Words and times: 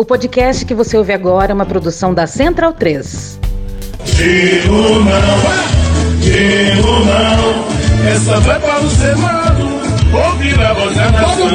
O 0.00 0.04
podcast 0.04 0.64
que 0.64 0.74
você 0.74 0.96
ouve 0.96 1.12
agora 1.12 1.50
é 1.50 1.54
uma 1.54 1.66
produção 1.66 2.14
da 2.14 2.24
Central 2.24 2.72
3. 2.72 3.40
Digo 4.04 4.72
não, 4.72 5.10
digo 6.20 6.88
não, 7.04 8.08
essa 8.08 8.38
vai 8.38 8.60
para 8.60 8.78
o 8.78 8.90
Senado, 8.90 9.64
ouvir 10.14 10.60
a 10.60 10.72
voz 10.72 10.94
da 10.94 11.10
nação. 11.10 11.48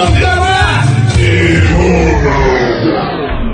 Digo 1.15 2.23
não. 2.27 2.32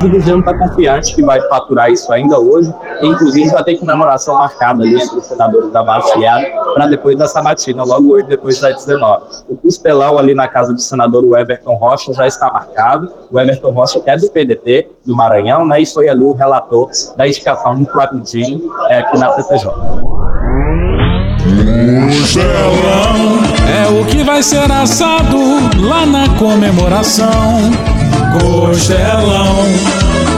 O 0.02 0.10
governo 0.10 0.40
está 0.40 0.58
confiante 0.58 1.14
que 1.14 1.22
vai 1.22 1.42
faturar 1.50 1.92
isso 1.92 2.12
ainda 2.14 2.40
hoje. 2.40 2.74
Inclusive, 3.02 3.50
vai 3.50 3.64
ter 3.64 3.78
comemoração 3.78 4.36
marcada 4.36 4.84
ali 4.84 4.94
dos 4.94 5.26
senadores 5.26 5.72
da 5.72 5.84
base 5.84 6.10
para 6.74 6.88
depois 6.88 7.18
da 7.18 7.28
sabatina, 7.28 7.84
logo 7.84 8.14
hoje, 8.14 8.28
depois 8.28 8.60
das 8.60 8.86
19. 8.86 9.24
O 9.50 9.58
cospelão 9.58 10.18
ali 10.18 10.34
na 10.34 10.48
casa 10.48 10.74
do 10.74 10.80
senador 10.80 11.24
Everton 11.38 11.74
Rocha 11.76 12.14
já 12.14 12.28
está 12.28 12.52
marcado. 12.52 13.12
O 13.30 13.40
Everton 13.40 13.72
Rocha 13.72 14.02
é 14.06 14.18
do 14.18 14.30
PDT, 14.30 14.90
do 15.06 15.16
Maranhão, 15.16 15.66
né, 15.66 15.82
e 15.82 15.86
foi 15.86 16.08
ali 16.08 16.24
o 16.24 16.34
relator 16.34 16.90
da 17.18 17.28
indicação 17.28 17.76
do 17.78 17.86
Flávio 17.86 18.22
é, 18.90 19.00
aqui 19.00 19.18
na 19.18 19.32
CPJ. 19.34 19.74
É 23.68 24.02
o 24.02 24.06
que 24.06 24.24
vai 24.24 24.42
ser 24.44 24.72
assado 24.72 25.38
lá 25.88 26.06
na 26.06 26.30
comemoração. 26.38 27.99
Costelão, 28.32 29.66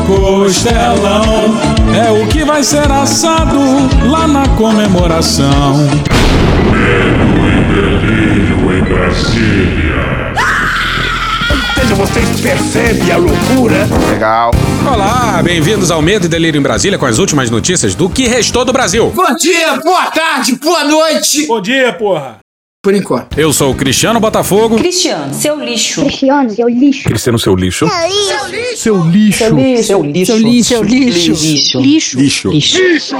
costelão, 0.08 1.60
é 1.94 2.10
o 2.10 2.26
que 2.28 2.46
vai 2.46 2.64
ser 2.64 2.90
assado 2.90 3.60
lá 4.10 4.28
na 4.28 4.48
comemoração. 4.50 5.76
Medo 6.72 7.48
e 7.48 7.64
delírio 7.76 8.78
em 8.78 8.84
Brasília. 8.84 10.34
Veja, 11.76 11.96
vocês 11.96 12.40
percebem 12.40 13.12
a 13.12 13.18
loucura? 13.18 13.88
Legal. 14.10 14.52
Olá, 14.90 15.42
bem-vindos 15.44 15.92
ao 15.92 16.02
Medo 16.02 16.28
e 16.28 16.30
Delírio 16.30 16.60
em 16.60 16.64
Brasília 16.64 16.98
com 16.98 17.06
as 17.06 17.18
últimas 17.18 17.50
notícias 17.50 17.94
do 17.94 18.10
que 18.10 18.26
restou 18.26 18.64
do 18.64 18.72
Brasil. 18.72 19.12
Bom 19.14 19.36
dia, 19.36 19.78
boa 19.84 20.06
tarde, 20.12 20.56
boa 20.56 20.86
noite. 20.86 21.46
Bom 21.46 21.60
dia, 21.60 21.92
porra. 21.92 22.40
Por 22.84 22.96
enquanto. 22.96 23.40
Eu 23.40 23.54
sou 23.54 23.72
o 23.72 23.76
Cristiano 23.76 24.20
Botafogo. 24.20 24.76
Cristiano, 24.76 25.32
seu 25.36 25.64
lixo. 25.64 26.02
Cristiano, 26.02 26.50
seu 26.50 26.68
lixo. 26.68 27.04
Cristiano, 27.04 27.38
seu 27.38 27.56
lixo. 27.56 27.88
Seu 28.76 28.98
lixo. 29.06 29.86
Seu 29.86 30.04
lixo. 30.04 30.26
Seu 30.26 30.44
lixo. 30.44 30.66
Seu 30.66 30.82
lixo. 30.84 31.80
Lixo. 31.80 32.50
Lixo. 32.50 32.50
Lixo. 32.50 33.16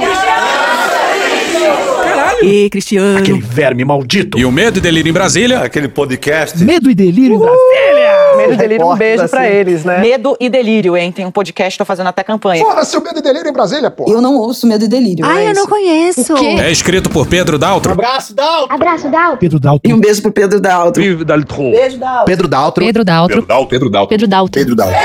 E 2.42 2.68
Cristiano. 2.70 3.20
Aquele 3.20 3.40
verme 3.40 3.84
maldito. 3.84 4.36
E 4.36 4.44
o 4.44 4.50
Medo 4.50 4.78
e 4.78 4.80
Delírio 4.80 5.10
em 5.10 5.12
Brasília. 5.12 5.60
Aquele 5.60 5.86
podcast. 5.86 6.58
Medo 6.64 6.90
e 6.90 6.94
delírio 6.96 7.36
em 7.36 7.38
Brasília. 7.38 8.01
Medo 8.42 8.54
e 8.54 8.56
delírio, 8.56 8.86
um 8.86 8.96
beijo 8.96 9.28
pra 9.28 9.48
eles, 9.48 9.84
né? 9.84 9.98
Medo 9.98 10.36
e 10.38 10.48
delírio, 10.48 10.96
hein? 10.96 11.12
Tem 11.12 11.24
um 11.24 11.30
podcast, 11.30 11.78
tô 11.78 11.84
fazendo 11.84 12.08
até 12.08 12.22
campanha. 12.22 12.64
Porra, 12.64 12.84
seu 12.84 13.00
medo 13.02 13.18
e 13.18 13.22
delírio 13.22 13.48
em 13.48 13.52
Brasília, 13.52 13.90
porra. 13.90 14.12
Eu 14.12 14.20
não 14.20 14.36
ouço 14.36 14.66
medo 14.66 14.84
e 14.84 14.88
delírio. 14.88 15.24
Ai, 15.24 15.48
eu 15.48 15.54
não 15.54 15.66
conheço. 15.66 16.34
É 16.60 16.70
escrito 16.70 17.10
por 17.10 17.26
Pedro 17.26 17.58
Daltro. 17.58 17.92
Abraço, 17.92 18.34
Dal. 18.34 18.66
Abraço, 18.68 19.08
Dal. 19.08 19.36
Pedro 19.36 19.58
Dalton. 19.58 19.88
E 19.88 19.92
um 19.92 20.00
beijo 20.00 20.22
pro 20.22 20.32
Pedro 20.32 20.60
Daltro. 20.60 21.02
Vive 21.02 21.24
Dalitron. 21.24 21.70
Beijo, 21.70 21.98
Daltro. 21.98 22.24
Pedro 22.26 22.48
Daltro. 22.48 22.84
Pedro 22.84 23.04
Daltro. 23.04 23.36
Pedro 23.36 23.46
Daltro. 23.46 23.68
Pedro 23.68 23.90
Daltro. 23.90 24.08
Pedro 24.08 24.28
Daltro. 24.28 24.52
Pedro 24.52 24.76
Daltro. 24.76 24.96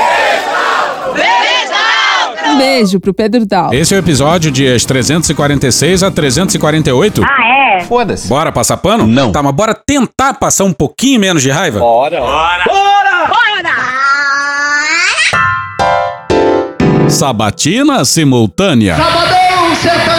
Um 2.50 2.56
beijo 2.56 2.98
pro 2.98 3.12
Pedro 3.12 3.44
Daltro. 3.44 3.76
Esse 3.76 3.94
é 3.94 3.98
o 3.98 4.00
episódio 4.00 4.50
dias 4.50 4.84
346 4.84 6.02
a 6.02 6.10
348. 6.10 7.22
Ah, 7.22 7.76
é? 7.76 7.80
Foda-se. 7.80 8.26
Bora 8.26 8.50
passar 8.50 8.78
pano? 8.78 9.06
Não. 9.06 9.30
Tá, 9.30 9.42
mas 9.42 9.52
bora 9.54 9.74
tentar 9.74 10.34
passar 10.34 10.64
um 10.64 10.72
pouquinho 10.72 11.20
menos 11.20 11.42
de 11.42 11.50
raiva? 11.50 11.78
Bora. 11.78 12.20
Sabatina 17.08 18.04
simultânea. 18.04 18.96
Sabadão 18.96 20.17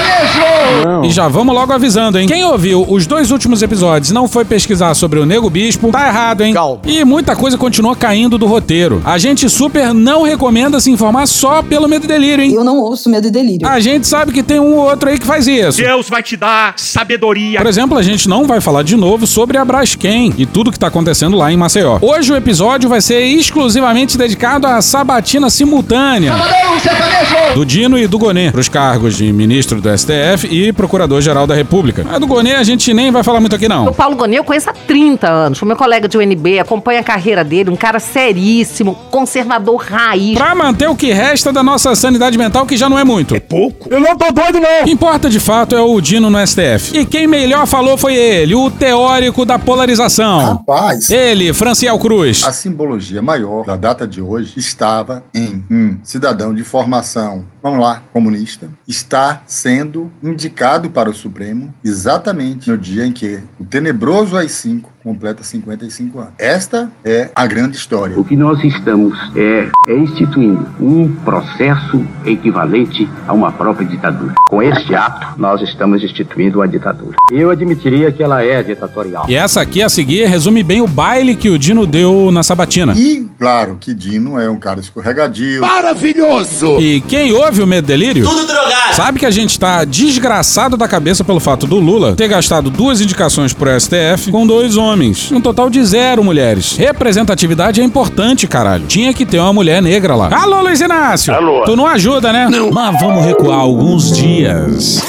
E 1.03 1.12
já 1.12 1.28
vamos 1.28 1.53
logo 1.53 1.72
avisando, 1.72 2.20
hein? 2.20 2.28
Quem 2.28 2.44
ouviu 2.44 2.86
os 2.88 3.08
dois 3.08 3.31
últimos 3.31 3.61
episódios 3.61 4.11
e 4.11 4.14
não 4.14 4.27
foi 4.27 4.45
pesquisar 4.45 4.94
sobre 4.94 5.20
o 5.20 5.26
Nego 5.26 5.49
Bispo, 5.49 5.92
tá 5.92 6.08
errado, 6.08 6.42
hein? 6.42 6.54
Calma. 6.54 6.82
E 6.86 7.04
muita 7.04 7.36
coisa 7.36 7.58
continua 7.58 7.95
caindo 7.95 8.38
do 8.38 8.45
roteiro. 8.45 9.02
A 9.05 9.17
gente 9.17 9.49
super 9.49 9.94
não 9.94 10.23
recomenda 10.23 10.80
se 10.80 10.92
informar 10.92 11.26
só 11.27 11.61
pelo 11.61 11.88
medo 11.88 12.05
e 12.05 12.08
delírio, 12.08 12.44
hein? 12.44 12.54
Eu 12.54 12.64
não 12.64 12.77
ouço 12.80 13.10
medo 13.10 13.27
e 13.27 13.32
delírio. 13.32 13.67
A 13.67 13.80
gente 13.80 14.08
sabe 14.08 14.32
que 14.32 14.44
tem 14.44 14.60
um 14.60 14.76
ou 14.76 14.89
outro 14.89 15.10
aí 15.10 15.17
que 15.17 15.26
faz 15.26 15.48
isso. 15.48 15.82
Deus 15.82 16.10
vai 16.10 16.21
te 16.21 16.36
dar 16.36 16.73
sabedoria. 16.77 17.60
Por 17.60 17.67
exemplo, 17.67 17.98
a 17.98 18.02
gente 18.02 18.27
não 18.27 18.45
vai 18.45 18.61
falar 18.61 18.83
de 18.83 18.95
novo 18.95 19.26
sobre 19.26 19.58
a 19.58 19.65
Braskem 19.65 20.33
e 20.38 20.45
tudo 20.45 20.71
que 20.71 20.80
tá 20.80 20.88
acontecendo 20.88 21.38
lá 21.38 21.52
em 21.52 21.58
Maceió. 21.58 21.98
Hoje 22.02 22.32
o 22.32 22.36
episódio 22.36 22.89
vai 22.89 23.02
ser 23.02 23.21
exclusivamente 23.21 24.17
dedicado 24.17 24.67
à 24.67 24.82
sabatina 24.82 25.49
simultânea 25.49 26.33
Sabadão 26.80 27.54
do 27.55 27.65
Dino 27.65 27.98
e 27.98 28.08
do 28.08 28.17
Gonê 28.17 28.52
pros 28.52 28.70
cargos 28.70 29.17
de 29.17 29.32
ministro 29.33 29.82
do 29.82 29.98
STF 29.98 30.48
e 30.49 30.58
procurador-geral 30.73 31.45
da 31.47 31.55
República. 31.55 32.05
A 32.11 32.17
do 32.20 32.27
Gonê 32.27 32.53
a 32.55 32.64
gente 32.64 32.93
nem 32.93 33.11
vai 33.11 33.23
falar 33.23 33.39
muito 33.39 33.55
aqui 33.55 33.67
não. 33.67 33.87
O 33.87 33.93
Paulo 33.93 34.15
Gonet 34.15 34.37
eu 34.37 34.43
conheço 34.43 34.70
há 34.70 34.73
30 34.73 35.27
anos. 35.30 35.58
Foi 35.59 35.67
meu 35.67 35.77
colega 35.77 36.08
de 36.08 36.17
UNB, 36.17 36.59
acompanha 36.59 36.99
a 36.99 37.03
carreira 37.03 37.43
dele, 37.43 37.70
um 37.70 37.75
cara 37.75 37.99
seríssimo, 37.99 38.95
conservador 39.09 39.77
raiz. 39.81 40.37
Pra 40.37 40.53
manter 40.55 40.87
o 40.89 40.95
que 40.95 41.11
resta 41.11 41.52
da 41.52 41.64
nossa 41.64 41.95
sanidade 41.95 42.37
mental, 42.37 42.65
que 42.65 42.77
já 42.77 42.87
não 42.89 42.97
é 42.99 43.03
muito. 43.03 43.36
É 43.36 43.39
pouco. 43.39 43.87
Eu 43.92 43.99
não 43.99 44.15
tô 44.17 44.31
doido, 44.31 44.58
O 44.58 44.61
não. 44.61 44.83
que 44.86 44.92
importa 44.92 45.30
de 45.30 45.39
fato 45.39 45.75
é 45.75 45.81
o 45.81 45.99
Dino 46.02 46.30
no 46.30 46.37
STF. 46.45 46.97
E 46.97 47.05
quem 47.05 47.27
melhor 47.27 47.65
falou 47.67 47.97
foi 47.97 48.15
ele, 48.15 48.55
o 48.55 48.70
teórico 48.70 49.45
da 49.45 49.58
polarização. 49.59 50.39
Rapaz, 50.39 51.09
Ele, 51.09 51.53
Franciel 51.53 51.97
Cruz. 51.99 52.43
a 52.43 52.52
simbologia 52.53 53.21
maior 53.21 53.65
da 53.65 53.76
data 53.76 54.08
de 54.08 54.21
hoje 54.21 54.53
estava 54.58 55.23
em 55.33 55.64
um 55.70 55.97
cidadão 56.03 56.53
de 56.53 56.64
formação, 56.64 57.45
vamos 57.61 57.80
lá, 57.80 58.03
comunista, 58.14 58.70
está 58.87 59.43
sendo 59.45 60.11
indicado 60.23 60.89
para 60.89 61.09
o 61.09 61.14
Supremo 61.14 61.73
exatamente 61.83 62.70
no 62.70 62.77
dia 62.77 63.05
em 63.05 63.11
que 63.11 63.42
o 63.59 63.65
tenebroso 63.65 64.37
AI-5 64.37 64.86
completa 65.04 65.43
55 65.43 66.20
anos. 66.20 66.33
Esta 66.37 66.92
é 67.04 67.30
a 67.33 67.48
grande 67.48 67.77
história. 67.77 68.20
O 68.20 68.23
que 68.23 68.36
nós 68.36 68.64
estamos 68.64 69.17
é, 69.36 69.70
é 69.87 69.98
instituindo 69.98 70.67
um 70.80 71.14
processo 71.23 72.05
equivalente 72.26 73.08
a 73.27 73.33
uma 73.33 73.52
própria 73.52 73.88
ditadura. 73.88 74.36
Com 74.48 74.61
este 74.61 74.93
ato, 74.93 75.39
nós 75.39 75.61
estamos 75.61 76.04
instituindo 76.04 76.59
uma 76.59 76.67
ditadura. 76.67 77.15
Eu 77.32 77.49
admitiria 77.49 78.11
que 78.11 78.21
ela 78.21 78.43
é 78.43 78.61
ditatorial. 78.61 79.26
E 79.30 79.36
essa 79.36 79.61
aqui 79.61 79.82
a 79.82 79.89
seguir 79.89 80.26
resume 80.27 80.64
bem 80.64 80.82
o 80.82 80.88
baile 80.88 81.36
que 81.36 81.49
o 81.49 81.58
Dino 81.58 81.88
deu 81.88 82.32
na 82.32 82.43
sabatina. 82.43 82.93
E, 82.95 83.27
claro, 83.38 83.77
que 83.80 83.93
Dino 83.93 84.39
é 84.39 84.49
um 84.49 84.58
cara 84.58 84.80
escorregadio. 84.80 85.61
Maravilhoso. 85.61 86.80
E 86.80 87.02
quem 87.02 87.32
ouve 87.32 87.61
o 87.61 87.67
Medo 87.67 87.88
Delírio 87.88 88.26
Tudo 88.26 88.45
drogado. 88.45 88.95
sabe 88.95 89.20
que 89.20 89.26
a 89.26 89.32
gente 89.32 89.58
tá 89.59 89.83
desgraçado 89.86 90.76
da 90.76 90.88
cabeça 90.88 91.23
pelo 91.23 91.39
fato 91.39 91.65
do 91.65 91.80
Lula 91.80 92.15
ter 92.15 92.27
gastado 92.27 92.70
duas 92.70 93.02
indicações 93.02 93.54
pro 93.54 93.70
STF 93.80 94.32
com 94.32 94.45
dois 94.45 94.76
homens. 94.76 94.89
Um 95.32 95.42
total 95.42 95.70
de 95.70 95.83
zero 95.83 96.23
mulheres. 96.23 96.76
Representatividade 96.77 97.82
é 97.82 97.83
importante, 97.83 98.48
caralho. 98.48 98.86
Tinha 98.88 99.14
que 99.14 99.26
ter 99.26 99.39
uma 99.39 99.54
mulher 99.54 99.82
negra 99.82 100.16
lá. 100.16 100.30
Alô, 100.32 100.61
Luiz 100.61 100.80
Inácio! 100.82 101.33
Alô. 101.33 101.64
Tu 101.66 101.76
não 101.76 101.86
ajuda, 101.86 102.32
né? 102.33 102.48
Não. 102.50 102.72
Mas 102.72 103.00
vamos 103.00 103.26
recuar 103.26 103.60
alguns 103.60 104.16
dias. 104.16 105.02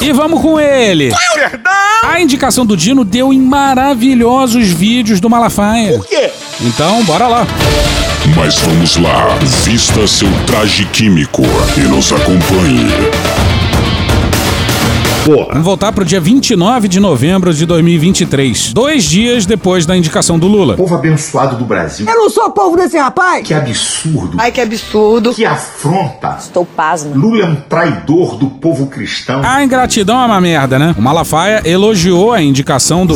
E 0.00 0.12
vamos 0.12 0.40
com 0.40 0.60
ele. 0.60 1.12
A 2.04 2.20
indicação 2.20 2.64
do 2.64 2.76
Dino 2.76 3.04
deu 3.04 3.32
em 3.32 3.40
maravilhosos 3.40 4.68
vídeos 4.68 5.20
do 5.20 5.28
Malafaia. 5.28 5.98
Por 5.98 6.06
quê? 6.06 6.30
Então, 6.60 7.02
bora 7.04 7.26
lá. 7.26 7.46
Mas 8.36 8.58
vamos 8.58 8.96
lá, 8.96 9.36
vista 9.64 10.06
seu 10.06 10.28
traje 10.46 10.84
químico 10.86 11.42
e 11.76 11.80
nos 11.80 12.12
acompanhe. 12.12 12.86
Vamos 15.28 15.64
voltar 15.64 15.92
pro 15.92 16.06
dia 16.06 16.20
29 16.20 16.88
de 16.88 16.98
novembro 16.98 17.52
de 17.52 17.66
2023, 17.66 18.72
dois 18.72 19.04
dias 19.04 19.44
depois 19.44 19.84
da 19.84 19.94
indicação 19.94 20.38
do 20.38 20.46
Lula. 20.46 20.74
Povo 20.74 20.94
abençoado 20.94 21.56
do 21.56 21.66
Brasil. 21.66 22.06
Eu 22.08 22.14
não 22.16 22.30
sou 22.30 22.50
povo 22.50 22.76
desse 22.76 22.96
rapaz. 22.96 23.46
Que 23.46 23.52
absurdo. 23.52 24.38
Ai, 24.40 24.50
que 24.50 24.60
absurdo. 24.60 25.34
Que 25.34 25.44
afronta. 25.44 26.38
Estou 26.40 26.64
pasma. 26.64 27.14
Lula 27.14 27.42
é 27.42 27.46
um 27.46 27.56
traidor 27.56 28.36
do 28.36 28.48
povo 28.48 28.86
cristão. 28.86 29.42
A 29.44 29.62
ingratidão 29.62 30.18
é 30.18 30.24
uma 30.24 30.40
merda, 30.40 30.78
né? 30.78 30.94
O 30.96 31.02
Malafaia 31.02 31.60
elogiou 31.64 32.32
a 32.32 32.40
indicação 32.40 33.04
do. 33.04 33.14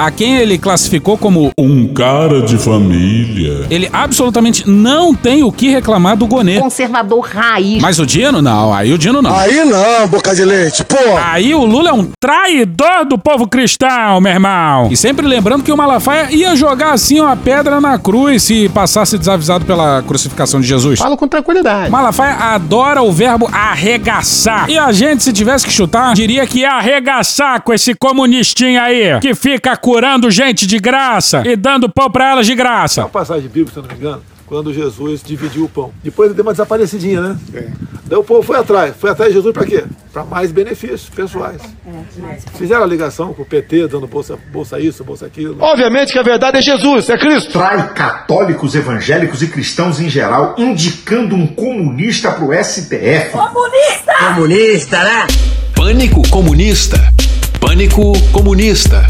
A 0.00 0.10
quem 0.10 0.38
ele 0.38 0.56
classificou 0.56 1.18
como 1.18 1.50
Um 1.58 1.86
cara 1.92 2.40
de 2.40 2.56
família. 2.56 3.66
ele 3.68 3.86
absolutamente 3.92 4.66
não 4.66 5.14
tem 5.14 5.42
o 5.42 5.52
que 5.52 5.68
reclamar 5.68 6.16
do 6.16 6.26
Gonê. 6.26 6.58
Conservador 6.58 7.20
raiz. 7.20 7.82
Mas 7.82 7.98
o 7.98 8.06
Dino 8.06 8.40
não, 8.40 8.72
aí 8.72 8.94
o 8.94 8.98
Dino 8.98 9.20
não. 9.20 9.36
Aí 9.36 9.62
não, 9.62 10.08
boca 10.08 10.34
de 10.34 10.42
leite, 10.42 10.82
pô. 10.84 10.96
Aí 11.22 11.54
o 11.54 11.66
Lula 11.66 11.90
é 11.90 11.92
um 11.92 12.08
traidor 12.18 13.04
do 13.04 13.18
povo 13.18 13.46
cristão, 13.46 14.22
meu 14.22 14.32
irmão. 14.32 14.88
E 14.90 14.96
sempre 14.96 15.26
lembrando 15.26 15.62
que 15.62 15.70
o 15.70 15.76
Malafaia 15.76 16.34
ia 16.34 16.56
jogar 16.56 16.94
assim 16.94 17.20
uma 17.20 17.36
pedra 17.36 17.78
na 17.78 17.98
cruz 17.98 18.44
se 18.44 18.70
passasse 18.70 19.18
desavisado 19.18 19.66
pela 19.66 20.02
crucificação 20.02 20.62
de 20.62 20.66
Jesus. 20.66 20.98
Falo 20.98 21.14
com 21.14 21.28
tranquilidade. 21.28 21.90
Malafaia 21.90 22.36
adora 22.36 23.02
o 23.02 23.12
verbo 23.12 23.50
arregaçar. 23.52 24.70
E 24.70 24.78
a 24.78 24.90
gente, 24.92 25.22
se 25.22 25.30
tivesse 25.30 25.66
que 25.66 25.70
chutar, 25.70 26.14
diria 26.14 26.46
que 26.46 26.60
ia 26.60 26.72
arregaçar 26.72 27.60
com 27.60 27.74
esse 27.74 27.94
comunistinho 27.94 28.80
aí, 28.80 29.20
que 29.20 29.34
fica 29.34 29.76
curando 29.90 30.30
gente 30.30 30.68
de 30.68 30.78
graça 30.78 31.42
e 31.44 31.56
dando 31.56 31.88
pão 31.88 32.08
pra 32.08 32.30
elas 32.30 32.46
de 32.46 32.54
graça. 32.54 33.08
Passagem 33.08 33.48
bíblica, 33.48 33.72
se 33.72 33.78
eu 33.78 33.82
não 33.82 33.90
me 33.90 33.96
engano. 33.96 34.22
quando 34.46 34.72
Jesus 34.72 35.20
dividiu 35.22 35.64
o 35.64 35.68
pão. 35.68 35.92
Depois 36.02 36.28
ele 36.28 36.34
deu 36.36 36.44
uma 36.44 36.52
desaparecidinha, 36.52 37.20
né? 37.20 37.36
Daí 38.04 38.18
o 38.18 38.22
povo 38.24 38.42
foi 38.42 38.56
atrás. 38.56 38.94
Foi 38.98 39.10
atrás 39.10 39.30
de 39.32 39.38
Jesus 39.38 39.52
para 39.52 39.64
quê? 39.66 39.84
Para 40.12 40.24
mais 40.24 40.50
benefícios 40.52 41.08
pessoais. 41.08 41.60
Fizeram 42.56 42.82
a 42.84 42.86
ligação 42.86 43.32
com 43.34 43.42
o 43.42 43.44
PT, 43.44 43.88
dando 43.88 44.06
bolsa, 44.06 44.38
bolsa 44.52 44.78
isso, 44.80 45.02
bolsa 45.04 45.26
aquilo. 45.26 45.56
Obviamente 45.60 46.12
que 46.12 46.18
a 46.18 46.22
verdade 46.22 46.58
é 46.58 46.62
Jesus, 46.62 47.08
é 47.08 47.18
Cristo. 47.18 47.52
Trai 47.52 47.92
católicos, 47.92 48.74
evangélicos 48.76 49.42
e 49.42 49.48
cristãos 49.48 50.00
em 50.00 50.08
geral, 50.08 50.54
indicando 50.56 51.34
um 51.34 51.46
comunista 51.48 52.30
pro 52.32 52.52
STF. 52.52 53.30
Comunista! 53.30 54.12
Comunista, 54.34 55.02
né? 55.04 55.26
Pânico 55.74 56.28
comunista. 56.28 56.96
Pânico 57.60 58.12
comunista. 58.32 59.06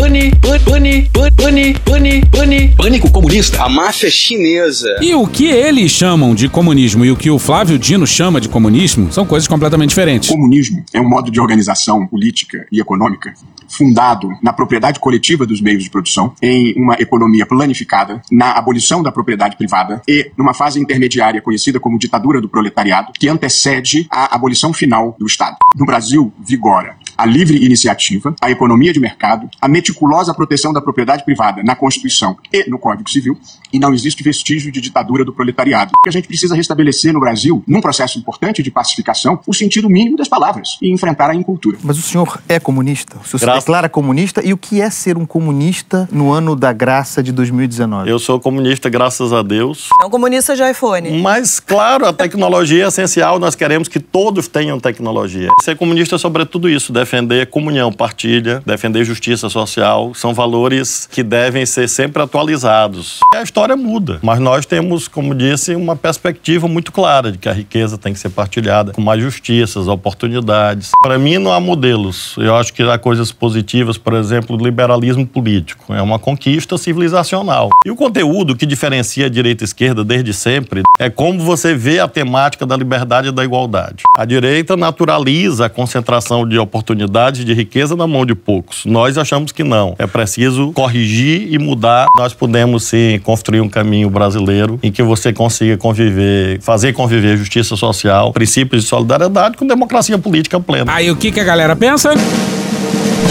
Pane, 0.00 0.30
pane, 0.40 0.58
pane, 0.64 1.10
pane, 1.36 1.74
pane, 1.84 2.22
pane, 2.32 2.68
pânico 2.74 3.10
comunista. 3.10 3.62
A 3.62 3.68
máfia 3.68 4.10
chinesa. 4.10 4.96
E 5.02 5.14
o 5.14 5.26
que 5.26 5.44
eles 5.44 5.92
chamam 5.92 6.34
de 6.34 6.48
comunismo 6.48 7.04
e 7.04 7.10
o 7.10 7.16
que 7.16 7.30
o 7.30 7.38
Flávio 7.38 7.78
Dino 7.78 8.06
chama 8.06 8.40
de 8.40 8.48
comunismo 8.48 9.12
são 9.12 9.26
coisas 9.26 9.46
completamente 9.46 9.90
diferentes. 9.90 10.30
Comunismo 10.30 10.82
é 10.94 10.98
um 10.98 11.06
modo 11.06 11.30
de 11.30 11.38
organização 11.38 12.06
política 12.06 12.66
e 12.72 12.80
econômica 12.80 13.34
fundado 13.70 14.28
na 14.42 14.52
propriedade 14.52 14.98
coletiva 14.98 15.46
dos 15.46 15.60
meios 15.60 15.84
de 15.84 15.90
produção, 15.90 16.34
em 16.42 16.74
uma 16.76 16.94
economia 16.94 17.46
planificada, 17.46 18.20
na 18.30 18.52
abolição 18.52 19.02
da 19.02 19.12
propriedade 19.12 19.56
privada 19.56 20.02
e 20.06 20.30
numa 20.36 20.52
fase 20.52 20.80
intermediária 20.80 21.40
conhecida 21.40 21.78
como 21.78 21.98
ditadura 21.98 22.40
do 22.40 22.48
proletariado, 22.48 23.12
que 23.18 23.28
antecede 23.28 24.06
a 24.10 24.34
abolição 24.34 24.72
final 24.72 25.16
do 25.18 25.26
Estado. 25.26 25.56
No 25.76 25.86
Brasil, 25.86 26.32
vigora 26.38 26.96
a 27.16 27.26
livre 27.26 27.62
iniciativa, 27.62 28.34
a 28.40 28.50
economia 28.50 28.94
de 28.94 28.98
mercado, 28.98 29.48
a 29.60 29.68
meticulosa 29.68 30.32
proteção 30.32 30.72
da 30.72 30.80
propriedade 30.80 31.22
privada 31.22 31.62
na 31.62 31.76
Constituição 31.76 32.38
e 32.50 32.68
no 32.68 32.78
Código 32.78 33.10
Civil, 33.10 33.38
e 33.70 33.78
não 33.78 33.92
existe 33.92 34.22
vestígio 34.22 34.72
de 34.72 34.80
ditadura 34.80 35.22
do 35.22 35.32
proletariado. 35.32 35.92
A 36.06 36.10
gente 36.10 36.26
precisa 36.26 36.56
restabelecer 36.56 37.12
no 37.12 37.20
Brasil, 37.20 37.62
num 37.66 37.80
processo 37.82 38.18
importante 38.18 38.62
de 38.62 38.70
pacificação, 38.70 39.38
o 39.46 39.52
sentido 39.52 39.88
mínimo 39.90 40.16
das 40.16 40.28
palavras 40.28 40.78
e 40.80 40.90
enfrentar 40.90 41.28
a 41.28 41.34
incultura. 41.34 41.76
Mas 41.82 41.98
o 41.98 42.02
senhor 42.02 42.40
é 42.48 42.58
comunista? 42.58 43.18
O 43.18 43.38
senhor 43.38 43.40
se 43.60 43.66
declara 43.66 43.88
comunista? 43.88 44.44
E 44.44 44.52
o 44.52 44.58
que 44.58 44.80
é 44.80 44.90
ser 44.90 45.16
um 45.16 45.24
comunista 45.24 46.08
no 46.12 46.32
ano 46.32 46.54
da 46.54 46.72
graça 46.72 47.22
de 47.22 47.32
2019? 47.32 48.10
Eu 48.10 48.18
sou 48.18 48.38
comunista, 48.38 48.88
graças 48.88 49.32
a 49.32 49.42
Deus. 49.42 49.88
É 50.00 50.04
um 50.04 50.10
comunista 50.10 50.54
de 50.54 50.62
iPhone. 50.62 51.20
Mas, 51.20 51.60
claro, 51.60 52.06
a 52.06 52.12
tecnologia 52.12 52.84
é 52.84 52.88
essencial, 52.88 53.38
nós 53.38 53.54
queremos 53.54 53.88
que 53.88 53.98
todos 53.98 54.48
tenham 54.48 54.78
tecnologia. 54.78 55.48
Ser 55.62 55.76
comunista 55.76 56.16
é 56.16 56.18
sobre 56.18 56.44
tudo 56.44 56.68
isso, 56.68 56.92
defender 56.92 57.46
comunhão, 57.46 57.92
partilha, 57.92 58.62
defender 58.66 59.04
justiça 59.04 59.48
social, 59.48 60.12
são 60.14 60.34
valores 60.34 61.08
que 61.10 61.22
devem 61.22 61.64
ser 61.64 61.88
sempre 61.88 62.22
atualizados. 62.22 63.20
A 63.34 63.42
história 63.42 63.76
muda, 63.76 64.18
mas 64.22 64.38
nós 64.38 64.66
temos, 64.66 65.08
como 65.08 65.34
disse, 65.34 65.74
uma 65.74 65.96
perspectiva 65.96 66.66
muito 66.68 66.92
clara 66.92 67.32
de 67.32 67.38
que 67.38 67.48
a 67.48 67.52
riqueza 67.52 67.96
tem 67.96 68.12
que 68.12 68.18
ser 68.18 68.30
partilhada 68.30 68.92
com 68.92 69.00
mais 69.00 69.22
justiças, 69.22 69.88
oportunidades. 69.88 70.90
Para 71.02 71.18
mim, 71.18 71.38
não 71.38 71.52
há 71.52 71.60
modelos. 71.60 72.34
Eu 72.36 72.56
acho 72.56 72.72
que 72.72 72.82
há 72.82 72.98
coisas 72.98 73.32
positivas, 73.32 73.49
por 73.98 74.14
exemplo, 74.14 74.56
o 74.56 74.64
liberalismo 74.64 75.26
político. 75.26 75.92
É 75.94 76.02
uma 76.02 76.18
conquista 76.18 76.76
civilizacional. 76.78 77.70
E 77.84 77.90
o 77.90 77.96
conteúdo 77.96 78.56
que 78.56 78.66
diferencia 78.66 79.26
a 79.26 79.28
direita 79.28 79.62
e 79.62 79.64
a 79.64 79.66
esquerda 79.66 80.04
desde 80.04 80.32
sempre 80.32 80.82
é 80.98 81.08
como 81.08 81.40
você 81.40 81.74
vê 81.74 81.98
a 81.98 82.08
temática 82.08 82.66
da 82.66 82.76
liberdade 82.76 83.28
e 83.28 83.32
da 83.32 83.44
igualdade. 83.44 84.02
A 84.16 84.24
direita 84.24 84.76
naturaliza 84.76 85.66
a 85.66 85.68
concentração 85.68 86.46
de 86.46 86.58
oportunidades 86.58 87.44
de 87.44 87.54
riqueza 87.54 87.96
na 87.96 88.06
mão 88.06 88.26
de 88.26 88.34
poucos. 88.34 88.84
Nós 88.84 89.16
achamos 89.16 89.52
que 89.52 89.64
não. 89.64 89.94
É 89.98 90.06
preciso 90.06 90.72
corrigir 90.72 91.52
e 91.52 91.58
mudar. 91.58 92.06
Nós 92.16 92.34
podemos 92.34 92.84
sim 92.84 93.18
construir 93.22 93.60
um 93.60 93.68
caminho 93.68 94.10
brasileiro 94.10 94.78
em 94.82 94.92
que 94.92 95.02
você 95.02 95.32
consiga 95.32 95.76
conviver, 95.76 96.60
fazer 96.60 96.92
conviver 96.92 97.36
justiça 97.36 97.76
social, 97.76 98.32
princípios 98.32 98.82
de 98.82 98.88
solidariedade 98.88 99.56
com 99.56 99.66
democracia 99.66 100.18
política 100.18 100.60
plena. 100.60 100.92
Aí 100.92 101.10
o 101.10 101.16
que, 101.16 101.32
que 101.32 101.40
a 101.40 101.44
galera 101.44 101.74
pensa? 101.74 102.12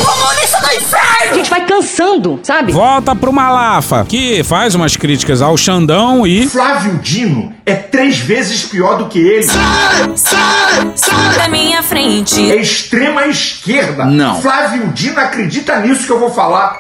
Comunista 0.04 0.60
do 0.62 0.76
inferno! 0.76 1.32
A 1.32 1.34
gente 1.34 1.50
vai 1.50 1.66
cansando, 1.66 2.40
sabe? 2.44 2.72
Volta 2.72 3.16
pro 3.16 3.32
Malafa, 3.32 4.06
que 4.06 4.44
faz 4.44 4.76
umas 4.76 4.96
críticas 4.96 5.42
ao 5.42 5.56
Xandão 5.58 6.26
e. 6.26 6.48
Flávio 6.48 6.98
Dino 7.00 7.54
é 7.66 7.76
três 7.76 8.18
vezes 8.20 8.64
pior 8.64 8.98
do 8.98 9.08
que 9.08 9.20
ele. 9.20 9.44
Sai, 9.44 10.12
sai, 10.16 10.92
sai 10.96 11.36
da 11.38 11.48
minha 11.48 11.84
frente. 11.84 12.52
É 12.52 12.56
extrema 12.56 13.28
esquerda. 13.28 14.06
Não. 14.06 14.42
Flávio 14.42 14.88
Dino 14.94 15.20
acredita 15.20 15.80
nisso 15.80 16.06
que 16.06 16.12
eu 16.12 16.20
vou 16.20 16.32
falar. 16.32 16.80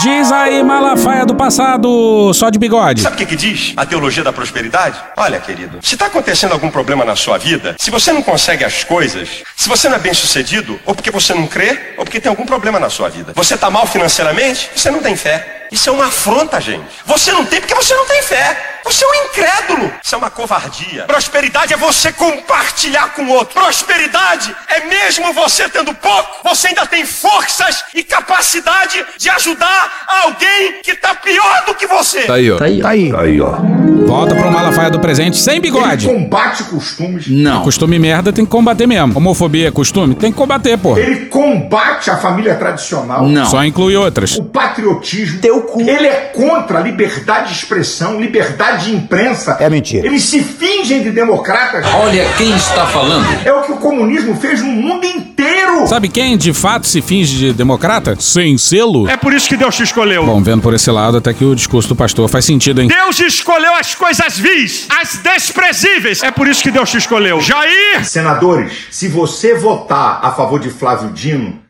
Diz 0.00 0.32
aí, 0.32 0.62
Malafaia 0.62 1.26
do 1.26 1.34
passado, 1.34 2.32
só 2.32 2.48
de 2.48 2.58
bigode. 2.58 3.02
Sabe 3.02 3.14
o 3.14 3.18
que, 3.18 3.26
que 3.26 3.36
diz 3.36 3.74
a 3.76 3.84
teologia 3.84 4.24
da 4.24 4.32
prosperidade? 4.32 4.98
Olha, 5.16 5.38
querido, 5.38 5.78
se 5.82 5.94
está 5.94 6.06
acontecendo 6.06 6.52
algum 6.52 6.70
problema 6.70 7.04
na 7.04 7.14
sua 7.14 7.36
vida, 7.36 7.76
se 7.78 7.90
você 7.90 8.12
não 8.12 8.22
consegue 8.22 8.64
as 8.64 8.82
coisas, 8.82 9.42
se 9.54 9.68
você 9.68 9.88
não 9.88 9.96
é 9.96 9.98
bem 9.98 10.14
sucedido, 10.14 10.80
ou 10.86 10.94
porque 10.94 11.10
você 11.10 11.34
não 11.34 11.46
crê, 11.46 11.94
ou 11.98 12.04
porque 12.04 12.18
tem 12.18 12.30
algum 12.30 12.46
problema 12.46 12.80
na 12.80 12.88
sua 12.88 13.10
vida. 13.10 13.32
Você 13.34 13.54
está 13.54 13.68
mal 13.68 13.86
financeiramente, 13.86 14.70
você 14.74 14.90
não 14.90 15.00
tem 15.00 15.16
fé. 15.16 15.66
Isso 15.70 15.88
é 15.90 15.92
uma 15.92 16.06
afronta, 16.06 16.60
gente. 16.60 16.86
Você 17.04 17.30
não 17.32 17.44
tem 17.44 17.60
porque 17.60 17.74
você 17.74 17.94
não 17.94 18.06
tem 18.06 18.22
fé. 18.22 18.73
Você 18.84 19.04
é 19.04 19.08
um 19.08 19.14
incrédulo. 19.26 19.92
Isso 20.02 20.14
é 20.14 20.18
uma 20.18 20.30
covardia. 20.30 21.04
Prosperidade 21.04 21.72
é 21.72 21.76
você 21.76 22.12
compartilhar 22.12 23.14
com 23.14 23.22
o 23.22 23.30
outro. 23.30 23.54
Prosperidade 23.54 24.54
é 24.68 24.86
mesmo 24.86 25.32
você 25.32 25.68
tendo 25.68 25.94
pouco, 25.94 26.28
você 26.44 26.68
ainda 26.68 26.86
tem 26.86 27.04
forças 27.06 27.84
e 27.94 28.02
capacidade 28.02 29.04
de 29.16 29.28
ajudar 29.30 30.04
alguém 30.24 30.82
que 30.82 30.92
está 30.92 31.14
pior 31.14 31.64
do 31.66 31.74
que 31.74 31.86
você. 31.86 32.22
Tá 32.22 32.34
aí, 32.34 32.50
ó. 32.50 32.56
Tá 32.56 32.64
aí, 32.66 32.80
Tá 32.80 32.88
aí. 32.90 33.12
Tá 33.12 33.20
aí, 33.22 33.40
ó. 33.40 33.56
Volta 34.06 34.34
pro 34.34 34.50
Malafaia 34.50 34.90
do 34.90 35.00
presente 35.00 35.38
sem 35.38 35.60
bigode. 35.60 36.06
Ele 36.08 36.18
combate 36.18 36.62
costumes. 36.64 37.26
Não. 37.26 37.62
Costume 37.62 37.98
merda 37.98 38.32
tem 38.32 38.44
que 38.44 38.50
combater 38.50 38.86
mesmo. 38.86 39.16
Homofobia 39.16 39.68
é 39.68 39.70
costume? 39.70 40.14
Tem 40.14 40.30
que 40.30 40.36
combater, 40.36 40.76
pô. 40.78 40.96
Ele 40.98 41.26
combate 41.26 42.10
a 42.10 42.16
família 42.18 42.54
tradicional. 42.54 43.26
Não. 43.26 43.46
Só 43.46 43.64
inclui 43.64 43.96
outras. 43.96 44.36
O 44.36 44.44
patriotismo. 44.44 45.40
Teu 45.40 45.62
cu. 45.62 45.80
Ele 45.80 46.06
é 46.06 46.32
contra 46.34 46.78
a 46.78 46.82
liberdade 46.82 47.48
de 47.48 47.58
expressão, 47.58 48.20
liberdade 48.20 48.73
de 48.76 48.94
imprensa. 48.94 49.56
É 49.60 49.68
mentira. 49.68 50.06
Eles 50.06 50.22
se 50.22 50.40
fingem 50.42 51.02
de 51.02 51.10
democratas. 51.10 51.86
Olha 51.94 52.26
quem 52.36 52.54
está 52.54 52.86
falando. 52.86 53.26
É 53.44 53.52
o 53.52 53.62
que 53.62 53.72
o 53.72 53.76
comunismo 53.76 54.36
fez 54.36 54.60
no 54.60 54.70
mundo 54.70 55.04
inteiro. 55.04 55.86
Sabe 55.86 56.08
quem 56.08 56.36
de 56.36 56.52
fato 56.52 56.86
se 56.86 57.00
finge 57.00 57.36
de 57.36 57.52
democrata? 57.52 58.16
Sem 58.18 58.56
selo? 58.58 59.08
É 59.08 59.16
por 59.16 59.32
isso 59.32 59.48
que 59.48 59.56
Deus 59.56 59.74
te 59.74 59.82
escolheu. 59.82 60.24
Bom, 60.24 60.42
vendo 60.42 60.62
por 60.62 60.74
esse 60.74 60.90
lado, 60.90 61.18
até 61.18 61.32
que 61.32 61.44
o 61.44 61.54
discurso 61.54 61.88
do 61.88 61.96
pastor 61.96 62.28
faz 62.28 62.44
sentido, 62.44 62.80
hein? 62.80 62.88
Deus 62.88 63.18
escolheu 63.20 63.74
as 63.74 63.94
coisas 63.94 64.38
vis, 64.38 64.86
as 65.00 65.16
desprezíveis. 65.18 66.22
É 66.22 66.30
por 66.30 66.48
isso 66.48 66.62
que 66.62 66.70
Deus 66.70 66.90
te 66.90 66.98
escolheu. 66.98 67.40
Jair! 67.40 68.04
Senadores, 68.04 68.72
se 68.90 69.08
você 69.08 69.54
votar 69.54 70.20
a 70.22 70.32
favor 70.32 70.60
de 70.60 70.70
Flávio 70.70 71.10
Dino, 71.10 71.63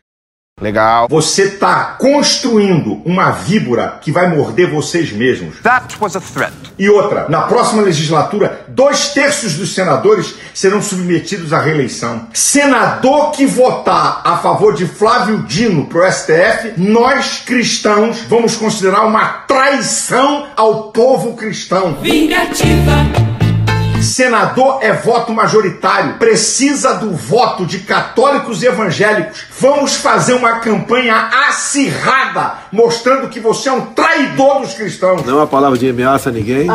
Legal. 0.61 1.09
você 1.09 1.43
está 1.43 1.97
construindo 1.99 3.01
uma 3.03 3.29
víbora 3.29 3.99
que 4.01 4.09
vai 4.09 4.33
morder 4.33 4.71
vocês 4.71 5.11
mesmos. 5.11 5.59
That 5.59 5.97
was 5.99 6.15
a 6.15 6.21
threat. 6.21 6.53
E 6.79 6.89
outra, 6.89 7.27
na 7.27 7.41
próxima 7.41 7.81
legislatura, 7.81 8.63
dois 8.69 9.09
terços 9.09 9.55
dos 9.55 9.75
senadores 9.75 10.33
serão 10.53 10.81
submetidos 10.81 11.51
à 11.51 11.59
reeleição. 11.59 12.29
Senador 12.33 13.31
que 13.31 13.45
votar 13.45 14.21
a 14.23 14.37
favor 14.37 14.73
de 14.73 14.87
Flávio 14.87 15.39
Dino 15.43 15.87
pro 15.87 16.09
STF, 16.09 16.75
nós 16.77 17.43
cristãos 17.45 18.21
vamos 18.21 18.55
considerar 18.55 19.05
uma 19.05 19.25
traição 19.25 20.47
ao 20.55 20.83
povo 20.93 21.35
cristão. 21.35 21.97
Vingativa. 22.01 23.34
Senador 24.05 24.79
é 24.81 24.93
voto 24.93 25.33
majoritário, 25.33 26.15
precisa 26.17 26.93
do 26.93 27.11
voto 27.11 27.65
de 27.65 27.79
católicos 27.79 28.61
e 28.63 28.67
evangélicos. 28.67 29.45
Vamos 29.59 29.95
fazer 29.95 30.33
uma 30.33 30.59
campanha 30.59 31.29
acirrada, 31.49 32.53
mostrando 32.71 33.27
que 33.29 33.39
você 33.39 33.69
é 33.69 33.71
um 33.71 33.81
traidor 33.87 34.61
dos 34.61 34.73
cristãos. 34.73 35.25
Não 35.25 35.33
é 35.33 35.37
uma 35.37 35.47
palavra 35.47 35.77
de 35.77 35.89
ameaça 35.89 36.29
a 36.29 36.31
ninguém. 36.31 36.67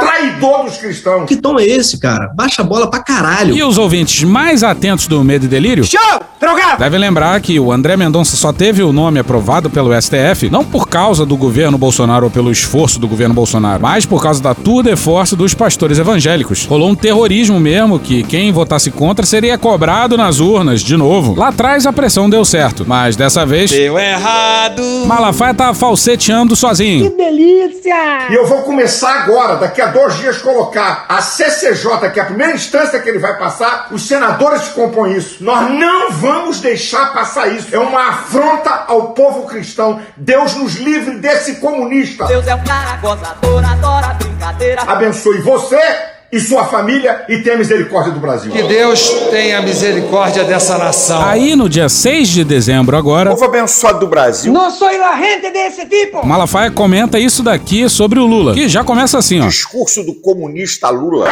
Traidor 0.00 0.64
dos 0.64 0.76
cristãos. 0.76 1.26
Que 1.26 1.36
tom 1.36 1.58
é 1.58 1.64
esse, 1.64 1.98
cara? 1.98 2.30
Baixa 2.34 2.62
a 2.62 2.64
bola 2.64 2.88
pra 2.88 3.00
caralho. 3.00 3.54
E 3.54 3.62
os 3.62 3.78
ouvintes 3.78 4.22
mais 4.22 4.62
atentos 4.62 5.06
do 5.06 5.22
Medo 5.24 5.46
e 5.46 5.48
Delírio 5.48 5.84
Show! 5.84 6.20
Drogado! 6.40 6.78
devem 6.78 6.98
lembrar 6.98 7.40
que 7.40 7.58
o 7.58 7.72
André 7.72 7.96
Mendonça 7.96 8.36
só 8.36 8.52
teve 8.52 8.82
o 8.82 8.92
nome 8.92 9.18
aprovado 9.18 9.68
pelo 9.70 9.92
STF 10.00 10.50
não 10.50 10.64
por 10.64 10.88
causa 10.88 11.24
do 11.24 11.36
governo 11.36 11.78
Bolsonaro 11.78 12.26
ou 12.26 12.30
pelo 12.30 12.50
esforço 12.50 12.98
do 12.98 13.08
governo 13.08 13.34
Bolsonaro, 13.34 13.82
mas 13.82 14.06
por 14.06 14.22
causa 14.22 14.42
da 14.42 14.54
tour 14.54 14.82
de 14.82 14.94
force 14.96 15.36
dos 15.36 15.54
pastores 15.54 15.98
evangélicos. 15.98 16.51
Evangélicos. 16.52 16.64
Rolou 16.66 16.90
um 16.90 16.94
terrorismo 16.94 17.58
mesmo, 17.58 17.98
que 17.98 18.22
quem 18.22 18.52
votasse 18.52 18.90
contra 18.90 19.24
seria 19.24 19.56
cobrado 19.58 20.16
nas 20.16 20.38
urnas, 20.38 20.80
de 20.82 20.96
novo. 20.96 21.34
Lá 21.34 21.48
atrás 21.48 21.86
a 21.86 21.92
pressão 21.92 22.28
deu 22.28 22.44
certo, 22.44 22.84
mas 22.86 23.16
dessa 23.16 23.44
vez. 23.44 23.70
Deu 23.70 23.98
errado! 23.98 24.82
Malafaia 25.06 25.54
tá 25.54 25.74
falseteando 25.74 26.54
sozinho. 26.54 27.10
delícia! 27.16 28.30
E 28.30 28.34
eu 28.34 28.46
vou 28.46 28.62
começar 28.62 29.22
agora, 29.22 29.56
daqui 29.56 29.80
a 29.80 29.86
dois 29.86 30.16
dias, 30.18 30.38
colocar 30.38 31.06
a 31.08 31.20
CCJ, 31.20 32.10
que 32.12 32.20
é 32.20 32.22
a 32.22 32.26
primeira 32.26 32.54
instância 32.54 33.00
que 33.00 33.08
ele 33.08 33.18
vai 33.18 33.36
passar, 33.38 33.88
os 33.90 34.02
senadores 34.02 34.68
que 34.68 34.74
compõem 34.74 35.16
isso. 35.16 35.42
Nós 35.42 35.70
não 35.70 36.10
vamos 36.12 36.60
deixar 36.60 37.12
passar 37.12 37.48
isso. 37.48 37.74
É 37.74 37.78
uma 37.78 38.08
afronta 38.08 38.84
ao 38.86 39.08
povo 39.12 39.46
cristão. 39.46 40.00
Deus 40.16 40.54
nos 40.54 40.76
livre 40.76 41.16
desse 41.16 41.56
comunista. 41.56 42.26
Deus 42.26 42.46
é 42.46 42.54
um 42.54 42.64
cara 42.64 42.96
gozador, 42.96 43.64
adora 43.64 44.14
brincadeira. 44.14 44.82
Abençoe 44.82 45.40
você 45.40 46.11
e 46.32 46.40
sua 46.40 46.64
família 46.64 47.26
e 47.28 47.42
tenha 47.42 47.58
misericórdia 47.58 48.10
do 48.10 48.18
Brasil. 48.18 48.50
Que 48.50 48.62
Deus 48.62 49.10
tenha 49.30 49.60
misericórdia 49.60 50.42
dessa 50.44 50.78
nação. 50.78 51.22
Aí 51.22 51.54
no 51.54 51.68
dia 51.68 51.90
6 51.90 52.26
de 52.28 52.42
dezembro 52.42 52.96
agora, 52.96 53.30
Povo 53.30 53.44
abençoado 53.44 54.00
do 54.00 54.06
Brasil. 54.06 54.50
Não 54.50 54.70
sou 54.70 54.88
la 54.96 55.14
gente 55.20 55.50
desse 55.50 55.84
tipo. 55.84 56.26
Malafaia 56.26 56.70
comenta 56.70 57.18
isso 57.18 57.42
daqui 57.42 57.86
sobre 57.86 58.18
o 58.18 58.24
Lula, 58.24 58.54
que 58.54 58.66
já 58.66 58.82
começa 58.82 59.18
assim, 59.18 59.40
ó. 59.40 59.46
discurso 59.46 60.02
do 60.02 60.14
comunista 60.14 60.88
Lula. 60.88 61.28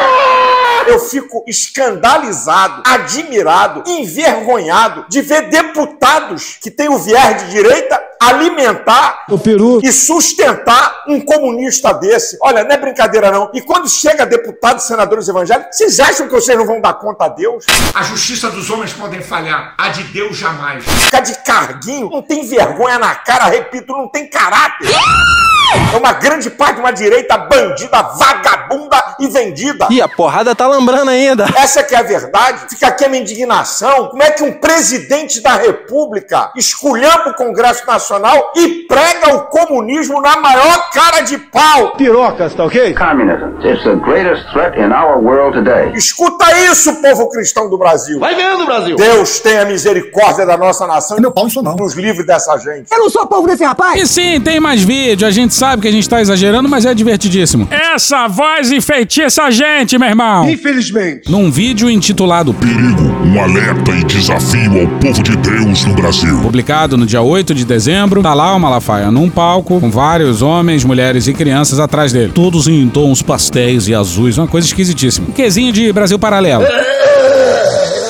Eu 0.86 0.98
fico 0.98 1.44
escandalizado, 1.46 2.82
admirado, 2.84 3.82
envergonhado 3.86 5.06
de 5.08 5.22
ver 5.22 5.48
deputados 5.48 6.58
que 6.60 6.70
têm 6.70 6.88
o 6.88 6.98
viés 6.98 7.44
de 7.44 7.50
direita 7.52 8.09
alimentar 8.20 9.24
O 9.30 9.38
peru. 9.38 9.80
e 9.82 9.90
sustentar 9.92 11.04
um 11.08 11.20
comunista 11.20 11.92
desse. 11.94 12.36
Olha, 12.42 12.62
não 12.64 12.70
é 12.70 12.76
brincadeira 12.76 13.30
não. 13.30 13.50
E 13.54 13.60
quando 13.62 13.88
chega 13.88 14.26
deputados, 14.26 14.84
senadores 14.84 15.26
evangélicos, 15.28 15.76
vocês 15.76 15.98
acham 16.00 16.26
que 16.28 16.34
vocês 16.34 16.56
não 16.58 16.66
vão 16.66 16.80
dar 16.80 16.94
conta 16.94 17.24
a 17.24 17.28
Deus? 17.28 17.64
A 17.94 18.02
justiça 18.02 18.50
dos 18.50 18.68
homens 18.70 18.92
podem 18.92 19.20
falhar, 19.22 19.74
a 19.78 19.88
de 19.88 20.02
Deus 20.04 20.36
jamais. 20.36 20.84
Ficar 20.84 21.20
de 21.20 21.34
carguinho, 21.44 22.10
não 22.10 22.22
tem 22.22 22.46
vergonha 22.46 22.98
na 22.98 23.14
cara, 23.14 23.44
repito, 23.46 23.92
não 23.92 24.08
tem 24.08 24.28
caráter. 24.28 24.88
É 25.92 25.96
uma 25.96 26.12
grande 26.12 26.50
parte 26.50 26.76
de 26.76 26.80
uma 26.80 26.92
direita 26.92 27.36
bandida, 27.36 28.02
vagabunda 28.02 29.16
e 29.18 29.28
vendida. 29.28 29.86
E 29.90 30.00
a 30.00 30.08
porrada 30.08 30.54
tá 30.54 30.66
lambrando 30.66 31.10
ainda. 31.10 31.46
Essa 31.56 31.82
que 31.82 31.94
é 31.94 31.98
a 31.98 32.02
verdade. 32.02 32.66
Fica 32.70 32.88
aqui 32.88 33.04
a 33.04 33.08
minha 33.08 33.22
indignação. 33.22 34.08
Como 34.08 34.22
é 34.22 34.30
que 34.30 34.42
um 34.42 34.52
presidente 34.52 35.40
da 35.40 35.54
República 35.56 36.50
esculhamba 36.56 37.30
o 37.30 37.34
Congresso 37.34 37.86
Nacional 37.86 38.52
e 38.56 38.86
prega 38.88 39.34
o 39.34 39.42
comunismo 39.46 40.20
na 40.20 40.36
maior 40.36 40.90
cara 40.90 41.20
de 41.20 41.38
pau? 41.38 41.96
Pirocas, 41.96 42.54
tá 42.54 42.64
ok? 42.64 42.94
Communism 42.94 43.58
is 43.64 43.82
the 43.82 43.94
greatest 43.96 44.48
threat 44.52 44.76
in 44.78 44.92
our 44.92 45.18
world 45.18 45.56
today. 45.56 45.92
Escuta 45.94 46.46
isso, 46.70 47.00
povo 47.02 47.28
cristão 47.30 47.68
do 47.68 47.76
Brasil. 47.78 48.18
Vai 48.18 48.34
vendo, 48.34 48.64
Brasil. 48.66 48.96
Deus 48.96 49.40
tenha 49.40 49.64
misericórdia 49.64 50.46
da 50.46 50.56
nossa 50.56 50.86
nação 50.86 51.18
e 51.18 51.20
Meu 51.20 51.32
pau 51.32 51.46
isso 51.46 51.62
não. 51.62 51.76
nos 51.76 51.94
livre 51.94 52.24
dessa 52.24 52.56
gente. 52.58 52.92
Eu 52.92 52.98
não 53.00 53.10
sou 53.10 53.26
povo 53.26 53.46
desse 53.46 53.64
rapaz. 53.64 54.00
E 54.00 54.06
sim, 54.06 54.40
tem 54.40 54.58
mais 54.60 54.82
vídeo, 54.82 55.26
a 55.26 55.30
gente 55.30 55.54
sabe 55.60 55.82
que 55.82 55.88
a 55.88 55.92
gente 55.92 56.08
tá 56.08 56.22
exagerando, 56.22 56.70
mas 56.70 56.86
é 56.86 56.94
divertidíssimo. 56.94 57.68
Essa 57.70 58.26
voz 58.26 58.72
enfeitiça 58.72 59.42
a 59.42 59.50
gente, 59.50 59.98
meu 59.98 60.08
irmão. 60.08 60.48
Infelizmente. 60.48 61.30
Num 61.30 61.50
vídeo 61.50 61.90
intitulado 61.90 62.54
Perigo, 62.54 63.02
um 63.22 63.38
alerta 63.38 63.90
e 63.90 64.02
desafio 64.04 64.80
ao 64.80 64.88
povo 64.98 65.22
de 65.22 65.36
Deus 65.36 65.84
no 65.84 65.92
Brasil. 65.92 66.40
Publicado 66.40 66.96
no 66.96 67.04
dia 67.04 67.20
8 67.20 67.54
de 67.54 67.66
dezembro, 67.66 68.22
tá 68.22 68.32
lá 68.32 68.56
o 68.56 68.58
Malafaia 68.58 69.10
num 69.10 69.28
palco, 69.28 69.78
com 69.78 69.90
vários 69.90 70.40
homens, 70.40 70.82
mulheres 70.82 71.28
e 71.28 71.34
crianças 71.34 71.78
atrás 71.78 72.10
dele. 72.10 72.32
Todos 72.34 72.66
em 72.66 72.88
tons 72.88 73.20
pastéis 73.20 73.86
e 73.86 73.94
azuis, 73.94 74.38
uma 74.38 74.48
coisa 74.48 74.66
esquisitíssima. 74.66 75.28
Um 75.28 75.32
quesinho 75.32 75.74
de 75.74 75.92
Brasil 75.92 76.18
Paralelo. 76.18 76.64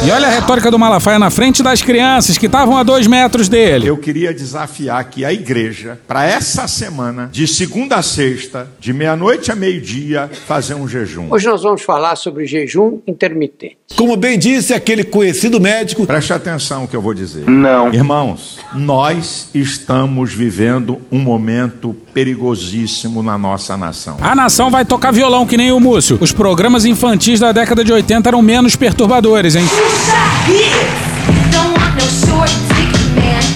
E 0.02 0.10
olha 0.10 0.28
a 0.28 0.30
retórica 0.30 0.70
do 0.70 0.78
Malafaia 0.78 1.18
na 1.18 1.28
frente 1.28 1.62
das 1.62 1.82
crianças 1.82 2.38
que 2.38 2.46
estavam 2.46 2.74
a 2.78 2.82
dois 2.82 3.06
metros 3.06 3.50
dele. 3.50 3.86
Eu 3.86 3.98
queria 3.98 4.32
desafiar 4.32 4.98
aqui 4.98 5.26
a 5.26 5.32
igreja 5.32 6.00
para 6.08 6.24
essa 6.24 6.66
semana, 6.66 7.28
de 7.30 7.46
segunda 7.46 7.96
a 7.96 8.02
sexta, 8.02 8.66
de 8.80 8.94
meia-noite 8.94 9.52
a 9.52 9.54
meio-dia, 9.54 10.30
fazer 10.46 10.74
um 10.74 10.88
jejum. 10.88 11.26
Hoje 11.30 11.46
nós 11.46 11.62
vamos 11.62 11.82
falar 11.82 12.16
sobre 12.16 12.46
jejum 12.46 13.00
intermitente. 13.06 13.76
Como 13.94 14.16
bem 14.16 14.38
disse 14.38 14.72
aquele 14.72 15.04
conhecido 15.04 15.60
médico, 15.60 16.06
Preste 16.06 16.32
atenção 16.32 16.82
no 16.82 16.88
que 16.88 16.96
eu 16.96 17.02
vou 17.02 17.12
dizer. 17.12 17.46
Não. 17.46 17.92
Irmãos, 17.92 18.58
nós 18.72 19.50
estamos 19.52 20.32
vivendo 20.32 20.98
um 21.12 21.18
momento 21.18 21.94
perigosíssimo 22.14 23.22
na 23.22 23.36
nossa 23.36 23.76
nação. 23.76 24.16
A 24.22 24.34
nação 24.34 24.70
vai 24.70 24.86
tocar 24.86 25.10
violão 25.10 25.44
que 25.46 25.58
nem 25.58 25.70
o 25.72 25.78
Múcio. 25.78 26.16
Os 26.20 26.32
programas 26.32 26.86
infantis 26.86 27.38
da 27.38 27.52
década 27.52 27.84
de 27.84 27.92
80 27.92 28.30
eram 28.30 28.40
menos 28.40 28.74
perturbadores, 28.76 29.54
hein? 29.56 29.64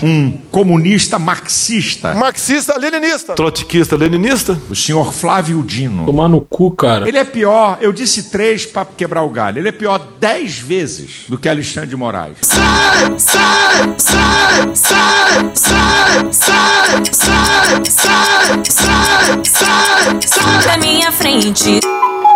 Um 0.06 0.32
comunista 0.50 1.18
marxista, 1.18 2.14
marxista, 2.14 2.78
leninista. 2.78 3.32
Trotskista, 3.32 3.96
leninista. 3.96 4.60
o 4.68 4.74
senhor 4.74 5.14
Flávio 5.14 5.62
Dino. 5.62 6.04
Tomar 6.04 6.28
no 6.28 6.42
cu, 6.42 6.70
cara. 6.72 7.08
Ele 7.08 7.16
é 7.16 7.24
pior, 7.24 7.78
eu 7.80 7.90
disse 7.90 8.24
três 8.24 8.66
para 8.66 8.84
quebrar 8.84 9.22
o 9.22 9.30
galho. 9.30 9.58
Ele 9.58 9.68
é 9.70 9.72
pior 9.72 9.98
dez 10.20 10.58
vezes 10.58 11.24
do 11.26 11.38
que 11.38 11.48
Alexandre 11.48 11.88
de 11.88 11.96
Moraes. 11.96 12.36
Sai, 12.42 13.14
sai, 13.16 13.94
sai, 13.96 14.70
sai, 14.74 15.50
sai, 15.54 16.32
sai, 16.32 17.04
sai, 17.10 17.84
sai, 17.90 18.64
sai, 18.70 19.40
sai, 19.42 20.20
sai 20.26 20.64
da 20.66 20.76
minha 20.76 21.10
frente. 21.10 21.80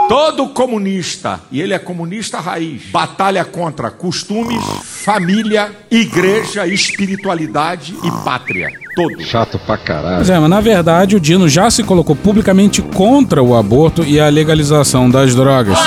Todo 0.09 0.49
comunista, 0.49 1.38
e 1.53 1.61
ele 1.61 1.75
é 1.75 1.79
comunista 1.79 2.41
raiz, 2.41 2.83
batalha 2.91 3.45
contra 3.45 3.91
costumes, 3.91 4.65
família, 4.83 5.71
igreja, 5.91 6.67
espiritualidade 6.67 7.95
e 8.03 8.11
pátria. 8.25 8.73
Todo. 8.97 9.23
Chato 9.23 9.59
pra 9.59 9.77
caralho. 9.77 10.17
Pois 10.17 10.31
é, 10.31 10.38
mas 10.38 10.49
na 10.49 10.62
verdade 10.62 11.15
o 11.15 11.21
Dino 11.21 11.47
já 11.47 11.71
se 11.71 11.85
colocou 11.85 12.17
publicamente 12.17 12.81
contra 12.81 13.43
o 13.43 13.55
aborto 13.55 14.03
e 14.03 14.19
a 14.19 14.31
legalização 14.31 15.11
das 15.11 15.35
drogas. 15.35 15.79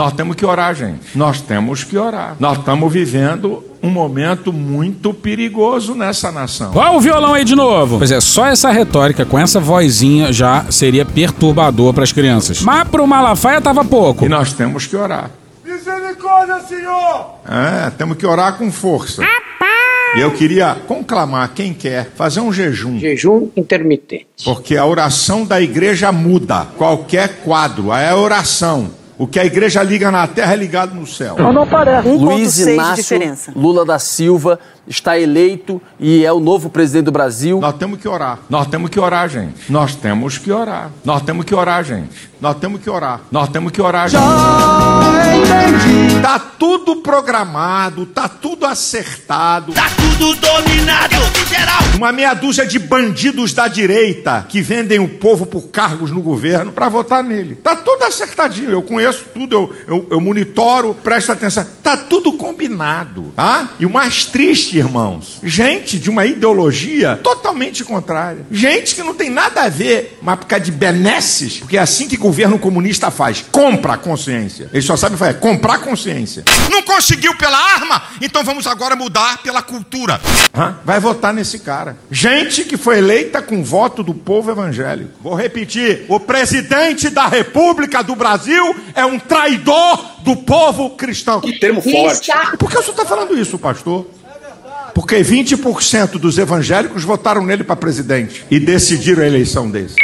Nós 0.00 0.14
temos 0.14 0.34
que 0.34 0.46
orar, 0.46 0.74
gente. 0.74 1.00
Nós 1.14 1.42
temos 1.42 1.84
que 1.84 1.98
orar. 1.98 2.34
Nós 2.40 2.56
estamos 2.56 2.90
vivendo 2.90 3.62
um 3.82 3.90
momento 3.90 4.50
muito 4.50 5.12
perigoso 5.12 5.94
nessa 5.94 6.32
nação. 6.32 6.72
Olha 6.74 6.92
o 6.92 7.00
violão 7.00 7.34
aí 7.34 7.44
de 7.44 7.54
novo. 7.54 7.98
Pois 7.98 8.10
é, 8.10 8.18
só 8.18 8.46
essa 8.46 8.70
retórica 8.70 9.26
com 9.26 9.38
essa 9.38 9.60
vozinha 9.60 10.32
já 10.32 10.64
seria 10.70 11.04
perturbador 11.04 11.92
para 11.92 12.02
as 12.02 12.12
crianças. 12.12 12.62
Mas 12.62 12.88
pro 12.88 13.06
Malafaia 13.06 13.60
tava 13.60 13.84
pouco. 13.84 14.24
E 14.24 14.28
nós 14.30 14.54
temos 14.54 14.86
que 14.86 14.96
orar. 14.96 15.30
Misericórdia, 15.62 16.60
Senhor! 16.60 17.34
É, 17.46 17.90
temos 17.90 18.16
que 18.16 18.24
orar 18.24 18.56
com 18.56 18.72
força. 18.72 19.22
E 20.16 20.20
eu 20.20 20.30
queria 20.30 20.76
conclamar 20.88 21.50
quem 21.54 21.74
quer 21.74 22.10
fazer 22.16 22.40
um 22.40 22.50
jejum. 22.50 22.98
Jejum 22.98 23.50
intermitente. 23.54 24.26
Porque 24.46 24.78
a 24.78 24.86
oração 24.86 25.44
da 25.44 25.60
igreja 25.60 26.10
muda 26.10 26.66
qualquer 26.78 27.42
quadro. 27.44 27.92
É 27.92 28.08
a 28.08 28.16
oração. 28.16 28.98
O 29.20 29.26
que 29.26 29.38
a 29.38 29.44
igreja 29.44 29.82
liga 29.82 30.10
na 30.10 30.26
terra 30.26 30.54
é 30.54 30.56
ligado 30.56 30.94
no 30.94 31.06
céu. 31.06 31.36
não 31.52 31.66
parece. 31.66 32.08
Luiz 32.08 32.58
Inácio 32.58 33.18
Lula 33.54 33.84
da 33.84 33.98
Silva 33.98 34.58
está 34.86 35.18
eleito 35.18 35.80
e 35.98 36.24
é 36.24 36.32
o 36.32 36.40
novo 36.40 36.70
presidente 36.70 37.04
do 37.04 37.12
Brasil. 37.12 37.60
Nós 37.60 37.76
temos 37.76 37.98
que 38.00 38.08
orar. 38.08 38.38
Nós 38.48 38.66
temos 38.66 38.90
que 38.90 39.00
orar, 39.00 39.28
gente. 39.28 39.70
Nós 39.70 39.94
temos 39.94 40.38
que 40.38 40.50
orar. 40.50 40.90
Nós 41.04 41.22
temos 41.22 41.44
que 41.44 41.54
orar, 41.54 41.84
gente. 41.84 42.30
Nós 42.40 42.56
temos 42.56 42.80
que 42.80 42.88
orar. 42.88 43.20
Nós 43.30 43.48
temos 43.50 43.70
que 43.70 43.82
orar, 43.82 44.08
gente. 44.08 44.22
Tá 46.22 46.38
tudo 46.38 46.96
programado, 46.96 48.06
tá 48.06 48.28
tudo 48.28 48.66
acertado. 48.66 49.72
Tá 49.72 49.88
tudo 49.96 50.34
dominado. 50.36 51.16
Geral. 51.48 51.80
Uma 51.96 52.12
meia 52.12 52.34
dúzia 52.34 52.66
de 52.66 52.78
bandidos 52.78 53.52
da 53.52 53.68
direita 53.68 54.46
que 54.48 54.62
vendem 54.62 54.98
o 54.98 55.08
povo 55.08 55.44
por 55.44 55.68
cargos 55.68 56.10
no 56.10 56.20
governo 56.22 56.72
para 56.72 56.88
votar 56.88 57.22
nele. 57.22 57.56
Tá 57.56 57.76
tudo 57.76 58.04
acertadinho. 58.04 58.70
Eu 58.70 58.82
conheço 58.82 59.26
tudo, 59.34 59.54
eu, 59.54 59.74
eu, 59.86 60.06
eu 60.10 60.20
monitoro, 60.20 60.94
presta 60.94 61.32
atenção. 61.32 61.66
Tá 61.82 61.96
tudo 61.96 62.32
combinado, 62.34 63.32
tá? 63.36 63.70
E 63.78 63.86
o 63.86 63.90
mais 63.90 64.24
triste, 64.24 64.69
irmãos, 64.78 65.38
gente 65.42 65.98
de 65.98 66.10
uma 66.10 66.26
ideologia 66.26 67.18
totalmente 67.22 67.84
contrária. 67.84 68.44
Gente 68.50 68.94
que 68.94 69.02
não 69.02 69.14
tem 69.14 69.30
nada 69.30 69.62
a 69.62 69.68
ver, 69.68 70.18
mas 70.22 70.38
por 70.38 70.46
causa 70.46 70.64
de 70.64 70.72
benesses, 70.72 71.58
porque 71.58 71.76
é 71.76 71.80
assim 71.80 72.08
que 72.08 72.16
o 72.16 72.20
governo 72.20 72.58
comunista 72.58 73.10
faz. 73.10 73.44
Compra 73.50 73.94
a 73.94 73.98
consciência. 73.98 74.68
Ele 74.72 74.82
só 74.82 74.96
sabe 74.96 75.16
fazer, 75.16 75.34
comprar 75.34 75.78
consciência. 75.78 76.44
Não 76.70 76.82
conseguiu 76.82 77.34
pela 77.36 77.56
arma? 77.56 78.02
Então 78.20 78.44
vamos 78.44 78.66
agora 78.66 78.96
mudar 78.96 79.42
pela 79.42 79.62
cultura. 79.62 80.20
Hã? 80.54 80.76
Vai 80.84 81.00
votar 81.00 81.32
nesse 81.32 81.58
cara. 81.58 81.96
Gente 82.10 82.64
que 82.64 82.76
foi 82.76 82.98
eleita 82.98 83.42
com 83.42 83.62
voto 83.62 84.02
do 84.02 84.14
povo 84.14 84.50
evangélico. 84.50 85.10
Vou 85.20 85.34
repetir: 85.34 86.04
o 86.08 86.20
presidente 86.20 87.08
da 87.08 87.26
República 87.26 88.02
do 88.02 88.14
Brasil 88.14 88.74
é 88.94 89.04
um 89.04 89.18
traidor 89.18 90.20
do 90.22 90.36
povo 90.36 90.90
cristão. 90.90 91.40
Que 91.40 91.58
termo 91.58 91.80
forte. 91.80 92.30
Por 92.58 92.70
que 92.70 92.78
o 92.78 92.82
senhor 92.82 92.92
está 92.92 93.04
falando 93.04 93.38
isso, 93.38 93.58
pastor? 93.58 94.06
Porque 94.94 95.16
20% 95.16 96.18
dos 96.18 96.38
evangélicos 96.38 97.04
votaram 97.04 97.44
nele 97.44 97.64
para 97.64 97.76
presidente 97.76 98.44
e 98.50 98.58
decidiram 98.58 99.22
a 99.22 99.26
eleição 99.26 99.70
desse. 99.70 99.96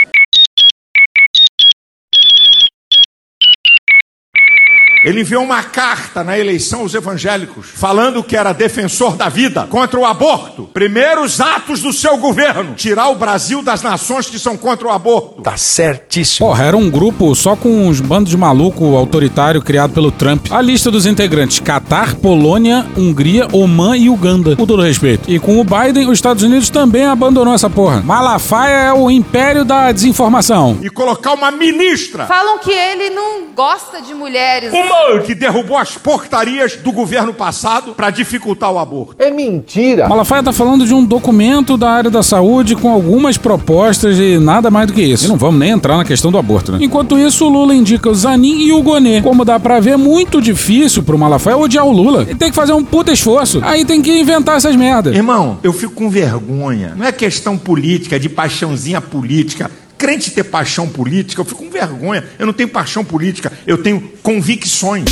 Ele 5.06 5.20
enviou 5.20 5.44
uma 5.44 5.62
carta 5.62 6.24
na 6.24 6.36
eleição 6.36 6.80
aos 6.80 6.92
evangélicos, 6.92 7.68
falando 7.72 8.24
que 8.24 8.36
era 8.36 8.52
defensor 8.52 9.14
da 9.14 9.28
vida 9.28 9.64
contra 9.70 10.00
o 10.00 10.04
aborto. 10.04 10.68
Primeiros 10.74 11.40
atos 11.40 11.80
do 11.80 11.92
seu 11.92 12.16
governo: 12.16 12.74
tirar 12.74 13.10
o 13.10 13.14
Brasil 13.14 13.62
das 13.62 13.82
nações 13.82 14.28
que 14.28 14.36
são 14.36 14.56
contra 14.56 14.88
o 14.88 14.90
aborto. 14.90 15.42
Tá 15.42 15.56
certíssimo. 15.56 16.48
Porra, 16.48 16.64
era 16.64 16.76
um 16.76 16.90
grupo 16.90 17.32
só 17.36 17.54
com 17.54 17.86
uns 17.86 18.00
bandos 18.00 18.30
de 18.30 18.36
maluco 18.36 18.96
autoritário 18.96 19.62
criado 19.62 19.92
pelo 19.92 20.10
Trump. 20.10 20.50
A 20.50 20.60
lista 20.60 20.90
dos 20.90 21.06
integrantes: 21.06 21.60
Catar, 21.60 22.16
Polônia, 22.16 22.84
Hungria, 22.96 23.46
Oman 23.52 23.96
e 23.96 24.10
Uganda. 24.10 24.56
Com 24.56 24.66
todo 24.66 24.82
respeito. 24.82 25.30
E 25.30 25.38
com 25.38 25.60
o 25.60 25.64
Biden, 25.64 26.08
os 26.08 26.14
Estados 26.14 26.42
Unidos 26.42 26.68
também 26.68 27.04
abandonou 27.04 27.54
essa 27.54 27.70
porra. 27.70 28.02
Malafaia 28.02 28.86
é 28.86 28.92
o 28.92 29.08
império 29.08 29.64
da 29.64 29.92
desinformação. 29.92 30.78
E 30.82 30.90
colocar 30.90 31.32
uma 31.32 31.52
ministra. 31.52 32.26
Falam 32.26 32.58
que 32.58 32.72
ele 32.72 33.10
não 33.10 33.52
gosta 33.54 34.02
de 34.02 34.12
mulheres. 34.12 34.72
Uma 34.72 34.95
que 35.24 35.34
derrubou 35.34 35.76
as 35.76 35.96
portarias 35.96 36.76
do 36.76 36.92
governo 36.92 37.32
passado 37.32 37.92
para 37.94 38.10
dificultar 38.10 38.72
o 38.72 38.78
aborto. 38.78 39.14
É 39.18 39.30
mentira. 39.30 40.08
Malafaia 40.08 40.42
tá 40.42 40.52
falando 40.52 40.86
de 40.86 40.94
um 40.94 41.04
documento 41.04 41.76
da 41.76 41.90
área 41.90 42.10
da 42.10 42.22
saúde 42.22 42.74
com 42.74 42.90
algumas 42.90 43.36
propostas 43.36 44.18
e 44.18 44.38
nada 44.38 44.70
mais 44.70 44.86
do 44.86 44.92
que 44.92 45.02
isso. 45.02 45.26
E 45.26 45.28
não 45.28 45.36
vamos 45.36 45.60
nem 45.60 45.70
entrar 45.70 45.96
na 45.96 46.04
questão 46.04 46.30
do 46.30 46.38
aborto, 46.38 46.72
né? 46.72 46.78
Enquanto 46.80 47.18
isso, 47.18 47.46
o 47.46 47.48
Lula 47.48 47.74
indica 47.74 48.08
o 48.08 48.14
Zanin 48.14 48.66
e 48.66 48.72
o 48.72 48.82
Gonê. 48.82 49.22
Como 49.22 49.44
dá 49.44 49.58
pra 49.58 49.80
ver, 49.80 49.90
é 49.90 49.96
muito 49.96 50.40
difícil 50.40 51.02
pro 51.02 51.18
Malafaia 51.18 51.56
odiar 51.56 51.86
o 51.86 51.92
Lula. 51.92 52.22
Ele 52.22 52.34
tem 52.34 52.50
que 52.50 52.56
fazer 52.56 52.72
um 52.72 52.84
puta 52.84 53.12
esforço. 53.12 53.60
Aí 53.62 53.84
tem 53.84 54.02
que 54.02 54.18
inventar 54.18 54.56
essas 54.56 54.76
merdas. 54.76 55.14
Irmão, 55.14 55.58
eu 55.62 55.72
fico 55.72 55.92
com 55.94 56.10
vergonha. 56.10 56.94
Não 56.96 57.06
é 57.06 57.12
questão 57.12 57.56
política, 57.56 58.18
de 58.18 58.28
paixãozinha 58.28 59.00
política. 59.00 59.70
Crente 59.98 60.30
ter 60.30 60.44
paixão 60.44 60.88
política, 60.88 61.40
eu 61.40 61.44
fico 61.44 61.64
com 61.64 61.70
vergonha. 61.70 62.24
Eu 62.38 62.46
não 62.46 62.52
tenho 62.52 62.68
paixão 62.68 63.04
política, 63.04 63.52
eu 63.66 63.78
tenho 63.78 64.00
convicções. 64.22 65.04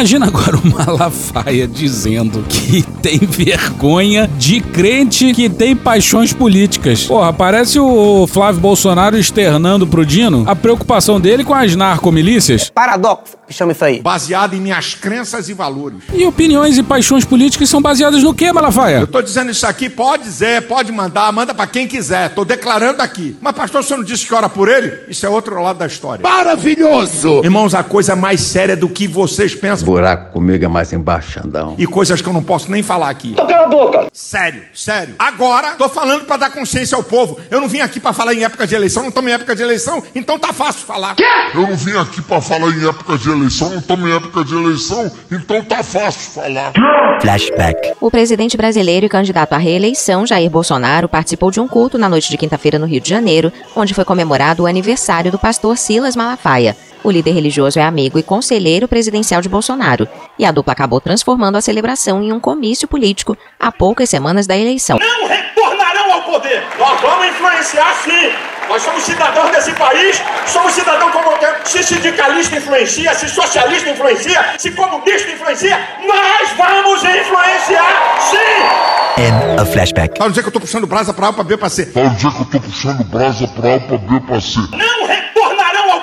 Imagina 0.00 0.28
agora 0.28 0.56
o 0.56 0.66
Malafaia 0.66 1.68
dizendo 1.68 2.42
que 2.48 2.80
tem 3.02 3.18
vergonha 3.18 4.26
de 4.38 4.58
crente 4.58 5.34
que 5.34 5.46
tem 5.46 5.76
paixões 5.76 6.32
políticas. 6.32 7.04
Porra, 7.04 7.34
parece 7.34 7.78
o 7.78 8.26
Flávio 8.26 8.62
Bolsonaro 8.62 9.18
externando 9.18 9.86
pro 9.86 10.06
Dino 10.06 10.44
a 10.46 10.56
preocupação 10.56 11.20
dele 11.20 11.44
com 11.44 11.52
as 11.52 11.76
narcomilícias. 11.76 12.70
Paradoxo, 12.70 13.36
que 13.46 13.52
chama 13.52 13.72
isso 13.72 13.84
aí. 13.84 14.00
Baseado 14.00 14.54
em 14.54 14.60
minhas 14.60 14.94
crenças 14.94 15.50
e 15.50 15.52
valores. 15.52 15.98
E 16.14 16.24
opiniões 16.24 16.78
e 16.78 16.82
paixões 16.82 17.26
políticas 17.26 17.68
são 17.68 17.82
baseadas 17.82 18.22
no 18.22 18.32
que, 18.32 18.50
Malafaia? 18.50 19.00
Eu 19.00 19.06
tô 19.06 19.20
dizendo 19.20 19.50
isso 19.50 19.66
aqui, 19.66 19.90
pode 19.90 20.22
dizer, 20.22 20.62
pode 20.62 20.90
mandar, 20.90 21.30
manda 21.30 21.52
pra 21.52 21.66
quem 21.66 21.86
quiser. 21.86 22.30
Tô 22.30 22.42
declarando 22.42 23.02
aqui. 23.02 23.36
Mas, 23.38 23.54
pastor, 23.54 23.84
você 23.84 23.94
não 23.94 24.02
disse 24.02 24.26
que 24.26 24.32
ora 24.32 24.48
por 24.48 24.66
ele? 24.66 25.00
Isso 25.10 25.26
é 25.26 25.28
outro 25.28 25.60
lado 25.62 25.78
da 25.78 25.86
história. 25.86 26.22
Maravilhoso! 26.22 27.42
Irmãos, 27.44 27.74
a 27.74 27.82
coisa 27.82 28.12
é 28.12 28.16
mais 28.16 28.40
séria 28.40 28.74
do 28.74 28.88
que 28.88 29.06
vocês 29.06 29.54
pensam. 29.54 29.89
Buraco 29.90 30.32
comigo 30.32 30.64
é 30.64 30.68
mais 30.68 30.92
embaixadão. 30.92 31.74
E 31.76 31.84
coisas 31.84 32.22
que 32.22 32.28
eu 32.28 32.32
não 32.32 32.44
posso 32.44 32.70
nem 32.70 32.80
falar 32.80 33.10
aqui. 33.10 33.32
Então 33.32 33.46
cala 33.46 33.66
a 33.66 33.68
boca! 33.68 34.06
Sério, 34.12 34.62
sério. 34.72 35.16
Agora, 35.18 35.72
tô 35.72 35.88
falando 35.88 36.24
pra 36.26 36.36
dar 36.36 36.50
consciência 36.50 36.96
ao 36.96 37.02
povo. 37.02 37.38
Eu 37.50 37.60
não 37.60 37.66
vim 37.66 37.80
aqui 37.80 37.98
pra 37.98 38.12
falar 38.12 38.32
em 38.32 38.44
época 38.44 38.68
de 38.68 38.74
eleição, 38.74 39.02
não 39.02 39.08
estamos 39.08 39.28
em 39.28 39.34
época 39.34 39.56
de 39.56 39.62
eleição, 39.62 40.00
então 40.14 40.38
tá 40.38 40.52
fácil 40.52 40.86
falar. 40.86 41.16
Eu 41.52 41.62
não 41.62 41.74
vim 41.74 41.96
aqui 41.96 42.22
pra 42.22 42.40
falar 42.40 42.68
em 42.68 42.88
época 42.88 43.18
de 43.18 43.28
eleição, 43.28 43.70
não 43.70 43.78
estamos 43.78 44.08
em 44.08 44.14
época 44.14 44.44
de 44.44 44.54
eleição, 44.54 45.12
então 45.30 45.64
tá 45.64 45.82
fácil 45.82 46.30
falar. 46.30 46.72
Flashback. 47.20 47.92
O 48.00 48.10
presidente 48.12 48.56
brasileiro 48.56 49.06
e 49.06 49.08
candidato 49.08 49.54
à 49.54 49.58
reeleição, 49.58 50.24
Jair 50.24 50.48
Bolsonaro, 50.48 51.08
participou 51.08 51.50
de 51.50 51.58
um 51.58 51.66
culto 51.66 51.98
na 51.98 52.08
noite 52.08 52.30
de 52.30 52.38
quinta-feira 52.38 52.78
no 52.78 52.86
Rio 52.86 53.00
de 53.00 53.10
Janeiro, 53.10 53.52
onde 53.74 53.92
foi 53.92 54.04
comemorado 54.04 54.62
o 54.62 54.66
aniversário 54.66 55.32
do 55.32 55.38
pastor 55.38 55.76
Silas 55.76 56.14
Malafaia. 56.14 56.76
O 57.02 57.10
líder 57.10 57.32
religioso 57.32 57.78
é 57.78 57.82
amigo 57.82 58.18
e 58.18 58.22
conselheiro 58.22 58.86
presidencial 58.86 59.40
de 59.40 59.48
Bolsonaro, 59.48 60.06
e 60.38 60.44
a 60.44 60.52
dupla 60.52 60.72
acabou 60.72 61.00
transformando 61.00 61.56
a 61.56 61.60
celebração 61.60 62.22
em 62.22 62.32
um 62.32 62.38
comício 62.38 62.86
político 62.86 63.36
a 63.58 63.72
poucas 63.72 64.10
semanas 64.10 64.46
da 64.46 64.56
eleição. 64.56 64.98
Não 64.98 65.26
retornarão 65.26 66.12
ao 66.12 66.22
poder. 66.22 66.62
Nós 66.78 67.00
vamos 67.00 67.26
influenciar 67.26 67.94
sim. 68.04 68.32
Nós 68.68 68.82
somos 68.82 69.02
cidadãos 69.02 69.50
desse 69.50 69.72
país, 69.72 70.22
somos 70.46 70.72
cidadãos 70.72 71.10
como 71.10 71.24
qualquer. 71.24 71.60
Se 71.64 71.82
sindicalista 71.82 72.56
influencia, 72.56 73.14
se 73.14 73.28
socialista 73.28 73.90
influencia, 73.90 74.54
se 74.58 74.70
comunista 74.70 75.32
influencia, 75.32 75.80
nós 76.06 76.50
vamos 76.56 77.02
influenciar 77.02 78.18
sim! 78.30 79.22
End 79.22 79.60
of 79.60 79.72
flashback. 79.72 80.18
Para 80.18 80.28
dizer 80.28 80.42
que 80.42 80.48
eu 80.48 80.52
tô 80.52 80.60
puxando 80.60 80.86
brasa 80.86 81.12
pra 81.12 81.28
A 81.28 81.32
pra 81.32 81.42
B 81.42 81.56
pra 81.56 81.68
C. 81.68 81.86
Para 81.86 82.08
dizer 82.08 82.30
que 82.30 82.42
eu 82.42 82.46
tô 82.46 82.60
puxando 82.60 83.02
brasa 83.04 83.48
pra 83.48 83.74
A 83.74 83.80
pra 83.80 83.98
B 83.98 84.20
pra 84.20 84.40
C. 84.40 84.60
Não 84.70 85.06
retornarão 85.06 85.29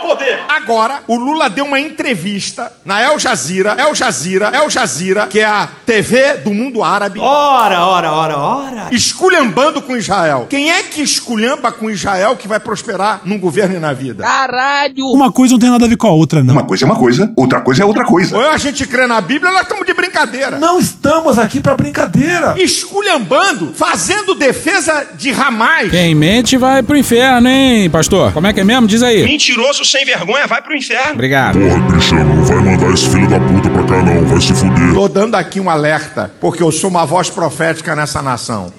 poder. 0.07 0.39
Agora, 0.47 1.01
o 1.07 1.17
Lula 1.17 1.49
deu 1.49 1.65
uma 1.65 1.79
entrevista 1.79 2.71
na 2.85 3.01
El 3.01 3.19
Jazeera, 3.19 3.75
El 3.77 3.93
Jazeera, 3.93 4.51
El 4.53 4.69
Jazeera, 4.69 5.27
que 5.27 5.39
é 5.39 5.45
a 5.45 5.67
TV 5.85 6.37
do 6.37 6.53
mundo 6.53 6.83
árabe. 6.83 7.19
Ora, 7.19 7.85
ora, 7.85 8.11
ora, 8.13 8.37
ora. 8.37 8.87
Esculhambando 8.91 9.81
com 9.81 9.97
Israel. 9.97 10.47
Quem 10.49 10.71
é 10.71 10.83
que 10.83 11.01
esculhamba 11.01 11.71
com 11.71 11.89
Israel 11.89 12.37
que 12.37 12.47
vai 12.47 12.59
prosperar 12.59 13.21
num 13.25 13.37
governo 13.37 13.75
e 13.75 13.79
na 13.79 13.91
vida? 13.91 14.23
Caralho! 14.23 15.05
Uma 15.07 15.31
coisa 15.31 15.53
não 15.53 15.59
tem 15.59 15.69
nada 15.69 15.85
a 15.85 15.89
ver 15.89 15.97
com 15.97 16.07
a 16.07 16.11
outra, 16.11 16.43
não. 16.43 16.53
Uma 16.53 16.63
coisa 16.63 16.85
é 16.85 16.87
uma 16.87 16.95
coisa, 16.95 17.33
outra 17.35 17.61
coisa 17.61 17.83
é 17.83 17.85
outra 17.85 18.05
coisa. 18.05 18.37
Ou 18.37 18.49
a 18.49 18.57
gente 18.57 18.87
crê 18.87 19.07
na 19.07 19.19
Bíblia, 19.19 19.51
nós 19.51 19.63
estamos 19.63 19.85
de 19.85 19.93
brincadeira. 19.93 20.57
Não 20.57 20.79
estamos 20.79 21.37
aqui 21.37 21.59
pra 21.59 21.75
brincadeira. 21.75 22.55
Esculhambando, 22.57 23.73
fazendo 23.73 24.35
defesa 24.35 25.07
de 25.17 25.31
Hamas. 25.31 25.91
Quem 25.91 26.15
mente 26.15 26.55
vai 26.55 26.81
pro 26.81 26.95
inferno, 26.95 27.49
hein, 27.49 27.89
pastor? 27.89 28.31
Como 28.31 28.47
é 28.47 28.53
que 28.53 28.61
é 28.61 28.63
mesmo? 28.63 28.87
Diz 28.87 29.03
aí. 29.03 29.23
Mentiroso 29.23 29.83
sem 29.83 29.96
vergonha 30.05 30.47
vai 30.47 30.61
pro 30.61 30.75
inferno. 30.75 31.13
Obrigado. 31.13 31.59
Porra, 31.59 31.79
bicho, 31.91 32.15
não 32.15 32.43
vai 32.43 32.57
mandar 32.57 32.93
esse 32.93 33.09
filho 33.09 33.29
da 33.29 33.39
puta 33.39 33.69
pra 33.69 33.83
cá 33.83 34.03
não, 34.03 34.25
vai 34.25 34.41
se 34.41 34.53
fuder. 34.53 34.93
Tô 34.93 35.07
dando 35.07 35.35
aqui 35.35 35.59
um 35.59 35.69
alerta, 35.69 36.31
porque 36.39 36.61
eu 36.63 36.71
sou 36.71 36.89
uma 36.89 37.05
voz 37.05 37.29
profética 37.29 37.95
nessa 37.95 38.21
nação. 38.21 38.71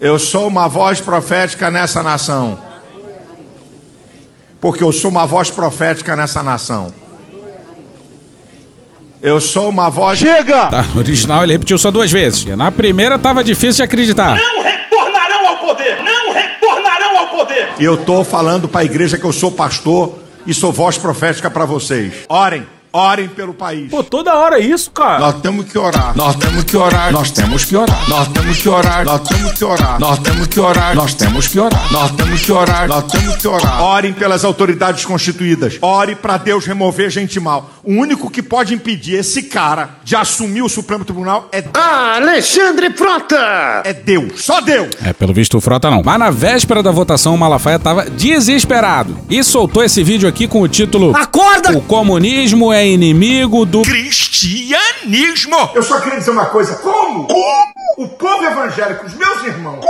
Eu 0.00 0.18
sou 0.18 0.46
uma 0.48 0.68
voz 0.68 1.00
profética 1.00 1.70
nessa 1.70 2.02
nação. 2.02 2.58
Porque 4.60 4.82
eu 4.84 4.92
sou 4.92 5.10
uma 5.10 5.26
voz 5.26 5.50
profética 5.50 6.14
nessa 6.14 6.42
nação. 6.42 6.92
Eu 9.22 9.40
sou 9.40 9.70
uma 9.70 9.88
voz. 9.88 10.18
Chega! 10.18 10.66
Tá, 10.66 10.82
no 10.82 11.00
original 11.00 11.42
ele 11.42 11.52
repetiu 11.52 11.78
só 11.78 11.90
duas 11.90 12.12
vezes. 12.12 12.44
Na 12.56 12.70
primeira 12.70 13.18
tava 13.18 13.42
difícil 13.42 13.76
de 13.76 13.82
acreditar. 13.82 14.36
Não 14.36 14.62
retornarão 14.62 15.48
ao 15.48 15.56
poder. 15.56 16.02
Não 16.02 16.32
retornarão 16.32 17.18
ao 17.18 17.26
poder. 17.28 17.65
E 17.65 17.65
eu 17.78 17.96
tô 17.96 18.24
falando 18.24 18.68
para 18.68 18.80
a 18.80 18.84
igreja 18.84 19.18
que 19.18 19.24
eu 19.24 19.32
sou 19.32 19.50
pastor 19.50 20.18
e 20.46 20.54
sou 20.54 20.72
voz 20.72 20.96
profética 20.96 21.50
para 21.50 21.64
vocês. 21.64 22.24
Orem, 22.28 22.66
orem 22.96 23.28
pelo 23.28 23.52
país. 23.54 23.90
Pô, 23.90 24.02
toda 24.02 24.34
hora 24.34 24.58
é 24.58 24.62
isso, 24.62 24.90
cara. 24.90 25.18
Nós 25.18 25.40
temos 25.40 25.66
que 25.66 25.78
orar. 25.78 26.16
Nós 26.16 26.36
temos 26.36 26.64
que 26.64 26.76
orar. 26.76 27.12
Nós 27.12 27.30
temos 27.30 27.64
que 27.64 27.76
orar. 27.76 28.08
Nós 28.08 28.28
temos 28.28 28.58
que 28.58 28.68
orar. 28.68 29.04
Nós 29.04 29.18
temos 29.28 29.52
que 29.52 29.64
orar. 29.64 30.00
Nós 30.00 30.18
temos 30.18 30.48
que 30.48 30.60
orar. 30.60 30.94
Nós 30.94 31.14
temos 31.14 31.36
que 31.40 31.50
orar. 31.50 31.90
Nós 31.92 32.10
temos 32.12 32.40
que 32.42 32.52
orar. 32.52 32.88
Nós 32.88 33.12
temos 33.12 33.36
que 33.36 33.48
orar. 33.48 33.82
Orem 33.82 34.12
pelas 34.12 34.44
autoridades 34.44 35.04
constituídas. 35.04 35.78
Ore 35.80 36.14
para 36.14 36.36
Deus 36.36 36.64
remover 36.64 37.10
gente 37.10 37.38
mal. 37.38 37.70
O 37.82 37.92
único 37.92 38.30
que 38.30 38.42
pode 38.42 38.74
impedir 38.74 39.16
esse 39.16 39.44
cara 39.44 39.90
de 40.02 40.16
assumir 40.16 40.62
o 40.62 40.68
Supremo 40.68 41.04
Tribunal 41.04 41.48
é 41.52 41.62
Alexandre 41.74 42.90
Frota. 42.90 43.82
É 43.84 43.92
Deus. 43.92 44.42
Só 44.44 44.60
Deus. 44.60 44.88
É, 45.04 45.12
pelo 45.12 45.32
visto 45.34 45.58
o 45.58 45.60
Frota 45.60 45.90
não. 45.90 46.02
Mas 46.04 46.18
na 46.18 46.30
véspera 46.30 46.82
da 46.82 46.90
votação, 46.90 47.34
o 47.34 47.38
Malafaia 47.38 47.78
tava 47.78 48.08
desesperado. 48.08 49.18
E 49.28 49.42
soltou 49.42 49.82
esse 49.84 50.02
vídeo 50.02 50.28
aqui 50.28 50.48
com 50.48 50.60
o 50.60 50.68
título 50.68 51.14
Acorda! 51.16 51.76
O 51.76 51.82
comunismo 51.82 52.72
é 52.72 52.85
inimigo 52.94 53.64
do... 53.64 53.82
Cristianismo. 53.82 55.70
Eu 55.74 55.82
só 55.82 56.00
queria 56.00 56.18
dizer 56.18 56.30
uma 56.30 56.46
coisa. 56.46 56.76
Como? 56.76 57.26
Como? 57.26 57.66
O 57.98 58.08
povo 58.08 58.44
evangélico, 58.44 59.06
os 59.06 59.14
meus 59.14 59.42
irmãos, 59.44 59.84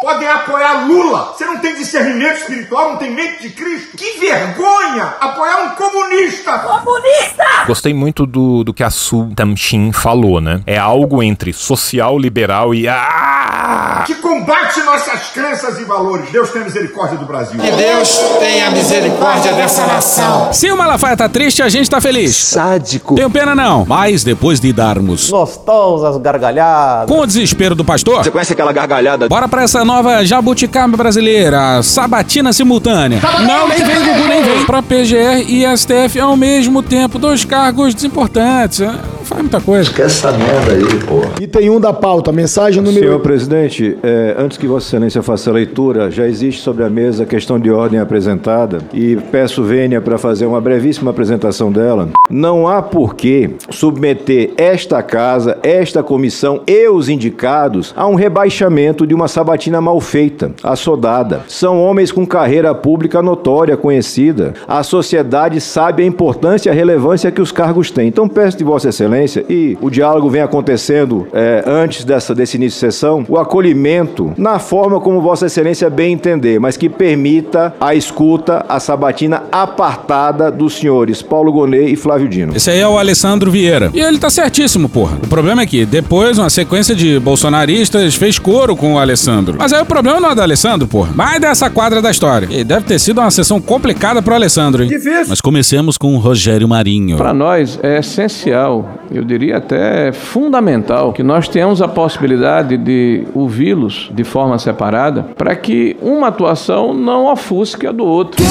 podem 0.00 0.28
apoiar 0.28 0.86
Lula. 0.86 1.34
Você 1.36 1.44
não 1.44 1.58
tem 1.58 1.74
discernimento 1.74 2.38
espiritual, 2.38 2.90
não 2.90 2.98
tem 2.98 3.10
mente 3.10 3.42
de 3.42 3.50
Cristo? 3.50 3.96
Que 3.96 4.18
vergonha 4.18 5.14
apoiar 5.20 5.64
um 5.64 5.70
comunista. 5.70 6.58
Comunista! 6.58 7.44
Gostei 7.66 7.94
muito 7.94 8.26
do, 8.26 8.64
do 8.64 8.74
que 8.74 8.82
a 8.82 8.90
Su 8.90 9.30
Tamshin 9.34 9.92
falou, 9.92 10.40
né? 10.40 10.60
É 10.66 10.76
algo 10.76 11.22
entre 11.22 11.52
social, 11.52 12.18
liberal 12.18 12.74
e. 12.74 12.86
Ah! 12.86 14.04
Que 14.06 14.14
combate 14.16 14.80
nossas 14.82 15.30
crenças 15.30 15.78
e 15.78 15.84
valores. 15.84 16.30
Deus 16.30 16.50
tem 16.50 16.62
misericórdia 16.62 17.18
do 17.18 17.26
Brasil. 17.26 17.58
Que 17.60 17.70
Deus 17.70 18.18
tenha 18.38 18.70
misericórdia 18.70 19.52
dessa 19.52 19.86
nação. 19.86 20.52
Se 20.52 20.70
o 20.70 20.76
Malafaia 20.76 21.16
tá 21.16 21.28
triste, 21.28 21.62
a 21.62 21.68
gente 21.68 21.90
tá 21.90 22.00
feliz. 22.00 22.27
Sádico. 22.32 23.14
Tenho 23.14 23.30
pena 23.30 23.54
não. 23.54 23.84
Mas 23.86 24.22
depois 24.24 24.60
de 24.60 24.72
darmos 24.72 25.30
Gostosas 25.30 26.16
gargalhadas. 26.20 27.08
com 27.08 27.20
o 27.22 27.26
desespero 27.26 27.74
do 27.74 27.84
pastor, 27.84 28.22
Você 28.24 28.30
conhece 28.30 28.52
aquela 28.52 28.72
gargalhada? 28.72 29.28
bora 29.28 29.48
pra 29.48 29.62
essa 29.62 29.84
nova 29.84 30.24
jabuticaba 30.24 30.96
brasileira, 30.96 31.82
sabatina 31.82 32.52
simultânea. 32.52 33.20
Não, 33.46 33.68
nem 33.68 33.78
vem, 33.84 33.96
Gugu, 34.04 34.28
nem 34.28 34.42
vem. 34.42 34.64
Pra 34.66 34.82
PGR 34.82 35.44
e 35.48 35.64
STF 35.76 36.18
ao 36.20 36.36
mesmo 36.36 36.82
tempo, 36.82 37.18
dois 37.18 37.44
cargos 37.44 37.94
desimportantes. 37.94 38.80
Faz 39.28 39.42
muita 39.42 39.60
coisa. 39.60 39.82
Esquece 39.82 40.26
essa 40.26 40.32
merda 40.32 40.72
aí, 40.72 41.04
porra. 41.04 41.30
Item 41.40 41.70
1 41.70 41.80
da 41.80 41.92
pauta, 41.92 42.32
mensagem 42.32 42.82
número 42.82 43.04
Senhor 43.04 43.20
presidente, 43.20 43.96
é, 44.02 44.34
antes 44.38 44.56
que 44.56 44.66
Vossa 44.66 44.86
Excelência 44.86 45.22
faça 45.22 45.50
a 45.50 45.52
leitura, 45.52 46.10
já 46.10 46.26
existe 46.26 46.62
sobre 46.62 46.82
a 46.82 46.90
mesa 46.90 47.24
a 47.24 47.26
questão 47.26 47.60
de 47.60 47.70
ordem 47.70 48.00
apresentada 48.00 48.78
e 48.92 49.16
peço 49.30 49.62
vênia 49.62 50.00
para 50.00 50.16
fazer 50.16 50.46
uma 50.46 50.60
brevíssima 50.60 51.10
apresentação 51.10 51.70
dela. 51.70 52.08
Não 52.30 52.66
há 52.66 52.80
por 52.80 53.14
que 53.14 53.50
submeter 53.70 54.52
esta 54.56 55.02
casa, 55.02 55.58
esta 55.62 56.02
comissão 56.02 56.62
e 56.66 56.88
os 56.88 57.08
indicados 57.08 57.92
a 57.96 58.06
um 58.06 58.14
rebaixamento 58.14 59.06
de 59.06 59.14
uma 59.14 59.28
sabatina 59.28 59.80
mal 59.80 60.00
feita, 60.00 60.52
assodada. 60.62 61.42
São 61.48 61.82
homens 61.82 62.10
com 62.10 62.26
carreira 62.26 62.74
pública 62.74 63.20
notória, 63.20 63.76
conhecida. 63.76 64.54
A 64.66 64.82
sociedade 64.82 65.60
sabe 65.60 66.02
a 66.02 66.06
importância 66.06 66.70
e 66.70 66.72
a 66.72 66.74
relevância 66.74 67.30
que 67.30 67.42
os 67.42 67.52
cargos 67.52 67.90
têm. 67.90 68.08
Então 68.08 68.28
peço 68.28 68.56
de 68.56 68.64
Vossa 68.64 68.88
Excelência, 68.88 69.17
e 69.48 69.76
o 69.80 69.90
diálogo 69.90 70.28
vem 70.28 70.42
acontecendo 70.42 71.26
é, 71.32 71.64
antes 71.66 72.04
dessa, 72.04 72.34
desse 72.34 72.56
início 72.56 72.76
de 72.76 72.92
sessão, 72.92 73.24
o 73.28 73.38
acolhimento 73.38 74.32
na 74.36 74.58
forma 74.58 75.00
como 75.00 75.20
Vossa 75.20 75.46
Excelência 75.46 75.88
bem 75.90 76.12
entender, 76.12 76.58
mas 76.58 76.76
que 76.76 76.88
permita 76.88 77.74
a 77.80 77.94
escuta, 77.94 78.64
a 78.68 78.80
sabatina 78.80 79.44
apartada 79.50 80.50
dos 80.50 80.74
senhores 80.74 81.22
Paulo 81.22 81.52
Gonet 81.52 81.92
e 81.92 81.96
Flávio 81.96 82.28
Dino. 82.28 82.56
Esse 82.56 82.70
aí 82.70 82.80
é 82.80 82.88
o 82.88 82.98
Alessandro 82.98 83.50
Vieira. 83.50 83.90
E 83.94 84.00
ele 84.00 84.18
tá 84.18 84.30
certíssimo, 84.30 84.88
porra. 84.88 85.18
O 85.22 85.28
problema 85.28 85.62
é 85.62 85.66
que 85.66 85.84
depois 85.84 86.38
uma 86.38 86.50
sequência 86.50 86.94
de 86.94 87.18
bolsonaristas 87.18 88.14
fez 88.14 88.38
coro 88.38 88.76
com 88.76 88.94
o 88.94 88.98
Alessandro. 88.98 89.56
Mas 89.58 89.72
aí 89.72 89.82
o 89.82 89.86
problema 89.86 90.20
não 90.20 90.30
é 90.30 90.34
do 90.34 90.42
Alessandro, 90.42 90.86
porra. 90.86 91.10
Mas 91.14 91.40
dessa 91.40 91.70
quadra 91.70 92.00
da 92.02 92.10
história. 92.10 92.48
E 92.50 92.64
deve 92.64 92.86
ter 92.86 92.98
sido 92.98 93.20
uma 93.20 93.30
sessão 93.30 93.60
complicada 93.60 94.22
pro 94.22 94.34
Alessandro, 94.34 94.82
hein? 94.82 94.88
Difícil. 94.88 95.26
Mas 95.28 95.40
comecemos 95.40 95.96
com 95.96 96.14
o 96.14 96.18
Rogério 96.18 96.68
Marinho. 96.68 97.16
Para 97.16 97.34
nós 97.34 97.78
é 97.82 97.98
essencial, 97.98 98.88
eu 99.10 99.24
diria 99.24 99.56
até 99.58 100.12
fundamental, 100.12 101.12
que 101.12 101.22
nós 101.22 101.48
tenhamos 101.48 101.80
a 101.82 101.88
possibilidade 101.88 102.76
de 102.76 103.24
ouvi-los 103.34 104.10
de 104.14 104.24
forma 104.24 104.58
separada, 104.58 105.26
para 105.36 105.54
que 105.56 105.96
uma 106.02 106.28
atuação 106.28 106.92
não 106.94 107.26
ofusque 107.30 107.86
a 107.86 107.92
do 107.92 108.04
outro. 108.04 108.42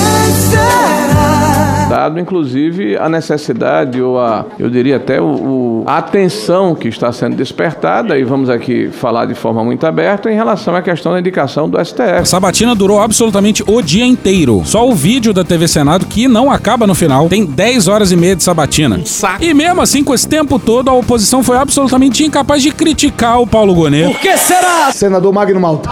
Dado, 1.89 2.20
inclusive, 2.20 2.98
a 2.98 3.08
necessidade 3.08 4.02
ou 4.02 4.20
a, 4.20 4.46
eu 4.60 4.70
diria 4.70 4.98
até 4.98 5.22
o, 5.22 5.26
o- 5.26 5.84
a 5.88 5.98
atenção 6.00 6.76
que 6.76 6.89
está 6.89 7.13
sendo 7.13 7.38
despertada, 7.38 8.20
e 8.20 8.26
vamos 8.26 8.50
aqui 8.50 8.89
falar 8.91 9.26
de 9.26 9.34
forma 9.34 9.63
muito 9.63 9.86
aberta, 9.88 10.30
em 10.30 10.36
relação 10.36 10.76
à 10.76 10.82
questão 10.82 11.13
da 11.13 11.20
indicação 11.20 11.70
do 11.70 11.84
STF. 11.84 12.02
A 12.20 12.26
sabatina 12.26 12.76
durou 12.76 13.00
absolutamente 13.02 13.63
o 13.65 13.82
dia 13.82 14.06
inteiro. 14.06 14.62
Só 14.65 14.86
o 14.88 14.93
vídeo 14.93 15.32
da 15.34 15.46
TV 15.46 15.65
Senado, 15.65 16.06
que 16.08 16.28
não 16.28 16.52
acaba 16.52 16.86
no 16.86 16.93
final, 16.93 17.30
tem 17.30 17.46
10 17.46 17.88
horas 17.88 18.12
e 18.12 18.17
meia 18.17 18.36
de 18.36 18.43
sabatina. 18.43 19.00
E 19.39 19.54
mesmo 19.54 19.80
assim, 19.82 20.04
com 20.04 20.13
esse 20.13 20.28
tempo 20.28 20.47
todo, 20.58 20.90
a 20.90 20.94
oposição 20.94 21.44
foi 21.44 21.58
absolutamente 21.58 22.24
incapaz 22.24 22.62
de 22.62 22.72
criticar 22.72 23.42
o 23.42 23.46
Paulo 23.48 23.74
Gonet. 23.76 24.14
que 24.20 24.38
será? 24.38 24.92
Senador 24.92 25.34
Magno 25.34 25.60
Malta. 25.60 25.90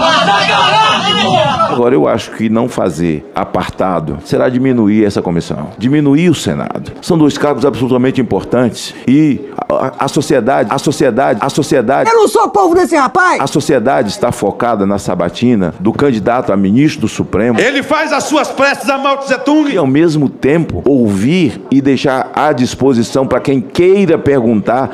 Agora, 1.69 1.93
eu 1.95 2.07
acho 2.07 2.31
que 2.31 2.47
não 2.49 2.69
fazer 2.69 3.29
apartado 3.35 4.19
será 4.23 4.47
diminuir 4.49 5.03
essa 5.03 5.21
comissão, 5.21 5.69
diminuir 5.77 6.29
o 6.29 6.35
Senado. 6.35 6.91
São 7.01 7.17
dois 7.17 7.37
cargos 7.37 7.65
absolutamente 7.65 8.21
importantes 8.21 8.93
e 9.07 9.41
a, 9.69 9.73
a- 9.87 9.91
a 9.99 10.07
sociedade, 10.07 10.69
a 10.71 10.77
sociedade, 10.77 11.39
a 11.41 11.49
sociedade. 11.49 12.09
Eu 12.09 12.15
não 12.15 12.27
sou 12.27 12.47
povo 12.49 12.75
desse 12.75 12.95
rapaz! 12.95 13.41
A 13.41 13.47
sociedade 13.47 14.09
está 14.09 14.31
focada 14.31 14.85
na 14.85 14.97
sabatina 14.97 15.73
do 15.79 15.91
candidato 15.91 16.53
a 16.53 16.57
ministro 16.57 17.01
do 17.01 17.07
Supremo. 17.07 17.59
Ele 17.59 17.83
faz 17.83 18.13
as 18.13 18.23
suas 18.25 18.47
preces 18.49 18.89
a 18.89 18.97
Mao 18.97 19.17
Tse 19.17 19.37
Tung. 19.39 19.69
E 19.71 19.77
ao 19.77 19.87
mesmo 19.87 20.29
tempo 20.29 20.81
ouvir 20.85 21.61
e 21.71 21.81
deixar 21.81 22.31
à 22.33 22.51
disposição 22.53 23.25
para 23.27 23.39
quem 23.39 23.59
queira 23.59 24.17
perguntar 24.17 24.44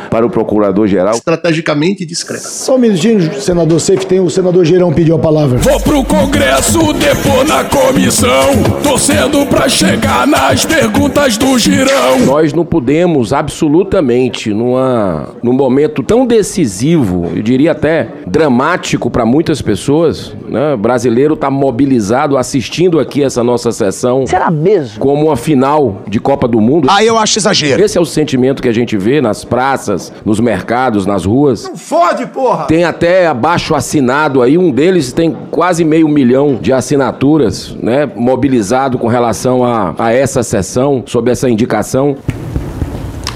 para 0.09 0.25
o 0.25 0.29
procurador-geral. 0.29 1.15
Estrategicamente 1.15 2.05
discreto. 2.05 2.47
Só 2.47 2.75
um 2.75 2.79
minutinho, 2.79 3.41
senador 3.41 3.79
Seif, 3.79 4.05
tem 4.05 4.19
o 4.19 4.29
senador 4.29 4.65
Geirão 4.65 4.93
pediu 4.93 5.15
a 5.15 5.19
palavra. 5.19 5.57
Vou 5.57 5.79
pro 5.79 6.03
Congresso, 6.03 6.93
depor 6.93 7.45
na 7.45 7.63
comissão, 7.63 8.63
torcendo 8.83 9.45
pra 9.45 9.67
chegar 9.67 10.27
nas 10.27 10.65
perguntas 10.65 11.37
do 11.37 11.57
girão. 11.57 12.19
Nós 12.25 12.53
não 12.53 12.65
podemos 12.65 13.33
absolutamente, 13.33 14.53
numa, 14.53 15.29
num 15.41 15.53
momento 15.53 16.03
tão 16.03 16.25
decisivo, 16.25 17.31
eu 17.35 17.41
diria 17.41 17.71
até 17.71 18.07
dramático 18.27 19.09
para 19.09 19.25
muitas 19.25 19.61
pessoas, 19.61 20.33
né? 20.47 20.73
O 20.73 20.77
brasileiro 20.77 21.33
está 21.33 21.49
mobilizado 21.49 22.37
assistindo 22.37 22.99
aqui 22.99 23.23
essa 23.23 23.43
nossa 23.43 23.71
sessão. 23.71 24.25
Será 24.27 24.49
mesmo? 24.51 24.99
Como 24.99 25.25
uma 25.27 25.35
final 25.35 26.01
de 26.07 26.19
Copa 26.19 26.47
do 26.47 26.59
Mundo. 26.59 26.87
Aí 26.89 27.07
eu 27.07 27.17
acho 27.17 27.39
exagero. 27.39 27.83
Esse 27.83 27.97
é 27.97 28.01
o 28.01 28.05
sentimento 28.05 28.61
que 28.61 28.69
a 28.69 28.73
gente 28.73 28.97
vê 28.97 29.21
nas 29.21 29.40
praças, 29.43 30.11
nos 30.25 30.39
mercados, 30.39 31.05
nas 31.05 31.25
ruas. 31.25 31.69
Fode, 31.75 32.25
porra! 32.27 32.65
Tem 32.65 32.83
até 32.83 33.27
abaixo 33.27 33.75
assinado 33.75 34.41
aí, 34.41 34.57
um 34.57 34.71
deles 34.71 35.11
tem 35.11 35.35
quase 35.49 35.83
meio 35.83 36.07
milhão 36.07 36.55
de 36.61 36.71
assinaturas, 36.73 37.75
né? 37.81 38.09
Mobilizado 38.15 38.97
com 38.97 39.07
relação 39.07 39.63
a, 39.63 39.93
a 39.97 40.13
essa 40.13 40.43
sessão, 40.43 41.03
sob 41.05 41.31
essa 41.31 41.49
indicação. 41.49 42.15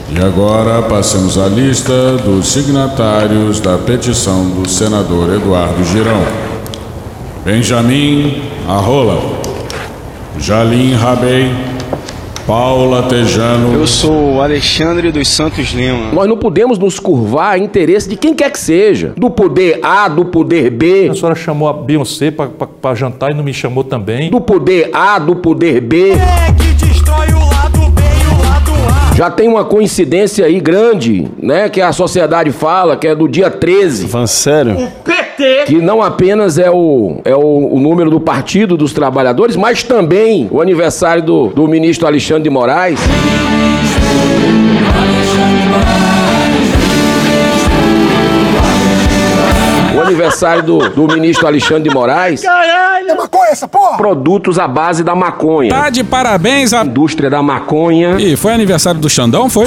E 0.09 0.23
agora 0.23 0.81
passemos 0.83 1.37
à 1.37 1.47
lista 1.47 2.17
dos 2.17 2.47
signatários 2.47 3.59
da 3.59 3.77
petição 3.77 4.45
do 4.49 4.69
senador 4.69 5.33
Eduardo 5.33 5.83
Girão. 5.83 6.21
Benjamin 7.43 8.41
Arrola, 8.67 9.19
Jalim 10.39 10.93
Rabei, 10.93 11.51
Paula 12.45 13.01
Tejano. 13.03 13.73
Eu 13.73 13.87
sou 13.87 14.35
o 14.35 14.41
Alexandre 14.41 15.11
dos 15.11 15.27
Santos 15.27 15.71
Lima. 15.71 16.11
Nós 16.13 16.29
não 16.29 16.37
podemos 16.37 16.77
nos 16.77 16.99
curvar 16.99 17.53
a 17.53 17.57
interesse 17.57 18.07
de 18.07 18.15
quem 18.15 18.35
quer 18.35 18.51
que 18.51 18.59
seja. 18.59 19.13
Do 19.17 19.31
poder 19.31 19.79
A, 19.81 20.07
do 20.07 20.25
poder 20.25 20.69
B. 20.69 21.09
A 21.09 21.15
senhora 21.15 21.33
chamou 21.33 21.67
a 21.67 21.73
Beyoncé 21.73 22.29
pra, 22.29 22.45
pra, 22.45 22.67
pra 22.67 22.93
jantar 22.93 23.31
e 23.31 23.33
não 23.33 23.43
me 23.43 23.51
chamou 23.51 23.83
também. 23.83 24.29
Do 24.29 24.39
poder 24.39 24.91
A, 24.93 25.17
do 25.17 25.35
poder 25.37 25.81
B. 25.81 26.11
Já 29.15 29.31
tem 29.31 29.47
uma 29.47 29.63
coincidência 29.63 30.45
aí 30.45 30.59
grande, 30.59 31.25
né? 31.41 31.69
Que 31.69 31.79
a 31.79 31.93
sociedade 31.93 32.51
fala, 32.51 32.97
que 32.97 33.07
é 33.07 33.15
do 33.15 33.29
dia 33.29 33.49
13. 33.49 34.09
Falando 34.09 34.27
sério? 34.27 34.91
Que 35.65 35.75
não 35.75 36.01
apenas 36.01 36.57
é 36.57 36.69
o, 36.69 37.21
é 37.23 37.33
o, 37.33 37.73
o 37.73 37.79
número 37.79 38.09
do 38.09 38.19
Partido 38.19 38.75
dos 38.75 38.91
Trabalhadores, 38.91 39.55
mas 39.55 39.83
também 39.83 40.49
o 40.51 40.61
aniversário 40.61 41.23
do, 41.23 41.47
do 41.47 41.65
ministro 41.65 42.05
Alexandre 42.05 42.43
de 42.43 42.49
Moraes. 42.49 42.99
Aniversário 50.05 50.63
do, 50.63 50.89
do 50.89 51.07
ministro 51.13 51.47
Alexandre 51.47 51.83
de 51.83 51.89
Moraes. 51.89 52.41
Caralho! 52.41 53.09
É 53.09 53.15
maconha 53.15 53.51
essa 53.51 53.67
porra! 53.67 53.97
Produtos 53.97 54.57
à 54.59 54.67
base 54.67 55.03
da 55.03 55.15
maconha. 55.15 55.69
Tá 55.69 55.89
de 55.89 56.03
parabéns 56.03 56.73
a 56.73 56.83
indústria 56.83 57.29
da 57.29 57.41
maconha. 57.41 58.15
E 58.19 58.35
foi 58.35 58.53
aniversário 58.53 58.99
do 58.99 59.09
Xandão, 59.09 59.49
foi? 59.49 59.65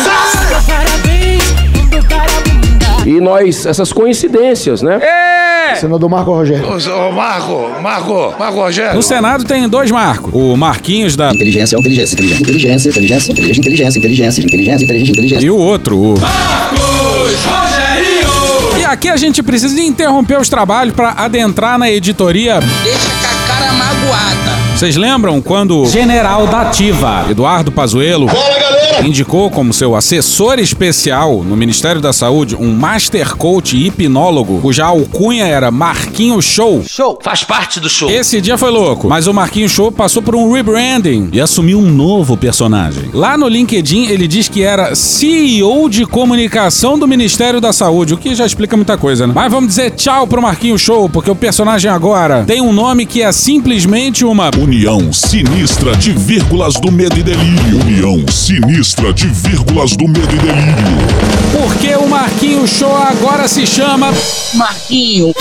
E 3.06 3.20
nós, 3.20 3.64
essas 3.64 3.92
coincidências, 3.92 4.82
né? 4.82 5.00
É! 5.02 5.74
Senador 5.76 6.10
Marco 6.10 6.30
Rogério. 6.30 6.66
Ô, 6.66 7.12
Marco, 7.12 7.70
Marco, 7.80 8.34
Marco 8.38 8.58
Rogério. 8.58 8.94
No 8.94 9.02
Senado 9.02 9.44
tem 9.44 9.68
dois 9.68 9.90
Marcos. 9.90 10.30
O 10.34 10.56
Marquinhos 10.56 11.16
da. 11.16 11.30
Inteligência, 11.32 11.78
inteligência, 11.78 12.14
inteligência, 12.14 12.42
inteligência, 12.42 12.88
inteligência, 12.90 13.30
inteligência, 13.30 13.60
inteligência, 13.60 13.98
inteligência, 13.98 14.40
inteligência, 14.42 14.84
inteligência, 14.84 15.12
inteligência. 15.12 15.46
E 15.46 15.50
o 15.50 15.56
outro, 15.56 15.96
o. 15.96 16.14
E 16.14 17.77
aqui 18.98 19.08
a 19.08 19.16
gente 19.16 19.44
precisa 19.44 19.80
interromper 19.80 20.40
os 20.40 20.48
trabalhos 20.48 20.92
para 20.92 21.12
adentrar 21.12 21.78
na 21.78 21.88
editoria. 21.88 22.58
Deixa 22.82 23.08
com 23.08 23.26
a 23.26 23.46
cara 23.46 23.72
magoada. 23.72 24.58
Vocês 24.76 24.96
lembram 24.96 25.40
quando 25.40 25.86
General 25.86 26.48
da 26.48 26.62
Ativa, 26.62 27.26
Eduardo 27.30 27.70
Pazuello, 27.70 28.26
indicou 29.04 29.50
como 29.50 29.72
seu 29.72 29.94
assessor 29.94 30.58
especial 30.58 31.42
no 31.44 31.56
Ministério 31.56 32.00
da 32.00 32.12
Saúde 32.12 32.56
um 32.56 32.72
Master 32.72 33.36
Coach 33.36 33.76
hipnólogo, 33.76 34.60
cuja 34.60 34.86
alcunha 34.86 35.46
era 35.46 35.70
Marquinho 35.70 36.40
Show? 36.42 36.82
Show. 36.86 37.18
Faz 37.22 37.44
parte 37.44 37.80
do 37.80 37.88
show. 37.88 38.10
Esse 38.10 38.40
dia 38.40 38.58
foi 38.58 38.70
louco, 38.70 39.08
mas 39.08 39.26
o 39.26 39.34
Marquinho 39.34 39.68
Show 39.68 39.92
passou 39.92 40.22
por 40.22 40.34
um 40.34 40.52
rebranding 40.52 41.28
e 41.32 41.40
assumiu 41.40 41.78
um 41.78 41.90
novo 41.90 42.36
personagem. 42.36 43.10
Lá 43.12 43.36
no 43.36 43.48
LinkedIn 43.48 44.06
ele 44.06 44.26
diz 44.26 44.48
que 44.48 44.62
era 44.62 44.94
CEO 44.94 45.88
de 45.88 46.04
comunicação 46.04 46.98
do 46.98 47.06
Ministério 47.06 47.60
da 47.60 47.72
Saúde, 47.72 48.14
o 48.14 48.18
que 48.18 48.34
já 48.34 48.44
explica 48.44 48.76
muita 48.76 48.96
coisa, 48.96 49.26
né? 49.26 49.32
Mas 49.34 49.50
vamos 49.50 49.68
dizer 49.68 49.92
tchau 49.92 50.26
pro 50.26 50.42
Marquinho 50.42 50.78
Show, 50.78 51.08
porque 51.08 51.30
o 51.30 51.36
personagem 51.36 51.90
agora 51.90 52.44
tem 52.44 52.60
um 52.60 52.72
nome 52.72 53.06
que 53.06 53.22
é 53.22 53.30
simplesmente 53.32 54.24
uma 54.24 54.50
União 54.58 55.12
sinistra 55.12 55.96
de 55.96 56.12
vírgulas 56.12 56.74
do 56.74 56.90
medo 56.90 57.18
e 57.18 57.22
delírio. 57.22 57.80
União 57.80 58.24
sinistra 58.28 58.87
de 58.96 59.26
vírgulas 59.26 59.94
do 59.96 60.08
medo 60.08 60.34
e 60.34 60.38
delírio. 60.38 60.74
Porque 61.52 61.94
o 61.94 62.08
Marquinho 62.08 62.66
Show 62.66 62.96
agora 62.96 63.46
se 63.46 63.66
chama 63.66 64.10
Marquinho. 64.54 65.34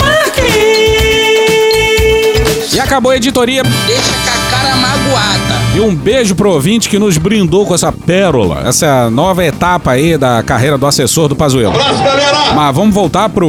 E 2.74 2.78
acabou 2.78 3.10
a 3.10 3.16
editoria. 3.16 3.62
Deixa 3.62 4.02
com 4.02 4.28
a 4.28 4.50
cara 4.50 4.76
magoada. 4.76 5.54
E 5.74 5.80
um 5.80 5.94
beijo 5.94 6.34
pro 6.34 6.52
ouvinte 6.52 6.90
que 6.90 6.98
nos 6.98 7.16
brindou 7.16 7.64
com 7.64 7.74
essa 7.74 7.90
pérola, 7.90 8.64
essa 8.66 9.08
nova 9.10 9.42
etapa 9.42 9.92
aí 9.92 10.18
da 10.18 10.42
carreira 10.42 10.76
do 10.76 10.86
assessor 10.86 11.28
do 11.28 11.34
Pazuello. 11.34 11.74
Abraço, 11.74 12.02
galera! 12.02 12.52
Mas 12.54 12.76
vamos 12.76 12.94
voltar 12.94 13.30
pro. 13.30 13.48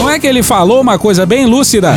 Não 0.00 0.10
é 0.10 0.18
que 0.18 0.26
ele 0.26 0.42
falou 0.42 0.80
uma 0.80 0.98
coisa 0.98 1.24
bem 1.24 1.46
lúcida? 1.46 1.94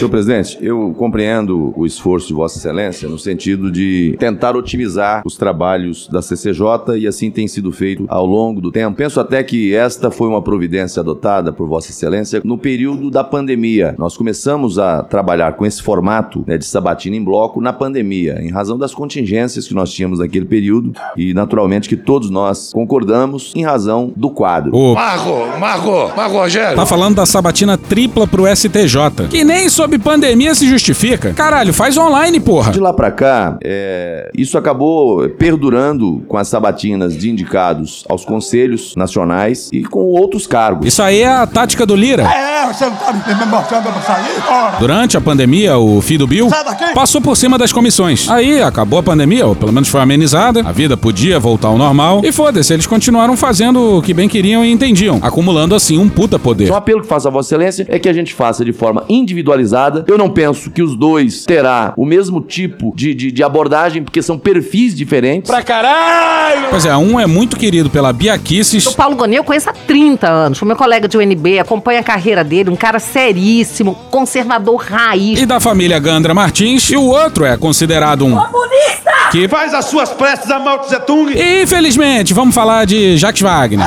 Senhor 0.00 0.10
presidente, 0.10 0.58
eu 0.60 0.94
compreendo 0.98 1.72
o 1.76 1.84
esforço 1.86 2.28
de 2.28 2.34
Vossa 2.34 2.58
Excelência 2.58 3.08
no 3.08 3.18
sentido 3.18 3.70
de 3.70 4.16
tentar 4.18 4.56
otimizar 4.56 5.22
os 5.24 5.36
trabalhos 5.36 6.08
da 6.08 6.22
CCJ 6.22 6.96
e 6.98 7.06
assim 7.06 7.30
tem 7.30 7.46
sido 7.46 7.70
feito 7.70 8.04
ao 8.08 8.24
longo 8.26 8.60
do 8.60 8.72
tempo. 8.72 8.96
Penso 8.96 9.20
até 9.20 9.42
que 9.42 9.74
esta 9.74 10.10
foi 10.10 10.28
uma 10.28 10.40
providência 10.42 11.00
adotada 11.00 11.52
por 11.52 11.68
Vossa 11.68 11.90
Excelência 11.90 12.40
no 12.44 12.56
período 12.56 13.10
da 13.10 13.22
pandemia. 13.22 13.94
Nós 13.98 14.16
começamos 14.16 14.78
a 14.78 15.02
trabalhar 15.02 15.52
com 15.52 15.66
esse 15.66 15.82
formato 15.82 16.44
né, 16.46 16.56
de 16.56 16.64
sabatina 16.64 17.16
em 17.16 17.22
bloco 17.24 17.60
na 17.60 17.72
pandemia, 17.72 18.38
em 18.40 18.50
razão 18.50 18.78
das 18.78 18.94
contingências 18.94 19.68
que 19.68 19.74
nós 19.74 19.92
tínhamos 19.92 20.18
naquele 20.18 20.44
período 20.46 20.92
e, 21.16 21.34
naturalmente, 21.34 21.88
que 21.88 21.96
todos 21.96 22.30
nós 22.30 22.72
concordamos 22.72 23.52
em 23.54 23.64
razão 23.64 24.12
do 24.16 24.30
quadro. 24.30 24.74
O- 24.74 24.94
Marco, 24.94 25.58
Marco, 25.58 26.16
Marco 26.16 26.36
Rogério. 26.36 26.76
Tá 26.76 26.86
falando 26.86 27.16
da 27.16 27.26
sabatina 27.26 27.76
tripla 27.76 28.26
pro 28.26 28.46
STJ. 28.46 29.28
Que 29.28 29.44
nem 29.44 29.68
sob 29.68 29.89
pandemia 29.98 30.54
se 30.54 30.68
justifica. 30.68 31.32
Caralho, 31.32 31.72
faz 31.72 31.96
online, 31.96 32.40
porra. 32.40 32.72
De 32.72 32.80
lá 32.80 32.92
pra 32.92 33.10
cá, 33.10 33.58
é, 33.62 34.30
isso 34.36 34.56
acabou 34.56 35.28
perdurando 35.30 36.22
com 36.28 36.36
as 36.36 36.48
sabatinas 36.48 37.16
de 37.16 37.30
indicados 37.30 38.04
aos 38.08 38.24
conselhos 38.24 38.94
nacionais 38.96 39.68
e 39.72 39.82
com 39.82 40.00
outros 40.00 40.46
cargos. 40.46 40.86
Isso 40.86 41.02
aí 41.02 41.20
é 41.20 41.28
a 41.28 41.46
tática 41.46 41.84
do 41.84 41.94
Lira. 41.94 42.22
É, 42.22 42.72
você 42.72 42.84
não 42.86 42.96
tá 42.96 43.12
me 43.12 43.46
mostrando 43.46 43.82
pra 43.84 44.00
sair? 44.02 44.42
Ora. 44.48 44.76
Durante 44.78 45.16
a 45.16 45.20
pandemia, 45.20 45.78
o 45.78 46.00
filho 46.00 46.20
do 46.20 46.26
Bill 46.26 46.48
passou 46.94 47.20
por 47.20 47.36
cima 47.36 47.56
das 47.56 47.72
comissões. 47.72 48.28
Aí 48.28 48.62
acabou 48.62 48.98
a 48.98 49.02
pandemia, 49.02 49.46
ou 49.46 49.56
pelo 49.56 49.72
menos 49.72 49.88
foi 49.88 50.00
amenizada, 50.00 50.60
a 50.60 50.72
vida 50.72 50.96
podia 50.96 51.38
voltar 51.38 51.68
ao 51.68 51.78
normal, 51.78 52.20
e 52.24 52.30
foda-se, 52.30 52.72
eles 52.72 52.86
continuaram 52.86 53.36
fazendo 53.36 53.98
o 53.98 54.02
que 54.02 54.12
bem 54.12 54.28
queriam 54.28 54.64
e 54.64 54.70
entendiam, 54.70 55.18
acumulando 55.22 55.74
assim 55.74 55.98
um 55.98 56.08
puta 56.08 56.38
poder. 56.38 56.70
O 56.70 56.74
apelo 56.74 57.00
que 57.00 57.06
faço 57.06 57.28
a 57.28 57.30
Vossa 57.30 57.48
Excelência 57.48 57.86
é 57.88 57.98
que 57.98 58.08
a 58.08 58.12
gente 58.12 58.34
faça 58.34 58.64
de 58.64 58.72
forma 58.72 59.04
individualizada. 59.08 59.79
Eu 60.06 60.18
não 60.18 60.28
penso 60.30 60.70
que 60.70 60.82
os 60.82 60.96
dois 60.96 61.44
terá 61.44 61.92
o 61.96 62.04
mesmo 62.04 62.40
tipo 62.40 62.92
de, 62.94 63.14
de, 63.14 63.30
de 63.32 63.42
abordagem, 63.42 64.02
porque 64.02 64.22
são 64.22 64.38
perfis 64.38 64.94
diferentes. 64.94 65.50
Pra 65.50 65.62
caralho! 65.62 66.66
Pois 66.70 66.84
é, 66.84 66.96
um 66.96 67.18
é 67.18 67.26
muito 67.26 67.56
querido 67.56 67.88
pela 67.90 68.12
Bia 68.12 68.36
Kisses, 68.38 68.86
O 68.86 68.94
Paulo 68.94 69.16
Gonet 69.16 69.36
eu 69.36 69.44
conheço 69.44 69.70
há 69.70 69.72
30 69.72 70.28
anos. 70.28 70.58
Foi 70.58 70.66
meu 70.66 70.76
colega 70.76 71.06
de 71.08 71.16
UNB, 71.16 71.58
acompanha 71.58 72.00
a 72.00 72.02
carreira 72.02 72.42
dele, 72.44 72.70
um 72.70 72.76
cara 72.76 72.98
seríssimo, 72.98 73.94
conservador 74.10 74.76
raiz. 74.76 75.40
e 75.40 75.46
da 75.46 75.60
família 75.60 75.98
Gandra 75.98 76.34
Martins, 76.34 76.90
e 76.90 76.96
o 76.96 77.04
outro 77.04 77.44
é 77.44 77.56
considerado 77.56 78.24
um... 78.24 78.36
Comunista! 78.36 79.10
Que 79.30 79.46
Faz 79.48 79.72
as 79.74 79.84
suas 79.84 80.10
preces 80.10 80.50
a 80.50 80.58
Mao 80.58 80.78
Tse 80.80 80.98
Tung. 81.00 81.32
E, 81.32 81.62
infelizmente, 81.62 82.34
vamos 82.34 82.54
falar 82.54 82.84
de 82.84 83.16
Jacques 83.16 83.42
Wagner. 83.42 83.86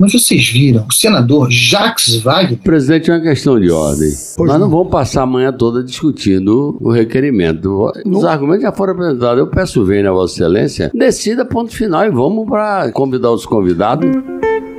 Mas 0.00 0.12
vocês 0.12 0.48
viram, 0.48 0.84
o 0.88 0.92
senador 0.92 1.48
Jacques 1.50 2.16
Wagner. 2.22 2.58
Presidente, 2.58 3.10
é 3.10 3.14
uma 3.14 3.20
questão 3.20 3.60
de 3.60 3.70
ordem. 3.70 4.10
Nós 4.38 4.60
não 4.60 4.70
vamos 4.82 4.90
passar 4.92 5.22
a 5.22 5.26
manhã 5.26 5.52
toda 5.52 5.82
discutindo 5.82 6.76
o 6.80 6.90
requerimento. 6.90 7.90
Os 8.04 8.24
argumentos 8.24 8.62
já 8.62 8.72
foram 8.72 8.92
apresentados. 8.94 9.38
Eu 9.38 9.46
peço 9.46 9.84
vênia 9.84 10.10
a 10.10 10.12
Vossa 10.12 10.34
Excelência, 10.34 10.90
decida 10.94 11.44
ponto 11.44 11.72
final 11.72 12.04
e 12.04 12.10
vamos 12.10 12.46
para 12.48 12.90
convidar 12.92 13.30
os 13.30 13.46
convidados. 13.46 14.08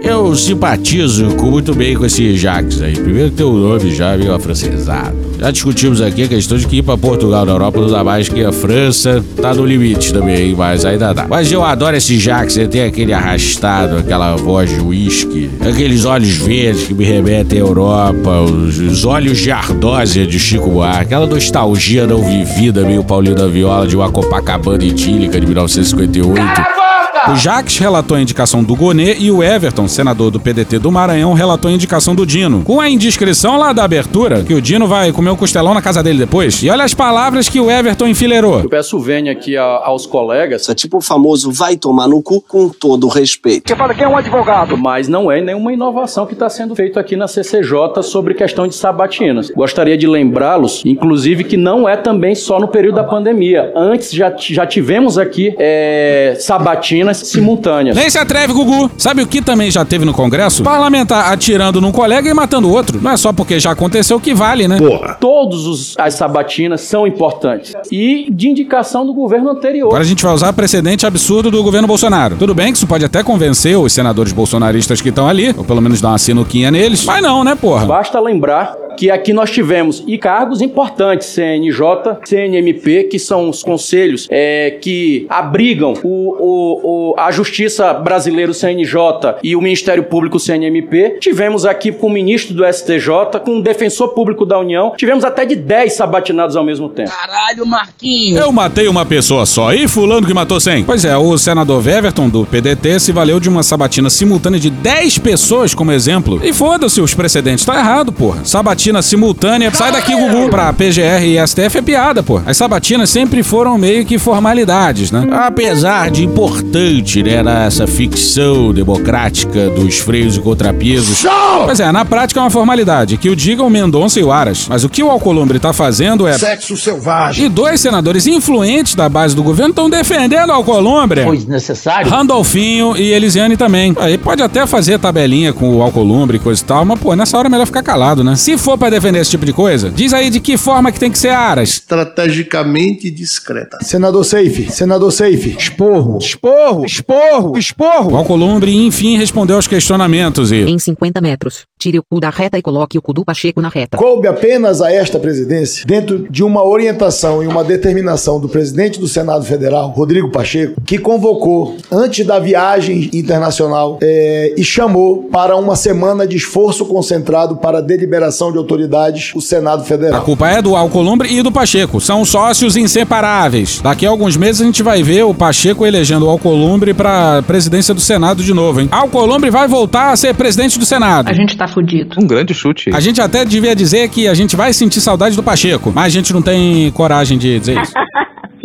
Eu 0.02 0.36
simpatizo 0.36 1.34
com- 1.38 1.50
muito 1.50 1.74
bem 1.74 1.96
com 1.96 2.06
esse 2.06 2.36
Jacques 2.36 2.82
aí. 2.82 2.94
Primeiro 2.94 3.32
que 3.32 3.38
teu 3.38 3.54
nome 3.54 3.90
já 3.92 4.18
veio 4.18 4.34
afrancesado. 4.34 5.16
Já 5.40 5.52
discutimos 5.52 6.02
aqui 6.02 6.24
a 6.24 6.28
questão 6.28 6.58
de 6.58 6.68
que 6.68 6.78
ir 6.78 6.84
pra 6.84 6.98
Portugal 6.98 7.46
na 7.46 7.52
Europa 7.52 7.80
não 7.80 7.90
dá 7.90 8.04
mais 8.04 8.30
que 8.30 8.44
a 8.44 8.52
França 8.52 9.24
tá 9.42 9.54
no 9.54 9.66
limite 9.66 10.14
também, 10.14 10.56
mas 10.56 10.86
ainda 10.86 11.14
dá. 11.14 11.28
Mas 11.28 11.52
eu 11.52 11.64
adoro 11.64 11.98
esse 11.98 12.18
Jacques, 12.18 12.56
ele 12.58 12.68
tem 12.70 12.84
aquele 12.84 13.14
arrastado, 13.14 13.98
aquela 13.98 14.36
voz 14.36 14.70
de 14.70 14.80
uísque, 14.80 15.50
aqueles 15.60 16.06
olhos 16.06 16.30
verdes 16.38 16.88
que 16.88 16.94
me 16.94 17.04
remetem 17.04 17.60
à 17.60 17.62
Europa, 17.62 18.42
os, 18.42 18.80
os 18.80 19.06
olhos 19.06 19.40
de 19.40 19.52
ardósia 19.52 20.26
de 20.26 20.40
Chico 20.40 20.70
Buarque, 20.70 21.02
aquela 21.04 21.28
nostalgia 21.28 22.08
não 22.08 22.24
vivida 22.24 22.84
meio 22.84 23.04
Paulinho 23.04 23.36
da 23.36 23.48
Viola 23.48 23.88
de 23.88 23.96
uma 23.96 24.12
Copacabana 24.12 24.84
idílica 24.84 25.40
de 25.40 25.46
1958. 25.46 27.03
O 27.32 27.36
Jacques 27.36 27.78
relatou 27.78 28.18
a 28.18 28.22
indicação 28.22 28.62
do 28.64 28.76
Gonê 28.76 29.16
e 29.18 29.32
o 29.32 29.42
Everton, 29.42 29.88
senador 29.88 30.30
do 30.30 30.40
PDT 30.42 30.78
do 30.78 30.92
Maranhão, 30.92 31.34
relatou 31.34 31.70
a 31.72 31.74
indicação 31.74 32.14
do 32.14 32.26
Dino. 32.26 32.64
Com 32.64 32.82
a 32.82 32.90
indiscrição 32.90 33.58
lá 33.58 33.72
da 33.72 33.84
abertura, 33.84 34.44
que 34.44 34.54
o 34.54 34.62
Dino 34.62 34.88
vai 34.88 35.12
comer 35.14 35.30
um 35.30 35.36
costelão 35.36 35.74
na 35.74 35.82
casa 35.82 36.04
dele 36.04 36.20
depois. 36.20 36.62
E 36.62 36.70
olha 36.70 36.84
as 36.84 36.94
palavras 36.94 37.48
que 37.48 37.60
o 37.62 37.72
Everton 37.72 38.08
enfileirou. 38.08 38.60
Eu 38.60 38.70
peço 38.70 39.00
vênia 39.00 39.32
aqui 39.32 39.56
a- 39.56 39.64
aos 39.64 40.06
colegas. 40.06 40.68
É 40.68 40.76
tipo 40.76 40.98
o 40.98 41.02
famoso 41.02 41.50
vai 41.52 41.78
tomar 41.78 42.08
no 42.10 42.22
cu 42.22 42.42
com 42.42 42.68
todo 42.68 43.06
o 43.06 43.10
respeito. 43.10 43.70
Você 43.70 43.76
fala 43.76 43.94
que 43.94 44.04
é 44.04 44.08
um 44.08 44.18
advogado. 44.18 44.78
Mas 44.78 45.08
não 45.08 45.32
é 45.32 45.40
nenhuma 45.40 45.72
inovação 45.72 46.26
que 46.26 46.34
está 46.34 46.50
sendo 46.50 46.76
feita 46.76 47.00
aqui 47.00 47.16
na 47.16 47.28
CCJ 47.28 48.04
sobre 48.04 48.34
questão 48.34 48.68
de 48.68 48.76
sabatinas. 48.76 49.50
Gostaria 49.56 49.98
de 49.98 50.08
lembrá-los, 50.08 50.82
inclusive, 50.86 51.46
que 51.46 51.56
não 51.56 51.88
é 51.88 51.96
também 51.96 52.36
só 52.36 52.60
no 52.60 52.68
período 52.68 52.96
da 52.96 53.04
pandemia. 53.04 53.72
Antes 53.76 54.12
já, 54.12 54.34
já 54.38 54.66
tivemos 54.68 55.18
aqui 55.18 55.56
é, 55.58 56.36
sabatinas 56.40 57.13
simultâneas. 57.18 57.96
Nem 57.96 58.10
se 58.10 58.18
atreve, 58.18 58.54
Gugu. 58.54 58.90
Sabe 58.98 59.22
o 59.22 59.28
que 59.28 59.42
também 59.42 59.70
já 59.72 59.84
teve 59.86 60.06
no 60.06 60.14
Congresso? 60.14 60.64
Parlamentar 60.64 61.32
atirando 61.32 61.80
num 61.82 61.92
colega 61.92 62.30
e 62.30 62.34
matando 62.34 62.70
outro. 62.72 63.00
Não 63.02 63.12
é 63.12 63.18
só 63.18 63.32
porque 63.34 63.60
já 63.60 63.72
aconteceu 63.72 64.20
que 64.20 64.34
vale, 64.34 64.68
né? 64.68 64.78
Todos 65.20 65.66
os, 65.68 65.96
as 65.98 66.14
sabatinas 66.16 66.82
são 66.82 67.06
importantes. 67.08 67.74
E 67.92 68.28
de 68.32 68.50
indicação 68.50 69.06
do 69.06 69.14
governo 69.14 69.50
anterior. 69.50 69.88
Agora 69.88 70.04
a 70.04 70.06
gente 70.08 70.24
vai 70.24 70.34
usar 70.34 70.54
precedente 70.54 71.06
absurdo 71.06 71.50
do 71.52 71.62
governo 71.64 71.88
Bolsonaro. 71.88 72.36
Tudo 72.38 72.54
bem 72.54 72.72
que 72.72 72.78
isso 72.78 72.88
pode 72.88 73.06
até 73.06 73.24
convencer 73.24 73.78
os 73.78 73.92
senadores 73.94 74.32
bolsonaristas 74.32 75.02
que 75.02 75.10
estão 75.10 75.28
ali, 75.28 75.54
ou 75.58 75.64
pelo 75.64 75.82
menos 75.82 76.02
dar 76.02 76.10
uma 76.10 76.18
sinuquinha 76.18 76.72
neles, 76.72 77.04
mas 77.06 77.22
não, 77.22 77.44
né, 77.44 77.56
porra? 77.56 77.86
Basta 77.86 78.20
lembrar 78.20 78.76
que 78.98 79.10
aqui 79.10 79.34
nós 79.34 79.50
tivemos 79.50 80.04
e 80.06 80.18
cargos 80.20 80.62
importantes, 80.62 81.28
CNJ, 81.28 82.18
CNMP, 82.26 83.06
que 83.06 83.18
são 83.18 83.50
os 83.50 83.64
conselhos 83.64 84.28
é, 84.30 84.78
que 84.82 85.26
abrigam 85.30 85.94
o, 86.04 86.08
o- 86.08 86.80
o- 86.84 87.03
a 87.18 87.32
Justiça 87.32 87.94
Brasileira, 87.94 88.52
o 88.52 88.54
CNJ, 88.54 88.98
e 89.44 89.56
o 89.56 89.62
Ministério 89.62 90.04
Público, 90.04 90.38
o 90.38 90.40
CNMP. 90.40 91.18
Tivemos 91.20 91.66
aqui 91.66 91.92
com 91.92 92.08
o 92.08 92.10
ministro 92.10 92.54
do 92.54 92.66
STJ, 92.66 93.40
com 93.44 93.58
o 93.58 93.64
defensor 93.64 94.10
público 94.10 94.46
da 94.46 94.58
União. 94.60 94.94
Tivemos 94.96 95.26
até 95.26 95.46
de 95.46 95.56
10 95.56 95.94
sabatinados 95.94 96.56
ao 96.56 96.64
mesmo 96.64 96.90
tempo. 96.90 97.10
Caralho, 97.10 97.66
Marquinhos. 97.66 98.40
Eu 98.40 98.52
matei 98.52 98.88
uma 98.88 99.06
pessoa 99.06 99.46
só 99.46 99.74
e 99.74 99.88
fulano 99.88 100.26
que 100.28 100.34
matou 100.34 100.60
100. 100.60 100.84
Pois 100.84 101.06
é, 101.06 101.18
o 101.18 101.38
senador 101.38 101.84
Weverton 101.86 102.30
do 102.30 102.46
PDT 102.46 103.00
se 103.00 103.12
valeu 103.12 103.40
de 103.40 103.50
uma 103.50 103.64
sabatina 103.64 104.10
simultânea 104.10 104.60
de 104.60 104.70
10 104.70 105.18
pessoas 105.20 105.74
como 105.74 105.92
exemplo. 105.92 106.40
E 106.44 106.54
foda-se 106.54 107.02
os 107.02 107.14
precedentes, 107.14 107.66
tá 107.66 107.78
errado, 107.78 108.12
porra. 108.12 108.44
Sabatina 108.46 109.02
simultânea, 109.02 109.72
sai 109.74 109.92
daqui, 109.92 110.14
Gugu. 110.14 110.50
Pra 110.50 110.74
PGR 110.74 111.24
e 111.26 111.48
STF 111.48 111.78
é 111.78 111.82
piada, 111.82 112.22
porra. 112.22 112.44
As 112.48 112.58
sabatinas 112.58 113.10
sempre 113.10 113.42
foram 113.44 113.78
meio 113.78 114.06
que 114.06 114.18
formalidades, 114.18 115.12
né? 115.12 115.28
Apesar 115.32 116.12
de 116.12 116.24
importante, 116.24 116.74
né, 117.02 117.44
nessa 117.44 117.88
ficção 117.88 118.74
democrática 118.74 119.70
dos 119.70 120.00
freios 120.00 120.38
e 120.38 120.40
contrapesos. 120.40 121.26
Pois 121.66 121.80
é, 121.80 121.92
na 121.92 122.06
prática 122.06 122.40
é 122.40 122.44
uma 122.44 122.50
formalidade, 122.50 123.18
que 123.18 123.30
o 123.30 123.36
diga 123.36 123.64
o 123.64 123.70
Mendonça 123.70 124.20
e 124.20 124.24
o 124.24 124.32
Aras. 124.32 124.68
Mas 124.68 124.84
o 124.84 124.90
que 124.90 125.02
o 125.02 125.10
Alcolumbre 125.10 125.60
tá 125.60 125.74
fazendo 125.74 126.28
é... 126.28 126.38
Sexo 126.38 126.78
selvagem. 126.78 127.46
E 127.46 127.50
dois 127.50 127.80
senadores 127.80 128.28
influentes 128.28 128.96
da 128.96 129.08
base 129.10 129.36
do 129.36 129.44
governo 129.44 129.72
estão 129.72 129.90
defendendo 129.90 130.50
o 130.50 130.54
Alcolumbre. 130.54 131.24
Pois 131.24 131.46
necessário. 131.46 132.10
Randolfinho 132.10 132.96
e 132.98 133.12
Elisiane 133.12 133.58
também. 133.58 133.96
Aí 134.00 134.18
pode 134.18 134.42
até 134.42 134.66
fazer 134.68 135.00
tabelinha 135.00 135.54
com 135.54 135.78
o 135.78 135.82
Alcolumbre 135.82 136.38
e 136.38 136.40
coisa 136.40 136.62
e 136.62 136.66
tal, 136.66 136.86
mas 136.86 137.00
pô, 137.00 137.16
nessa 137.16 137.38
hora 137.38 137.48
é 137.48 137.52
melhor 137.52 137.66
ficar 137.66 137.84
calado, 137.84 138.24
né? 138.24 138.36
Se 138.36 138.58
for 138.58 138.78
pra 138.78 138.90
defender 138.90 139.20
esse 139.20 139.32
tipo 139.32 139.46
de 139.46 139.54
coisa, 139.54 139.90
diz 139.90 140.14
aí 140.14 140.30
de 140.30 140.40
que 140.40 140.58
forma 140.58 140.92
que 140.92 141.00
tem 141.00 141.12
que 141.12 141.18
ser 141.18 141.30
Aras. 141.30 141.70
Estrategicamente 141.70 143.10
discreta. 143.10 143.78
Senador 143.82 144.24
Safe, 144.24 144.72
senador 144.72 145.12
Safe. 145.12 145.56
Esporro. 145.58 146.18
Esporro, 146.18 146.83
esporro, 146.86 147.58
esporro. 147.58 148.12
O 148.12 148.16
Alcolumbre, 148.16 148.76
enfim, 148.76 149.18
respondeu 149.18 149.56
aos 149.56 149.68
questionamentos 149.68 150.52
e... 150.52 150.64
Em 150.64 150.80
50 150.80 151.22
metros, 151.22 151.66
tire 151.80 152.00
o 152.00 152.04
cu 152.04 152.20
da 152.20 152.30
reta 152.30 152.58
e 152.58 152.62
coloque 152.62 152.98
o 152.98 153.02
cu 153.02 153.14
do 153.14 153.26
Pacheco 153.26 153.62
na 153.62 153.70
reta. 153.70 153.98
Coube 153.98 154.28
apenas 154.28 154.82
a 154.82 154.92
esta 154.92 155.20
presidência, 155.20 155.86
dentro 155.86 156.28
de 156.30 156.44
uma 156.44 156.64
orientação 156.64 157.44
e 157.44 157.48
uma 157.48 157.64
determinação 157.64 158.40
do 158.40 158.48
presidente 158.48 159.00
do 159.00 159.08
Senado 159.08 159.46
Federal, 159.46 159.90
Rodrigo 159.90 160.30
Pacheco, 160.30 160.82
que 160.82 160.98
convocou, 160.98 161.76
antes 161.92 162.26
da 162.26 162.40
viagem 162.40 163.10
internacional, 163.14 164.00
eh, 164.02 164.54
e 164.58 164.64
chamou 164.64 165.24
para 165.32 165.56
uma 165.56 165.76
semana 165.76 166.26
de 166.26 166.38
esforço 166.38 166.86
concentrado 166.86 167.58
para 167.58 167.80
a 167.80 167.82
deliberação 167.82 168.52
de 168.52 168.58
autoridades 168.58 169.34
o 169.36 169.42
Senado 169.42 169.82
A 169.82 169.86
Federal. 169.86 170.22
culpa 170.24 170.50
é 170.50 170.62
do 170.62 170.76
Alcolumbre 170.76 171.34
e 171.34 171.42
do 171.42 171.52
Pacheco. 171.52 172.00
São 172.00 172.26
sócios 172.26 172.76
inseparáveis. 172.76 173.82
Daqui 173.82 174.06
a 174.06 174.10
alguns 174.10 174.38
meses 174.38 174.62
a 174.62 174.66
gente 174.66 174.82
vai 174.82 175.04
ver 175.04 175.24
o 175.24 175.34
Pacheco 175.34 175.86
elegendo 175.86 176.26
o 176.26 176.30
Alcolumbre 176.30 176.73
pra 176.94 177.44
presidência 177.46 177.94
do 177.94 178.02
Senado 178.02 178.44
de 178.44 178.54
novo, 178.54 178.82
hein? 178.82 178.90
Alcolumbre 178.92 179.50
vai 179.50 179.68
voltar 179.68 180.12
a 180.12 180.16
ser 180.16 180.34
presidente 180.34 180.80
do 180.80 180.86
Senado. 180.86 181.30
A 181.30 181.34
gente 181.34 181.56
tá 181.56 181.68
fudido. 181.68 182.16
Um 182.20 182.26
grande 182.26 182.54
chute. 182.54 182.90
A 182.94 183.00
gente 183.00 183.22
até 183.22 183.46
devia 183.46 183.76
dizer 183.76 184.10
que 184.10 184.28
a 184.28 184.34
gente 184.34 184.56
vai 184.56 184.74
sentir 184.74 185.02
saudade 185.02 185.36
do 185.36 185.44
Pacheco, 185.44 185.92
mas 185.94 186.06
a 186.06 186.10
gente 186.10 186.34
não 186.34 186.42
tem 186.42 186.92
coragem 186.92 187.38
de 187.38 187.60
dizer 187.60 187.82
isso. 187.82 187.94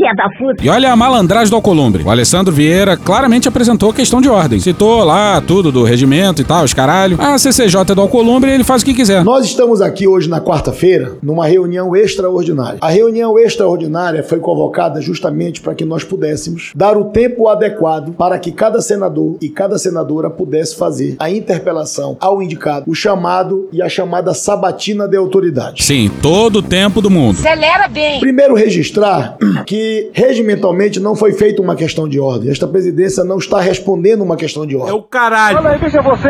Filha 0.09 0.15
da 0.15 0.29
puta. 0.31 0.65
E 0.65 0.69
olha 0.69 0.93
a 0.93 0.97
malandragem 0.97 1.51
do 1.51 1.57
Alcolumbre. 1.57 2.03
O 2.03 2.11
Alessandro 2.11 2.53
Vieira 2.53 2.97
claramente 2.97 3.49
apresentou 3.49 3.93
questão 3.93 4.21
de 4.21 4.29
ordem. 4.29 4.59
Citou 4.59 5.05
lá 5.05 5.41
tudo 5.41 5.71
do 5.71 5.83
regimento 5.83 6.41
e 6.41 6.45
tal, 6.45 6.65
os 6.65 6.73
caralho. 6.73 7.19
A 7.21 7.39
CCJ 7.39 7.95
do 7.95 8.01
Alcolumbre, 8.01 8.51
ele 8.51 8.65
faz 8.65 8.83
o 8.83 8.85
que 8.85 8.95
quiser. 8.95 9.25
Nós 9.25 9.45
estamos 9.45 9.81
aqui 9.81 10.07
hoje 10.07 10.29
na 10.29 10.41
quarta-feira 10.41 11.17
numa 11.23 11.47
reunião 11.47 11.95
extraordinária. 11.95 12.79
A 12.81 12.89
reunião 12.89 13.39
extraordinária 13.39 14.23
foi 14.23 14.39
convocada 14.39 15.01
justamente 15.01 15.61
para 15.61 15.75
que 15.75 15.85
nós 15.85 16.05
pudéssemos 16.05 16.73
dar 16.75 16.97
o 16.97 17.07
tempo 17.07 17.49
adequado 17.49 18.13
para 18.13 18.39
que 18.39 18.53
cada 18.53 18.81
senador 18.81 19.37
e 19.41 19.49
cada 19.49 19.79
senadora 19.79 20.31
pudesse 20.31 20.77
fazer 20.77 21.17
a 21.19 21.31
interpelação 21.31 22.17
ao 22.21 22.43
indicado, 22.43 22.91
o 22.91 22.95
chamado 22.95 23.69
e 23.73 23.83
a 23.83 23.89
chamada 23.89 24.33
sabatina 24.33 25.07
de 25.07 25.17
autoridade. 25.17 25.83
Sim, 25.83 26.11
todo 26.23 26.57
o 26.57 26.63
tempo 26.63 27.01
do 27.01 27.11
mundo. 27.11 27.39
Acelera 27.39 27.89
bem. 27.89 28.21
Primeiro 28.21 28.55
registrar 28.55 29.37
que 29.67 29.98
regimentalmente 30.13 31.01
não 31.01 31.15
foi 31.15 31.33
feita 31.33 31.63
uma 31.63 31.75
questão 31.75 32.09
de 32.09 32.19
ordem. 32.19 32.51
Esta 32.51 32.67
presidência 32.67 33.25
não 33.25 33.39
está 33.39 33.61
respondendo 33.61 34.23
uma 34.23 34.37
questão 34.37 34.67
de 34.67 34.77
ordem. 34.77 34.91
É 34.91 34.95
o 34.95 35.03
caralho. 35.03 35.59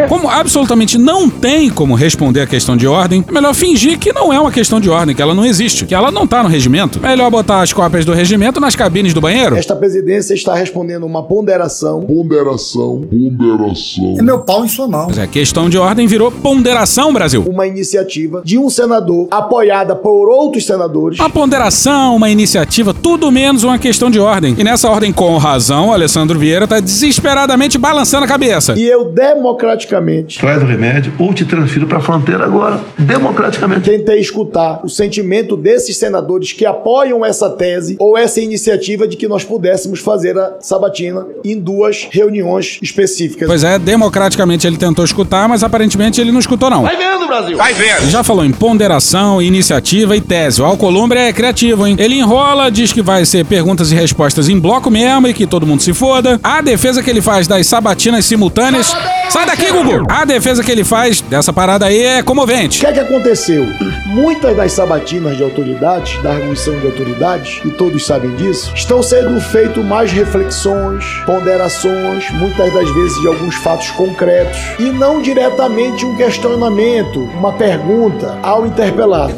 Como 0.08 0.28
absolutamente 0.28 0.98
não 0.98 1.28
tem 1.28 1.70
como 1.70 1.94
responder 1.94 2.42
a 2.42 2.46
questão 2.46 2.76
de 2.76 2.86
ordem, 2.86 3.24
é 3.26 3.32
melhor 3.32 3.54
fingir 3.54 3.98
que 3.98 4.12
não 4.12 4.32
é 4.32 4.38
uma 4.38 4.52
questão 4.52 4.80
de 4.80 4.90
ordem, 4.90 5.14
que 5.14 5.22
ela 5.22 5.34
não 5.34 5.44
existe, 5.44 5.84
que 5.86 5.94
ela 5.94 6.10
não 6.10 6.26
tá 6.26 6.42
no 6.42 6.48
regimento. 6.48 7.00
Melhor 7.00 7.30
botar 7.30 7.62
as 7.62 7.72
cópias 7.72 8.04
do 8.04 8.12
regimento 8.12 8.60
nas 8.60 8.74
cabines 8.76 9.14
do 9.14 9.20
banheiro. 9.20 9.56
Esta 9.56 9.76
presidência 9.76 10.34
está 10.34 10.54
respondendo 10.54 11.04
uma 11.04 11.22
ponderação. 11.22 12.02
Ponderação, 12.02 13.02
ponderação. 13.08 14.16
É 14.18 14.22
meu 14.22 14.40
pau 14.40 14.64
em 14.64 14.68
sua 14.68 14.88
mão. 14.88 15.06
Mas 15.08 15.18
é 15.18 15.26
questão 15.26 15.68
de 15.68 15.78
ordem 15.78 16.06
virou 16.06 16.30
ponderação, 16.30 17.12
Brasil. 17.12 17.44
Uma 17.46 17.66
iniciativa 17.66 18.42
de 18.44 18.58
um 18.58 18.68
senador 18.68 19.28
apoiada 19.30 19.94
por 19.94 20.28
outros 20.28 20.66
senadores. 20.66 21.18
Uma 21.18 21.30
ponderação, 21.30 22.16
uma 22.16 22.30
iniciativa, 22.30 22.94
tudo 22.94 23.30
menos 23.30 23.57
uma 23.64 23.78
questão 23.78 24.10
de 24.10 24.18
ordem. 24.18 24.54
E 24.58 24.64
nessa 24.64 24.88
ordem, 24.88 25.12
com 25.12 25.36
razão, 25.36 25.88
o 25.88 25.92
Alessandro 25.92 26.38
Vieira 26.38 26.66
tá 26.66 26.80
desesperadamente 26.80 27.78
balançando 27.78 28.24
a 28.24 28.28
cabeça. 28.28 28.74
E 28.76 28.86
eu 28.86 29.06
democraticamente 29.12 30.38
Traz 30.38 30.62
o 30.62 30.66
remédio 30.66 31.12
ou 31.18 31.32
te 31.32 31.44
transfiro 31.44 31.86
pra 31.86 32.00
fronteira 32.00 32.44
agora. 32.44 32.80
Democraticamente. 32.98 33.90
tentei 33.90 34.20
escutar 34.20 34.80
o 34.84 34.88
sentimento 34.88 35.56
desses 35.56 35.96
senadores 35.96 36.52
que 36.52 36.64
apoiam 36.64 37.24
essa 37.24 37.50
tese 37.50 37.96
ou 37.98 38.16
essa 38.16 38.40
iniciativa 38.40 39.06
de 39.06 39.16
que 39.16 39.28
nós 39.28 39.44
pudéssemos 39.44 40.00
fazer 40.00 40.38
a 40.38 40.56
sabatina 40.60 41.26
em 41.44 41.58
duas 41.58 42.08
reuniões 42.10 42.78
específicas. 42.82 43.48
Pois 43.48 43.64
é, 43.64 43.78
democraticamente 43.78 44.66
ele 44.66 44.76
tentou 44.76 45.04
escutar, 45.04 45.48
mas 45.48 45.62
aparentemente 45.62 46.20
ele 46.20 46.32
não 46.32 46.40
escutou, 46.40 46.70
não. 46.70 46.84
vendo, 46.96 47.26
Brasil? 47.26 47.56
Vai 47.56 47.72
vendo. 47.72 48.02
Ele 48.02 48.10
já 48.10 48.22
falou 48.22 48.44
em 48.44 48.52
ponderação, 48.52 49.40
iniciativa 49.40 50.16
e 50.16 50.20
tese. 50.20 50.60
O 50.60 50.64
Alcolumbre 50.64 51.18
é 51.18 51.32
criativo, 51.32 51.86
hein? 51.86 51.96
Ele 51.98 52.16
enrola, 52.16 52.70
diz 52.70 52.92
que 52.92 53.02
vai 53.02 53.24
ser 53.24 53.44
perguntas 53.48 53.90
e 53.90 53.94
respostas 53.94 54.48
em 54.48 54.58
bloco 54.58 54.90
mesmo 54.90 55.26
e 55.26 55.34
que 55.34 55.46
todo 55.46 55.66
mundo 55.66 55.82
se 55.82 55.92
foda. 55.94 56.38
A 56.42 56.60
defesa 56.60 57.02
que 57.02 57.10
ele 57.10 57.20
faz 57.22 57.46
das 57.46 57.66
sabatinas 57.66 58.24
simultâneas. 58.24 58.94
Sai 59.30 59.44
daqui, 59.46 59.70
Gugu! 59.70 60.06
A 60.08 60.24
defesa 60.24 60.62
que 60.62 60.70
ele 60.70 60.84
faz 60.84 61.20
dessa 61.20 61.52
parada 61.52 61.86
aí 61.86 62.02
é 62.02 62.20
O 62.20 62.24
comovente. 62.24 62.80
que 62.80 62.86
é 62.86 62.92
que 62.92 63.00
aconteceu? 63.00 63.66
Muitas 64.06 64.56
das 64.56 64.72
sabatinas 64.72 65.36
de 65.36 65.42
autoridades, 65.42 66.20
da 66.22 66.32
arguição 66.32 66.78
de 66.78 66.86
autoridades, 66.86 67.60
e 67.64 67.70
todos 67.70 68.04
sabem 68.06 68.34
disso, 68.36 68.72
estão 68.74 69.02
sendo 69.02 69.38
feito 69.40 69.82
mais 69.84 70.10
reflexões, 70.12 71.04
ponderações, 71.26 72.30
muitas 72.32 72.72
das 72.72 72.88
vezes 72.90 73.20
de 73.20 73.28
alguns 73.28 73.54
fatos 73.56 73.90
concretos, 73.92 74.58
e 74.78 74.84
não 74.84 75.20
diretamente 75.20 76.04
um 76.06 76.16
questionamento, 76.16 77.20
uma 77.20 77.52
pergunta 77.52 78.38
ao 78.42 78.66
interpelado. 78.66 79.34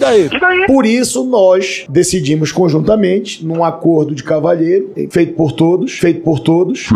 Por 0.67 0.87
isso, 0.87 1.25
nós 1.25 1.85
decidimos 1.89 2.53
conjuntamente, 2.53 3.45
num 3.45 3.65
acordo 3.65 4.00
de 4.05 4.23
cavalheiro, 4.23 4.93
feito 5.11 5.35
por 5.35 5.53
todos, 5.53 5.93
feito 5.93 6.23
por 6.23 6.41
todos, 6.41 6.89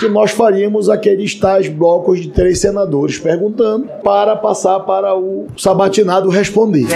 que 0.00 0.08
nós 0.08 0.30
faríamos 0.30 0.88
aqueles 0.88 1.34
tais 1.34 1.68
blocos 1.68 2.20
de 2.20 2.28
três 2.28 2.60
senadores 2.60 3.18
perguntando 3.18 3.86
para 4.02 4.36
passar 4.36 4.80
para 4.80 5.16
o 5.16 5.46
sabatinado 5.56 6.28
responder. 6.28 6.86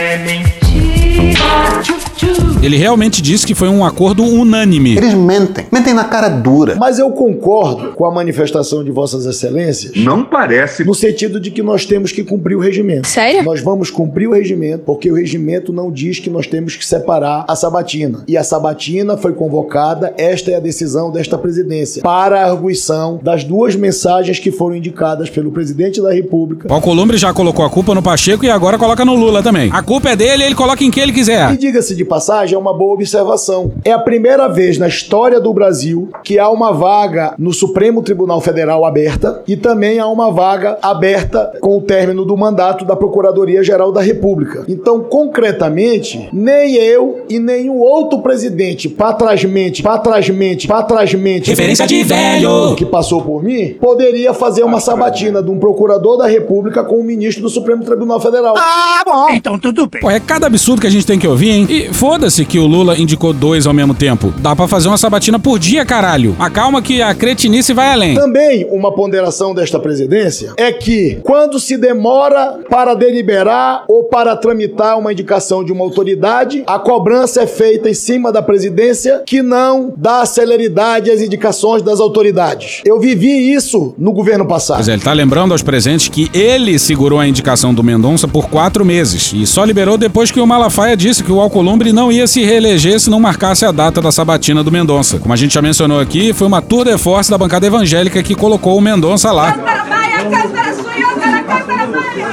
Ele 2.62 2.76
realmente 2.76 3.20
disse 3.20 3.44
que 3.44 3.56
foi 3.56 3.68
um 3.68 3.85
acordo 3.85 4.22
unânime. 4.22 4.96
Eles 4.96 5.14
mentem. 5.14 5.66
Mentem 5.72 5.92
na 5.92 6.04
cara 6.04 6.28
dura. 6.28 6.76
Mas 6.76 6.96
eu 7.00 7.11
concordo 7.11 7.92
com 7.94 8.04
a 8.04 8.11
manifestação 8.11 8.85
de 8.85 8.90
Vossas 8.92 9.26
Excelências. 9.26 9.96
Não 9.96 10.24
parece. 10.24 10.85
No 10.85 10.94
sentido 10.94 11.40
de 11.40 11.50
que 11.50 11.61
nós 11.61 11.85
temos 11.85 12.12
que 12.12 12.22
cumprir 12.22 12.54
o 12.54 12.61
regimento. 12.61 13.08
Sério? 13.08 13.42
Nós 13.42 13.61
vamos 13.61 13.90
cumprir 13.90 14.28
o 14.28 14.32
regimento, 14.32 14.85
porque 14.85 15.11
o 15.11 15.16
regimento 15.16 15.72
não 15.72 15.90
diz 15.90 16.20
que 16.20 16.30
nós 16.30 16.46
temos 16.46 16.76
que 16.76 16.87
separar 16.87 17.44
a 17.48 17.56
sabatina. 17.56 18.22
E 18.28 18.37
a 18.37 18.44
sabatina 18.44 19.16
foi 19.16 19.32
convocada, 19.32 20.14
esta 20.16 20.52
é 20.52 20.54
a 20.54 20.61
decisão 20.61 21.11
desta 21.11 21.37
presidência, 21.37 22.00
para 22.02 22.42
a 22.42 22.50
arguição 22.50 23.18
das 23.20 23.42
duas 23.42 23.74
mensagens 23.74 24.38
que 24.38 24.52
foram 24.52 24.76
indicadas 24.76 25.28
pelo 25.28 25.50
presidente 25.50 26.00
da 26.00 26.12
República. 26.12 26.68
O 26.70 26.74
Alcolumbre 26.74 27.16
já 27.16 27.35
colocou 27.35 27.64
a 27.64 27.70
culpa 27.70 27.92
no 27.92 28.02
Pacheco 28.02 28.44
e 28.44 28.50
agora 28.50 28.78
coloca 28.78 29.04
no 29.04 29.16
Lula 29.16 29.42
também. 29.42 29.68
A 29.72 29.82
culpa 29.82 30.11
é 30.11 30.16
dele, 30.16 30.44
ele 30.44 30.54
coloca 30.54 30.85
em 30.85 30.90
quem 30.90 31.02
ele 31.02 31.12
quiser. 31.12 31.53
E 31.53 31.57
diga-se 31.57 31.94
de 31.94 32.05
passagem, 32.05 32.55
é 32.55 32.59
uma 32.59 32.77
boa 32.77 32.94
observação. 32.94 33.72
É 33.85 33.92
a 33.92 33.98
primeira 33.98 34.48
vez 34.48 34.79
na 34.79 34.88
história 34.88 35.40
do 35.40 35.53
Brasil 35.53 36.09
que 36.25 36.38
há 36.38 36.48
uma 36.48 36.72
vaga 36.72 37.35
no 37.38 37.53
Supremo 37.53 38.03
Tribunal 38.03 38.40
Federal 38.40 38.85
aberta 38.85 39.42
e 39.46 39.57
também 39.57 39.98
há 39.98 40.07
uma 40.07 40.31
vaga 40.31 40.79
aberta 40.83 41.53
com 41.61 41.79
o 41.79 41.81
término 41.83 42.25
do 42.25 42.37
mandato 42.37 42.85
da 42.85 42.96
Procuradoria-Geral 42.96 43.92
da 43.92 44.01
República. 44.01 44.64
Então, 44.68 45.01
concretamente, 45.03 46.29
nem 46.33 46.75
eu 46.77 47.25
e 47.29 47.38
nenhum 47.38 47.79
outro 47.79 48.20
presidente 48.20 48.88
patrasmente, 48.88 49.83
patrasmente, 49.83 50.66
patrasmente, 50.68 51.51
Referência 51.51 51.87
de 51.87 52.03
velho. 52.03 52.75
que 52.77 52.85
passou 52.87 53.22
por 53.22 53.42
mim, 53.42 53.75
poderia 53.81 54.33
fazer 54.33 54.62
uma 54.62 54.81
sabatina 54.81 55.42
de 55.42 55.51
um 55.51 55.59
procurador 55.59 56.16
da 56.16 56.27
República 56.27 56.83
com 56.85 56.96
o 56.96 57.05
ministro 57.05 57.42
do 57.42 57.48
Supremo 57.48 57.85
Tribunal 57.85 58.20
Federal. 58.20 58.55
Ah, 58.57 59.03
bom. 59.05 59.31
Então 59.31 59.59
tudo 59.59 59.87
bem. 59.87 60.01
Pô, 60.01 60.11
é 60.11 60.20
cada 60.20 60.46
absurdo 60.46 60.81
que 60.81 60.87
a 60.87 60.90
gente 60.90 61.01
tem 61.06 61.18
que 61.18 61.26
ouvir, 61.26 61.50
hein? 61.50 61.66
E 61.68 61.92
foda-se 61.92 62.44
que 62.44 62.58
o 62.58 62.66
Lula 62.66 62.98
indicou 62.98 63.32
dois 63.32 63.66
ao 63.66 63.74
mesmo 63.74 63.94
tempo. 63.94 64.32
Dá 64.38 64.54
pra 64.54 64.68
fazer 64.68 64.88
uma 64.88 64.98
sabatina 64.98 65.38
por 65.38 65.58
dia, 65.58 65.84
caralho. 65.84 66.36
Acalma 66.38 66.82
que 66.82 67.02
a 67.02 67.14
cretinice 67.14 67.72
vai 67.72 67.92
além. 67.92 68.14
Também 68.14 68.66
uma 68.70 68.92
ponderação 68.92 69.54
desta 69.54 69.78
presidência 69.78 70.52
é 70.56 70.72
que 70.72 71.18
quando 71.22 71.58
se 71.58 71.76
demora 71.76 72.60
para 72.68 72.94
deliberar 72.94 73.84
ou 73.88 74.04
para 74.04 74.36
tramitar 74.36 74.98
uma 74.98 75.12
indicação 75.12 75.64
de 75.64 75.72
uma 75.72 75.84
autoridade, 75.84 76.62
a 76.66 76.78
cobrança 76.78 77.42
é 77.42 77.46
feita 77.46 77.88
em 77.88 77.94
cima 77.94 78.32
da 78.32 78.42
presidência 78.42 79.22
que 79.26 79.42
não 79.42 79.92
dá 79.96 80.24
celeridade 80.24 81.10
às 81.10 81.20
indicações 81.20 81.82
das 81.82 82.00
autoridades. 82.00 82.82
Eu 82.84 82.98
vivi 82.98 83.52
isso 83.52 83.94
no 83.98 84.12
governo 84.12 84.46
passado. 84.46 84.76
Pois 84.78 84.88
é, 84.88 84.92
ele 84.92 85.02
tá 85.02 85.12
lembrando 85.12 85.52
aos 85.52 85.62
presentes 85.62 86.08
que 86.08 86.30
ele 86.32 86.78
segurou 86.78 87.18
a 87.18 87.26
indicação 87.26 87.74
do 87.74 87.82
Mendonça 87.82 88.26
por 88.26 88.48
quatro 88.48 88.84
meses 88.84 89.32
e 89.34 89.46
só 89.46 89.64
liberou 89.64 89.96
depois 89.96 90.30
que 90.30 90.40
o 90.40 90.46
Malafaia 90.46 90.91
disse 90.96 91.22
que 91.22 91.33
o 91.33 91.40
Alcolumbre 91.40 91.92
não 91.92 92.11
ia 92.11 92.26
se 92.26 92.44
reeleger 92.44 92.98
se 93.00 93.11
não 93.11 93.20
marcasse 93.20 93.64
a 93.64 93.72
data 93.72 94.00
da 94.00 94.12
sabatina 94.12 94.62
do 94.62 94.72
Mendonça. 94.72 95.18
Como 95.18 95.33
a 95.33 95.37
gente 95.37 95.55
já 95.55 95.62
mencionou 95.62 96.00
aqui, 96.00 96.33
foi 96.33 96.46
uma 96.46 96.62
tour 96.62 96.85
de 96.85 96.96
force 96.98 97.31
da 97.31 97.38
bancada 97.38 97.66
evangélica 97.66 98.22
que 98.22 98.35
colocou 98.35 98.76
o 98.76 98.81
Mendonça 98.81 99.33
lá. 99.33 99.55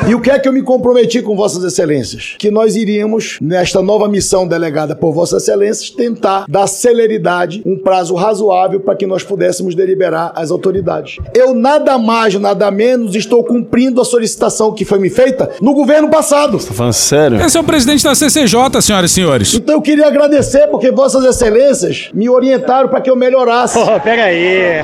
E 0.10 0.16
o 0.16 0.20
que 0.20 0.32
é 0.32 0.40
que 0.40 0.50
eu 0.50 0.54
me 0.54 0.64
comprometi 0.64 1.22
com 1.22 1.36
Vossas 1.36 1.64
Excelências? 1.64 2.34
Que 2.40 2.50
nós 2.50 2.76
iríamos, 2.76 3.38
nesta 3.40 3.80
nova 3.80 4.08
missão 4.08 4.48
delegada 4.48 4.96
por 4.96 5.14
Vossas 5.14 5.44
Excelências, 5.44 5.92
tentar 5.92 6.46
dar 6.50 6.66
celeridade, 6.66 7.62
um 7.64 7.78
prazo 7.78 8.16
razoável 8.16 8.80
para 8.80 8.96
que 8.96 9.06
nós 9.06 9.22
pudéssemos 9.22 9.76
deliberar 9.76 10.32
as 10.36 10.50
autoridades. 10.50 11.18
Eu 11.32 11.54
nada 11.54 11.96
mais, 12.00 12.34
nada 12.34 12.72
menos 12.72 13.14
estou 13.14 13.44
cumprindo 13.44 14.02
a 14.02 14.04
solicitação 14.04 14.74
que 14.74 14.84
foi 14.84 14.98
me 14.98 15.12
feita 15.12 15.52
no 15.62 15.76
governo 15.76 16.10
passado. 16.10 16.58
Tá 16.58 16.74
falando 16.74 16.94
sério? 16.94 17.40
Esse 17.40 17.56
é 17.56 17.60
o 17.60 17.64
presidente 17.64 18.04
da 18.04 18.16
CCJ, 18.16 18.82
senhoras 18.82 19.12
e 19.12 19.14
senhores. 19.14 19.54
Então 19.54 19.76
eu 19.76 19.82
queria 19.82 20.08
agradecer 20.08 20.66
porque 20.70 20.90
Vossas 20.90 21.24
Excelências 21.24 22.10
me 22.16 22.28
orientaram 22.28 22.90
para 22.90 23.00
que 23.00 23.12
eu 23.12 23.16
melhorasse. 23.16 23.78
pega 24.04 24.24
aí. 24.24 24.84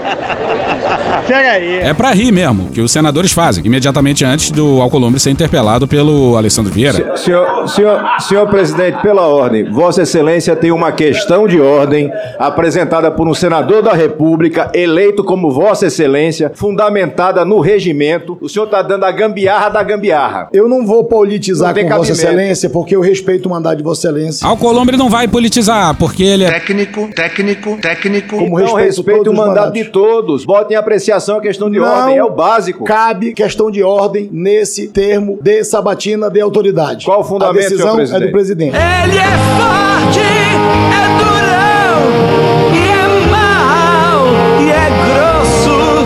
pega 1.28 1.50
aí. 1.50 1.74
É 1.80 1.92
pra 1.92 2.12
rir 2.12 2.32
mesmo, 2.32 2.70
que 2.70 2.80
os 2.80 2.90
senadores 2.90 3.32
fazem. 3.32 3.66
Imediatamente 3.66 4.24
antes 4.24 4.29
do 4.52 4.80
Alcolumbre 4.80 5.18
ser 5.18 5.30
interpelado 5.30 5.88
pelo 5.88 6.36
Alessandro 6.36 6.72
Vieira. 6.72 7.16
Senhor, 7.16 7.68
senhor, 7.68 8.00
senhor 8.20 8.48
presidente, 8.48 9.00
pela 9.02 9.26
ordem, 9.26 9.70
Vossa 9.70 10.02
Excelência 10.02 10.54
tem 10.54 10.70
uma 10.70 10.92
questão 10.92 11.46
de 11.46 11.60
ordem 11.60 12.10
apresentada 12.38 13.10
por 13.10 13.28
um 13.28 13.34
senador 13.34 13.82
da 13.82 13.92
República, 13.92 14.70
eleito 14.74 15.24
como 15.24 15.50
Vossa 15.50 15.86
Excelência, 15.86 16.52
fundamentada 16.54 17.44
no 17.44 17.60
regimento. 17.60 18.38
O 18.40 18.48
senhor 18.48 18.66
está 18.66 18.82
dando 18.82 19.04
a 19.04 19.10
gambiarra 19.10 19.68
da 19.68 19.82
gambiarra. 19.82 20.48
Eu 20.52 20.68
não 20.68 20.86
vou 20.86 21.04
politizar 21.04 21.74
Não 21.74 21.82
com 21.82 21.96
Vossa. 21.96 22.12
Excelência, 22.12 22.70
porque 22.70 22.94
eu 22.94 23.00
respeito 23.00 23.46
o 23.46 23.50
mandato 23.50 23.78
de 23.78 23.82
Vossa 23.82 24.08
Excelência. 24.08 24.46
Alcolumbre 24.46 24.96
não 24.96 25.08
vai 25.08 25.26
politizar, 25.26 25.96
porque 25.96 26.22
ele 26.22 26.44
é. 26.44 26.50
Técnico, 26.50 27.08
técnico, 27.14 27.76
técnico. 27.80 28.36
Como 28.36 28.58
Não 28.58 28.74
respeito 28.74 29.00
respeito 29.00 29.24
todos 29.24 29.38
o 29.38 29.46
mandato 29.46 29.72
de 29.72 29.84
todos. 29.84 30.44
Botem 30.44 30.76
em 30.76 30.78
apreciação 30.78 31.38
a 31.38 31.40
questão 31.40 31.70
de 31.70 31.78
Não 31.78 31.86
ordem, 31.86 32.16
é 32.16 32.24
o 32.24 32.30
básico. 32.30 32.84
Cabe 32.84 33.32
questão 33.32 33.70
de 33.70 33.82
ordem 33.82 34.19
nesse 34.32 34.88
termo 34.88 35.38
de 35.40 35.62
sabatina 35.64 36.28
de 36.28 36.40
autoridade. 36.40 37.04
Qual 37.04 37.20
o 37.20 37.24
fundamento, 37.24 37.58
A 37.58 37.68
decisão 37.68 38.00
é 38.00 38.20
do 38.20 38.30
presidente. 38.32 38.76
Ele 38.76 39.16
é 39.16 39.30
forte, 39.56 40.20
é 40.20 41.04
durão, 41.18 42.39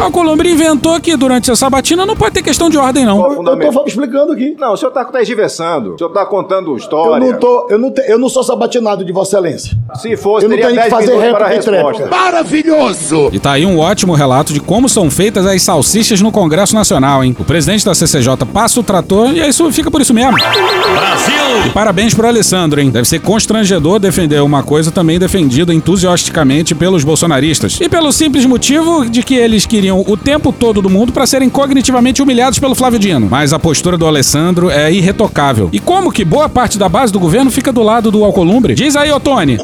grosso. 0.04 0.18
Alcolumbre 0.18 0.50
inventou 0.50 1.00
que 1.00 1.16
durante 1.16 1.50
a 1.50 1.56
sabatina 1.56 2.04
não 2.06 2.16
pode 2.16 2.34
ter 2.34 2.42
questão 2.42 2.68
de 2.70 2.76
ordem, 2.78 3.04
não. 3.04 3.32
Eu 3.32 3.42
tô 3.58 3.72
fa- 3.72 3.84
explicando 3.86 4.32
aqui. 4.32 4.56
Não, 4.58 4.72
o 4.72 4.76
senhor 4.76 4.90
está 4.90 5.04
tergiversando. 5.04 5.94
O 5.94 5.98
senhor 5.98 6.08
está 6.08 6.24
contando 6.26 6.70
Eu 6.72 6.76
história. 6.76 7.32
não, 7.32 7.38
tô, 7.38 7.66
eu, 7.70 7.78
não 7.78 7.90
te- 7.90 8.02
eu 8.06 8.18
não 8.18 8.28
sou 8.28 8.42
sabatinado 8.42 9.04
de 9.04 9.12
Vossa 9.12 9.36
Excelência. 9.36 9.76
Se 9.96 10.16
fosse, 10.16 10.46
Eu 10.46 10.50
não 10.50 10.56
teria 10.56 10.70
tenho 10.72 10.82
que 10.84 10.90
10 10.90 11.06
fazer 11.06 11.16
a 11.16 11.20
réplica 11.20 11.54
e 11.54 11.58
tréplica. 11.60 12.06
Maravilhoso! 12.06 13.30
E 13.32 13.38
tá 13.38 13.52
aí 13.52 13.66
um 13.66 13.78
ótimo 13.78 14.12
relato 14.14 14.52
de 14.52 14.60
como 14.60 14.88
são 14.88 15.10
feitas 15.10 15.46
as 15.46 15.62
salsichas 15.62 16.20
no 16.20 16.30
Congresso 16.30 16.74
Nacional, 16.74 17.24
hein? 17.24 17.34
O 17.38 17.44
presidente 17.44 17.84
da 17.84 17.94
CCJ 17.94 18.36
passa 18.52 18.80
o 18.80 18.82
trator 18.82 19.32
e 19.34 19.40
isso 19.48 19.70
fica 19.72 19.90
por 19.90 20.00
isso 20.00 20.14
mesmo. 20.14 20.32
Brasil! 20.36 21.66
E 21.66 21.70
parabéns 21.70 22.14
pro 22.14 22.26
Alessandro, 22.26 22.80
hein? 22.80 22.90
Deve 22.90 23.08
ser 23.08 23.20
constrangedor 23.20 23.98
defender 23.98 24.40
uma 24.42 24.62
coisa 24.62 24.90
também 24.90 25.18
defendida 25.18 25.72
entusiasticamente 25.72 26.74
pelos 26.74 27.04
bolsonaristas. 27.04 27.78
E 27.80 27.88
pelo 27.88 28.12
simples 28.12 28.44
motivo 28.46 29.08
de 29.08 29.22
que 29.22 29.34
eles 29.34 29.66
queriam 29.66 29.93
o 30.00 30.16
tempo 30.16 30.52
todo 30.52 30.80
do 30.80 30.90
mundo 30.90 31.12
para 31.12 31.26
serem 31.26 31.48
cognitivamente 31.48 32.22
humilhados 32.22 32.58
pelo 32.58 32.74
Flávio 32.74 32.98
Dino. 32.98 33.28
Mas 33.30 33.52
a 33.52 33.58
postura 33.58 33.96
do 33.96 34.06
Alessandro 34.06 34.70
é 34.70 34.92
irretocável. 34.92 35.68
E 35.72 35.78
como 35.78 36.12
que 36.12 36.24
boa 36.24 36.48
parte 36.48 36.78
da 36.78 36.88
base 36.88 37.12
do 37.12 37.20
governo 37.20 37.50
fica 37.50 37.72
do 37.72 37.82
lado 37.82 38.10
do 38.10 38.24
Alcolumbre? 38.24 38.74
Diz 38.74 38.96
aí, 38.96 39.10
Otone. 39.10 39.58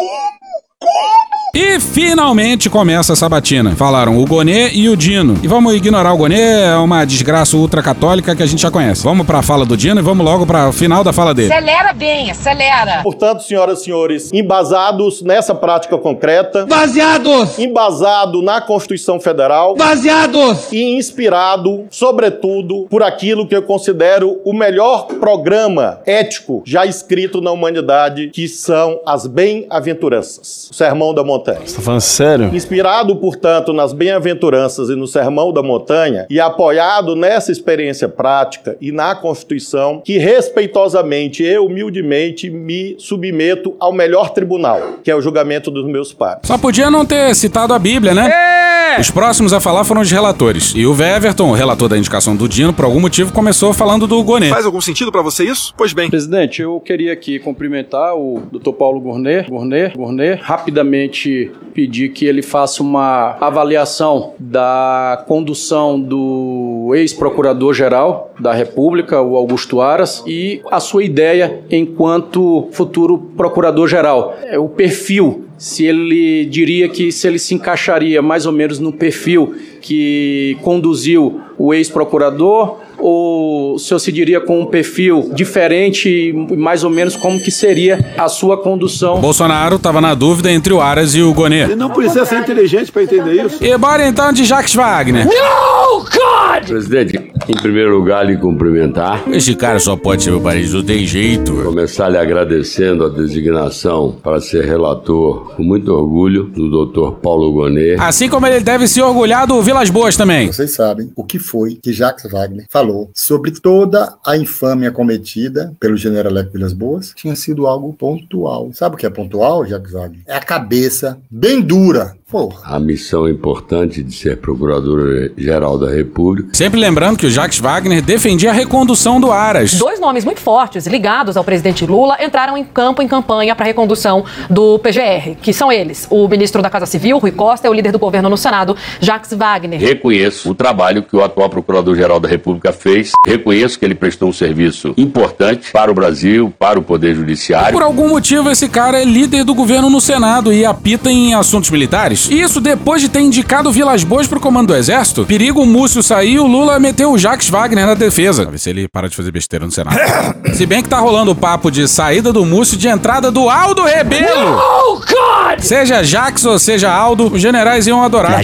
E 1.53 1.81
finalmente 1.81 2.71
começa 2.71 3.13
a 3.13 3.17
sabatina. 3.17 3.75
Falaram 3.75 4.17
o 4.19 4.25
Gonê 4.25 4.71
e 4.71 4.89
o 4.89 4.97
Dino. 4.97 5.37
E 5.43 5.49
vamos 5.49 5.75
ignorar 5.75 6.13
o 6.13 6.17
Gonê, 6.17 6.41
é 6.63 6.77
uma 6.77 7.05
desgraça 7.05 7.57
ultracatólica 7.57 8.37
que 8.37 8.43
a 8.43 8.47
gente 8.47 8.63
já 8.63 8.71
conhece. 8.71 9.03
Vamos 9.03 9.27
pra 9.27 9.43
fala 9.43 9.67
do 9.67 9.77
Dino 9.77 10.01
e 10.01 10.03
vamos 10.03 10.25
logo 10.25 10.47
pra 10.47 10.73
final 10.73 11.03
da 11.03 11.13
fala 11.13 11.35
dele. 11.35 11.53
Acelera 11.53 11.93
bem, 11.93 12.31
acelera. 12.31 13.03
Portanto, 13.03 13.43
senhoras 13.43 13.81
e 13.81 13.85
senhores, 13.85 14.33
embasados 14.33 15.23
nessa 15.23 15.53
prática 15.53 15.99
concreta, 15.99 16.67
Baseados, 16.67 17.59
embasado 17.59 18.43
na 18.43 18.61
Constituição 18.61 19.19
Federal 19.19 19.75
baseados. 19.75 20.71
e 20.73 20.97
inspirado, 20.97 21.85
sobretudo, 21.91 22.87
por 22.89 23.03
aquilo 23.03 23.47
que 23.49 23.57
eu 23.57 23.63
considero 23.63 24.41
o 24.45 24.53
melhor 24.53 25.07
programa 25.07 25.99
ético 26.07 26.63
já 26.65 26.87
escrito 26.87 27.41
na 27.41 27.51
humanidade, 27.51 28.31
que 28.33 28.47
são 28.47 29.01
as 29.05 29.27
bem-aventuranças. 29.27 30.69
O 30.71 30.75
Sermão 30.75 31.13
da 31.13 31.25
Montanha. 31.25 31.40
Você 31.45 31.77
tá 31.77 31.83
falando 31.83 32.01
sério? 32.01 32.55
Inspirado, 32.55 33.17
portanto, 33.17 33.73
nas 33.73 33.93
bem-aventuranças 33.93 34.89
e 34.89 34.97
no 34.97 35.07
Sermão 35.07 35.53
da 35.53 35.63
Montanha, 35.63 36.27
e 36.29 36.41
apoiado 36.41 37.15
nessa 37.17 37.53
experiência 37.53 38.09
prática 38.09 38.77
e 38.81 38.93
na 38.93 39.15
Constituição, 39.15 40.03
que 40.05 40.19
respeitosamente 40.19 41.43
e 41.43 41.59
humildemente 41.59 42.51
me 42.51 42.97
submeto 42.99 43.75
ao 43.79 43.93
melhor 43.93 44.31
tribunal, 44.31 44.81
que 45.03 45.11
é 45.11 45.17
o 45.17 45.21
julgamento 45.21 45.71
dos 45.71 45.87
meus 45.87 46.13
pares. 46.13 46.43
Só 46.45 46.59
podia 46.59 46.91
não 46.91 47.05
ter 47.05 47.35
citado 47.35 47.73
a 47.73 47.79
Bíblia, 47.79 48.15
né? 48.15 48.31
É. 48.31 49.01
Os 49.01 49.11
próximos 49.11 49.53
a 49.53 49.61
falar 49.61 49.85
foram 49.85 50.01
os 50.01 50.11
relatores. 50.11 50.73
E 50.75 50.85
o 50.85 50.93
Weverton, 50.93 51.51
o 51.51 51.55
relator 51.55 51.89
da 51.89 51.97
indicação 51.97 52.35
do 52.35 52.49
Dino, 52.49 52.73
por 52.73 52.85
algum 52.85 52.99
motivo 52.99 53.33
começou 53.33 53.73
falando 53.73 54.07
do 54.07 54.23
Gonê. 54.23 54.49
Faz 54.49 54.67
algum 54.67 54.81
sentido 54.81 55.13
pra 55.13 55.23
você 55.23 55.45
isso? 55.45 55.73
Pois 55.77 55.93
bem. 55.93 56.11
Presidente, 56.11 56.61
eu 56.61 56.81
queria 56.81 57.13
aqui 57.13 57.39
cumprimentar 57.39 58.17
o 58.17 58.43
Dr. 58.51 58.73
Paulo 58.73 59.01
Gournet, 59.01 59.49
Gournet, 59.49 59.97
Gournet, 59.97 60.43
rapidamente 60.43 61.30
pedir 61.75 62.11
que 62.11 62.25
ele 62.25 62.43
faça 62.43 62.83
uma 62.83 63.37
avaliação 63.41 64.35
da 64.39 65.25
condução 65.27 66.01
do 66.01 66.93
ex-procurador-geral 66.95 68.35
da 68.39 68.53
República, 68.53 69.21
o 69.21 69.37
Augusto 69.37 69.81
Aras, 69.81 70.23
e 70.27 70.61
a 70.71 70.81
sua 70.81 71.05
ideia 71.05 71.61
enquanto 71.71 72.69
futuro 72.73 73.19
procurador-geral. 73.37 74.37
É, 74.43 74.59
o 74.59 74.69
perfil, 74.69 75.45
se 75.57 75.85
ele 75.85 76.45
diria 76.47 76.89
que 76.89 77.13
se 77.13 77.27
ele 77.27 77.39
se 77.39 77.55
encaixaria 77.55 78.21
mais 78.23 78.47
ou 78.47 78.53
menos 78.53 78.79
no 78.79 78.93
perfil 78.93 79.55
que 79.81 80.57
conduziu 80.63 81.41
o 81.59 81.75
ex-procurador, 81.75 82.79
ou 83.01 83.75
o 83.75 83.79
senhor 83.79 83.99
se 83.99 84.13
diria 84.13 84.41
com 84.41 84.61
um 84.61 84.67
perfil 84.67 85.31
diferente 85.35 86.09
e 86.09 86.33
mais 86.57 86.85
ou 86.85 86.91
menos 86.91 87.17
como 87.17 87.41
que 87.41 87.51
seria 87.51 88.15
a 88.17 88.29
sua 88.29 88.57
condução? 88.57 89.21
Bolsonaro 89.21 89.77
estava 89.77 90.01
na 90.01 90.15
dúvida 90.15 90.51
entre 90.51 90.73
o 90.73 90.81
Aras 90.81 91.15
e 91.15 91.23
o 91.23 91.33
Gonê. 91.33 91.63
Ele 91.63 91.77
não 91.77 91.91
precisa 91.91 92.25
ser 92.25 92.41
inteligente 92.41 92.93
pra 92.93 93.03
entender 93.03 93.47
isso. 93.47 93.65
E 93.65 93.77
bora 93.79 94.07
então 94.07 94.33
de 94.33 94.45
Jacques 94.45 94.75
Wagner. 94.75 95.27
No, 95.27 95.99
God! 96.01 96.67
Presidente, 96.67 97.31
em 97.49 97.55
primeiro 97.55 97.97
lugar, 97.97 98.27
lhe 98.27 98.37
cumprimentar. 98.37 99.23
Esse 99.33 99.55
cara 99.55 99.79
só 99.79 99.97
pode 99.97 100.23
ser 100.23 100.31
meu 100.31 100.41
parente, 100.41 100.71
não 100.71 100.83
tem 100.83 101.07
jeito. 101.07 101.53
Começar 101.63 102.09
lhe 102.09 102.19
agradecendo 102.19 103.05
a 103.05 103.09
designação 103.09 104.17
para 104.23 104.41
ser 104.41 104.65
relator, 104.65 105.55
com 105.57 105.63
muito 105.63 105.93
orgulho, 105.93 106.45
do 106.45 106.87
Dr. 106.87 107.19
Paulo 107.21 107.53
Gonet. 107.53 107.97
Assim 108.01 108.29
como 108.29 108.47
ele 108.47 108.61
deve 108.61 108.87
se 108.87 109.01
orgulhar 109.01 109.47
do 109.47 109.61
Vilas 109.63 109.91
Boas 109.91 110.17
também. 110.17 110.53
Vocês 110.53 110.73
sabem 110.73 111.11
o 111.17 111.25
que 111.25 111.39
foi 111.39 111.79
que 111.83 111.93
Jacques 111.93 112.31
Wagner 112.31 112.67
falou 112.71 112.90
sobre 113.15 113.51
toda 113.51 114.17
a 114.27 114.37
infâmia 114.37 114.91
cometida 114.91 115.75
pelo 115.79 115.97
general 115.97 116.33
Vilas 116.53 116.73
Boas. 116.73 117.13
Tinha 117.15 117.37
sido 117.37 117.67
algo 117.67 117.93
pontual. 117.93 118.71
Sabe 118.73 118.95
o 118.95 118.99
que 118.99 119.07
é 119.07 119.11
pontual, 119.11 119.67
Jacques 119.67 119.93
Wagner? 119.93 120.23
É 120.27 120.35
a 120.35 120.41
cabeça 120.41 121.19
bem 121.31 121.61
dura. 121.61 122.17
Porra. 122.31 122.77
A 122.77 122.79
missão 122.79 123.29
importante 123.29 124.05
de 124.05 124.15
ser 124.15 124.37
Procurador-Geral 124.37 125.77
da 125.77 125.91
República. 125.91 126.51
Sempre 126.53 126.79
lembrando 126.79 127.19
que 127.19 127.27
o 127.27 127.31
Jacques 127.31 127.59
Wagner 127.59 128.01
defendia 128.01 128.51
a 128.51 128.53
recondução 128.53 129.21
do 129.21 129.33
Aras. 129.33 129.75
Dois 129.75 129.99
nomes 129.99 130.25
muito 130.25 130.41
fortes, 130.41 130.87
ligados 130.87 131.37
ao 131.37 131.43
presidente 131.43 131.85
Lula, 131.85 132.17
entraram 132.23 132.57
em 132.57 132.65
campo 132.65 133.03
em 133.03 133.09
campanha 133.09 133.57
para 133.57 133.65
a 133.65 133.67
recondução 133.67 134.25
do 134.49 134.79
PGR, 134.79 135.35
que 135.43 135.53
são 135.53 135.73
eles: 135.73 136.07
o 136.09 136.29
ministro 136.29 136.63
da 136.63 136.71
Casa 136.71 136.87
Civil, 136.87 137.19
Rui 137.19 137.33
Costa, 137.33 137.67
e 137.67 137.71
o 137.71 137.73
líder 137.73 137.91
do 137.91 137.99
governo 137.99 138.29
no 138.29 138.37
Senado, 138.37 138.77
Jacques 139.01 139.33
Wagner. 139.33 139.81
Reconheço 139.81 140.51
o 140.51 140.55
trabalho 140.55 141.03
que 141.03 141.17
o 141.17 141.25
atual 141.25 141.51
Procurador-Geral 141.51 142.21
da 142.21 142.29
República 142.29 142.73
fez. 142.73 143.11
Reconheço 143.27 143.77
que 143.77 143.85
ele 143.85 143.97
prestou 143.97 144.29
um 144.29 144.33
serviço 144.33 144.95
importante 144.97 145.73
para 145.73 145.91
o 145.91 145.95
Brasil, 145.95 146.55
para 146.57 146.79
o 146.79 146.83
Poder 146.83 147.13
Judiciário. 147.17 147.73
Por 147.73 147.83
algum 147.83 148.09
motivo, 148.09 148.49
esse 148.51 148.69
cara 148.69 149.01
é 149.01 149.05
líder 149.05 149.43
do 149.43 149.53
governo 149.53 149.91
no 149.91 150.01
Senado 150.01 150.53
e 150.53 150.65
apita 150.65 151.11
em 151.11 151.35
assuntos 151.35 151.71
militares. 151.71 152.20
Isso 152.29 152.61
depois 152.61 153.01
de 153.01 153.09
ter 153.09 153.21
indicado 153.21 153.71
Vilas 153.71 154.05
Boas 154.05 154.27
pro 154.27 154.41
comando 154.41 154.69
do 154.69 154.77
Exército. 154.77 155.25
Perigo 155.25 155.63
o 155.63 155.67
Múcio 155.67 156.03
sair, 156.03 156.39
o 156.39 156.47
Lula 156.47 156.79
meteu 156.79 157.13
o 157.13 157.19
Jacques 157.19 157.49
Wagner 157.49 157.87
na 157.87 157.95
defesa. 157.95 158.43
Pra 158.43 158.51
ver 158.53 158.59
se 158.59 158.71
ele 158.71 158.89
para 158.89 159.09
de 159.09 159.17
fazer 159.17 159.31
besteira 159.31 159.65
no 159.65 159.73
Senado. 159.73 159.99
se 160.55 160.67
bem 160.67 160.83
que 160.83 160.89
tá 160.89 160.99
rolando 160.99 161.31
o 161.31 161.35
papo 161.35 161.71
de 161.71 161.87
saída 161.89 162.33
do 162.33 162.45
Múcio 162.45 162.75
e 162.75 162.79
de 162.79 162.89
entrada 162.89 163.31
do 163.31 163.49
Aldo 163.49 163.83
Rebelo. 163.85 164.51
No, 164.51 164.97
God! 164.97 165.61
Seja 165.61 166.03
Jacques 166.03 166.45
ou 166.45 166.59
seja 166.59 166.93
Aldo, 166.93 167.33
os 167.33 167.41
generais 167.41 167.87
iam 167.87 168.03
adorar. 168.03 168.43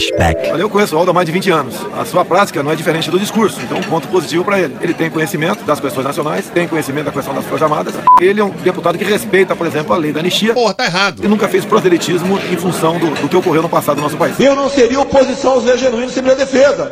Olha, 0.52 0.60
eu 0.60 0.70
conheço 0.70 0.94
o 0.94 0.98
Aldo 0.98 1.10
há 1.10 1.14
mais 1.14 1.26
de 1.26 1.32
20 1.32 1.50
anos. 1.50 1.74
A 1.98 2.04
sua 2.04 2.24
prática 2.24 2.62
não 2.62 2.70
é 2.70 2.76
diferente 2.76 3.10
do 3.10 3.18
discurso, 3.18 3.60
então 3.62 3.78
um 3.78 3.82
ponto 3.82 4.08
positivo 4.08 4.44
para 4.44 4.58
ele. 4.58 4.76
Ele 4.80 4.94
tem 4.94 5.10
conhecimento 5.10 5.64
das 5.64 5.80
questões 5.80 6.06
nacionais, 6.06 6.46
tem 6.52 6.66
conhecimento 6.66 7.06
da 7.06 7.12
questão 7.12 7.34
das 7.34 7.44
Forças 7.44 7.62
Armadas. 7.62 7.94
Ele 8.20 8.40
é 8.40 8.44
um 8.44 8.50
deputado 8.50 8.96
que 8.96 9.04
respeita, 9.04 9.54
por 9.54 9.66
exemplo, 9.66 9.92
a 9.94 9.96
lei 9.96 10.12
da 10.12 10.20
anistia. 10.20 10.54
Porra, 10.54 10.74
tá 10.74 10.84
errado. 10.84 11.22
E 11.24 11.28
nunca 11.28 11.48
fez 11.48 11.64
proselitismo 11.64 12.38
em 12.50 12.56
função 12.56 12.98
do, 12.98 13.10
do 13.10 13.28
que 13.28 13.36
ocorreu 13.36 13.65
no 13.66 13.70
passado 13.70 13.96
no 13.96 14.02
nosso 14.04 14.16
país. 14.16 14.38
Eu 14.38 14.54
não 14.54 14.70
seria 14.70 15.00
oposição 15.00 15.52
aos 15.52 15.64
leis 15.64 15.80
genuínos 15.80 16.12
sem 16.12 16.22
minha 16.22 16.36
defesa. 16.36 16.90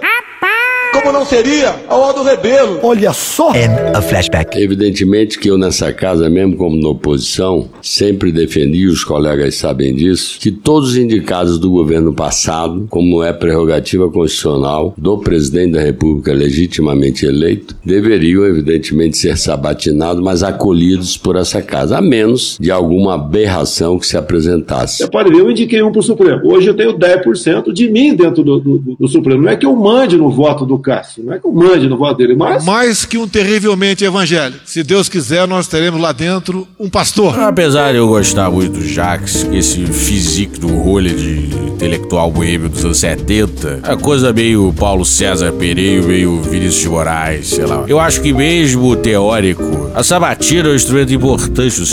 Como 1.04 1.18
não 1.18 1.26
seria 1.26 1.74
ao 1.86 2.02
Aldo 2.02 2.22
Rebelo. 2.22 2.80
Olha 2.82 3.12
só. 3.12 3.50
a 3.92 4.00
flashback. 4.00 4.58
Evidentemente 4.58 5.38
que 5.38 5.50
eu 5.50 5.58
nessa 5.58 5.92
casa, 5.92 6.30
mesmo 6.30 6.56
como 6.56 6.80
na 6.80 6.88
oposição, 6.88 7.68
sempre 7.82 8.32
defendi, 8.32 8.86
os 8.86 9.04
colegas 9.04 9.54
sabem 9.56 9.94
disso, 9.94 10.38
que 10.40 10.50
todos 10.50 10.92
os 10.92 10.96
indicados 10.96 11.58
do 11.58 11.70
governo 11.70 12.14
passado, 12.14 12.86
como 12.88 13.22
é 13.22 13.34
prerrogativa 13.34 14.10
constitucional 14.10 14.94
do 14.96 15.18
presidente 15.18 15.72
da 15.72 15.80
República 15.82 16.32
legitimamente 16.32 17.26
eleito, 17.26 17.76
deveriam 17.84 18.46
evidentemente 18.46 19.18
ser 19.18 19.36
sabatinados, 19.36 20.24
mas 20.24 20.42
acolhidos 20.42 21.18
por 21.18 21.36
essa 21.36 21.60
casa, 21.60 21.98
a 21.98 22.00
menos 22.00 22.56
de 22.58 22.70
alguma 22.70 23.16
aberração 23.16 23.98
que 23.98 24.06
se 24.06 24.16
apresentasse. 24.16 25.02
Você 25.02 25.10
pode 25.10 25.28
ver, 25.28 25.40
eu 25.40 25.50
indiquei 25.50 25.82
um 25.82 25.92
para 25.92 26.00
o 26.00 26.02
Supremo. 26.02 26.40
Hoje 26.50 26.68
eu 26.68 26.74
tenho 26.74 26.98
10% 26.98 27.74
de 27.74 27.90
mim 27.90 28.14
dentro 28.14 28.42
do, 28.42 28.58
do, 28.58 28.96
do 28.98 29.06
Supremo. 29.06 29.42
Não 29.42 29.50
é 29.50 29.56
que 29.56 29.66
eu 29.66 29.76
mande 29.76 30.16
no 30.16 30.30
voto 30.30 30.64
do 30.64 30.78
cara. 30.78 30.93
Não 31.18 31.32
é 31.32 31.38
que 31.38 31.46
eu 31.46 31.52
mande 31.52 31.88
no 31.88 31.96
voto 31.96 32.18
dele, 32.18 32.34
mas. 32.34 32.64
Mais 32.64 33.04
que 33.04 33.18
um 33.18 33.26
terrivelmente 33.26 34.04
evangélico. 34.04 34.60
Se 34.64 34.82
Deus 34.82 35.08
quiser, 35.08 35.46
nós 35.46 35.66
teremos 35.66 36.00
lá 36.00 36.12
dentro 36.12 36.66
um 36.78 36.88
pastor. 36.88 37.38
Apesar 37.38 37.92
de 37.92 37.98
eu 37.98 38.08
gostar 38.08 38.50
muito 38.50 38.78
do 38.78 38.86
Jax, 38.86 39.46
esse 39.52 39.84
físico 39.86 40.58
do 40.58 40.68
rolê 40.68 41.10
de 41.10 41.64
intelectual 41.74 42.30
boêmio 42.30 42.68
dos 42.68 42.84
anos 42.84 42.98
70, 42.98 43.80
a 43.82 43.96
coisa 43.96 44.32
meio 44.32 44.72
Paulo 44.72 45.04
César 45.04 45.52
Pereira, 45.52 46.06
meio 46.06 46.40
Vinícius 46.42 46.82
de 46.82 46.88
Moraes, 46.88 47.48
sei 47.48 47.66
lá. 47.66 47.84
Eu 47.86 47.98
acho 48.00 48.20
que 48.20 48.32
mesmo 48.32 48.94
teórico, 48.96 49.83
a 49.94 50.02
sabatina 50.02 50.68
é 50.68 50.72
um 50.72 50.74
instrumento 50.74 51.12
importante 51.12 51.78
do 51.78 51.86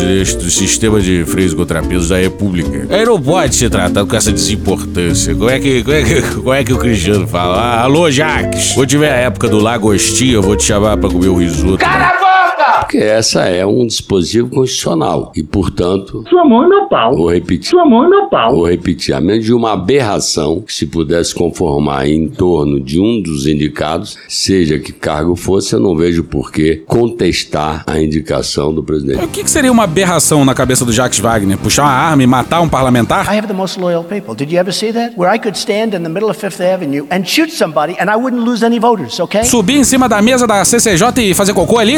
sistema 0.50 1.00
de 1.00 1.24
freios 1.26 1.54
e 1.54 1.56
contrapesos 1.56 2.10
da 2.10 2.18
República. 2.18 2.88
Aí 2.90 3.06
não 3.06 3.22
pode 3.22 3.56
ser 3.56 3.70
tratado 3.70 4.08
com 4.08 4.16
essa 4.16 4.32
desimportância. 4.32 5.36
Como 5.36 5.50
é 5.50 5.60
que, 5.60 5.84
como 5.84 5.96
é 5.96 6.04
que, 6.04 6.22
como 6.22 6.54
é 6.54 6.64
que 6.64 6.74
o 6.74 6.78
Cristiano 6.78 7.28
fala? 7.28 7.58
Ah, 7.58 7.82
alô, 7.84 8.10
Jax! 8.10 8.74
Quando 8.74 8.90
tiver 8.90 9.12
a 9.12 9.18
época 9.18 9.48
do 9.48 9.60
Lagostinho, 9.60 10.34
eu 10.34 10.42
vou 10.42 10.56
te 10.56 10.64
chamar 10.64 10.98
pra 10.98 11.10
comer 11.10 11.30
o 11.30 11.36
risoto. 11.36 11.78
Cala 11.78 12.06
a 12.06 12.12
boca! 12.12 12.51
Porque 12.82 12.98
essa 12.98 13.42
é 13.44 13.66
um 13.66 13.86
dispositivo 13.86 14.50
constitucional 14.50 15.32
e, 15.36 15.44
portanto, 15.44 16.24
Sua 16.30 16.44
mão 16.46 16.64
é 16.64 16.68
meu 16.68 16.86
pau. 16.88 17.16
vou 17.16 17.32
repetir. 17.32 17.70
Sua 17.70 17.86
mão 17.86 18.06
é 18.06 18.10
meu 18.10 18.26
pau. 18.28 18.52
Vou 18.56 18.68
repetir, 18.68 19.14
a 19.14 19.22
menos 19.22 19.46
de 19.46 19.54
uma 19.54 19.74
aberração 19.74 20.62
que 20.62 20.74
se 20.74 20.86
pudesse 20.86 21.34
conformar 21.34 22.08
em 22.08 22.28
torno 22.28 22.80
de 22.80 23.00
um 23.00 23.22
dos 23.22 23.48
indicados, 23.48 24.18
seja 24.28 24.80
que 24.80 24.92
cargo 24.92 25.36
fosse, 25.36 25.74
eu 25.74 25.80
não 25.80 25.96
vejo 25.96 26.24
por 26.24 26.52
que 26.52 26.84
contestar 26.88 27.84
a 27.88 28.00
indicação 28.00 28.74
do 28.74 28.84
presidente. 28.84 29.24
O 29.24 29.28
que, 29.28 29.44
que 29.44 29.50
seria 29.52 29.72
uma 29.72 29.84
aberração 29.84 30.44
na 30.46 30.54
cabeça 30.54 30.86
do 30.86 30.92
Jacques 30.92 31.20
Wagner? 31.20 31.58
Puxar 31.58 31.84
uma 31.84 31.92
arma 31.92 32.24
e 32.24 32.28
matar 32.28 32.62
um 32.62 32.70
parlamentar? 32.70 33.26
I 33.34 33.38
have 33.38 33.48
the 33.48 33.54
most 33.54 33.80
loyal 33.80 34.04
people. 34.04 34.36
Did 34.36 34.52
you 34.52 34.60
ever 34.60 34.74
see 34.74 34.92
that? 34.94 35.14
Where 35.18 35.34
I 35.34 35.40
could 35.40 35.58
stand 35.58 35.96
in 35.96 36.04
the 36.04 36.10
middle 36.10 36.30
of 36.30 36.38
Fifth 36.40 36.62
Avenue 36.62 37.06
and 37.12 37.26
shoot 37.26 37.52
somebody 37.52 37.96
and 38.00 38.10
I 38.10 38.16
wouldn't 38.16 38.44
lose 38.44 38.66
any 38.66 38.80
voters, 38.80 39.20
okay? 39.20 39.44
Subir 39.44 39.78
em 39.78 39.84
cima 39.84 40.08
da 40.08 40.22
mesa 40.22 40.46
da 40.48 40.64
CCJ 40.64 41.32
e 41.32 41.34
fazer 41.34 41.54
cocô 41.54 41.78
ali? 41.78 41.98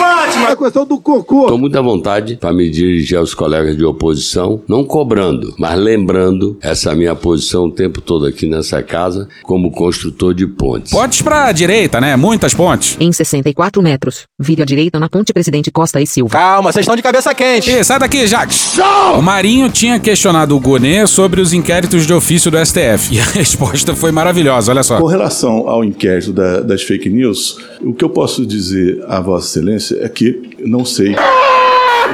É 0.00 0.52
a 0.52 0.56
questão 0.56 0.84
do 0.86 0.98
cocô. 1.00 1.42
Estou 1.42 1.58
muito 1.58 1.76
à 1.78 1.82
vontade 1.82 2.36
para 2.36 2.52
me 2.52 2.68
dirigir 2.70 3.16
aos 3.18 3.34
colegas 3.34 3.76
de 3.76 3.84
oposição, 3.84 4.60
não 4.68 4.84
cobrando, 4.84 5.54
mas 5.58 5.78
lembrando 5.78 6.56
essa 6.60 6.94
minha 6.94 7.14
posição 7.14 7.64
o 7.64 7.70
tempo 7.72 8.00
todo 8.00 8.26
aqui 8.26 8.46
nessa 8.46 8.82
casa 8.82 9.28
como 9.42 9.70
construtor 9.70 10.34
de 10.34 10.46
pontes. 10.46 10.92
Pontes 10.92 11.22
pra 11.22 11.50
direita, 11.52 12.00
né? 12.00 12.14
Muitas 12.16 12.52
pontes. 12.54 12.96
Em 13.00 13.10
64 13.12 13.82
metros, 13.82 14.24
vire 14.38 14.62
à 14.62 14.64
direita 14.64 14.98
na 15.00 15.08
ponte 15.08 15.32
Presidente 15.32 15.70
Costa 15.70 16.00
e 16.00 16.06
Silva. 16.06 16.30
Calma, 16.32 16.70
vocês 16.72 16.82
estão 16.84 16.96
de 16.96 17.02
cabeça 17.02 17.34
quente. 17.34 17.70
Ih, 17.70 17.82
sai 17.84 17.98
daqui, 17.98 18.26
Jacques. 18.26 18.76
O 19.16 19.22
Marinho 19.22 19.70
tinha 19.70 19.98
questionado 19.98 20.54
o 20.56 20.60
Gonê 20.60 21.06
sobre 21.06 21.40
os 21.40 21.52
inquéritos 21.52 22.06
de 22.06 22.12
ofício 22.12 22.50
do 22.50 22.58
STF. 22.64 23.06
E 23.16 23.20
a 23.20 23.24
resposta 23.24 23.94
foi 23.94 24.10
maravilhosa, 24.12 24.72
olha 24.72 24.82
só. 24.82 24.98
Com 25.00 25.06
relação 25.06 25.68
ao 25.68 25.82
inquérito 25.84 26.32
da- 26.32 26.60
das 26.60 26.82
fake 26.82 27.08
news, 27.08 27.56
o 27.80 27.94
que 27.94 28.04
eu 28.04 28.10
posso 28.10 28.44
dizer 28.44 29.02
a 29.08 29.20
Vossa 29.20 29.46
Excelência 29.58 29.85
é 29.92 30.08
que 30.08 30.56
não 30.58 30.84
sei, 30.84 31.14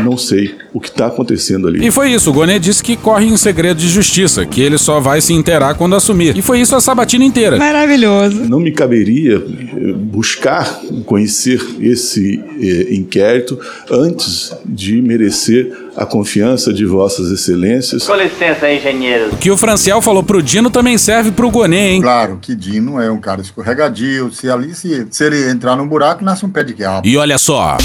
não 0.00 0.16
sei 0.16 0.54
o 0.72 0.80
que 0.80 0.88
está 0.88 1.06
acontecendo 1.06 1.68
ali. 1.68 1.86
E 1.86 1.90
foi 1.90 2.12
isso, 2.12 2.30
o 2.30 2.32
Gonê 2.32 2.58
disse 2.58 2.82
que 2.82 2.96
corre 2.96 3.26
em 3.26 3.36
segredo 3.36 3.78
de 3.78 3.88
justiça, 3.88 4.44
que 4.46 4.60
ele 4.60 4.78
só 4.78 5.00
vai 5.00 5.20
se 5.20 5.32
inteirar 5.32 5.74
quando 5.74 5.94
assumir. 5.94 6.36
E 6.36 6.42
foi 6.42 6.60
isso 6.60 6.74
a 6.74 6.80
sabatina 6.80 7.24
inteira. 7.24 7.56
Maravilhoso. 7.56 8.44
Não 8.44 8.60
me 8.60 8.72
caberia 8.72 9.36
eh, 9.36 9.92
buscar 9.92 10.80
conhecer 11.04 11.60
esse 11.80 12.42
eh, 12.60 12.94
inquérito 12.94 13.58
antes 13.90 14.52
de 14.64 15.00
merecer 15.02 15.72
a 15.96 16.06
confiança 16.06 16.72
de 16.72 16.84
Vossas 16.84 17.30
Excelências. 17.30 18.06
Com 18.06 18.14
licença, 18.14 18.72
engenheiro. 18.72 19.30
O 19.32 19.36
que 19.36 19.50
o 19.50 19.56
Franciel 19.56 20.00
falou 20.00 20.22
pro 20.22 20.42
Dino 20.42 20.70
também 20.70 20.96
serve 20.96 21.30
pro 21.30 21.50
Gonê, 21.50 21.92
hein? 21.92 22.02
Claro 22.02 22.38
que 22.40 22.54
Dino 22.54 23.00
é 23.00 23.10
um 23.10 23.20
cara 23.20 23.40
escorregadio. 23.40 24.32
Se 24.32 24.48
ali, 24.48 24.74
se, 24.74 25.06
se 25.10 25.24
ele 25.24 25.50
entrar 25.50 25.76
num 25.76 25.86
buraco, 25.86 26.24
nasce 26.24 26.44
um 26.46 26.50
pé 26.50 26.64
de 26.64 26.72
quiabo. 26.72 27.06
E 27.06 27.16
olha 27.16 27.36
só. 27.36 27.76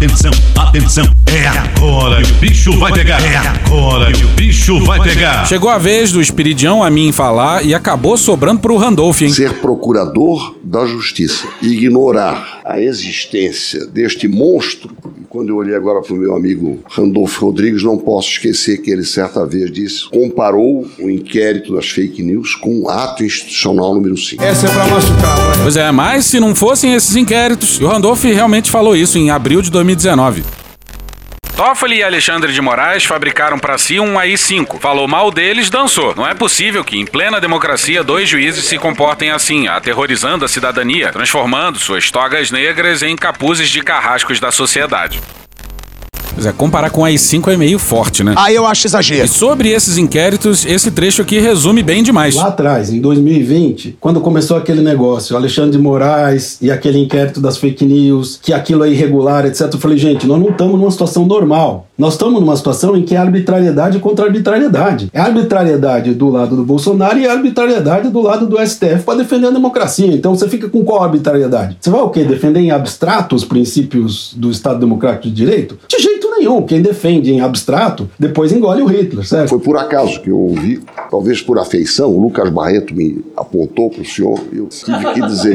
Atenção, 0.00 0.30
atenção, 0.56 1.04
é 1.26 1.46
agora 1.46 2.22
que 2.22 2.32
o 2.32 2.34
bicho 2.36 2.78
vai 2.78 2.90
pegar. 2.90 3.22
É 3.22 3.36
agora 3.36 4.10
que 4.10 4.24
o 4.24 4.28
bicho 4.28 4.82
vai 4.82 4.98
pegar. 4.98 5.44
Chegou 5.44 5.68
a 5.68 5.76
vez 5.76 6.10
do 6.10 6.22
Espiridião 6.22 6.82
a 6.82 6.88
mim 6.88 7.12
falar 7.12 7.62
e 7.62 7.74
acabou 7.74 8.16
sobrando 8.16 8.60
pro 8.62 8.78
Randolph, 8.78 9.20
hein? 9.20 9.28
Ser 9.28 9.60
procurador 9.60 10.54
da 10.70 10.86
justiça 10.86 11.48
ignorar 11.60 12.60
a 12.64 12.80
existência 12.80 13.84
deste 13.86 14.28
monstro. 14.28 14.96
E 15.20 15.24
quando 15.24 15.48
eu 15.48 15.56
olhei 15.56 15.74
agora 15.74 16.00
para 16.00 16.14
o 16.14 16.16
meu 16.16 16.36
amigo 16.36 16.78
Randolfo 16.88 17.46
Rodrigues, 17.46 17.82
não 17.82 17.98
posso 17.98 18.30
esquecer 18.30 18.80
que 18.80 18.88
ele 18.88 19.04
certa 19.04 19.44
vez 19.44 19.68
disse, 19.72 20.08
comparou 20.08 20.88
o 21.00 21.10
inquérito 21.10 21.74
das 21.74 21.88
fake 21.88 22.22
news 22.22 22.54
com 22.54 22.82
o 22.82 22.88
ato 22.88 23.24
institucional 23.24 23.92
número 23.92 24.16
5. 24.16 24.40
Essa 24.40 24.68
é 24.68 24.70
pra 24.70 24.86
machucar, 24.86 25.38
né? 25.38 25.54
Pois 25.60 25.76
é, 25.76 25.90
mas 25.90 26.26
se 26.26 26.38
não 26.38 26.54
fossem 26.54 26.94
esses 26.94 27.16
inquéritos, 27.16 27.80
e 27.80 27.84
o 27.84 27.88
Randolph 27.88 28.22
realmente 28.22 28.70
falou 28.70 28.94
isso 28.94 29.18
em 29.18 29.28
abril 29.30 29.60
de 29.62 29.72
2019. 29.72 30.44
Toffoli 31.56 31.96
e 31.96 32.02
Alexandre 32.02 32.52
de 32.52 32.60
Moraes 32.60 33.04
fabricaram 33.04 33.58
para 33.58 33.76
si 33.76 34.00
um 34.00 34.18
AI-5. 34.18 34.80
Falou 34.80 35.06
mal 35.06 35.30
deles, 35.30 35.68
dançou. 35.68 36.14
Não 36.14 36.26
é 36.26 36.34
possível 36.34 36.84
que, 36.84 36.98
em 36.98 37.04
plena 37.04 37.40
democracia, 37.40 38.02
dois 38.02 38.28
juízes 38.28 38.64
se 38.64 38.78
comportem 38.78 39.30
assim, 39.30 39.68
aterrorizando 39.68 40.44
a 40.44 40.48
cidadania, 40.48 41.12
transformando 41.12 41.78
suas 41.78 42.10
togas 42.10 42.50
negras 42.50 43.02
em 43.02 43.16
capuzes 43.16 43.68
de 43.68 43.82
carrascos 43.82 44.40
da 44.40 44.50
sociedade. 44.50 45.20
Pois 46.34 46.46
é, 46.46 46.52
comparar 46.52 46.90
com 46.90 47.02
o 47.02 47.04
AI-5 47.04 47.52
é 47.52 47.56
meio 47.56 47.78
forte, 47.78 48.22
né? 48.22 48.34
Aí 48.36 48.54
eu 48.54 48.66
acho 48.66 48.86
exagero. 48.86 49.24
E 49.24 49.28
sobre 49.28 49.70
esses 49.70 49.98
inquéritos, 49.98 50.64
esse 50.64 50.90
trecho 50.90 51.22
aqui 51.22 51.38
resume 51.38 51.82
bem 51.82 52.02
demais. 52.02 52.34
Lá 52.34 52.48
atrás, 52.48 52.90
em 52.90 53.00
2020, 53.00 53.96
quando 54.00 54.20
começou 54.20 54.56
aquele 54.56 54.82
negócio, 54.82 55.36
Alexandre 55.36 55.72
de 55.72 55.78
Moraes 55.78 56.58
e 56.60 56.70
aquele 56.70 56.98
inquérito 56.98 57.40
das 57.40 57.56
fake 57.56 57.84
news, 57.84 58.38
que 58.42 58.52
aquilo 58.52 58.84
é 58.84 58.90
irregular, 58.90 59.46
etc. 59.46 59.68
Eu 59.72 59.78
falei, 59.78 59.98
gente, 59.98 60.26
nós 60.26 60.40
não 60.40 60.50
estamos 60.50 60.78
numa 60.78 60.90
situação 60.90 61.26
normal. 61.26 61.86
Nós 62.00 62.14
estamos 62.14 62.40
numa 62.40 62.56
situação 62.56 62.96
em 62.96 63.02
que 63.02 63.14
é 63.14 63.18
arbitrariedade 63.18 63.98
contra 63.98 64.24
arbitrariedade. 64.24 65.10
É 65.12 65.20
arbitrariedade 65.20 66.14
do 66.14 66.30
lado 66.30 66.56
do 66.56 66.64
Bolsonaro 66.64 67.18
e 67.18 67.26
arbitrariedade 67.26 68.08
do 68.08 68.22
lado 68.22 68.46
do 68.46 68.56
STF 68.56 69.02
para 69.04 69.18
defender 69.18 69.48
a 69.48 69.50
democracia. 69.50 70.06
Então 70.06 70.34
você 70.34 70.48
fica 70.48 70.66
com 70.66 70.82
qual 70.82 71.04
arbitrariedade? 71.04 71.76
Você 71.78 71.90
vai 71.90 72.00
o 72.00 72.08
quê? 72.08 72.24
Defender 72.24 72.60
em 72.60 72.70
abstrato 72.70 73.36
os 73.36 73.44
princípios 73.44 74.32
do 74.34 74.50
Estado 74.50 74.80
Democrático 74.80 75.24
de 75.24 75.34
Direito? 75.34 75.78
De 75.86 75.98
jeito 76.02 76.30
nenhum. 76.30 76.62
Quem 76.62 76.80
defende 76.80 77.34
em 77.34 77.42
abstrato, 77.42 78.08
depois 78.18 78.50
engole 78.50 78.80
o 78.80 78.86
Hitler, 78.86 79.26
certo? 79.26 79.50
Foi 79.50 79.60
por 79.60 79.76
acaso 79.76 80.22
que 80.22 80.30
eu 80.30 80.38
ouvi, 80.38 80.80
talvez 81.10 81.42
por 81.42 81.58
afeição, 81.58 82.16
o 82.16 82.18
Lucas 82.18 82.48
Barreto 82.48 82.94
me 82.94 83.22
apontou 83.36 83.90
para 83.90 84.00
o 84.00 84.06
senhor 84.06 84.40
e 84.50 84.56
eu 84.56 84.68
tive 84.68 85.12
que 85.12 85.20
dizer. 85.26 85.54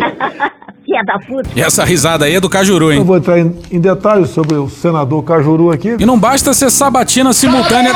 Filha 0.96 1.04
da 1.04 1.20
puta. 1.20 1.50
E 1.56 1.62
essa 1.62 1.84
risada 1.84 2.26
aí 2.26 2.36
é 2.36 2.40
do 2.40 2.50
Cajuru, 2.50 2.92
hein? 2.92 3.00
Eu 3.00 3.06
vou 3.06 3.18
entrar 3.18 3.38
em, 3.40 3.54
em 3.72 3.80
detalhes 3.80 4.30
sobre 4.30 4.56
o 4.56 4.70
senador 4.70 5.24
Cajuru 5.24 5.72
aqui. 5.72 5.96
E 6.00 6.06
não 6.06 6.18
basta 6.18 6.54
ser 6.54 6.72
sabatina 6.72 7.34
simultânea. 7.34 7.92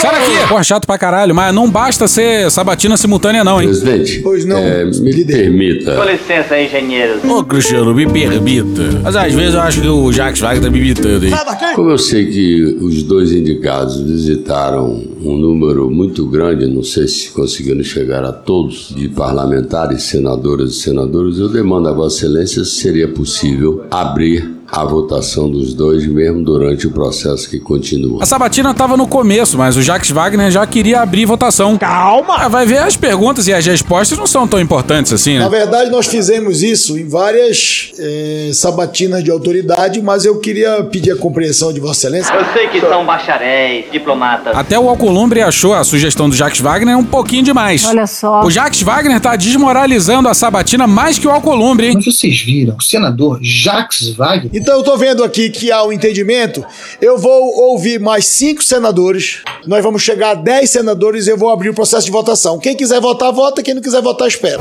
Sai 0.00 0.12
daqui! 0.12 0.48
Pô, 0.48 0.62
chato 0.62 0.86
pra 0.86 0.98
caralho, 0.98 1.34
mas 1.34 1.54
não 1.54 1.70
basta 1.70 2.06
ser 2.06 2.50
sabatina 2.50 2.96
simultânea, 2.96 3.42
não, 3.42 3.60
hein? 3.60 3.68
Presidente, 3.68 4.20
Pois 4.22 4.44
não. 4.44 4.58
é, 4.58 4.84
me 4.84 5.24
permita. 5.24 5.96
Com 5.96 6.04
licença, 6.04 6.60
engenheiro. 6.60 7.20
Ô, 7.30 7.42
Cristiano, 7.42 7.94
me 7.94 8.06
permita. 8.06 8.82
Mas 9.02 9.16
às 9.16 9.32
vezes 9.32 9.54
eu 9.54 9.60
acho 9.60 9.80
que 9.80 9.88
o 9.88 10.12
Jacques 10.12 10.40
Wagner 10.40 10.62
tá 10.62 10.70
me 10.70 10.78
imitando, 10.78 11.24
hein? 11.24 11.32
Como 11.74 11.90
eu 11.90 11.98
sei 11.98 12.26
que 12.26 12.78
os 12.82 13.02
dois 13.02 13.32
indicados 13.32 14.00
visitaram 14.00 15.02
um 15.22 15.36
número 15.36 15.90
muito 15.90 16.26
grande, 16.26 16.66
não 16.66 16.82
sei 16.82 17.06
se 17.06 17.30
conseguiram 17.30 17.82
chegar 17.82 18.24
a 18.24 18.32
todos, 18.32 18.92
de 18.94 19.08
parlamentares, 19.08 20.02
senadoras 20.04 20.72
e 20.72 20.80
senadores, 20.80 21.38
eu 21.38 21.48
demando 21.48 21.88
a 21.88 21.92
Vossa 21.92 22.09
Excelência 22.10 22.64
se 22.64 22.72
seria 22.72 23.06
possível 23.06 23.86
abrir 23.88 24.59
a 24.70 24.84
votação 24.84 25.50
dos 25.50 25.74
dois, 25.74 26.06
mesmo 26.06 26.44
durante 26.44 26.86
o 26.86 26.90
processo 26.90 27.48
que 27.48 27.58
continua. 27.58 28.22
A 28.22 28.26
sabatina 28.26 28.72
tava 28.72 28.96
no 28.96 29.06
começo, 29.06 29.58
mas 29.58 29.76
o 29.76 29.82
Jacques 29.82 30.10
Wagner 30.10 30.50
já 30.50 30.66
queria 30.66 31.00
abrir 31.00 31.26
votação. 31.26 31.76
Calma! 31.76 32.48
vai 32.48 32.66
ver 32.66 32.78
as 32.78 32.96
perguntas 32.96 33.46
e 33.48 33.52
as 33.52 33.64
respostas 33.64 34.18
não 34.18 34.26
são 34.26 34.46
tão 34.46 34.60
importantes 34.60 35.12
assim, 35.12 35.38
Na 35.38 35.48
né? 35.48 35.58
verdade, 35.58 35.90
nós 35.90 36.06
fizemos 36.06 36.62
isso 36.62 36.98
em 36.98 37.08
várias 37.08 37.92
eh, 37.98 38.50
sabatinas 38.52 39.22
de 39.22 39.30
autoridade, 39.30 40.00
mas 40.02 40.24
eu 40.24 40.38
queria 40.38 40.82
pedir 40.84 41.12
a 41.12 41.16
compreensão 41.16 41.72
de 41.72 41.80
Vossa 41.80 42.06
Excelência. 42.06 42.32
Eu 42.32 42.44
sei 42.52 42.68
que 42.68 42.80
são 42.80 43.04
bacharéis, 43.04 43.86
diplomatas. 43.90 44.56
Até 44.56 44.78
o 44.78 44.88
Alcolumbre 44.88 45.42
achou 45.42 45.74
a 45.74 45.84
sugestão 45.84 46.28
do 46.28 46.34
Jacques 46.34 46.60
Wagner 46.60 46.96
um 46.96 47.04
pouquinho 47.04 47.42
demais. 47.42 47.84
Olha 47.84 48.06
só. 48.06 48.42
O 48.42 48.50
Jacques 48.50 48.82
Wagner 48.82 49.20
tá 49.20 49.36
desmoralizando 49.36 50.28
a 50.28 50.34
sabatina 50.34 50.86
mais 50.86 51.18
que 51.18 51.26
o 51.26 51.30
Alcolumbre, 51.30 51.88
hein? 51.88 51.92
Mas 51.94 52.04
vocês 52.04 52.40
viram, 52.40 52.76
o 52.78 52.82
senador 52.82 53.38
Jacques 53.42 54.08
Wagner. 54.14 54.59
Então 54.60 54.76
eu 54.76 54.82
tô 54.82 54.94
vendo 54.94 55.24
aqui 55.24 55.48
que 55.48 55.72
há 55.72 55.82
um 55.82 55.90
entendimento. 55.90 56.62
Eu 57.00 57.16
vou 57.16 57.42
ouvir 57.70 57.98
mais 57.98 58.26
cinco 58.26 58.62
senadores. 58.62 59.38
Nós 59.66 59.82
vamos 59.82 60.02
chegar 60.02 60.32
a 60.32 60.34
dez 60.34 60.68
senadores 60.68 61.26
e 61.26 61.30
eu 61.30 61.38
vou 61.38 61.48
abrir 61.48 61.70
o 61.70 61.74
processo 61.74 62.04
de 62.04 62.12
votação. 62.12 62.58
Quem 62.58 62.76
quiser 62.76 63.00
votar, 63.00 63.32
vota. 63.32 63.62
Quem 63.62 63.72
não 63.72 63.80
quiser 63.80 64.02
votar, 64.02 64.28
espera. 64.28 64.60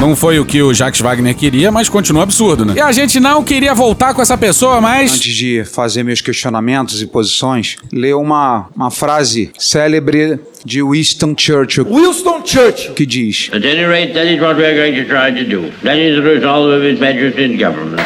Não 0.00 0.14
foi 0.14 0.38
o 0.38 0.46
que 0.46 0.62
o 0.62 0.72
Jacques 0.72 1.00
Wagner 1.00 1.34
queria, 1.34 1.72
mas 1.72 1.88
continua 1.88 2.22
absurdo, 2.22 2.64
né? 2.64 2.74
E 2.76 2.80
a 2.80 2.92
gente 2.92 3.18
não 3.18 3.42
queria 3.42 3.74
voltar 3.74 4.14
com 4.14 4.22
essa 4.22 4.38
pessoa, 4.38 4.80
mas. 4.80 5.14
Antes 5.14 5.34
de 5.34 5.64
fazer 5.64 6.04
meus 6.04 6.20
questionamentos 6.20 7.02
e 7.02 7.06
posições, 7.06 7.78
ler 7.92 8.14
uma, 8.14 8.68
uma 8.76 8.92
frase 8.92 9.50
célebre 9.58 10.38
de 10.64 10.82
Winston 10.82 11.34
Churchill. 11.36 11.84
Winston 11.84 12.42
Churchill. 12.44 12.94
Que 12.94 13.06
diz: 13.06 13.50
At 13.52 13.64
any 13.64 13.84
rate, 13.84 14.12
that 14.14 14.26
is 14.26 14.40
what 14.40 14.56
we 14.56 14.64
are 14.64 14.74
going 14.74 14.94
to 14.94 15.04
try 15.08 15.30
to 15.30 15.44
do. 15.44 15.70
That 15.82 15.98
is 15.98 16.16
the 16.16 16.22
resolve 16.22 16.70
of 16.72 16.82
His 16.82 16.98
Majesty's 17.00 17.58
government. 17.58 18.02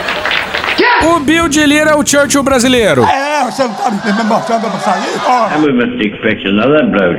O 1.05 1.19
Bill 1.21 1.49
de 1.49 1.67
Lira 1.67 1.91
é 1.91 1.95
o 1.95 2.07
Churchill 2.07 2.43
brasileiro. 2.45 3.05
É, 3.05 3.32
tá 3.51 3.89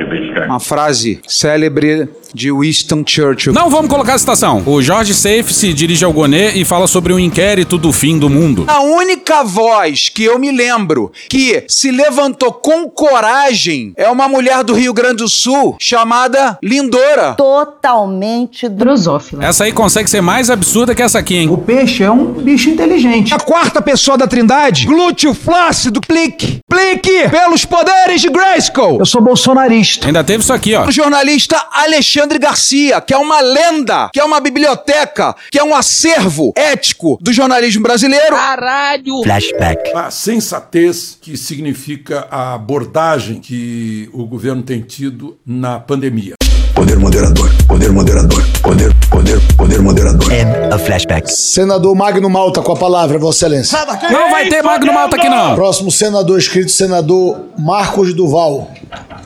be 0.06 0.26
struck. 0.28 0.46
Uma 0.46 0.60
frase 0.60 1.20
célebre 1.26 2.08
de 2.34 2.50
Winston 2.50 3.04
Churchill. 3.06 3.52
Não 3.52 3.70
vamos 3.70 3.88
colocar 3.88 4.14
a 4.14 4.18
citação. 4.18 4.62
O 4.66 4.82
Jorge 4.82 5.14
Safe 5.14 5.54
se 5.54 5.72
dirige 5.72 6.04
ao 6.04 6.12
Gonet 6.12 6.58
e 6.58 6.64
fala 6.64 6.86
sobre 6.86 7.12
o 7.12 7.18
inquérito 7.18 7.78
do 7.78 7.92
fim 7.92 8.18
do 8.18 8.28
mundo. 8.28 8.64
A 8.66 8.80
única 8.80 9.44
voz 9.44 10.08
que 10.08 10.24
eu 10.24 10.38
me 10.38 10.50
lembro 10.50 11.12
que 11.28 11.64
se 11.68 11.92
levantou 11.92 12.52
com 12.52 12.88
coragem 12.88 13.92
é 13.96 14.08
uma 14.08 14.28
mulher 14.28 14.64
do 14.64 14.74
Rio 14.74 14.92
Grande 14.92 15.18
do 15.18 15.28
Sul 15.28 15.76
chamada 15.78 16.58
Lindora. 16.62 17.34
Totalmente 17.34 18.68
drosófila. 18.68 19.44
Essa 19.44 19.64
aí 19.64 19.72
consegue 19.72 20.10
ser 20.10 20.20
mais 20.20 20.50
absurda 20.50 20.94
que 20.94 21.02
essa 21.02 21.20
aqui, 21.20 21.36
hein? 21.36 21.48
O 21.48 21.58
peixe 21.58 22.02
é 22.02 22.10
um 22.10 22.24
bicho 22.32 22.68
inteligente. 22.68 23.32
A 23.32 23.38
quarta 23.38 23.80
pessoa 23.80 24.18
da 24.18 24.26
trindade, 24.26 24.86
glúteo 24.86 25.32
flácido, 25.34 26.00
plique, 26.14 26.60
plique, 26.70 27.28
pelos 27.28 27.64
poderes 27.64 28.20
de 28.20 28.30
Grayskull. 28.30 28.98
Eu 29.00 29.06
sou 29.06 29.20
bolsonarista. 29.20 30.06
Ainda 30.06 30.22
teve 30.22 30.44
isso 30.44 30.52
aqui, 30.52 30.74
ó. 30.74 30.86
O 30.86 30.92
jornalista 30.92 31.56
Alexandre 31.72 32.38
Garcia, 32.38 33.00
que 33.00 33.12
é 33.12 33.18
uma 33.18 33.40
lenda, 33.40 34.10
que 34.12 34.20
é 34.20 34.24
uma 34.24 34.38
biblioteca, 34.38 35.34
que 35.50 35.58
é 35.58 35.64
um 35.64 35.74
acervo 35.74 36.52
ético 36.56 37.18
do 37.20 37.32
jornalismo 37.32 37.82
brasileiro. 37.82 38.36
Caralho! 38.36 39.22
Flashback. 39.24 39.90
A 39.92 40.10
sensatez 40.10 41.18
que 41.20 41.36
significa 41.36 42.28
a 42.30 42.54
abordagem 42.54 43.40
que 43.40 44.08
o 44.12 44.24
governo 44.24 44.62
tem 44.62 44.80
tido 44.80 45.36
na 45.44 45.80
pandemia. 45.80 46.34
Poder 46.74 46.98
moderador, 46.98 47.50
poder 47.74 47.90
moderador, 47.90 48.40
poder, 48.62 48.94
poder, 49.10 49.40
poder 49.56 49.82
moderador. 49.82 50.28
A 50.72 50.78
flashback. 50.78 51.28
Senador 51.28 51.92
Magno 51.96 52.30
Malta 52.30 52.62
com 52.62 52.70
a 52.70 52.76
palavra, 52.76 53.18
Vossa 53.18 53.46
Excelência. 53.46 53.76
Não 54.12 54.30
vai 54.30 54.48
ter 54.48 54.62
Magno 54.62 54.92
Malta 54.92 55.16
aqui, 55.16 55.28
não. 55.28 55.56
Próximo 55.56 55.90
senador 55.90 56.38
escrito, 56.38 56.70
senador 56.70 57.36
Marcos 57.58 58.14
Duval. 58.14 58.70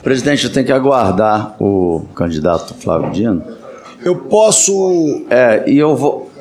Presidente, 0.01 0.49
tem 0.49 0.63
que 0.63 0.71
aguardar 0.71 1.55
o 1.59 2.05
candidato 2.15 2.73
Flávio 2.73 3.11
Dino. 3.11 3.43
Eu 4.03 4.15
posso. 4.15 5.25
É, 5.29 5.65
e 5.67 5.77
eu 5.77 5.95
vou. 5.95 6.31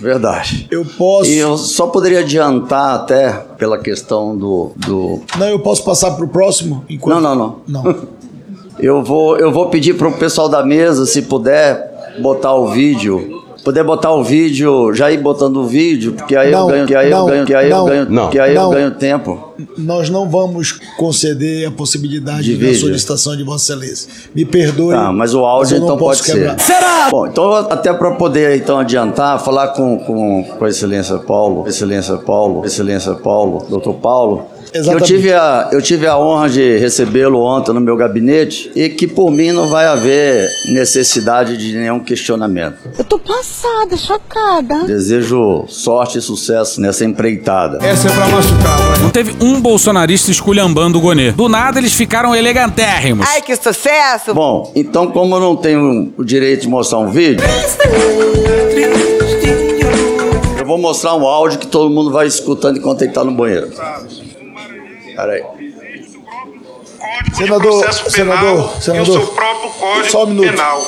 Verdade. 0.00 0.66
Eu 0.72 0.84
posso. 0.84 1.30
E 1.30 1.38
eu 1.38 1.56
só 1.56 1.86
poderia 1.86 2.18
adiantar 2.18 2.96
até 2.96 3.30
pela 3.56 3.78
questão 3.78 4.36
do. 4.36 4.72
do... 4.76 5.22
Não, 5.38 5.46
eu 5.46 5.60
posso 5.60 5.84
passar 5.84 6.12
pro 6.12 6.26
próximo? 6.26 6.84
Enquanto... 6.88 7.20
Não, 7.20 7.36
não, 7.36 7.62
não. 7.68 7.84
Não. 7.84 8.08
Eu 8.78 9.02
vou, 9.02 9.36
eu 9.38 9.50
vou 9.52 9.68
pedir 9.68 9.94
para 9.94 10.08
o 10.08 10.12
pessoal 10.12 10.48
da 10.48 10.64
mesa, 10.64 11.04
se 11.06 11.22
puder, 11.22 12.14
botar 12.20 12.54
o 12.54 12.68
vídeo. 12.68 13.36
Poder 13.64 13.82
botar 13.82 14.12
o 14.14 14.22
vídeo, 14.22 14.94
já 14.94 15.10
ir 15.10 15.18
botando 15.18 15.58
o 15.58 15.66
vídeo, 15.66 16.12
porque 16.12 16.34
aí 16.36 16.50
Não, 16.52 16.60
eu 16.60 16.66
ganho, 16.68 16.86
que 16.86 16.94
aí 16.94 17.10
não, 17.10 17.18
eu 17.18 17.26
ganho, 17.26 17.44
que 17.44 17.54
aí 17.54 17.68
não, 17.68 17.78
eu 17.78 17.84
ganho, 17.86 18.06
não, 18.08 18.30
que 18.30 18.38
aí 18.38 18.54
não. 18.54 18.62
eu 18.62 18.70
ganho 18.70 18.90
tempo. 18.92 19.52
Nós 19.76 20.08
não 20.08 20.28
vamos 20.30 20.78
conceder 20.96 21.66
a 21.66 21.70
possibilidade 21.70 22.44
De 22.44 22.52
da 22.56 22.66
vídeo. 22.66 22.80
solicitação 22.80 23.36
de 23.36 23.42
Vossa 23.42 23.72
Excelência. 23.74 24.08
Me 24.34 24.44
perdoe. 24.44 24.94
Tá, 24.94 25.12
mas 25.12 25.34
o 25.34 25.42
mas 25.42 25.48
áudio 25.50 25.78
não 25.80 25.84
então 25.86 25.98
pode 25.98 26.22
quebrar. 26.22 26.58
ser. 26.58 26.74
Bom, 27.10 27.26
então 27.26 27.52
até 27.52 27.92
para 27.92 28.12
poder 28.12 28.56
então 28.56 28.78
adiantar, 28.78 29.38
falar 29.40 29.68
com, 29.68 29.98
com, 29.98 30.44
com 30.44 30.64
a 30.64 30.68
Excelência 30.68 31.18
Paulo, 31.18 31.68
Excelência 31.68 32.16
Paulo, 32.16 32.64
Excelência 32.64 33.14
Paulo, 33.14 33.66
Dr. 33.68 33.92
Paulo. 34.00 34.46
Eu 34.72 34.80
Exatamente. 34.80 35.06
tive, 35.06 35.32
a, 35.32 35.68
eu 35.72 35.80
tive 35.80 36.06
a 36.06 36.18
honra 36.18 36.48
de 36.48 36.76
recebê-lo 36.78 37.40
ontem 37.40 37.72
no 37.72 37.80
meu 37.80 37.96
gabinete 37.96 38.70
e 38.74 38.88
que 38.88 39.06
por 39.06 39.30
mim 39.30 39.50
não 39.52 39.68
vai 39.68 39.86
haver 39.86 40.46
necessidade 40.72 41.56
de 41.56 41.74
nenhum 41.76 42.00
questionamento. 42.00 42.76
Eu 42.98 43.04
tô 43.04 43.18
passada, 43.18 43.96
chocada. 43.96 44.84
Desejo 44.84 45.64
sorte 45.68 46.18
e 46.18 46.22
sucesso 46.22 46.80
nessa 46.80 47.04
empreitada. 47.04 47.78
Essa 47.84 48.08
é 48.08 48.12
pra 48.12 48.28
machucar. 48.28 48.98
Não 49.00 49.10
teve 49.10 49.34
um 49.42 49.60
bolsonarista 49.60 50.30
esculhambando 50.30 50.98
o 50.98 51.00
Gonet. 51.00 51.32
Do 51.32 51.48
nada 51.48 51.78
eles 51.78 51.94
ficaram 51.94 52.34
elegantérrimos. 52.34 53.26
Ai, 53.28 53.40
que 53.42 53.54
sucesso! 53.56 54.34
Bom, 54.34 54.72
então 54.76 55.08
como 55.10 55.34
eu 55.36 55.40
não 55.40 55.56
tenho 55.56 56.12
o 56.16 56.24
direito 56.24 56.62
de 56.62 56.68
mostrar 56.68 56.98
um 56.98 57.10
vídeo, 57.10 57.44
eu 60.58 60.66
vou 60.66 60.78
mostrar 60.78 61.14
um 61.14 61.26
áudio 61.26 61.58
que 61.58 61.66
todo 61.66 61.88
mundo 61.90 62.10
vai 62.10 62.26
escutando 62.26 62.78
enquanto 62.78 63.02
ele 63.02 63.12
tá 63.12 63.24
no 63.24 63.32
banheiro. 63.32 63.70
Peraí. 65.18 65.42
Senador, 67.34 67.92
senador, 67.92 68.80
senador. 68.80 69.34
próprio 69.34 69.70
Código 69.70 70.10
Só 70.10 70.22
um 70.22 70.26
minuto. 70.28 70.48
Penal. 70.48 70.80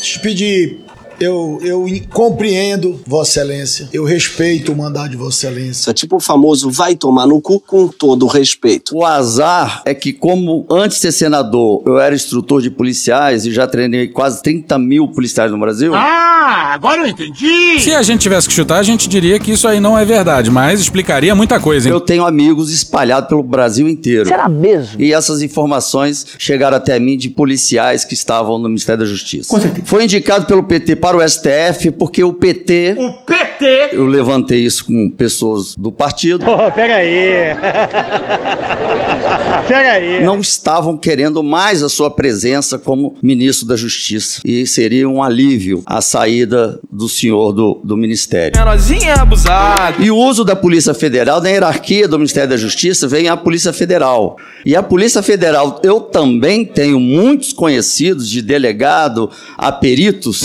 Deixa 0.00 0.18
eu 0.18 0.22
pedir. 0.22 0.85
Eu, 1.20 1.58
eu 1.62 1.86
compreendo, 2.12 3.00
Vossa 3.06 3.40
Excelência. 3.40 3.88
Eu 3.92 4.04
respeito 4.04 4.72
o 4.72 4.76
mandato 4.76 5.10
de 5.10 5.16
Vossa 5.16 5.46
Excelência. 5.46 5.90
É 5.90 5.94
tipo 5.94 6.16
o 6.16 6.20
famoso 6.20 6.70
vai 6.70 6.94
tomar 6.94 7.26
no 7.26 7.40
cu 7.40 7.60
com 7.60 7.88
todo 7.88 8.24
o 8.24 8.28
respeito. 8.28 8.96
O 8.96 9.04
azar 9.04 9.82
é 9.84 9.94
que, 9.94 10.12
como 10.12 10.66
antes 10.70 10.96
de 10.96 11.02
ser 11.02 11.12
senador, 11.12 11.82
eu 11.86 11.98
era 11.98 12.14
instrutor 12.14 12.60
de 12.60 12.70
policiais 12.70 13.46
e 13.46 13.52
já 13.52 13.66
treinei 13.66 14.08
quase 14.08 14.42
30 14.42 14.78
mil 14.78 15.08
policiais 15.08 15.50
no 15.50 15.58
Brasil. 15.58 15.94
Ah, 15.94 16.72
agora 16.74 17.02
eu 17.02 17.06
entendi! 17.06 17.80
Se 17.80 17.94
a 17.94 18.02
gente 18.02 18.20
tivesse 18.20 18.48
que 18.48 18.54
chutar, 18.54 18.78
a 18.78 18.82
gente 18.82 19.08
diria 19.08 19.38
que 19.38 19.52
isso 19.52 19.66
aí 19.66 19.80
não 19.80 19.98
é 19.98 20.04
verdade, 20.04 20.50
mas 20.50 20.80
explicaria 20.80 21.34
muita 21.34 21.58
coisa, 21.58 21.88
hein? 21.88 21.94
Eu 21.94 22.00
tenho 22.00 22.24
amigos 22.24 22.70
espalhados 22.70 23.28
pelo 23.28 23.42
Brasil 23.42 23.88
inteiro. 23.88 24.28
Será 24.28 24.48
mesmo? 24.48 25.00
E 25.00 25.12
essas 25.12 25.42
informações 25.42 26.26
chegaram 26.38 26.76
até 26.76 26.98
mim 26.98 27.16
de 27.16 27.30
policiais 27.30 28.04
que 28.04 28.14
estavam 28.14 28.58
no 28.58 28.68
Ministério 28.68 29.00
da 29.00 29.06
Justiça. 29.06 29.58
Foi 29.84 30.04
indicado 30.04 30.46
pelo 30.46 30.62
PT 30.62 30.96
para 31.06 31.18
o 31.18 31.28
STF 31.28 31.92
porque 31.92 32.24
o 32.24 32.32
PT. 32.32 32.96
O 32.98 33.12
PT! 33.12 33.90
Eu 33.92 34.06
levantei 34.06 34.64
isso 34.64 34.86
com 34.86 35.08
pessoas 35.08 35.76
do 35.76 35.92
partido. 35.92 36.44
Oh, 36.44 36.72
pega 36.72 36.96
aí! 36.96 37.54
pega 39.68 39.92
aí! 39.92 40.24
Não 40.24 40.40
estavam 40.40 40.98
querendo 40.98 41.44
mais 41.44 41.84
a 41.84 41.88
sua 41.88 42.10
presença 42.10 42.76
como 42.76 43.14
ministro 43.22 43.68
da 43.68 43.76
Justiça. 43.76 44.40
E 44.44 44.66
seria 44.66 45.08
um 45.08 45.22
alívio 45.22 45.80
a 45.86 46.00
saída 46.00 46.80
do 46.90 47.08
senhor 47.08 47.52
do, 47.52 47.80
do 47.84 47.96
Ministério. 47.96 48.58
Menorzinho 48.58 49.04
é 49.04 49.12
abusado! 49.12 50.02
E 50.02 50.10
o 50.10 50.16
uso 50.16 50.42
da 50.42 50.56
Polícia 50.56 50.92
Federal, 50.92 51.40
da 51.40 51.48
hierarquia 51.48 52.08
do 52.08 52.18
Ministério 52.18 52.50
da 52.50 52.56
Justiça, 52.56 53.06
vem 53.06 53.28
a 53.28 53.36
Polícia 53.36 53.72
Federal. 53.72 54.36
E 54.64 54.74
a 54.74 54.82
Polícia 54.82 55.22
Federal, 55.22 55.80
eu 55.84 56.00
também 56.00 56.64
tenho 56.64 56.98
muitos 56.98 57.52
conhecidos 57.52 58.28
de 58.28 58.42
delegado 58.42 59.30
a 59.56 59.70
peritos 59.70 60.42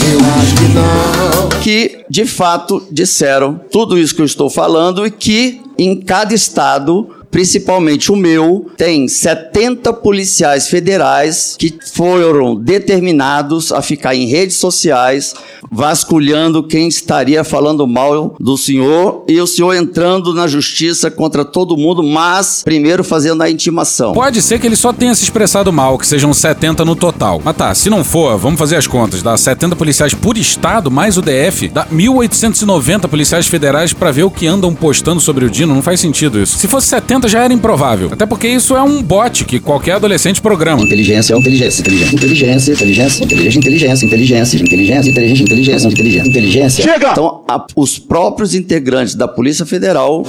que, 1.62 2.04
de 2.10 2.26
fato, 2.26 2.86
disseram 2.92 3.60
tudo 3.72 3.98
isso 3.98 4.16
que 4.16 4.22
eu 4.22 4.26
estou 4.26 4.50
falando 4.50 5.06
e 5.06 5.12
que 5.12 5.62
em 5.78 6.00
cada 6.00 6.34
estado 6.34 7.21
principalmente 7.32 8.12
o 8.12 8.16
meu, 8.16 8.70
tem 8.78 9.08
70 9.08 9.94
policiais 9.94 10.68
federais 10.68 11.56
que 11.58 11.74
foram 11.94 12.56
determinados 12.56 13.72
a 13.72 13.82
ficar 13.82 14.14
em 14.14 14.28
redes 14.28 14.58
sociais 14.58 15.34
vasculhando 15.72 16.64
quem 16.64 16.88
estaria 16.88 17.44
falando 17.44 17.88
mal 17.88 18.36
do 18.40 18.58
senhor 18.58 19.24
e 19.28 19.40
o 19.40 19.48
senhor 19.48 19.74
entrando 19.74 20.34
na 20.34 20.46
justiça 20.46 21.10
contra 21.10 21.46
todo 21.46 21.78
mundo, 21.78 22.04
mas 22.04 22.62
primeiro 22.64 23.04
fazendo 23.04 23.42
a 23.42 23.50
intimação. 23.50 24.14
Pode 24.14 24.42
ser 24.42 24.60
que 24.60 24.68
ele 24.68 24.76
só 24.76 24.92
tenha 24.92 25.16
se 25.16 25.24
expressado 25.24 25.72
mal, 25.72 25.98
que 25.98 26.06
sejam 26.06 26.34
70 26.34 26.84
no 26.84 26.96
total. 26.96 27.42
Mas 27.44 27.56
tá, 27.56 27.74
se 27.74 27.90
não 27.90 28.04
for, 28.04 28.38
vamos 28.38 28.60
fazer 28.60 28.76
as 28.76 28.88
contas. 28.88 29.22
Dá 29.22 29.38
70 29.38 29.76
policiais 29.76 30.14
por 30.14 30.38
estado, 30.38 30.92
mais 30.92 31.18
o 31.18 31.22
DF, 31.22 31.70
dá 31.70 31.86
1.890 31.88 33.08
policiais 33.08 33.48
federais 33.48 33.94
pra 33.94 34.12
ver 34.12 34.24
o 34.24 34.32
que 34.32 34.48
andam 34.48 34.74
postando 34.76 35.22
sobre 35.22 35.46
o 35.46 35.50
Dino. 35.50 35.74
Não 35.74 35.82
faz 35.82 36.00
sentido 36.00 36.40
isso. 36.40 36.58
Se 36.58 36.68
fosse 36.68 36.88
70, 36.88 37.21
já 37.28 37.44
era 37.44 37.54
improvável. 37.54 38.10
Até 38.12 38.26
porque 38.26 38.48
isso 38.48 38.76
é 38.76 38.82
um 38.82 39.02
bot 39.02 39.46
que 39.46 39.60
qualquer 39.60 39.94
adolescente 39.94 40.42
programa. 40.42 40.82
Inteligência, 40.82 41.36
inteligência, 41.36 41.82
inteligência, 41.82 42.16
inteligência, 42.16 42.74
inteligência, 42.74 43.24
inteligência, 43.24 43.60
inteligência, 43.60 44.06
inteligência, 44.06 44.56
inteligência, 44.58 45.10
inteligência, 45.10 45.42
inteligência, 45.44 45.88
inteligência, 45.88 46.30
inteligência. 46.30 46.84
Chega! 46.84 47.12
Então, 47.12 47.44
a- 47.48 47.66
os 47.76 47.98
próprios 48.00 48.54
integrantes 48.56 49.16
da 49.16 49.28
Polícia 49.28 49.66
Federal 49.66 50.24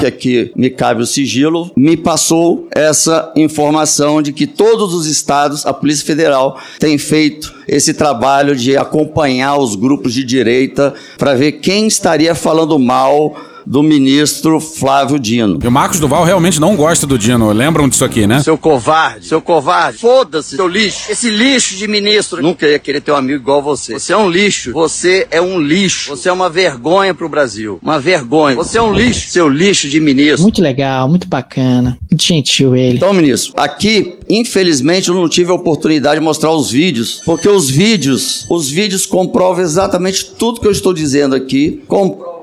que 0.00 0.06
aqui 0.06 0.52
me 0.56 0.70
cabe 0.70 1.02
o 1.02 1.06
sigilo, 1.06 1.70
me 1.76 1.96
passou 1.96 2.68
essa 2.74 3.32
informação 3.36 4.20
de 4.20 4.32
que 4.32 4.46
todos 4.46 4.92
os 4.92 5.06
estados, 5.06 5.64
a 5.64 5.72
Polícia 5.72 6.04
Federal 6.04 6.58
tem 6.78 6.98
feito 6.98 7.54
esse 7.66 7.94
trabalho 7.94 8.54
de 8.56 8.76
acompanhar 8.76 9.56
os 9.56 9.74
grupos 9.76 10.12
de 10.12 10.24
direita 10.24 10.92
para 11.16 11.34
ver 11.34 11.52
quem 11.52 11.86
estaria 11.86 12.34
falando 12.34 12.78
mal 12.78 13.34
do 13.66 13.82
ministro 13.82 14.60
Flávio 14.60 15.18
Dino. 15.18 15.58
E 15.62 15.66
o 15.66 15.72
Marcos 15.72 16.00
Duval 16.00 16.24
realmente 16.24 16.60
não 16.60 16.76
gosta 16.76 17.06
do 17.06 17.18
Dino. 17.18 17.52
Lembram 17.52 17.88
disso 17.88 18.04
aqui, 18.04 18.26
né? 18.26 18.42
Seu 18.42 18.58
covarde, 18.58 19.26
seu 19.26 19.40
covarde, 19.40 19.98
foda-se, 19.98 20.56
seu 20.56 20.68
lixo. 20.68 21.10
Esse 21.10 21.30
lixo 21.30 21.76
de 21.76 21.88
ministro. 21.88 22.42
Nunca 22.42 22.66
ia 22.66 22.78
querer 22.78 23.00
ter 23.00 23.12
um 23.12 23.16
amigo 23.16 23.40
igual 23.40 23.62
você. 23.62 23.98
Você 23.98 24.12
é 24.12 24.16
um 24.16 24.28
lixo. 24.28 24.72
Você 24.72 25.26
é 25.30 25.40
um 25.40 25.60
lixo. 25.60 26.10
Você 26.10 26.28
é 26.28 26.32
uma 26.32 26.50
vergonha 26.50 27.14
pro 27.14 27.28
Brasil. 27.28 27.78
Uma 27.82 27.98
vergonha. 27.98 28.56
Você 28.56 28.78
é 28.78 28.82
um 28.82 28.92
lixo, 28.92 29.30
seu 29.30 29.48
lixo 29.48 29.88
de 29.88 30.00
ministro. 30.00 30.42
Muito 30.42 30.62
legal, 30.62 31.08
muito 31.08 31.28
bacana. 31.28 31.98
Muito 32.10 32.22
gentil 32.22 32.76
ele. 32.76 32.96
Então, 32.96 33.12
ministro, 33.12 33.52
aqui, 33.56 34.18
infelizmente, 34.28 35.08
eu 35.08 35.14
não 35.14 35.28
tive 35.28 35.50
a 35.50 35.54
oportunidade 35.54 36.18
de 36.18 36.24
mostrar 36.24 36.52
os 36.52 36.70
vídeos, 36.70 37.22
porque 37.24 37.48
os 37.48 37.68
vídeos, 37.70 38.46
os 38.50 38.70
vídeos 38.70 39.06
comprovam 39.06 39.62
exatamente 39.62 40.24
tudo 40.38 40.60
que 40.60 40.66
eu 40.66 40.72
estou 40.72 40.92
dizendo 40.92 41.34
aqui. 41.34 41.82
Com... 41.86 42.33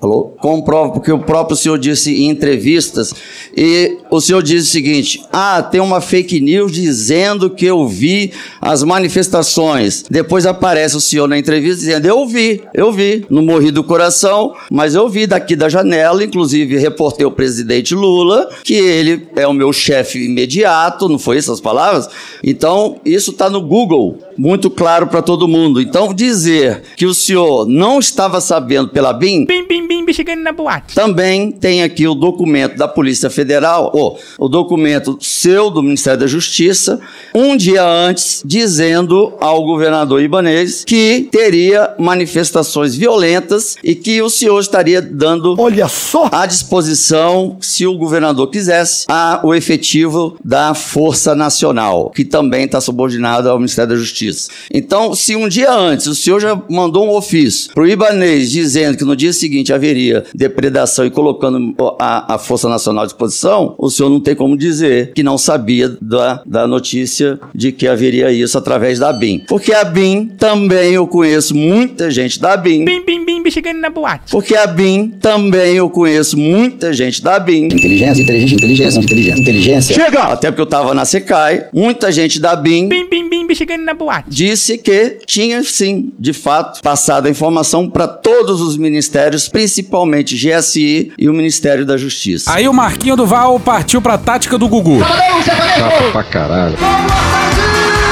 Alô? 0.00 0.32
Comprova, 0.40 0.92
porque 0.92 1.12
o 1.12 1.18
próprio 1.18 1.54
senhor 1.54 1.78
disse 1.78 2.22
em 2.22 2.30
entrevistas, 2.30 3.12
e 3.54 3.98
o 4.10 4.18
senhor 4.18 4.42
diz 4.42 4.66
o 4.66 4.70
seguinte: 4.70 5.22
ah, 5.30 5.62
tem 5.62 5.80
uma 5.80 6.00
fake 6.00 6.40
news 6.40 6.72
dizendo 6.72 7.50
que 7.50 7.66
eu 7.66 7.86
vi 7.86 8.32
as 8.60 8.82
manifestações. 8.82 10.04
Depois 10.10 10.44
aparece 10.44 10.96
o 10.96 11.00
senhor 11.00 11.26
na 11.28 11.38
entrevista 11.38 11.78
dizendo: 11.78 12.06
eu 12.06 12.26
vi, 12.26 12.62
eu 12.74 12.92
vi. 12.92 13.24
Não 13.30 13.42
morri 13.42 13.70
do 13.70 13.82
coração, 13.82 14.54
mas 14.70 14.94
eu 14.94 15.08
vi 15.08 15.26
daqui 15.26 15.56
da 15.56 15.68
janela, 15.68 16.22
inclusive 16.22 16.76
reportei 16.76 17.24
o 17.24 17.30
presidente 17.30 17.94
Lula, 17.94 18.48
que 18.64 18.74
ele 18.74 19.28
é 19.36 19.46
o 19.46 19.52
meu 19.52 19.72
chefe 19.72 20.26
imediato, 20.26 21.08
não 21.08 21.18
foi 21.18 21.38
essas 21.38 21.60
palavras? 21.60 22.08
Então, 22.42 23.00
isso 23.04 23.30
está 23.30 23.48
no 23.48 23.60
Google, 23.60 24.18
muito 24.36 24.70
claro 24.70 25.06
para 25.06 25.22
todo 25.22 25.48
mundo. 25.48 25.80
Então, 25.80 26.12
dizer 26.12 26.82
que 26.96 27.06
o 27.06 27.14
senhor 27.14 27.66
não 27.66 27.98
estava 27.98 28.40
sabendo 28.40 28.88
pela 28.88 29.12
BIM. 29.12 29.46
Bim, 29.46 29.66
bim, 29.66 29.86
bim, 29.86 29.99
chegando 30.12 30.42
na 30.42 30.52
boate. 30.52 30.94
Também 30.94 31.50
tem 31.50 31.82
aqui 31.82 32.06
o 32.06 32.14
documento 32.14 32.76
da 32.76 32.88
Polícia 32.88 33.30
Federal, 33.30 33.90
ou 33.94 34.18
o 34.38 34.48
documento 34.48 35.18
seu 35.20 35.70
do 35.70 35.82
Ministério 35.82 36.20
da 36.20 36.26
Justiça, 36.26 37.00
um 37.34 37.56
dia 37.56 37.84
antes, 37.84 38.42
dizendo 38.44 39.34
ao 39.40 39.64
governador 39.64 40.22
Ibanez 40.22 40.84
que 40.84 41.28
teria 41.30 41.89
manifestações 42.00 42.94
violentas 42.94 43.76
e 43.82 43.94
que 43.94 44.20
o 44.22 44.30
senhor 44.30 44.58
estaria 44.60 45.00
dando 45.02 45.54
Olha 45.58 45.88
só! 45.88 46.28
à 46.32 46.46
disposição, 46.46 47.56
se 47.60 47.86
o 47.86 47.96
governador 47.96 48.48
quisesse, 48.50 49.04
a, 49.08 49.40
o 49.44 49.54
efetivo 49.54 50.36
da 50.44 50.74
Força 50.74 51.34
Nacional, 51.34 52.10
que 52.14 52.24
também 52.24 52.64
está 52.64 52.80
subordinado 52.80 53.48
ao 53.48 53.58
Ministério 53.58 53.90
da 53.90 53.96
Justiça. 53.96 54.50
Então, 54.72 55.14
se 55.14 55.36
um 55.36 55.48
dia 55.48 55.72
antes 55.72 56.06
o 56.06 56.14
senhor 56.14 56.40
já 56.40 56.60
mandou 56.68 57.06
um 57.06 57.14
ofício 57.14 57.72
para 57.72 57.82
o 57.82 57.86
Ibanez 57.86 58.50
dizendo 58.50 58.96
que 58.96 59.04
no 59.04 59.16
dia 59.16 59.32
seguinte 59.32 59.72
haveria 59.72 60.24
depredação 60.34 61.04
e 61.04 61.10
colocando 61.10 61.74
a, 61.98 62.34
a 62.34 62.38
Força 62.38 62.68
Nacional 62.68 63.04
à 63.04 63.06
disposição, 63.06 63.74
o 63.78 63.90
senhor 63.90 64.08
não 64.08 64.20
tem 64.20 64.34
como 64.34 64.56
dizer 64.56 65.12
que 65.14 65.22
não 65.22 65.38
sabia 65.38 65.96
da, 66.00 66.42
da 66.46 66.66
notícia 66.66 67.38
de 67.54 67.72
que 67.72 67.86
haveria 67.86 68.32
isso 68.32 68.56
através 68.56 68.98
da 68.98 69.12
BIM. 69.12 69.44
Porque 69.48 69.72
a 69.72 69.84
BIM 69.84 70.26
também 70.38 70.92
eu 70.92 71.06
conheço 71.06 71.54
muita 71.90 72.10
gente 72.10 72.40
da 72.40 72.56
BIM. 72.56 72.84
Bim, 72.84 73.04
bim, 73.04 73.24
bim, 73.24 73.50
chegando 73.50 73.80
na 73.80 73.90
boate. 73.90 74.30
Porque 74.30 74.54
a 74.54 74.66
BIM 74.66 75.08
também 75.20 75.74
eu 75.74 75.90
conheço 75.90 76.38
muita 76.38 76.92
gente 76.92 77.22
da 77.22 77.38
BIM. 77.38 77.66
Inteligência, 77.66 78.22
inteligência, 78.22 78.54
inteligência, 78.54 79.00
inteligência. 79.00 79.40
Inteligência. 79.40 79.94
Chega! 79.94 80.22
Até 80.24 80.50
porque 80.50 80.62
eu 80.62 80.66
tava 80.66 80.94
na 80.94 81.04
SECAI, 81.04 81.66
muita 81.72 82.12
gente 82.12 82.40
da 82.40 82.54
BIM 82.54 82.88
Bim, 82.88 83.08
bim, 83.08 83.28
bim, 83.28 83.54
chegando 83.54 83.84
na 83.84 83.92
boate. 83.92 84.28
disse 84.28 84.78
que 84.78 85.18
tinha 85.26 85.62
sim, 85.64 86.12
de 86.18 86.32
fato, 86.32 86.80
passado 86.80 87.26
a 87.26 87.30
informação 87.30 87.90
para 87.90 88.06
todos 88.06 88.60
os 88.60 88.76
ministérios, 88.76 89.48
principalmente 89.48 90.36
GSI 90.36 91.12
e 91.18 91.28
o 91.28 91.32
Ministério 91.32 91.84
da 91.84 91.96
Justiça. 91.96 92.52
Aí 92.52 92.68
o 92.68 92.72
Marquinho 92.72 93.16
Duval 93.16 93.58
partiu 93.58 94.00
pra 94.00 94.16
tática 94.16 94.56
do 94.56 94.68
Gugu. 94.68 95.00
Chato 95.44 96.12
pra 96.12 96.22
caralho. 96.22 96.76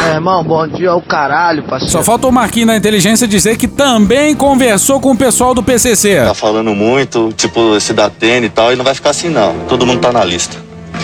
É, 0.09 0.15
irmão, 0.15 0.43
bom 0.43 0.67
dia 0.67 0.89
ao 0.89 1.03
caralho, 1.03 1.63
parceiro. 1.65 1.93
Só 1.93 2.03
falta 2.03 2.27
o 2.27 2.33
Marquinho 2.33 2.69
da 2.69 2.77
inteligência 2.77 3.29
dizer 3.29 3.59
que 3.59 3.69
também 3.69 4.35
conversou 4.35 4.99
com 4.99 5.11
o 5.11 5.17
pessoal 5.17 5.53
do 5.53 5.63
PCC. 5.63 6.25
Tá 6.25 6.33
falando 6.33 6.75
muito, 6.75 7.31
tipo, 7.37 7.77
esse 7.77 7.93
da 7.93 8.07
Atene 8.07 8.47
e 8.47 8.49
tal, 8.49 8.73
e 8.73 8.77
não 8.77 8.85
vai 8.85 8.95
ficar 8.95 9.11
assim 9.11 9.29
não. 9.29 9.55
Todo 9.69 9.85
mundo 9.85 10.01
tá 10.01 10.11
na 10.11 10.25
lista. 10.25 10.57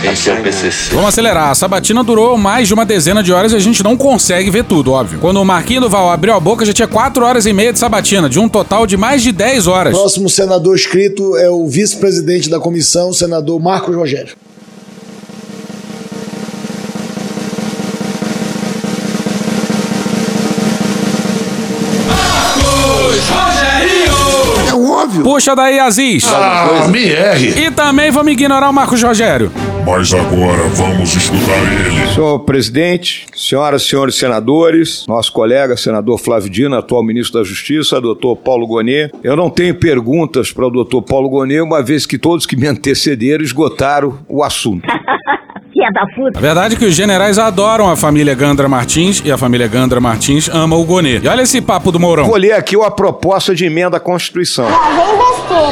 Esse 0.03 0.31
é 0.31 0.33
o 0.33 0.41
PCC. 0.41 0.95
Vamos 0.95 1.09
acelerar. 1.09 1.51
A 1.51 1.55
sabatina 1.55 2.03
durou 2.03 2.35
mais 2.35 2.67
de 2.67 2.73
uma 2.73 2.83
dezena 2.83 3.21
de 3.21 3.31
horas 3.31 3.53
e 3.53 3.55
a 3.55 3.59
gente 3.59 3.83
não 3.83 3.95
consegue 3.95 4.49
ver 4.49 4.63
tudo, 4.63 4.91
óbvio. 4.91 5.19
Quando 5.19 5.39
o 5.39 5.45
Marquinho 5.45 5.81
Duval 5.81 6.09
abriu 6.09 6.33
a 6.33 6.39
boca, 6.39 6.65
já 6.65 6.73
tinha 6.73 6.87
4 6.87 7.23
horas 7.23 7.45
e 7.45 7.53
meia 7.53 7.71
de 7.71 7.77
sabatina, 7.77 8.27
de 8.27 8.39
um 8.39 8.49
total 8.49 8.87
de 8.87 8.97
mais 8.97 9.21
de 9.21 9.31
10 9.31 9.67
horas. 9.67 9.93
Próximo 9.95 10.29
senador 10.29 10.75
escrito 10.75 11.37
é 11.37 11.49
o 11.49 11.67
vice-presidente 11.67 12.49
da 12.49 12.59
comissão, 12.59 13.09
o 13.09 13.13
senador 13.13 13.61
Marcos 13.61 13.95
Rogério. 13.95 14.35
Puxa 25.25 25.55
daí, 25.55 25.79
Aziz. 25.79 26.23
Ah, 26.27 26.87
me 26.87 27.09
erre. 27.09 27.65
E 27.65 27.71
também 27.71 28.11
vamos 28.11 28.31
ignorar 28.31 28.69
o 28.69 28.71
Marcos 28.71 29.01
Rogério. 29.01 29.51
Mas 29.83 30.13
agora 30.13 30.67
vamos 30.75 31.15
escutar 31.15 31.57
ele. 31.63 32.13
Senhor 32.13 32.37
presidente, 32.41 33.25
senhoras 33.35 33.81
e 33.81 33.87
senhores 33.87 34.13
senadores, 34.17 35.03
nosso 35.07 35.33
colega 35.33 35.75
senador 35.75 36.19
Flávio 36.19 36.47
Dino, 36.47 36.75
atual 36.75 37.01
ministro 37.01 37.39
da 37.39 37.43
Justiça, 37.43 37.99
doutor 37.99 38.35
Paulo 38.35 38.67
Gonet. 38.67 39.11
Eu 39.23 39.35
não 39.35 39.49
tenho 39.49 39.73
perguntas 39.73 40.51
para 40.51 40.67
o 40.67 40.69
doutor 40.69 41.01
Paulo 41.01 41.27
Gonet, 41.27 41.59
uma 41.59 41.81
vez 41.81 42.05
que 42.05 42.19
todos 42.19 42.45
que 42.45 42.55
me 42.55 42.67
antecederam 42.67 43.43
esgotaram 43.43 44.19
o 44.29 44.43
assunto. 44.43 44.87
Filha 45.75 45.91
da 45.91 46.05
puta. 46.15 46.39
A 46.39 46.41
verdade 46.41 46.75
é 46.75 46.77
que 46.77 46.85
os 46.85 46.95
generais 46.95 47.37
adoram 47.37 47.89
a 47.91 47.97
família 47.97 48.33
Gandra 48.33 48.69
Martins 48.69 49.21
e 49.25 49.29
a 49.29 49.37
família 49.37 49.67
Gandra 49.67 49.99
Martins 49.99 50.47
ama 50.47 50.77
o 50.77 50.85
Gonê. 50.85 51.19
E 51.19 51.27
olha 51.27 51.41
esse 51.41 51.59
papo 51.59 51.91
do 51.91 51.99
Mourão. 51.99 52.27
Vou 52.27 52.37
ler 52.37 52.53
aqui 52.53 52.77
uma 52.77 52.89
proposta 52.89 53.53
de 53.53 53.65
emenda 53.65 53.97
à 53.97 53.99
Constituição. 53.99 54.67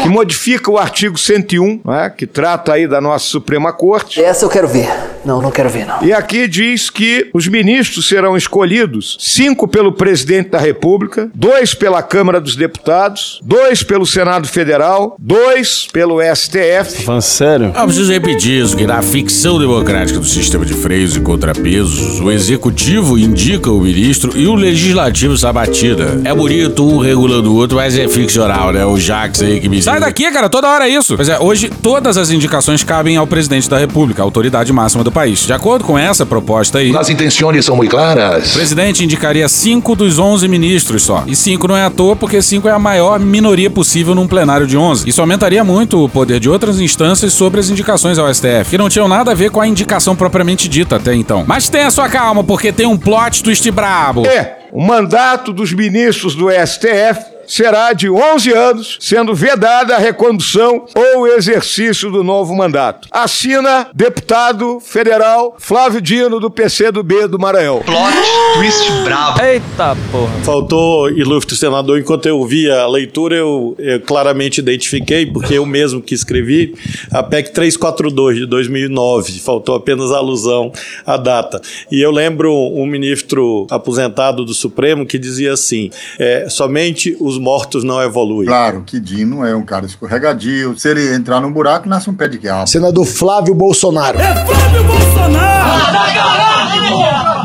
Que 0.01 0.09
modifica 0.09 0.69
o 0.69 0.77
artigo 0.77 1.17
101, 1.17 1.79
né, 1.85 2.09
que 2.09 2.27
trata 2.27 2.73
aí 2.73 2.85
da 2.85 2.99
nossa 2.99 3.25
Suprema 3.25 3.71
Corte. 3.71 4.21
Essa 4.21 4.43
eu 4.43 4.49
quero 4.49 4.67
ver. 4.67 4.89
Não, 5.23 5.41
não 5.41 5.51
quero 5.51 5.69
ver, 5.69 5.85
não. 5.85 6.03
E 6.03 6.11
aqui 6.11 6.49
diz 6.49 6.89
que 6.89 7.29
os 7.33 7.47
ministros 7.47 8.05
serão 8.09 8.35
escolhidos: 8.35 9.15
cinco 9.21 9.69
pelo 9.69 9.93
presidente 9.93 10.49
da 10.49 10.59
República, 10.59 11.31
dois 11.33 11.73
pela 11.73 12.03
Câmara 12.03 12.41
dos 12.41 12.57
Deputados, 12.57 13.39
dois 13.41 13.83
pelo 13.83 14.05
Senado 14.05 14.49
Federal, 14.49 15.15
dois 15.17 15.87
pelo 15.93 16.19
STF. 16.21 17.05
Falando 17.05 17.21
sério? 17.21 17.71
Ah, 17.73 17.85
preciso 17.85 18.11
repetir 18.11 18.61
isso, 18.61 18.75
que 18.75 18.85
na 18.85 19.01
ficção 19.01 19.57
democrática 19.57 19.92
do 19.93 20.25
sistema 20.25 20.65
de 20.65 20.73
freios 20.73 21.15
e 21.15 21.19
contrapesos, 21.21 22.19
o 22.19 22.31
executivo 22.31 23.15
indica 23.15 23.69
o 23.71 23.79
ministro 23.79 24.31
e 24.35 24.47
o 24.47 24.55
legislativo 24.55 25.37
sabatida. 25.37 26.19
É 26.25 26.33
bonito 26.33 26.83
um 26.83 26.97
regulando 26.97 27.53
o 27.53 27.55
outro, 27.55 27.77
mas 27.77 27.95
é 27.95 28.07
ficcional, 28.07 28.73
né? 28.73 28.83
O 28.83 28.97
Jax 28.97 29.43
aí 29.43 29.59
que 29.59 29.69
me 29.69 29.83
Sai 29.83 29.99
daqui, 29.99 30.31
cara, 30.31 30.49
toda 30.49 30.67
hora 30.67 30.89
é 30.89 30.93
isso. 30.95 31.15
Pois 31.15 31.29
é, 31.29 31.39
hoje 31.39 31.69
todas 31.69 32.17
as 32.17 32.31
indicações 32.31 32.83
cabem 32.83 33.17
ao 33.17 33.27
presidente 33.27 33.69
da 33.69 33.77
República, 33.77 34.23
a 34.23 34.25
autoridade 34.25 34.73
máxima 34.73 35.03
do 35.03 35.11
país. 35.11 35.45
De 35.45 35.53
acordo 35.53 35.85
com 35.85 35.95
essa 35.95 36.25
proposta 36.25 36.79
aí, 36.79 36.95
As 36.97 37.09
intenções 37.09 37.63
são 37.63 37.75
muito 37.75 37.91
claras. 37.91 38.49
o 38.49 38.53
presidente 38.53 39.03
indicaria 39.03 39.47
cinco 39.47 39.95
dos 39.95 40.17
11 40.17 40.47
ministros 40.47 41.03
só. 41.03 41.23
E 41.27 41.35
cinco 41.35 41.67
não 41.67 41.77
é 41.77 41.85
à 41.85 41.91
toa, 41.91 42.15
porque 42.15 42.41
cinco 42.41 42.67
é 42.67 42.71
a 42.71 42.79
maior 42.79 43.19
minoria 43.19 43.69
possível 43.69 44.15
num 44.15 44.27
plenário 44.27 44.65
de 44.65 44.75
11. 44.75 45.07
Isso 45.07 45.21
aumentaria 45.21 45.63
muito 45.63 46.03
o 46.03 46.09
poder 46.09 46.39
de 46.39 46.49
outras 46.49 46.79
instâncias 46.81 47.31
sobre 47.31 47.59
as 47.59 47.69
indicações 47.69 48.17
ao 48.17 48.33
STF, 48.33 48.71
que 48.71 48.77
não 48.77 48.89
tinham 48.89 49.07
nada 49.07 49.29
a 49.31 49.35
ver 49.35 49.51
com 49.51 49.61
a 49.61 49.67
indicação 49.67 49.82
propriamente 50.15 50.67
dita 50.67 50.97
até 50.97 51.13
então. 51.13 51.43
Mas 51.47 51.69
tenha 51.69 51.89
sua 51.91 52.09
calma, 52.09 52.43
porque 52.43 52.71
tem 52.71 52.85
um 52.85 52.97
plot 52.97 53.43
twist 53.43 53.69
brabo. 53.71 54.25
É, 54.25 54.59
o 54.71 54.81
mandato 54.81 55.53
dos 55.53 55.73
ministros 55.73 56.35
do 56.35 56.49
STF 56.49 57.32
será 57.47 57.93
de 57.93 58.09
11 58.09 58.51
anos, 58.53 58.97
sendo 58.99 59.33
vedada 59.33 59.95
a 59.95 59.99
recondução 59.99 60.85
ou 60.95 61.27
exercício 61.27 62.11
do 62.11 62.23
novo 62.23 62.55
mandato. 62.55 63.07
Assina 63.11 63.87
deputado 63.93 64.79
federal 64.79 65.55
Flávio 65.59 66.01
Dino, 66.01 66.39
do 66.39 66.49
PCdoB 66.49 67.27
do 67.27 67.39
Maranhão. 67.39 67.81
Plot 67.81 68.13
twist 68.55 68.91
bravo. 69.03 69.41
Eita 69.41 69.95
porra. 70.11 70.33
Faltou, 70.43 71.09
ilustre 71.09 71.55
senador, 71.55 71.99
enquanto 71.99 72.25
eu 72.27 72.43
via 72.45 72.81
a 72.81 72.87
leitura, 72.87 73.35
eu, 73.35 73.75
eu 73.79 73.99
claramente 74.01 74.59
identifiquei, 74.59 75.25
porque 75.25 75.55
eu 75.55 75.65
mesmo 75.65 76.01
que 76.01 76.13
escrevi, 76.13 76.75
a 77.11 77.23
PEC 77.23 77.51
342 77.51 78.37
de 78.37 78.45
2009. 78.45 79.39
Faltou 79.39 79.75
apenas 79.75 80.11
a 80.11 80.17
alusão 80.17 80.71
à 81.05 81.17
data. 81.17 81.61
E 81.91 82.01
eu 82.01 82.11
lembro 82.11 82.53
um 82.53 82.85
ministro 82.85 83.67
aposentado 83.69 84.45
do 84.45 84.53
Supremo 84.53 85.05
que 85.05 85.17
dizia 85.17 85.53
assim: 85.53 85.89
é, 86.19 86.47
somente 86.49 87.15
os 87.19 87.32
os 87.33 87.39
mortos 87.39 87.83
não 87.83 88.01
evoluem. 88.01 88.47
Claro 88.47 88.83
que 88.85 88.99
Dino 88.99 89.45
é 89.45 89.55
um 89.55 89.63
cara 89.63 89.85
escorregadio. 89.85 90.77
Se 90.77 90.89
ele 90.89 91.13
entrar 91.13 91.41
num 91.41 91.51
buraco, 91.51 91.89
nasce 91.89 92.09
um 92.09 92.13
pé 92.13 92.27
de 92.27 92.37
quiabo. 92.37 92.67
Senador 92.67 93.05
Flávio 93.05 93.53
Bolsonaro. 93.53 94.17
Flávio 94.19 94.83
Bolsonaro! 94.83 95.63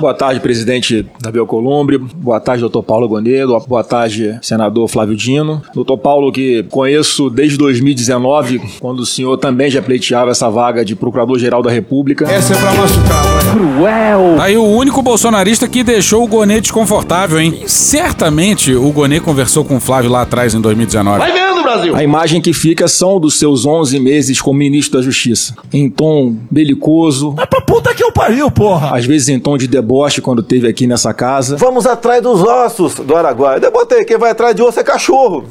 Boa 0.01 0.15
tarde, 0.15 0.39
presidente 0.39 1.05
Davi 1.21 1.41
Alcolumbre. 1.41 1.99
Boa 1.99 2.39
tarde, 2.39 2.61
doutor 2.61 2.85
Paulo 2.85 3.09
Gonedo. 3.09 3.59
Boa 3.67 3.83
tarde, 3.83 4.39
senador 4.43 4.87
Flávio 4.89 5.17
Dino. 5.17 5.61
Doutor 5.75 5.99
Paulo, 5.99 6.31
que 6.31 6.63
conheço 6.71 7.29
desde 7.29 7.59
2019, 7.59 8.61
quando 8.79 9.01
o 9.01 9.07
senhor 9.07 9.37
também 9.39 9.69
já 9.69 9.83
pleiteava 9.83 10.31
essa 10.31 10.49
vaga 10.49 10.85
de 10.85 10.95
Procurador-Geral 10.95 11.63
da 11.63 11.71
República. 11.71 12.31
Essa 12.31 12.55
é 12.55 12.57
pra 12.57 12.75
machucar, 12.75 13.27
vai. 13.27 13.55
Cruel! 13.55 14.41
Aí 14.41 14.57
o 14.57 14.65
único 14.65 15.03
bolsonarista 15.03 15.67
que 15.67 15.83
deixou 15.83 16.23
o 16.23 16.29
Gonê 16.29 16.61
desconfortável, 16.61 17.41
hein? 17.41 17.63
E 17.65 17.69
certamente 17.69 18.73
o 18.75 18.93
Gonê 18.93 19.19
conversou 19.19 19.65
com 19.65 19.78
o 19.79 19.81
Flávio 19.81 20.11
lá 20.11 20.23
atrás 20.23 20.55
em 20.55 20.61
2019. 20.61 21.19
Vai 21.19 21.33
vendo, 21.33 21.63
Brasil! 21.63 21.97
A 21.97 22.03
imagem 22.03 22.41
que 22.41 22.53
fica 22.53 22.87
são 22.87 23.19
dos 23.19 23.39
seus 23.39 23.65
11 23.65 23.99
meses 23.99 24.41
como 24.41 24.59
ministro 24.59 24.99
da 24.99 25.05
Justiça. 25.05 25.55
Em 25.73 25.89
tom 25.89 26.37
belicoso. 26.51 27.35
Mas 27.37 27.47
pra 27.47 27.61
puta 27.61 27.95
que 27.95 28.03
eu 28.05 28.13
pariu, 28.13 28.51
porra! 28.51 28.97
Às 28.97 29.05
vezes 29.05 29.29
em 29.29 29.39
tom 29.39 29.57
de 29.57 29.67
deboche 29.67 30.21
quando 30.21 30.43
teve 30.43 30.69
aqui 30.69 30.87
nessa 30.87 31.15
casa. 31.15 31.57
Vamos 31.57 31.87
atrás 31.87 32.23
dos 32.23 32.43
ossos 32.43 32.95
do 32.95 33.17
Araguaia. 33.17 33.61
Eu 33.63 33.73
botei, 33.73 34.05
quem 34.05 34.19
vai 34.19 34.31
atrás 34.31 34.55
de 34.55 34.63
osso 34.63 34.79
é 34.81 34.85
cachorro. 34.85 35.45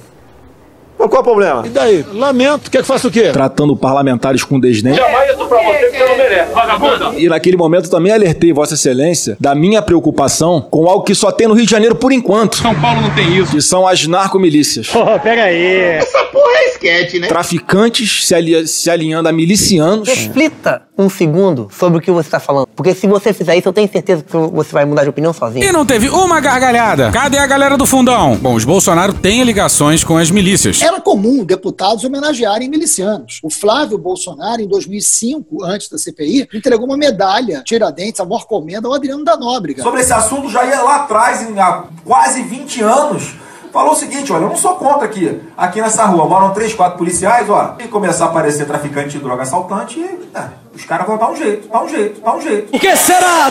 Mas 1.00 1.08
qual 1.10 1.18
é 1.18 1.22
o 1.22 1.24
problema? 1.24 1.64
E 1.66 1.70
daí? 1.70 2.06
Lamento, 2.14 2.72
quer 2.72 2.80
que 2.82 2.88
faça 2.88 3.08
o 3.08 3.12
quê? 3.12 3.30
Tratando 3.32 3.76
parlamentares 3.76 4.43
com 4.43 4.60
desdém. 4.60 4.93
Jamais 4.95 5.30
isso 5.30 5.45
pra 5.48 5.58
você 5.64 5.86
que 5.91 5.98
você 5.98 6.06
não 6.08 6.18
merece, 6.18 6.54
vagabunda! 6.54 7.14
E 7.18 7.30
naquele 7.30 7.56
momento 7.58 7.89
também 7.89 8.12
alertei 8.12 8.52
Vossa 8.52 8.74
Excelência 8.74 9.38
da 9.39 9.54
minha 9.54 9.82
preocupação 9.82 10.62
com 10.70 10.88
algo 10.88 11.04
que 11.04 11.14
só 11.14 11.32
tem 11.32 11.48
no 11.48 11.54
Rio 11.54 11.66
de 11.66 11.72
Janeiro 11.72 11.95
por 11.95 12.12
enquanto. 12.12 12.58
São 12.58 12.74
Paulo 12.76 13.02
não 13.02 13.10
tem 13.12 13.38
isso. 13.38 13.52
Que 13.52 13.62
são 13.62 13.88
as 13.88 14.06
narcomilícias. 14.08 14.88
Porra, 14.88 15.20
pega 15.20 15.43
aí. 15.43 15.82
Essa 15.98 16.24
porra 16.26 16.52
é 16.58 16.70
esquete, 16.70 17.20
né? 17.20 17.28
Traficantes 17.28 18.26
se, 18.26 18.34
ali- 18.36 18.68
se 18.68 18.89
alinhando 18.89 19.30
a 19.30 19.32
milicianos. 19.32 20.08
Reflita 20.08 20.82
um 20.98 21.10
segundo 21.10 21.68
sobre 21.72 22.00
o 22.00 22.02
que 22.02 22.10
você 22.12 22.28
está 22.28 22.39
falando. 22.39 22.68
Porque 22.76 22.93
se 22.95 23.06
você 23.08 23.32
fizer 23.34 23.56
isso, 23.56 23.68
eu 23.70 23.74
tenho 23.74 23.89
certeza 23.91 24.24
que 24.24 24.32
você 24.36 24.72
vai 24.72 24.84
mudar 24.86 25.04
de 25.04 25.10
opinião 25.10 25.32
sozinho. 25.34 25.64
E 25.64 25.72
não 25.72 25.86
teve 25.86 26.10
uma 26.10 26.39
gargalhada. 26.39 27.12
Cadê 27.12 27.38
a 27.38 27.45
galera 27.45 27.78
do 27.78 27.86
fundão? 27.86 28.36
Bom, 28.36 28.54
os 28.56 28.66
Bolsonaro 28.66 29.14
têm 29.14 29.43
ligações 29.43 30.04
com 30.04 30.18
as 30.18 30.32
milícias. 30.32 30.82
Era 30.88 31.02
comum 31.02 31.44
deputados 31.44 32.06
homenagearem 32.06 32.70
milicianos. 32.70 33.42
O 33.44 33.50
Flávio 33.50 33.98
Bolsonaro, 33.98 34.62
em 34.62 34.68
2005, 34.70 35.62
antes 35.66 35.90
da 35.90 35.98
CPI, 35.98 36.48
entregou 36.54 36.86
uma 36.86 36.96
medalha 36.96 37.62
Tiradentes, 37.66 38.22
a 38.22 38.26
maior 38.26 38.46
comenda, 38.46 38.88
ao 38.88 38.94
Adriano 38.94 39.22
da 39.22 39.36
Nóbrega. 39.36 39.84
Sobre 39.84 40.00
esse 40.00 40.14
assunto, 40.14 40.50
já 40.50 40.66
ia 40.66 40.82
lá 40.82 41.04
atrás, 41.04 41.46
há 41.60 41.84
quase 42.06 42.42
20 42.42 42.82
anos, 42.84 43.36
falou 43.72 43.93
o 43.93 43.95
seguinte, 43.95 44.32
olha, 44.32 44.43
eu 44.43 44.49
não 44.49 44.55
sou 44.55 44.76
contra 44.76 45.05
aqui, 45.05 45.41
aqui 45.55 45.82
nessa 45.82 46.05
rua, 46.05 46.26
moram 46.26 46.53
três, 46.53 46.74
quatro 46.74 46.97
policiais, 46.97 47.49
ó, 47.49 47.76
e 47.80 47.88
começar 47.88 48.26
a 48.26 48.28
aparecer 48.30 48.65
traficante 48.65 49.09
de 49.09 49.20
droga 49.20 49.43
assaltante, 49.43 49.99
e, 49.99 50.38
é, 50.38 50.43
os 50.78 50.86
caras 50.86 51.07
vão 51.07 51.18
dar 51.18 51.32
um 51.32 51.36
jeito, 51.36 51.68
dá 51.68 51.84
um 51.84 51.89
jeito, 51.89 52.22
dá 52.22 52.36
um 52.36 52.41
jeito. 52.41 52.76
O 52.76 52.80
que 52.80 52.95
será? 52.95 53.49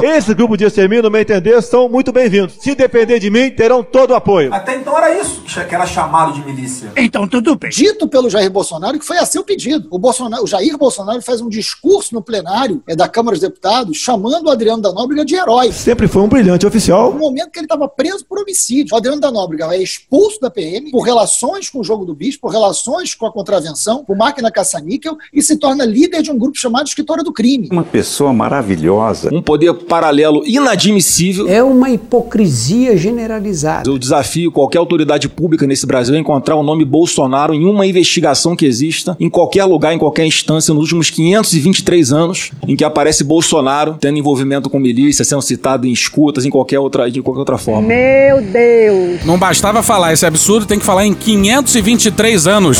Esse 0.00 0.32
grupo 0.32 0.56
de 0.56 0.64
extermínio, 0.64 1.02
no 1.02 1.10
meu 1.10 1.20
entender, 1.20 1.60
são 1.60 1.88
muito 1.88 2.12
bem-vindos. 2.12 2.54
Se 2.60 2.72
depender 2.74 3.18
de 3.18 3.30
mim, 3.30 3.50
terão 3.50 3.82
todo 3.82 4.12
o 4.12 4.14
apoio. 4.14 4.54
Até 4.54 4.76
então 4.76 4.96
era 4.96 5.18
isso 5.18 5.42
que 5.66 5.74
era 5.74 5.86
chamado 5.86 6.32
de 6.32 6.44
milícia. 6.44 6.92
Então, 6.96 7.26
tudo 7.26 7.56
bem. 7.56 7.70
Dito 7.70 8.06
pelo 8.06 8.30
Jair 8.30 8.50
Bolsonaro 8.50 8.98
que 8.98 9.04
foi 9.04 9.18
a 9.18 9.26
seu 9.26 9.42
pedido. 9.42 9.88
O, 9.90 9.98
Bolsonaro, 9.98 10.44
o 10.44 10.46
Jair 10.46 10.76
Bolsonaro 10.76 11.20
faz 11.22 11.40
um 11.40 11.48
discurso 11.48 12.14
no 12.14 12.22
plenário 12.22 12.82
é, 12.86 12.94
da 12.94 13.08
Câmara 13.08 13.36
dos 13.36 13.42
Deputados 13.42 13.96
chamando 13.96 14.46
o 14.46 14.50
Adriano 14.50 14.82
da 14.82 14.92
Nóbrega 14.92 15.24
de 15.24 15.34
herói. 15.34 15.72
Sempre 15.72 16.06
foi 16.06 16.22
um 16.22 16.28
brilhante 16.28 16.66
oficial. 16.66 17.12
No 17.12 17.18
momento 17.18 17.50
que 17.50 17.58
ele 17.58 17.66
estava 17.66 17.88
preso 17.88 18.24
por 18.24 18.38
homicídio. 18.38 18.94
O 18.94 18.98
Adriano 18.98 19.20
da 19.20 19.30
Nóbrega 19.30 19.57
é 19.62 19.82
expulso 19.82 20.40
da 20.40 20.50
PM 20.50 20.90
por 20.90 21.02
relações 21.02 21.68
com 21.68 21.80
o 21.80 21.84
jogo 21.84 22.04
do 22.04 22.14
bicho, 22.14 22.38
por 22.40 22.50
relações 22.50 23.14
com 23.14 23.26
a 23.26 23.32
contravenção, 23.32 24.04
por 24.04 24.16
máquina 24.16 24.50
caça-níquel 24.50 25.16
e 25.32 25.42
se 25.42 25.56
torna 25.56 25.84
líder 25.84 26.22
de 26.22 26.30
um 26.30 26.38
grupo 26.38 26.58
chamado 26.58 26.86
Escritório 26.86 27.24
do 27.24 27.32
Crime. 27.32 27.68
Uma 27.70 27.84
pessoa 27.84 28.32
maravilhosa. 28.32 29.30
Um 29.32 29.42
poder 29.42 29.72
paralelo 29.74 30.42
inadmissível. 30.46 31.48
É 31.48 31.62
uma 31.62 31.90
hipocrisia 31.90 32.96
generalizada. 32.96 33.88
Eu 33.88 33.98
desafio 33.98 34.52
qualquer 34.52 34.78
autoridade 34.78 35.28
pública 35.28 35.66
nesse 35.66 35.86
Brasil 35.86 36.14
a 36.14 36.18
encontrar 36.18 36.56
o 36.56 36.62
nome 36.62 36.84
Bolsonaro 36.84 37.54
em 37.54 37.64
uma 37.64 37.86
investigação 37.86 38.56
que 38.56 38.66
exista, 38.66 39.16
em 39.20 39.28
qualquer 39.28 39.64
lugar, 39.64 39.94
em 39.94 39.98
qualquer 39.98 40.26
instância, 40.26 40.72
nos 40.72 40.84
últimos 40.84 41.10
523 41.10 42.12
anos, 42.12 42.50
em 42.66 42.76
que 42.76 42.84
aparece 42.84 43.24
Bolsonaro 43.24 43.96
tendo 44.00 44.18
envolvimento 44.18 44.70
com 44.70 44.78
milícia, 44.78 45.24
sendo 45.24 45.42
citado 45.42 45.86
em 45.86 45.92
escutas, 45.92 46.44
em 46.44 46.50
qualquer 46.50 46.78
outra, 46.78 47.10
de 47.10 47.22
qualquer 47.22 47.40
outra 47.40 47.58
forma. 47.58 47.88
Meu 47.88 48.40
Deus! 48.42 49.24
Não 49.24 49.38
bastava 49.48 49.82
falar 49.82 50.12
esse 50.12 50.26
absurdo, 50.26 50.66
tem 50.66 50.78
que 50.78 50.84
falar 50.84 51.06
em 51.06 51.14
523 51.14 52.46
anos. 52.46 52.78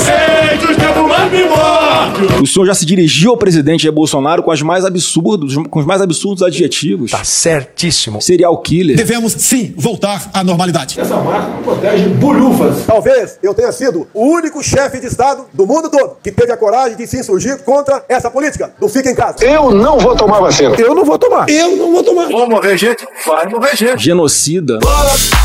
O 2.43 2.47
senhor 2.47 2.67
já 2.67 2.75
se 2.75 2.85
dirigiu 2.85 3.31
ao 3.31 3.39
presidente 3.39 3.85
Jair 3.85 3.95
Bolsonaro 3.95 4.43
com 4.43 4.51
as 4.51 4.61
mais 4.61 4.85
absurdos, 4.85 5.57
com 5.71 5.81
os 5.81 5.87
mais 5.87 6.03
absurdos 6.03 6.43
adjetivos. 6.43 7.11
Tá 7.11 7.25
certíssimo. 7.25 8.21
Serial 8.21 8.55
killer. 8.59 8.97
Devemos 8.99 9.33
sim 9.33 9.73
voltar 9.79 10.29
à 10.35 10.45
normalidade. 10.45 11.01
Essa 11.01 11.17
marca 11.17 11.49
protege 11.65 12.07
bolhufas. 12.09 12.85
Talvez 12.87 13.39
eu 13.43 13.55
tenha 13.55 13.73
sido 13.73 14.07
o 14.13 14.27
único 14.27 14.63
chefe 14.63 15.01
de 15.01 15.07
Estado 15.07 15.47
do 15.55 15.67
mundo 15.67 15.89
todo 15.89 16.17
que 16.23 16.31
teve 16.31 16.53
a 16.53 16.57
coragem 16.57 16.99
de 16.99 17.07
se 17.07 17.19
insurgir 17.19 17.63
contra 17.63 18.05
essa 18.11 18.31
política 18.31 18.75
do 18.79 18.89
fica 18.89 19.11
em 19.11 19.15
casa. 19.15 19.43
Eu 19.43 19.71
não 19.71 19.99
vou 19.99 20.15
tomar 20.15 20.41
vacina. 20.41 20.75
Eu 20.77 20.95
não 20.95 21.05
vou 21.07 21.19
tomar. 21.19 21.49
Eu 21.49 21.77
não 21.79 21.93
vou 21.93 22.03
tomar. 22.03 22.29
Vou 22.29 22.47
morrer 22.47 22.77
gente, 22.77 23.07
vai 23.27 23.49
morrer 23.49 23.75
gente. 23.75 24.05
Genocida. 24.05 24.79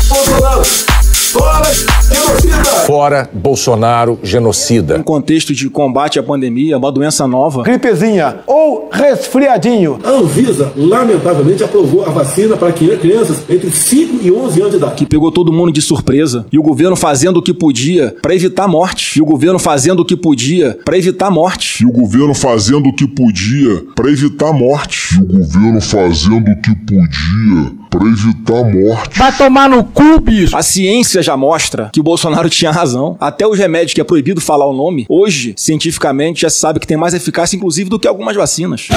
Bolsonaro! 0.08 1.13
Fora 1.34 1.64
genocida! 1.64 2.64
Fora 2.86 3.28
Bolsonaro, 3.32 4.20
genocida. 4.22 4.96
Em 4.96 5.02
contexto 5.02 5.52
de 5.52 5.68
combate 5.68 6.16
à 6.16 6.22
pandemia, 6.22 6.78
uma 6.78 6.92
doença 6.92 7.26
nova. 7.26 7.64
Gripezinha 7.64 8.36
ou 8.46 8.88
resfriadinho. 8.92 9.98
A 10.04 10.10
Anvisa, 10.10 10.72
lamentavelmente, 10.76 11.64
aprovou 11.64 12.06
a 12.06 12.10
vacina 12.10 12.56
para 12.56 12.72
crianças 12.72 13.38
entre 13.50 13.68
5 13.72 14.18
e 14.22 14.30
11 14.30 14.60
anos 14.60 14.70
de 14.70 14.76
idade. 14.76 14.94
Que 14.94 15.06
pegou 15.06 15.32
todo 15.32 15.52
mundo 15.52 15.72
de 15.72 15.82
surpresa. 15.82 16.46
E 16.52 16.58
o 16.58 16.62
governo 16.62 16.94
fazendo 16.94 17.38
o 17.38 17.42
que 17.42 17.52
podia 17.52 18.14
para 18.22 18.32
evitar 18.32 18.68
morte. 18.68 19.18
E 19.18 19.22
o 19.22 19.26
governo 19.26 19.58
fazendo 19.58 20.02
o 20.02 20.04
que 20.04 20.16
podia 20.16 20.76
para 20.84 20.96
evitar 20.96 21.32
morte. 21.32 21.82
E 21.82 21.86
o 21.86 21.92
governo 21.92 22.32
fazendo 22.32 22.90
o 22.90 22.94
que 22.94 23.08
podia 23.08 23.84
para 23.96 24.08
evitar 24.08 24.52
morte. 24.52 25.16
E 25.16 25.20
o 25.20 25.26
governo 25.26 25.80
fazendo 25.80 26.48
o 26.52 26.60
que 26.62 26.76
podia 26.76 27.72
para 27.90 28.06
evitar 28.06 28.64
morte. 28.64 29.18
Vai 29.18 29.32
tomar 29.36 29.68
no 29.68 29.84
cu, 29.84 30.20
bicho! 30.20 30.56
A 30.56 30.62
ciência 30.62 31.22
já 31.24 31.36
mostra 31.36 31.90
que 31.92 32.00
o 32.00 32.02
Bolsonaro 32.02 32.48
tinha 32.50 32.70
razão. 32.70 33.16
Até 33.20 33.46
os 33.46 33.58
remédios 33.58 33.94
que 33.94 34.00
é 34.00 34.04
proibido 34.04 34.40
falar 34.40 34.66
o 34.66 34.72
nome, 34.72 35.06
hoje, 35.08 35.54
cientificamente, 35.56 36.42
já 36.42 36.50
se 36.50 36.58
sabe 36.58 36.80
que 36.80 36.86
tem 36.86 36.96
mais 36.96 37.14
eficácia, 37.14 37.56
inclusive, 37.56 37.90
do 37.90 37.98
que 37.98 38.06
algumas 38.06 38.36
vacinas. 38.36 38.88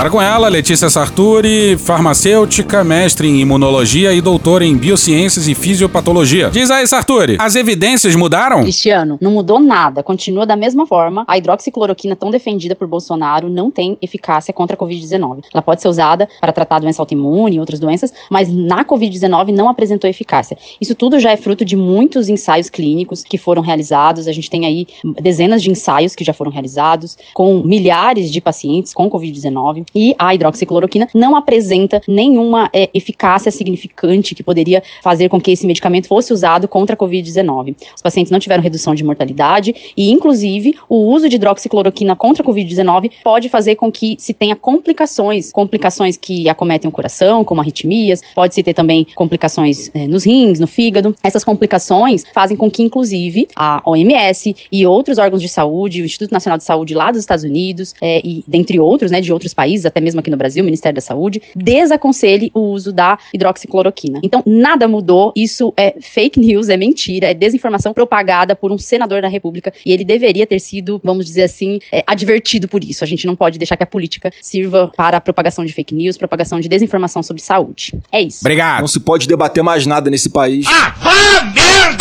Para 0.00 0.08
com 0.08 0.22
ela, 0.22 0.48
Letícia 0.48 0.88
Sarturi, 0.88 1.76
farmacêutica, 1.76 2.82
mestre 2.82 3.28
em 3.28 3.38
imunologia 3.38 4.14
e 4.14 4.20
doutora 4.22 4.64
em 4.64 4.74
biociências 4.74 5.46
e 5.46 5.54
fisiopatologia. 5.54 6.48
Diz 6.48 6.70
aí, 6.70 6.86
Sarturi, 6.86 7.36
as 7.38 7.54
evidências 7.54 8.16
mudaram? 8.16 8.62
Cristiano, 8.62 9.18
não 9.20 9.30
mudou 9.30 9.60
nada, 9.60 10.02
continua 10.02 10.46
da 10.46 10.56
mesma 10.56 10.86
forma. 10.86 11.22
A 11.28 11.36
hidroxicloroquina 11.36 12.16
tão 12.16 12.30
defendida 12.30 12.74
por 12.74 12.88
Bolsonaro 12.88 13.50
não 13.50 13.70
tem 13.70 13.98
eficácia 14.00 14.54
contra 14.54 14.74
a 14.74 14.78
Covid-19. 14.78 15.44
Ela 15.52 15.60
pode 15.60 15.82
ser 15.82 15.88
usada 15.88 16.26
para 16.40 16.50
tratar 16.50 16.78
doença 16.78 17.02
autoimune 17.02 17.56
e 17.56 17.60
outras 17.60 17.78
doenças, 17.78 18.10
mas 18.30 18.50
na 18.50 18.82
Covid-19 18.86 19.48
não 19.54 19.68
apresentou 19.68 20.08
eficácia. 20.08 20.56
Isso 20.80 20.94
tudo 20.94 21.20
já 21.20 21.30
é 21.30 21.36
fruto 21.36 21.62
de 21.62 21.76
muitos 21.76 22.30
ensaios 22.30 22.70
clínicos 22.70 23.22
que 23.22 23.36
foram 23.36 23.60
realizados. 23.60 24.26
A 24.26 24.32
gente 24.32 24.48
tem 24.48 24.64
aí 24.64 24.86
dezenas 25.20 25.62
de 25.62 25.70
ensaios 25.70 26.14
que 26.14 26.24
já 26.24 26.32
foram 26.32 26.50
realizados 26.50 27.18
com 27.34 27.62
milhares 27.62 28.32
de 28.32 28.40
pacientes 28.40 28.94
com 29.00 29.08
Covid-19 29.08 29.86
e 29.94 30.14
a 30.18 30.34
hidroxicloroquina 30.34 31.08
não 31.14 31.34
apresenta 31.34 32.02
nenhuma 32.06 32.68
é, 32.72 32.90
eficácia 32.92 33.50
significante 33.50 34.34
que 34.34 34.42
poderia 34.42 34.82
fazer 35.02 35.30
com 35.30 35.40
que 35.40 35.52
esse 35.52 35.66
medicamento 35.66 36.06
fosse 36.06 36.32
usado 36.32 36.68
contra 36.68 36.94
a 36.94 36.98
Covid-19. 36.98 37.76
Os 37.96 38.02
pacientes 38.02 38.30
não 38.30 38.38
tiveram 38.38 38.62
redução 38.62 38.94
de 38.94 39.02
mortalidade 39.02 39.74
e, 39.96 40.10
inclusive, 40.10 40.74
o 40.88 40.96
uso 40.96 41.28
de 41.28 41.36
hidroxicloroquina 41.36 42.14
contra 42.14 42.42
a 42.42 42.46
Covid-19 42.46 43.10
pode 43.24 43.48
fazer 43.48 43.76
com 43.76 43.90
que 43.90 44.16
se 44.18 44.34
tenha 44.34 44.54
complicações, 44.54 45.50
complicações 45.50 46.18
que 46.18 46.48
acometem 46.48 46.88
o 46.88 46.92
coração, 46.92 47.42
como 47.42 47.60
arritmias, 47.62 48.20
pode-se 48.34 48.62
ter 48.62 48.74
também 48.74 49.06
complicações 49.14 49.90
é, 49.94 50.06
nos 50.06 50.24
rins, 50.24 50.60
no 50.60 50.66
fígado. 50.66 51.14
Essas 51.22 51.42
complicações 51.42 52.24
fazem 52.34 52.56
com 52.56 52.70
que, 52.70 52.82
inclusive, 52.82 53.48
a 53.56 53.80
OMS 53.86 54.54
e 54.70 54.86
outros 54.86 55.16
órgãos 55.16 55.40
de 55.40 55.48
saúde, 55.48 56.02
o 56.02 56.04
Instituto 56.04 56.32
Nacional 56.32 56.58
de 56.58 56.64
Saúde 56.64 56.94
lá 56.94 57.10
dos 57.10 57.20
Estados 57.20 57.44
Unidos, 57.44 57.94
é, 58.00 58.20
e 58.24 58.44
dentre 58.46 58.78
outros, 58.78 58.89
outros, 58.90 59.10
né, 59.10 59.20
de 59.20 59.32
outros 59.32 59.54
países, 59.54 59.86
até 59.86 60.00
mesmo 60.00 60.20
aqui 60.20 60.30
no 60.30 60.36
Brasil, 60.36 60.62
o 60.62 60.64
Ministério 60.64 60.96
da 60.96 61.00
Saúde, 61.00 61.40
desaconselhe 61.54 62.50
o 62.52 62.60
uso 62.60 62.92
da 62.92 63.18
hidroxicloroquina. 63.32 64.20
Então, 64.22 64.42
nada 64.44 64.88
mudou, 64.88 65.32
isso 65.36 65.72
é 65.76 65.94
fake 66.00 66.40
news, 66.40 66.68
é 66.68 66.76
mentira, 66.76 67.28
é 67.30 67.34
desinformação 67.34 67.92
propagada 67.92 68.56
por 68.56 68.72
um 68.72 68.78
senador 68.78 69.22
da 69.22 69.28
República 69.28 69.72
e 69.86 69.92
ele 69.92 70.04
deveria 70.04 70.46
ter 70.46 70.58
sido, 70.58 71.00
vamos 71.04 71.26
dizer 71.26 71.42
assim, 71.44 71.78
é, 71.92 72.02
advertido 72.06 72.66
por 72.66 72.82
isso. 72.82 73.04
A 73.04 73.06
gente 73.06 73.26
não 73.26 73.36
pode 73.36 73.58
deixar 73.58 73.76
que 73.76 73.82
a 73.82 73.86
política 73.86 74.32
sirva 74.42 74.90
para 74.96 75.18
a 75.18 75.20
propagação 75.20 75.64
de 75.64 75.72
fake 75.72 75.94
news, 75.94 76.16
propagação 76.16 76.58
de 76.58 76.68
desinformação 76.68 77.22
sobre 77.22 77.42
saúde. 77.42 77.94
É 78.10 78.20
isso. 78.20 78.40
Obrigado. 78.42 78.80
Não 78.80 78.88
se 78.88 79.00
pode 79.00 79.28
debater 79.28 79.62
mais 79.62 79.86
nada 79.86 80.10
nesse 80.10 80.30
país. 80.30 80.66
Ah, 80.68 80.94
vá 81.00 81.44
merda, 81.54 81.99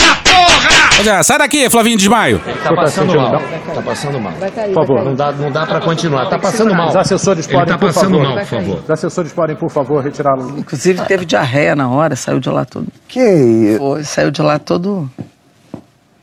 é, 1.08 1.24
sai 1.24 1.38
daqui, 1.38 1.70
Flavinho 1.70 1.97
Desmaio. 1.97 2.39
Tá 2.64 2.74
passando 2.76 3.16
mal. 3.16 3.32
Tá 3.74 3.82
passando 3.82 4.20
mal. 4.20 4.34
Por 4.34 4.74
favor. 4.74 5.04
Não 5.06 5.16
dá, 5.16 5.32
não 5.32 5.52
dá 5.52 5.66
pra 5.66 5.80
continuar. 5.82 6.30
Tá 6.30 6.38
passando 6.39 6.74
mal. 6.74 6.89
Os 6.89 6.95
assessores 6.95 7.45
Ele 7.47 7.54
podem, 7.58 7.74
tá 7.74 7.78
por 7.80 7.88
passando 7.88 8.18
favor. 8.18 8.24
mal, 8.24 8.38
por 8.38 8.45
favor. 8.45 8.80
Os 8.84 8.89
assessores 8.89 9.34
podem, 9.34 9.56
por 9.56 9.70
favor, 9.70 10.04
retirá-lo. 10.04 10.58
Inclusive 10.60 11.04
teve 11.06 11.26
diarreia 11.26 11.76
na 11.76 11.89
hora, 11.89 12.16
saiu 12.16 12.39
de 12.39 12.50
lá 12.50 12.66
todo. 12.66 12.88
Que 13.08 13.20
isso? 13.22 13.78
Foi, 13.80 14.04
saiu 14.04 14.32
de 14.32 14.41
lá 14.41 14.60
todo. 14.60 15.10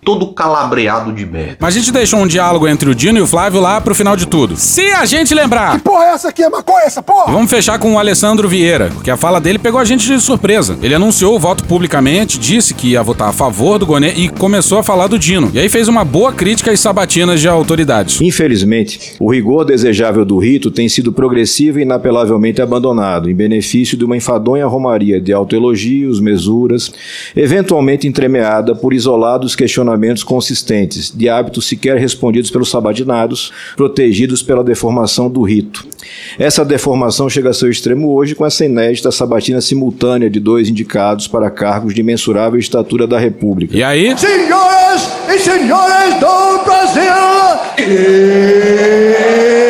Todo 0.07 0.29
calabreado 0.29 1.13
de 1.13 1.27
merda. 1.27 1.57
Mas 1.59 1.75
a 1.75 1.79
gente 1.81 1.91
deixou 1.91 2.21
um 2.21 2.29
diálogo 2.29 2.69
entre 2.69 2.89
o 2.89 2.95
Dino 2.95 3.19
e 3.19 3.23
o 3.23 3.27
Flávio 3.27 3.61
lá 3.61 3.81
pro 3.81 3.93
final 3.93 4.17
de 4.17 4.25
tudo. 4.25 4.55
Se 4.55 4.93
a 4.93 5.05
gente 5.05 5.35
lembrar. 5.35 5.81
Porra, 5.81 6.05
é 6.05 6.09
essa 6.11 6.29
aqui 6.29 6.45
é 6.45 6.49
maconha, 6.49 6.85
essa 6.85 7.03
porra? 7.03 7.33
Vamos 7.33 7.51
fechar 7.51 7.77
com 7.81 7.93
o 7.93 7.99
Alessandro 7.99 8.49
Vieira, 8.49 8.89
porque 8.95 9.11
a 9.11 9.17
fala 9.17 9.41
dele 9.41 9.59
pegou 9.59 9.81
a 9.81 9.85
gente 9.85 10.07
de 10.07 10.21
surpresa. 10.21 10.79
Ele 10.81 10.95
anunciou 10.95 11.35
o 11.35 11.41
voto 11.41 11.65
publicamente, 11.65 12.39
disse 12.39 12.73
que 12.73 12.93
ia 12.93 13.03
votar 13.03 13.31
a 13.31 13.33
favor 13.33 13.81
do 13.81 13.87
Gonê 13.87 14.13
e 14.13 14.29
começou 14.29 14.79
a 14.79 14.85
falar 14.85 15.09
do 15.09 15.19
Dino. 15.19 15.51
E 15.53 15.59
aí 15.59 15.69
fez 15.69 15.89
uma 15.89 16.05
boa 16.05 16.33
crítica 16.33 16.71
às 16.71 16.79
sabatinas 16.79 17.41
de 17.41 17.49
autoridades. 17.49 18.21
Infelizmente, 18.21 19.17
o 19.19 19.33
rigor 19.33 19.65
desejável 19.65 20.25
do 20.25 20.39
rito 20.39 20.71
tem 20.71 20.89
sido 20.89 21.13
progressivo 21.13 21.81
e 21.81 21.83
inapelavelmente 21.83 22.63
abandonado, 22.63 23.29
em 23.29 23.35
benefício 23.35 23.99
de 23.99 24.05
uma 24.05 24.17
enfadonha 24.17 24.69
romaria 24.69 25.21
de 25.21 25.33
autoelogios, 25.33 26.21
mesuras, 26.21 26.93
eventualmente 27.35 28.07
entremeada 28.07 28.73
por 28.73 28.95
isolados 28.95 29.57
questionamentos 29.57 29.96
consistentes, 30.23 31.13
de 31.15 31.29
hábitos 31.29 31.67
sequer 31.67 31.99
respondidos 31.99 32.51
pelos 32.51 32.71
sabadinados, 32.71 33.53
protegidos 33.77 34.43
pela 34.43 34.65
deformação 34.65 35.29
do 35.31 35.43
rito. 35.43 35.87
Essa 36.39 36.65
deformação 36.65 37.29
chega 37.29 37.51
a 37.51 37.55
seu 37.55 37.71
extremo 37.71 38.13
hoje 38.13 38.35
com 38.35 38.47
essa 38.47 38.65
inédita 38.65 39.11
sabatina 39.11 39.61
simultânea 39.61 40.31
de 40.31 40.41
dois 40.41 40.69
indicados 40.69 41.27
para 41.27 41.51
cargos 41.51 41.95
de 41.95 42.03
mensurável 42.03 42.59
estatura 42.59 43.07
da 43.07 43.19
República. 43.19 43.77
E 43.77 43.83
aí? 43.83 44.17
Senhoras 44.19 45.09
e 45.29 45.39
senhores 45.39 46.15
do 46.21 46.65
Brasil, 46.65 47.13
time! 47.77 49.66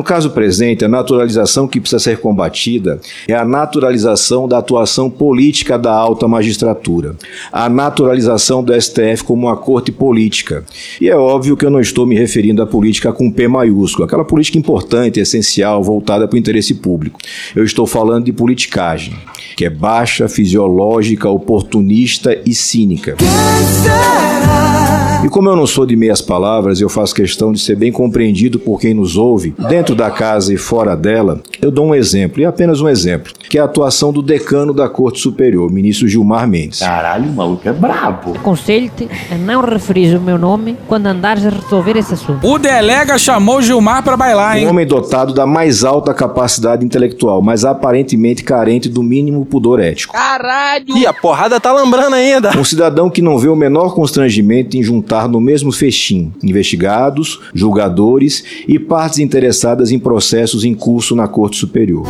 No 0.00 0.04
caso 0.04 0.30
presente, 0.30 0.82
a 0.82 0.88
naturalização 0.88 1.68
que 1.68 1.78
precisa 1.78 1.98
ser 1.98 2.20
combatida 2.20 2.98
é 3.28 3.34
a 3.34 3.44
naturalização 3.44 4.48
da 4.48 4.56
atuação 4.56 5.10
política 5.10 5.78
da 5.78 5.92
alta 5.92 6.26
magistratura, 6.26 7.16
a 7.52 7.68
naturalização 7.68 8.64
do 8.64 8.72
STF 8.80 9.24
como 9.24 9.46
uma 9.46 9.58
corte 9.58 9.92
política. 9.92 10.64
E 11.02 11.10
é 11.10 11.14
óbvio 11.14 11.54
que 11.54 11.66
eu 11.66 11.70
não 11.70 11.82
estou 11.82 12.06
me 12.06 12.16
referindo 12.16 12.62
à 12.62 12.66
política 12.66 13.12
com 13.12 13.30
P 13.30 13.46
maiúsculo, 13.46 14.06
aquela 14.06 14.24
política 14.24 14.56
importante, 14.56 15.20
essencial, 15.20 15.84
voltada 15.84 16.26
para 16.26 16.34
o 16.34 16.38
interesse 16.38 16.72
público. 16.72 17.20
Eu 17.54 17.62
estou 17.62 17.86
falando 17.86 18.24
de 18.24 18.32
politicagem, 18.32 19.14
que 19.54 19.66
é 19.66 19.70
baixa, 19.70 20.30
fisiológica, 20.30 21.28
oportunista 21.28 22.40
e 22.46 22.54
cínica. 22.54 23.16
E 25.22 25.28
como 25.28 25.50
eu 25.50 25.56
não 25.56 25.66
sou 25.66 25.84
de 25.84 25.94
meias 25.94 26.22
palavras, 26.22 26.80
eu 26.80 26.88
faço 26.88 27.14
questão 27.14 27.52
de 27.52 27.60
ser 27.60 27.76
bem 27.76 27.92
compreendido 27.92 28.58
por 28.58 28.80
quem 28.80 28.94
nos 28.94 29.18
ouve, 29.18 29.54
dentro 29.68 29.94
da 29.94 30.10
casa 30.10 30.52
e 30.52 30.56
fora 30.56 30.96
dela, 30.96 31.42
eu 31.60 31.70
dou 31.70 31.86
um 31.86 31.94
exemplo, 31.94 32.40
e 32.40 32.46
apenas 32.46 32.80
um 32.80 32.88
exemplo, 32.88 33.32
que 33.50 33.58
é 33.58 33.60
a 33.60 33.64
atuação 33.64 34.12
do 34.14 34.22
decano 34.22 34.72
da 34.72 34.88
Corte 34.88 35.20
Superior, 35.20 35.70
ministro 35.70 36.08
Gilmar 36.08 36.48
Mendes. 36.48 36.80
Caralho, 36.80 37.28
o 37.28 37.34
maluco 37.34 37.68
é 37.68 37.72
brabo. 37.72 38.32
Aconselho-te 38.34 39.08
a 39.30 39.34
não 39.34 39.60
referir 39.60 40.16
o 40.16 40.20
meu 40.20 40.38
nome 40.38 40.76
quando 40.88 41.06
andares 41.06 41.44
a 41.44 41.50
resolver 41.50 41.98
esse 41.98 42.14
assunto. 42.14 42.46
O 42.46 42.58
delega 42.58 43.18
chamou 43.18 43.60
Gilmar 43.60 44.02
pra 44.02 44.16
bailar, 44.16 44.56
hein? 44.56 44.66
Um 44.66 44.70
homem 44.70 44.86
dotado 44.86 45.34
da 45.34 45.46
mais 45.46 45.84
alta 45.84 46.14
capacidade 46.14 46.84
intelectual, 46.84 47.42
mas 47.42 47.62
aparentemente 47.64 48.42
carente 48.42 48.88
do 48.88 49.02
mínimo 49.02 49.44
pudor 49.44 49.80
ético. 49.80 50.14
Caralho! 50.14 50.96
E 50.96 51.06
a 51.06 51.12
porrada 51.12 51.60
tá 51.60 51.70
lambrando 51.72 52.16
ainda. 52.16 52.58
Um 52.58 52.64
cidadão 52.64 53.10
que 53.10 53.20
não 53.20 53.38
vê 53.38 53.48
o 53.48 53.56
menor 53.56 53.94
constrangimento 53.94 54.78
em 54.78 54.82
juntar 54.82 55.09
no 55.28 55.40
mesmo 55.40 55.72
festim 55.72 56.32
investigados, 56.42 57.40
julgadores 57.54 58.44
e 58.66 58.78
partes 58.78 59.18
interessadas 59.18 59.90
em 59.90 59.98
processos 59.98 60.64
em 60.64 60.74
curso 60.74 61.14
na 61.16 61.26
Corte 61.26 61.56
Superior. 61.56 62.06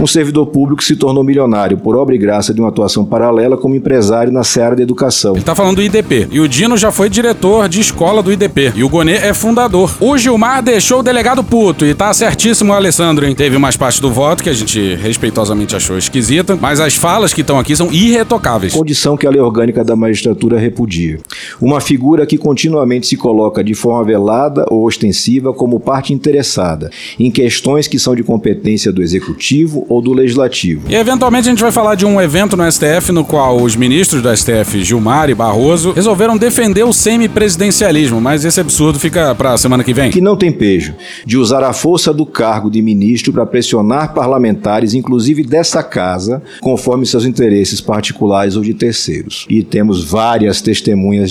Um 0.00 0.06
servidor 0.06 0.46
público 0.46 0.82
se 0.82 0.96
tornou 0.96 1.22
milionário 1.22 1.78
por 1.78 1.96
obra 1.96 2.14
e 2.14 2.18
graça 2.18 2.52
de 2.52 2.60
uma 2.60 2.68
atuação 2.68 3.04
paralela 3.04 3.56
como 3.56 3.74
empresário 3.74 4.32
na 4.32 4.44
seara 4.44 4.76
da 4.76 4.82
educação. 4.82 5.34
Ele 5.34 5.44
tá 5.44 5.54
falando 5.54 5.76
do 5.76 5.82
IDP. 5.82 6.28
E 6.30 6.40
o 6.40 6.48
Dino 6.48 6.76
já 6.76 6.90
foi 6.90 7.08
diretor 7.08 7.68
de 7.68 7.80
escola 7.80 8.22
do 8.22 8.32
IDP. 8.32 8.72
E 8.74 8.84
o 8.84 8.88
Gonê 8.88 9.14
é 9.14 9.32
fundador. 9.32 9.96
O 10.00 10.18
Gilmar 10.18 10.62
deixou 10.62 11.00
o 11.00 11.02
delegado 11.02 11.42
puto. 11.42 11.86
E 11.86 11.94
tá 11.94 12.12
certíssimo 12.12 12.72
o 12.72 12.74
Alessandro, 12.74 13.24
hein? 13.24 13.34
Teve 13.34 13.56
mais 13.56 13.76
parte 13.76 14.00
do 14.00 14.10
voto 14.10 14.42
que 14.42 14.50
a 14.50 14.52
gente 14.52 14.94
respeitosamente 14.96 15.76
achou 15.76 15.96
esquisita. 15.96 16.58
Mas 16.60 16.80
as 16.80 16.96
falas 16.96 17.32
que 17.32 17.40
estão 17.40 17.58
aqui 17.58 17.74
são 17.74 17.92
irretocáveis. 17.92 18.74
Condição 18.74 19.16
que 19.16 19.26
a 19.26 19.30
lei 19.30 19.40
orgânica 19.40 19.84
da 19.84 19.96
magistratura 19.96 20.58
repudia. 20.84 21.18
Uma 21.60 21.80
figura 21.80 22.26
que 22.26 22.36
continuamente 22.36 23.06
se 23.06 23.16
coloca 23.16 23.64
de 23.64 23.74
forma 23.74 24.04
velada 24.04 24.66
ou 24.70 24.86
ostensiva 24.86 25.52
como 25.52 25.80
parte 25.80 26.12
interessada 26.12 26.90
em 27.18 27.30
questões 27.30 27.88
que 27.88 27.98
são 27.98 28.14
de 28.14 28.22
competência 28.22 28.92
do 28.92 29.02
executivo 29.02 29.86
ou 29.88 30.00
do 30.00 30.12
legislativo. 30.12 30.82
E 30.88 30.94
eventualmente 30.94 31.48
a 31.48 31.50
gente 31.50 31.62
vai 31.62 31.72
falar 31.72 31.94
de 31.94 32.04
um 32.06 32.20
evento 32.20 32.56
no 32.56 32.70
STF 32.70 33.12
no 33.12 33.24
qual 33.24 33.60
os 33.60 33.74
ministros 33.76 34.22
do 34.22 34.36
STF, 34.36 34.84
Gilmar 34.84 35.30
e 35.30 35.34
Barroso, 35.34 35.92
resolveram 35.92 36.36
defender 36.36 36.84
o 36.84 36.92
semipresidencialismo, 36.92 38.20
mas 38.20 38.44
esse 38.44 38.60
absurdo 38.60 38.98
fica 38.98 39.34
pra 39.34 39.56
semana 39.56 39.82
que 39.82 39.94
vem. 39.94 40.10
Que 40.10 40.20
não 40.20 40.36
tem 40.36 40.52
pejo 40.52 40.94
de 41.24 41.36
usar 41.36 41.62
a 41.62 41.72
força 41.72 42.12
do 42.12 42.26
cargo 42.26 42.70
de 42.70 42.82
ministro 42.82 43.32
para 43.32 43.46
pressionar 43.46 44.12
parlamentares, 44.14 44.94
inclusive 44.94 45.42
dessa 45.42 45.82
casa, 45.82 46.42
conforme 46.60 47.06
seus 47.06 47.24
interesses 47.24 47.80
particulares 47.80 48.56
ou 48.56 48.62
de 48.62 48.74
terceiros. 48.74 49.46
E 49.48 49.62
temos 49.62 50.04
várias 50.04 50.60
testemunhas 50.60 50.73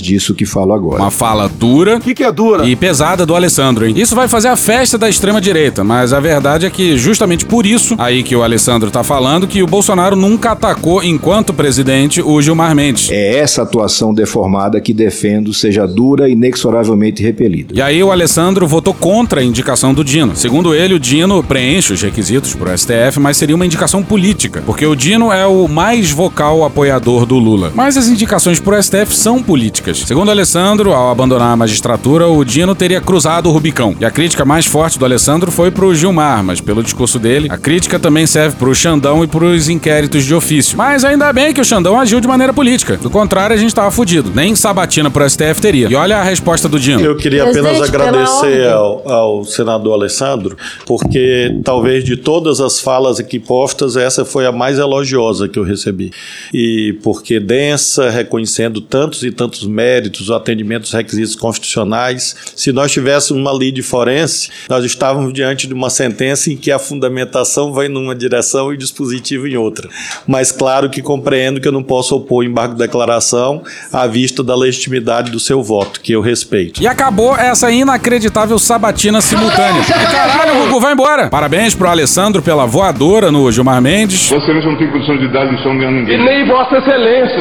disso 0.01 0.33
que 0.33 0.45
falo 0.45 0.73
agora. 0.73 1.01
Uma 1.01 1.11
fala 1.11 1.49
dura. 1.49 1.97
O 1.97 1.99
que, 2.01 2.13
que 2.13 2.23
é 2.23 2.31
dura? 2.31 2.65
E 2.65 2.75
pesada 2.75 3.25
do 3.25 3.35
Alessandro, 3.35 3.85
hein? 3.85 3.93
Isso 3.97 4.15
vai 4.15 4.27
fazer 4.27 4.47
a 4.49 4.55
festa 4.55 4.97
da 4.97 5.09
extrema-direita, 5.09 5.83
mas 5.83 6.13
a 6.13 6.19
verdade 6.19 6.65
é 6.65 6.69
que 6.69 6.97
justamente 6.97 7.45
por 7.45 7.65
isso, 7.65 7.95
aí 7.97 8.23
que 8.23 8.35
o 8.35 8.43
Alessandro 8.43 8.91
tá 8.91 9.03
falando, 9.03 9.47
que 9.47 9.63
o 9.63 9.67
Bolsonaro 9.67 10.15
nunca 10.15 10.51
atacou, 10.51 11.03
enquanto 11.03 11.53
presidente, 11.53 12.21
o 12.21 12.41
Gilmar 12.41 12.75
Mendes. 12.75 13.09
É 13.11 13.37
essa 13.37 13.63
atuação 13.63 14.13
deformada 14.13 14.79
que 14.79 14.93
defendo 14.93 15.53
seja 15.53 15.87
dura 15.87 16.29
e 16.29 16.33
inexoravelmente 16.33 17.23
repelida. 17.23 17.73
E 17.75 17.81
aí 17.81 18.03
o 18.03 18.11
Alessandro 18.11 18.67
votou 18.67 18.93
contra 18.93 19.41
a 19.41 19.43
indicação 19.43 19.93
do 19.93 20.03
Dino. 20.03 20.35
Segundo 20.35 20.73
ele, 20.73 20.93
o 20.93 20.99
Dino 20.99 21.41
preenche 21.43 21.93
os 21.93 22.01
requisitos 22.01 22.53
pro 22.55 22.75
STF, 22.77 23.19
mas 23.19 23.37
seria 23.37 23.55
uma 23.55 23.65
indicação 23.65 24.03
política, 24.03 24.61
porque 24.65 24.85
o 24.85 24.95
Dino 24.95 25.31
é 25.31 25.45
o 25.45 25.67
mais 25.67 26.11
vocal 26.11 26.63
apoiador 26.63 27.25
do 27.25 27.37
Lula. 27.37 27.71
Mas 27.73 27.97
as 27.97 28.07
indicações 28.07 28.59
pro 28.59 28.81
STF 28.81 29.15
são 29.15 29.32
políticas. 29.41 29.99
Segundo 29.99 30.29
Alessandro, 30.29 30.93
ao 30.93 31.09
abandonar 31.09 31.53
a 31.53 31.55
magistratura, 31.55 32.27
o 32.27 32.43
Dino 32.43 32.75
teria 32.75 33.01
cruzado 33.01 33.49
o 33.49 33.51
Rubicão. 33.51 33.95
E 33.99 34.05
a 34.05 34.11
crítica 34.11 34.43
mais 34.45 34.65
forte 34.65 34.99
do 34.99 35.05
Alessandro 35.05 35.51
foi 35.51 35.71
pro 35.71 35.93
Gilmar, 35.95 36.43
mas 36.43 36.59
pelo 36.59 36.83
discurso 36.83 37.17
dele, 37.17 37.47
a 37.49 37.57
crítica 37.57 37.97
também 37.99 38.27
serve 38.27 38.55
pro 38.57 38.73
Xandão 38.75 39.23
e 39.23 39.27
pros 39.27 39.69
inquéritos 39.69 40.25
de 40.25 40.35
ofício. 40.35 40.77
Mas 40.77 41.03
ainda 41.03 41.31
bem 41.31 41.53
que 41.53 41.61
o 41.61 41.65
Xandão 41.65 41.99
agiu 41.99 42.19
de 42.19 42.27
maneira 42.27 42.53
política. 42.53 42.97
Do 42.97 43.09
contrário, 43.09 43.55
a 43.55 43.57
gente 43.57 43.73
tava 43.73 43.89
fudido. 43.91 44.31
Nem 44.33 44.55
sabatina 44.55 45.09
pro 45.09 45.27
STF 45.29 45.61
teria. 45.61 45.87
E 45.89 45.95
olha 45.95 46.17
a 46.17 46.23
resposta 46.23 46.67
do 46.67 46.79
Dino. 46.79 47.01
Eu 47.01 47.15
queria 47.15 47.43
apenas 47.49 47.81
agradecer 47.81 48.67
ao, 48.67 49.09
ao 49.09 49.43
senador 49.45 49.93
Alessandro, 49.93 50.57
porque 50.85 51.59
talvez 51.63 52.03
de 52.03 52.17
todas 52.17 52.59
as 52.59 52.79
falas 52.79 53.19
aqui 53.19 53.39
postas, 53.39 53.95
essa 53.95 54.25
foi 54.25 54.45
a 54.45 54.51
mais 54.51 54.79
elogiosa 54.79 55.47
que 55.47 55.57
eu 55.57 55.63
recebi. 55.63 56.11
E 56.53 56.97
porque 57.03 57.39
densa, 57.39 58.09
reconhecendo 58.09 58.81
tantos 58.81 59.22
e 59.23 59.31
tantos 59.31 59.65
méritos, 59.65 60.29
o 60.29 60.33
atendimento 60.33 60.83
dos 60.83 60.93
requisitos 60.93 61.35
constitucionais. 61.35 62.35
Se 62.55 62.71
nós 62.71 62.91
tivéssemos 62.91 63.41
uma 63.41 63.51
lei 63.51 63.71
de 63.71 63.81
forense, 63.81 64.49
nós 64.69 64.85
estávamos 64.85 65.33
diante 65.33 65.67
de 65.67 65.73
uma 65.73 65.89
sentença 65.89 66.51
em 66.51 66.57
que 66.57 66.71
a 66.71 66.79
fundamentação 66.79 67.71
vai 67.71 67.87
numa 67.87 68.15
direção 68.15 68.33
direção 68.33 68.73
e 68.73 68.77
dispositivo 68.77 69.47
em 69.47 69.55
outra. 69.55 69.89
Mas 70.27 70.51
claro 70.51 70.89
que 70.89 71.01
compreendo 71.01 71.61
que 71.61 71.67
eu 71.67 71.71
não 71.71 71.83
posso 71.83 72.15
opor 72.15 72.43
embargo 72.43 72.73
de 72.73 72.79
declaração 72.79 73.63
à 73.91 74.05
vista 74.05 74.43
da 74.43 74.55
legitimidade 74.55 75.31
do 75.31 75.39
seu 75.39 75.63
voto, 75.63 75.99
que 76.01 76.11
eu 76.11 76.21
respeito. 76.21 76.81
E 76.81 76.87
acabou 76.87 77.35
essa 77.35 77.71
inacreditável 77.71 78.59
sabatina 78.59 79.21
simultânea. 79.21 79.83
Caralho, 79.83 80.65
Gugu, 80.65 80.79
vai 80.79 80.93
embora. 80.93 81.29
Parabéns 81.29 81.73
pro 81.73 81.87
Alessandro 81.87 82.41
pela 82.41 82.65
voadora 82.65 83.31
no 83.31 83.51
Gilmar 83.51 83.81
Mendes. 83.81 84.29
Vossa 84.29 84.43
Excelência 84.43 84.69
não 84.69 84.77
tem 84.77 84.91
condição 84.91 85.17
de 85.17 85.27
dar 85.29 85.45
lição 85.45 85.71
a 85.71 85.91
ninguém. 85.91 86.15
E 86.15 86.23
nem 86.23 86.47
Vossa 86.47 86.77
Excelência. 86.77 87.37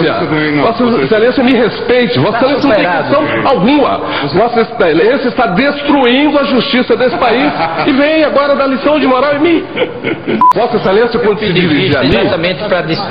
Vossa 0.62 1.02
Excelência 1.02 1.44
me 1.44 1.52
respeite. 1.72 2.18
Vossa 2.18 2.38
Excelência 2.38 2.68
não 2.68 2.74
tem 2.74 2.86
condição 2.86 3.50
alguma. 3.50 4.00
Vossa 4.34 4.60
Excelência 4.60 5.28
está 5.28 5.46
destruindo 5.48 6.38
a 6.38 6.44
justiça 6.44 6.96
desse 6.96 7.16
país 7.16 7.52
e 7.86 7.92
vem 7.92 8.24
agora 8.24 8.54
dar 8.54 8.66
lição 8.66 8.98
de 8.98 9.06
moral 9.06 9.36
em 9.36 9.40
mim. 9.40 9.64
Vossa 10.54 10.76
Excelência, 10.76 11.18
quando 11.20 11.38
se 11.38 11.52
dirige 11.52 11.96
a 11.96 12.02
mim, 12.02 12.10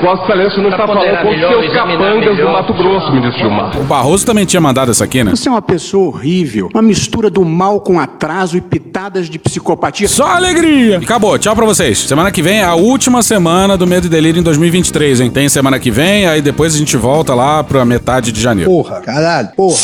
Vossa 0.01 0.24
Excelência 0.24 0.62
não 0.62 0.70
está 0.70 0.88
falando 0.88 1.22
com 1.22 1.30
os 1.30 1.39
seus 1.39 1.74
capangas 1.74 2.38
do 2.38 2.49
Mato 2.49 2.74
Grosso, 2.74 3.12
ministro 3.12 3.41
Gilmar. 3.41 3.78
O 3.78 3.84
Barroso 3.84 4.26
também 4.26 4.45
tinha 4.45 4.62
mandado 4.62 4.91
essa 4.91 5.03
aqui, 5.03 5.24
né? 5.24 5.32
Você 5.32 5.47
é 5.47 5.51
uma 5.51 5.62
pessoa 5.62 6.07
horrível, 6.07 6.70
uma 6.74 6.82
mistura 6.82 7.30
do 7.30 7.43
mal 7.43 7.80
com 7.80 7.99
atraso 7.99 8.57
e 8.57 8.62
pitadas 8.62 9.30
de 9.30 9.39
psicopatia. 9.39 10.07
Só 10.07 10.28
alegria! 10.28 10.99
E 11.01 11.03
acabou, 11.03 11.38
tchau 11.38 11.55
pra 11.55 11.66
vocês. 11.66 11.99
Semana 11.99 12.32
que 12.32 12.41
vem 12.41 12.59
é 12.59 12.64
a 12.64 12.76
última 12.76 13.22
semana 13.22 13.78
do 13.78 13.88
Medo 13.88 14.07
e 14.07 14.09
Delírio 14.09 14.39
em 14.39 14.43
2023, 14.43 15.22
hein? 15.22 15.30
Tem 15.30 15.49
semana 15.49 15.80
que 15.80 15.91
vem, 15.91 16.28
aí 16.28 16.41
depois 16.41 16.76
a 16.76 16.78
gente 16.78 16.97
volta 16.97 17.34
lá 17.34 17.64
pra 17.64 17.84
metade 17.86 18.32
de 18.32 18.41
janeiro. 18.42 18.70
Porra, 18.70 19.00
caralho, 19.02 19.50
porra. 19.56 19.76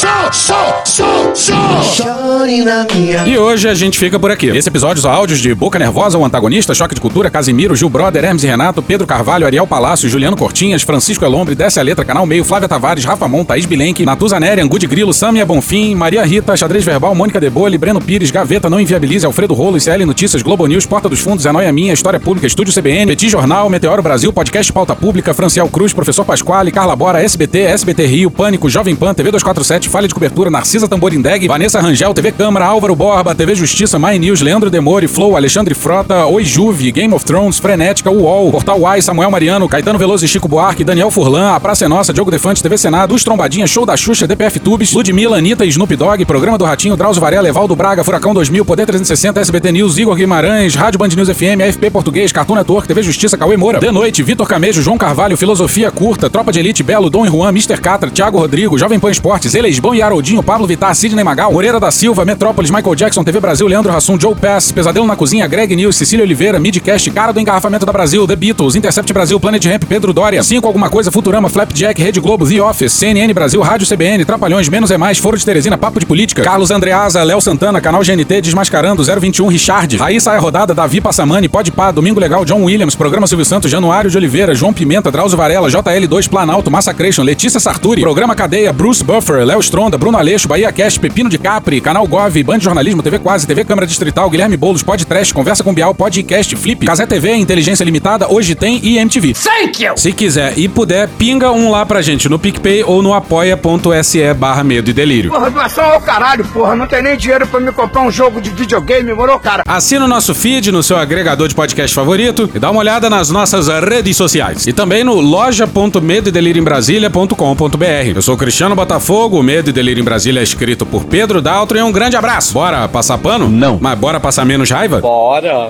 E 3.28 3.38
hoje 3.38 3.70
a 3.70 3.74
gente 3.74 4.00
fica 4.00 4.20
por 4.20 4.32
aqui. 4.32 4.48
Esse 4.48 4.70
episódio, 4.70 5.00
os 5.00 5.06
áudios 5.06 5.40
de 5.40 5.54
Boca 5.54 5.78
Nervosa, 5.78 6.18
o 6.18 6.26
antagonista, 6.26 6.74
Choque 6.74 6.96
de 6.96 7.02
Cultura, 7.02 7.30
Casimiro, 7.30 7.76
Gil 7.76 7.90
Brother, 7.90 8.24
Hermes 8.24 8.44
e 8.44 8.48
Renato, 8.48 8.82
Pedro 8.82 9.06
Carvalho, 9.06 9.46
Ariel 9.46 9.68
Palácio, 9.68 10.10
Juliano 10.10 10.36
Cortinhas, 10.38 10.82
Francisco 10.82 11.24
Elombre, 11.24 11.56
Desce 11.56 11.80
a 11.80 11.84
Letra, 11.84 12.04
Canal 12.06 12.26
Meio, 12.26 12.44
Flávia 12.44 12.68
Tavares, 12.68 13.06
Rafa 13.06 13.28
Mon, 13.28 13.44
Thaís 13.44 13.66
Bilenque, 13.66 14.06
Natuza 14.06 14.40
Neri, 14.40 14.62
Angu 14.62 14.80
de 14.80 14.88
Grilo, 14.88 15.14
Samia 15.14 15.46
Bonfim, 15.46 15.96
Maria 15.96 16.24
Rita, 16.24 16.56
Xadrez 16.56 16.84
Verbal, 16.84 17.14
Mônica 17.14 17.40
Debole, 17.40 17.78
Breno 17.78 18.02
Pires, 18.02 18.32
Gaveta, 18.32 18.70
Não 18.70 18.80
Inviabilize, 18.80 19.26
Alfredo 19.26 19.54
Rolo, 19.54 19.78
ICL 19.78 20.06
Notícias, 20.06 20.42
Globo 20.42 20.66
News, 20.68 20.86
Porta 20.86 21.08
dos 21.10 21.20
Fundos, 21.20 21.46
É 21.46 21.52
Noia 21.52 21.72
Minha, 21.72 21.94
História 21.94 22.20
Pública, 22.20 22.48
Estúdio 22.48 22.74
CBN, 22.74 23.12
Petit 23.12 23.30
Jornal, 23.30 23.70
Meteoro 23.70 24.02
Brasil, 24.02 24.32
Podcast 24.34 24.72
Pauta 24.72 24.96
Pública, 24.96 25.34
Franciel 25.34 25.68
Cruz, 25.68 25.94
Professor 25.94 26.26
Pasquale, 26.26 26.72
Carla 26.72 26.96
Bora, 26.96 27.22
SBT, 27.22 27.60
SBT 27.60 28.06
Rio, 28.06 28.32
Pânico, 28.48 28.70
Jovem 28.70 28.96
Pan, 28.96 29.14
TV 29.14 29.30
247, 29.30 29.90
Falha 29.90 30.08
de 30.08 30.14
Cobertura, 30.14 30.50
Narcisa 30.50 30.88
Tamborindeg, 30.88 31.50
Vanessa 31.50 31.82
Rangel, 31.82 32.14
TV 32.14 32.32
Câmara, 32.32 32.66
Álvaro 32.66 32.96
Borba, 32.96 33.36
TV 33.36 33.54
Justiça, 33.54 34.00
My 34.00 34.18
News, 34.18 34.40
Leandro 34.40 34.70
Demore, 34.70 35.06
Flow, 35.06 35.36
Alexandre 35.36 35.76
Frota, 35.76 36.26
Oi 36.28 36.46
Juve, 36.46 36.90
Game 36.94 37.14
of 37.14 37.26
Thrones, 37.26 37.60
Frenética, 37.60 38.10
UOL, 38.10 38.50
Portal 38.50 38.80
Y, 38.80 39.02
Samuel 39.02 39.30
Mariano, 39.30 39.68
Caetano 39.68 40.00
Veloso 40.00 40.24
e 40.24 40.30
Chico 40.30 40.48
Buarque, 40.48 40.86
Daniel 40.86 41.12
Furlan, 41.12 41.52
A 41.52 41.60
Praça 41.60 41.84
é 41.84 41.90
Nossa, 41.90 42.14
Diogo 42.14 42.32
Defante, 42.32 42.64
TV 42.64 42.78
Senado, 42.78 43.14
Os 43.14 43.22
Trombadinhas, 43.22 43.70
Show 43.70 43.86
da 43.86 43.98
Xuxa, 43.98 44.26
DPF 44.26 44.62
Tubes, 44.62 44.94
Ludmilla, 44.94 45.38
Anitta 45.40 45.66
e 45.66 45.68
Snoop 45.68 45.94
Dogg, 45.98 46.24
Programa 46.24 46.58
do 46.58 46.64
Ratinho, 46.64 46.96
Drauzio 46.96 47.20
Varela, 47.20 47.50
Evaldo 47.50 47.76
Braga, 47.76 48.02
Furacão 48.02 48.34
2000, 48.34 48.64
Poder 48.64 48.86
360, 48.86 49.42
SBT 49.42 49.74
News, 49.74 49.98
Igor 49.98 50.16
Guimarães, 50.16 50.74
Rádio 50.74 51.00
Band 51.00 51.10
News 51.10 51.28
FM, 51.28 51.60
AFP 51.68 51.90
Português, 51.90 52.32
Cartoon 52.32 52.56
Network, 52.56 52.88
TV 52.88 53.04
Justiça, 53.04 53.38
Cauê 53.38 53.58
Moura, 53.58 53.80
De 53.82 53.92
Noite, 53.92 54.24
Vitor 54.24 54.48
Camejo, 54.48 54.82
João 54.82 54.98
Carvalho, 54.98 55.36
Filosofia 55.36 55.92
Curta, 55.92 56.30
Tropa 56.30 56.54
de 56.54 56.60
Elite, 56.60 56.82
Belo, 56.82 57.10
Dom 57.10 57.26
e 57.26 57.30
Juan, 57.30 57.50
Mr. 57.50 57.82
Catra, 57.82 58.10
Thiago 58.10 58.37
Rodrigo, 58.40 58.78
Jovem 58.78 59.00
Pan 59.00 59.10
Esportes, 59.10 59.56
Elisbão 59.56 59.96
e 59.96 60.02
Haroldinho, 60.02 60.44
Pablo 60.44 60.68
Vittar, 60.68 60.94
Sidney 60.96 61.24
Magal, 61.24 61.52
Moreira 61.52 61.80
da 61.80 61.92
Silva, 61.92 62.24
Metrópolis, 62.24 62.70
Michael 62.70 62.96
Jackson, 62.96 63.24
TV 63.24 63.40
Brasil, 63.40 63.68
Leandro 63.68 63.92
Hassum, 63.92 64.20
Joe 64.20 64.36
Pass, 64.36 64.72
Pesadelo 64.72 65.08
na 65.08 65.16
Cozinha, 65.16 65.48
Greg 65.48 65.76
News, 65.76 65.96
Cecília 65.96 66.24
Oliveira, 66.24 66.60
Midcast, 66.60 67.10
Cara 67.12 67.32
do 67.32 67.40
Engarrafamento 67.40 67.86
da 67.86 67.92
Brasil, 67.92 68.28
The 68.28 68.36
Beatles, 68.36 68.76
Intercept 68.76 69.12
Brasil, 69.12 69.40
Planet 69.40 69.66
Ramp, 69.66 69.84
Pedro 69.86 70.14
Dória, 70.14 70.44
5 70.44 70.66
Alguma 70.68 70.90
Coisa, 70.90 71.12
Futurama, 71.12 71.50
Flapjack, 71.50 72.02
Rede 72.02 72.20
Globo, 72.20 72.48
The 72.48 72.62
Office, 72.62 72.94
CNN 72.94 73.34
Brasil, 73.34 73.62
Rádio 73.62 73.88
CBN, 73.88 74.24
Trapalhões, 74.26 74.70
Menos 74.70 74.92
é 74.92 74.98
Mais, 74.98 75.18
Foro 75.18 75.38
de 75.38 75.44
Teresina, 75.46 75.78
Papo 75.78 76.00
de 76.00 76.06
Política, 76.06 76.44
Carlos 76.44 76.72
Andreasa, 76.72 77.24
Léo 77.24 77.42
Santana, 77.42 77.82
Canal 77.82 78.02
GNT, 78.04 78.42
Desmascarando, 78.42 79.04
021, 79.04 79.48
Richard, 79.48 79.98
Aí 80.02 80.22
sai 80.22 80.38
a 80.38 80.40
rodada, 80.40 80.74
Davi 80.74 81.02
Passamani, 81.02 81.50
Pode 81.50 81.72
Pá, 81.72 81.92
Domingo 81.92 82.20
Legal, 82.20 82.46
John 82.46 82.64
Williams, 82.64 82.96
Programa 82.96 83.28
Silvio 83.28 83.46
Santos, 83.46 83.72
Januário 83.72 84.10
de 84.10 84.18
Oliveira, 84.18 84.54
João 84.54 84.74
Pimenta, 84.74 85.12
Drauzio 85.12 85.38
Varela, 85.38 85.70
JL2, 85.70 86.30
Planalto, 86.30 86.70
Massacration, 86.70 87.24
Letícia 87.24 87.60
Sarturi, 87.60 88.02
Programa 88.02 88.27
Cadeia, 88.36 88.74
Bruce 88.74 89.04
Buffer, 89.04 89.46
Léo 89.46 89.60
Stronda, 89.60 89.98
Bruno 89.98 90.18
Aleixo, 90.18 90.48
Bahia 90.48 90.72
Cash, 90.72 90.98
Pepino 90.98 91.30
de 91.30 91.38
Capri, 91.38 91.82
Canal 91.82 92.08
Gov, 92.08 92.42
Band 92.44 92.60
Jornalismo, 92.60 93.02
TV 93.02 93.20
Quase, 93.20 93.48
TV 93.48 93.64
Câmara 93.66 93.88
Distrital, 93.88 94.30
Guilherme 94.30 94.58
Boulos, 94.58 94.84
Podcast, 94.84 95.34
Conversa 95.34 95.64
com 95.64 95.74
Bial, 95.74 95.94
Podcast, 95.94 96.56
Flip, 96.56 96.86
Casé 96.86 97.06
TV, 97.06 97.36
Inteligência 97.36 97.84
Limitada, 97.84 98.32
Hoje 98.32 98.56
Tem 98.56 98.80
e 98.84 98.98
MTV. 98.98 99.34
Thank 99.34 99.84
you! 99.84 99.98
Se 99.98 100.12
quiser 100.12 100.54
e 100.58 100.68
puder, 100.68 101.08
pinga 101.18 101.52
um 101.52 101.72
lá 101.72 101.86
pra 101.86 102.02
gente 102.02 102.28
no 102.30 102.40
PicPay 102.40 102.84
ou 102.84 103.02
no 103.02 103.14
apoia.se 103.14 104.34
barra 104.34 104.64
medo 104.64 104.90
e 104.90 104.94
delírio. 104.94 105.32
Porra, 105.32 105.50
doação 105.50 105.86
ao 105.86 106.02
caralho, 106.02 106.46
porra. 106.46 106.76
Não 106.76 106.88
tem 106.88 107.02
nem 107.02 107.18
dinheiro 107.18 107.48
pra 107.48 107.60
me 107.60 107.72
comprar 107.72 108.02
um 108.02 108.12
jogo 108.12 108.42
de 108.42 108.50
videogame, 108.50 109.14
moro, 109.14 109.40
cara? 109.40 109.64
Assina 109.68 110.06
o 110.06 110.08
nosso 110.08 110.34
feed 110.34 110.72
no 110.72 110.82
seu 110.84 110.98
agregador 110.98 111.48
de 111.48 111.56
podcast 111.56 111.94
favorito 111.96 112.50
e 112.54 112.60
dá 112.60 112.70
uma 112.72 112.80
olhada 112.80 113.10
nas 113.10 113.30
nossas 113.30 113.68
redes 113.68 114.16
sociais. 114.18 114.66
E 114.68 114.74
também 114.74 115.04
no 115.04 115.20
loja.medoedelirioembrasilha.com.br. 115.20 118.17
Eu 118.18 118.22
sou 118.24 118.34
o 118.34 118.38
Cristiano 118.38 118.76
Botafogo, 118.76 119.40
o 119.40 119.44
Medo 119.44 119.70
e 119.70 119.72
Delírio 119.72 120.02
em 120.02 120.04
Brasília 120.04 120.40
é 120.40 120.44
escrito 120.44 120.88
por 120.88 121.06
Pedro 121.06 121.40
Daltro 121.40 121.78
e 121.78 121.84
um 121.84 121.92
grande 121.92 122.16
abraço. 122.16 122.52
Bora 122.52 122.88
passar 122.88 123.16
pano? 123.20 123.48
Não. 123.48 123.78
Mas 123.80 123.96
bora 124.00 124.20
passar 124.20 124.44
menos 124.44 124.72
raiva? 124.72 125.00
Bora. 125.00 125.68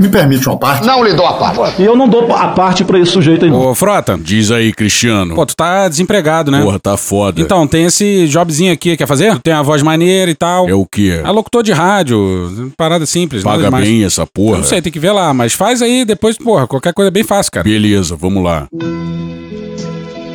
Me 0.00 0.08
permite 0.08 0.48
uma 0.48 0.56
parte? 0.56 0.86
Não 0.86 1.04
lhe 1.04 1.12
dou 1.12 1.26
a 1.26 1.34
parte. 1.34 1.82
E 1.82 1.84
eu 1.84 1.94
não 1.94 2.08
dou 2.08 2.34
a 2.34 2.48
parte 2.48 2.84
pra 2.84 2.98
esse 2.98 3.12
sujeito 3.12 3.44
aí. 3.44 3.50
não. 3.50 3.66
Ô, 3.66 3.74
Frota, 3.74 4.18
diz 4.18 4.50
aí, 4.50 4.72
Cristiano. 4.72 5.34
Pô, 5.34 5.44
tu 5.44 5.54
tá 5.54 5.90
desempregado, 5.90 6.50
né? 6.50 6.62
Porra, 6.62 6.78
tá 6.78 6.96
foda. 6.96 7.38
Então, 7.38 7.66
tem 7.66 7.84
esse 7.84 8.26
jobzinho 8.26 8.72
aqui, 8.72 8.96
quer 8.96 9.06
fazer? 9.06 9.34
Tu 9.34 9.40
tem 9.40 9.52
a 9.52 9.60
voz 9.60 9.82
maneira 9.82 10.30
e 10.30 10.34
tal. 10.34 10.66
É 10.66 10.74
o 10.74 10.86
quê? 10.86 11.20
É 11.22 11.30
locutor 11.30 11.62
de 11.62 11.72
rádio, 11.72 12.72
parada 12.78 13.04
simples. 13.04 13.42
Paga 13.42 13.70
bem 13.70 14.04
essa 14.04 14.26
porra? 14.26 14.54
Eu 14.54 14.58
não 14.60 14.64
sei, 14.64 14.80
tem 14.80 14.90
que 14.90 14.98
ver 14.98 15.12
lá, 15.12 15.34
mas 15.34 15.52
faz 15.52 15.82
aí, 15.82 16.02
depois, 16.06 16.38
porra, 16.38 16.66
qualquer 16.66 16.94
coisa 16.94 17.08
é 17.08 17.12
bem 17.12 17.24
fácil, 17.24 17.52
cara. 17.52 17.64
Beleza, 17.64 18.16
vamos 18.16 18.42
lá. 18.42 18.66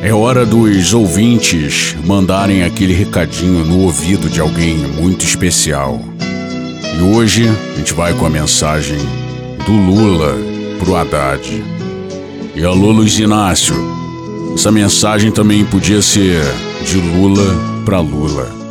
É 0.04 0.12
hora 0.12 0.44
dos 0.44 0.92
ouvintes 0.92 1.94
mandarem 2.04 2.64
aquele 2.64 2.92
recadinho 2.92 3.64
no 3.64 3.82
ouvido 3.82 4.28
de 4.28 4.40
alguém 4.40 4.76
muito 4.76 5.24
especial. 5.24 6.00
E 6.98 7.02
hoje 7.02 7.48
a 7.48 7.78
gente 7.78 7.94
vai 7.94 8.12
com 8.12 8.26
a 8.26 8.28
mensagem 8.28 8.98
do 9.64 9.70
Lula 9.70 10.36
pro 10.80 10.96
Haddad. 10.96 11.62
E 12.52 12.64
alô, 12.64 12.90
Luiz 12.90 13.16
Inácio. 13.16 13.76
Essa 14.52 14.72
mensagem 14.72 15.30
também 15.30 15.64
podia 15.64 16.02
ser 16.02 16.42
de 16.84 16.96
Lula 16.96 17.54
pra 17.84 18.00
Lula. 18.00 18.61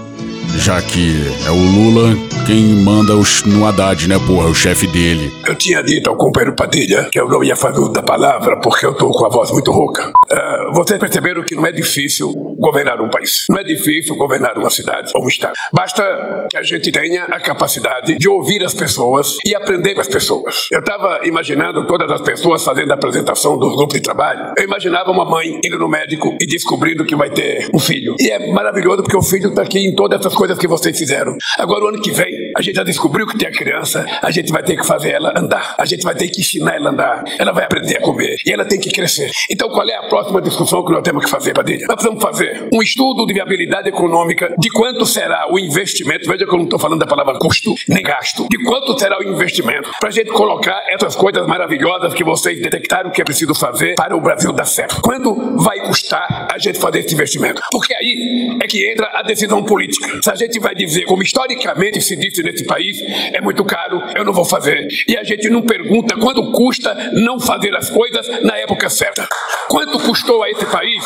Já 0.58 0.82
que 0.82 1.16
é 1.46 1.52
o 1.52 1.56
Lula 1.56 2.16
quem 2.46 2.64
manda 2.64 3.16
os, 3.16 3.44
no 3.44 3.66
Haddad, 3.66 4.08
né, 4.08 4.18
porra? 4.26 4.48
O 4.50 4.54
chefe 4.54 4.88
dele. 4.88 5.32
Eu 5.48 5.56
tinha 5.56 5.82
dito 5.82 6.10
ao 6.10 6.18
companheiro 6.18 6.56
Padilha 6.56 7.08
que 7.12 7.20
eu 7.20 7.28
não 7.28 7.44
ia 7.44 7.56
fazer 7.56 7.88
da 7.90 8.02
palavra 8.02 8.60
porque 8.60 8.86
eu 8.86 8.94
tô 8.94 9.10
com 9.10 9.26
a 9.26 9.30
voz 9.30 9.52
muito 9.52 9.72
rouca. 9.72 10.12
Ah, 10.32 10.72
vocês 10.74 11.00
perceberam 11.00 11.44
que 11.44 11.56
não 11.56 11.66
é 11.66 11.72
difícil 11.72 12.34
governar 12.58 13.02
um 13.02 13.10
país. 13.10 13.46
Não 13.50 13.58
é 13.58 13.64
difícil 13.64 14.16
governar 14.16 14.58
uma 14.58 14.70
cidade 14.70 15.12
ou 15.16 15.26
um 15.26 15.28
estado. 15.28 15.54
Basta 15.72 16.48
que 16.50 16.58
a 16.58 16.64
gente 16.64 16.92
tenha 16.92 17.26
a 17.26 17.40
capacidade 17.40 18.18
de 18.18 18.28
ouvir 18.28 18.64
as 18.64 18.74
pessoas 18.74 19.38
e 19.46 19.56
aprender 19.56 19.94
com 19.94 20.02
as 20.02 20.08
pessoas. 20.08 20.68
Eu 20.72 20.80
estava 20.80 21.22
imaginando 21.24 21.86
todas 21.86 22.12
as 22.12 22.22
pessoas 22.22 22.64
fazendo 22.64 22.92
a 22.92 22.96
apresentação 22.96 23.58
dos 23.58 23.76
grupos 23.76 23.96
de 23.96 24.02
trabalho. 24.02 24.54
Eu 24.58 24.64
imaginava 24.64 25.12
uma 25.12 25.26
mãe 25.26 25.60
indo 25.64 25.78
no 25.78 25.88
médico 25.88 26.36
e 26.42 26.46
descobrindo 26.46 27.06
que 27.06 27.16
vai 27.16 27.30
ter 27.30 27.70
um 27.74 27.80
filho. 27.80 28.16
E 28.20 28.30
é 28.30 28.52
maravilhoso 28.52 29.04
porque 29.04 29.18
o 29.18 29.22
filho 29.22 29.50
está 29.50 29.62
aqui 29.62 29.80
em 29.80 29.96
todas 29.96 30.20
essas 30.20 30.34
coisas 30.42 30.58
que 30.58 30.68
vocês 30.68 30.98
fizeram. 30.98 31.38
Agora, 31.60 31.86
o 31.86 31.88
ano 31.90 32.02
que 32.02 32.10
vem, 32.10 32.32
a 32.56 32.62
gente 32.62 32.76
já 32.76 32.84
descobriu 32.84 33.26
que 33.28 33.38
tem 33.38 33.48
a 33.48 33.52
criança, 33.52 34.06
a 34.22 34.32
gente 34.32 34.52
vai 34.52 34.64
ter 34.64 34.76
que 34.76 34.86
fazer 34.86 35.12
ela 35.12 35.34
andar. 35.38 35.76
A 35.78 35.86
gente 35.86 36.04
vai 36.04 36.16
ter 36.16 36.28
que 36.30 36.42
ensinar 36.42 36.76
ela 36.76 36.90
a 36.90 36.94
andar. 36.94 37.24
Ela 37.40 37.52
vai 37.52 37.64
aprender 37.64 37.98
a 37.98 38.02
comer 38.02 38.36
e 38.46 38.52
ela 38.52 38.66
tem 38.66 38.80
que 38.80 38.92
crescer. 38.92 39.32
Então, 39.50 39.70
qual 39.70 39.88
é 39.88 39.96
a 39.96 40.04
próxima 40.04 40.42
discussão 40.42 40.84
que 40.84 40.92
nós 40.92 41.02
temos 41.02 41.26
que 41.26 41.30
fazer, 41.30 41.54
Padilha? 41.54 41.86
Nós 41.88 41.96
precisamos 41.96 42.22
fazer 42.22 42.70
um 42.74 42.82
estudo 42.82 43.26
de 43.26 43.34
viabilidade 43.34 43.90
econômica 43.90 44.54
de 44.58 44.70
quanto 44.70 45.06
será 45.06 45.52
o 45.52 45.60
investimento. 45.60 46.28
Veja 46.28 46.46
que 46.46 46.54
eu 46.54 46.58
não 46.58 46.66
estou 46.66 46.80
falando 46.80 47.00
da 47.00 47.08
palavra 47.08 47.38
custo 47.40 47.74
nem 47.88 48.04
gasto. 48.04 48.48
De 48.50 48.58
quanto 48.64 48.98
será 49.00 49.20
o 49.20 49.24
investimento 49.24 49.90
para 50.00 50.10
a 50.10 50.12
gente 50.12 50.32
colocar 50.32 50.82
essas 50.90 51.16
coisas 51.16 51.46
maravilhosas 51.48 52.14
que 52.14 52.24
vocês 52.24 52.62
detectaram 52.62 53.12
que 53.12 53.22
é 53.22 53.24
preciso 53.24 53.54
fazer 53.56 53.96
para 53.96 54.16
o 54.16 54.22
Brasil 54.22 54.52
dar 54.52 54.66
certo. 54.66 55.02
Quanto 55.02 55.34
vai 55.58 55.80
custar 55.82 56.48
a 56.52 56.58
gente 56.58 56.80
fazer 56.80 57.00
esse 57.00 57.14
investimento? 57.14 57.62
Porque 57.72 57.94
aí 57.94 58.58
é 58.62 58.68
que 58.68 58.92
entra 58.92 59.10
a 59.14 59.22
decisão 59.22 59.64
política. 59.64 60.20
Se 60.22 60.30
a 60.30 60.36
gente 60.36 60.60
vai 60.60 60.76
dizer, 60.76 61.06
como 61.06 61.24
historicamente 61.24 62.02
se 62.02 62.16
disse 62.16 62.41
nesse 62.44 62.66
país, 62.66 62.98
é 63.34 63.42
muito 63.42 63.64
caro, 63.64 64.02
eu 64.16 64.24
não 64.24 64.34
vou 64.34 64.46
fazer. 64.46 64.88
E 65.08 65.18
a 65.18 65.24
gente 65.24 65.50
não 65.50 65.62
pergunta 65.62 66.16
quanto 66.18 66.52
custa 66.52 66.94
não 67.14 67.40
fazer 67.40 67.76
as 67.76 67.90
coisas 67.90 68.28
na 68.44 68.58
época 68.58 68.90
certa. 68.90 69.28
Quanto 69.68 70.00
custou 70.00 70.44
a 70.44 70.50
esse 70.50 70.66
país 70.66 71.04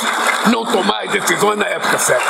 não 0.51 0.65
tomar 0.65 1.03
as 1.03 1.11
decisões 1.11 1.57
na 1.57 1.65
época 1.65 1.97
certa? 1.97 2.25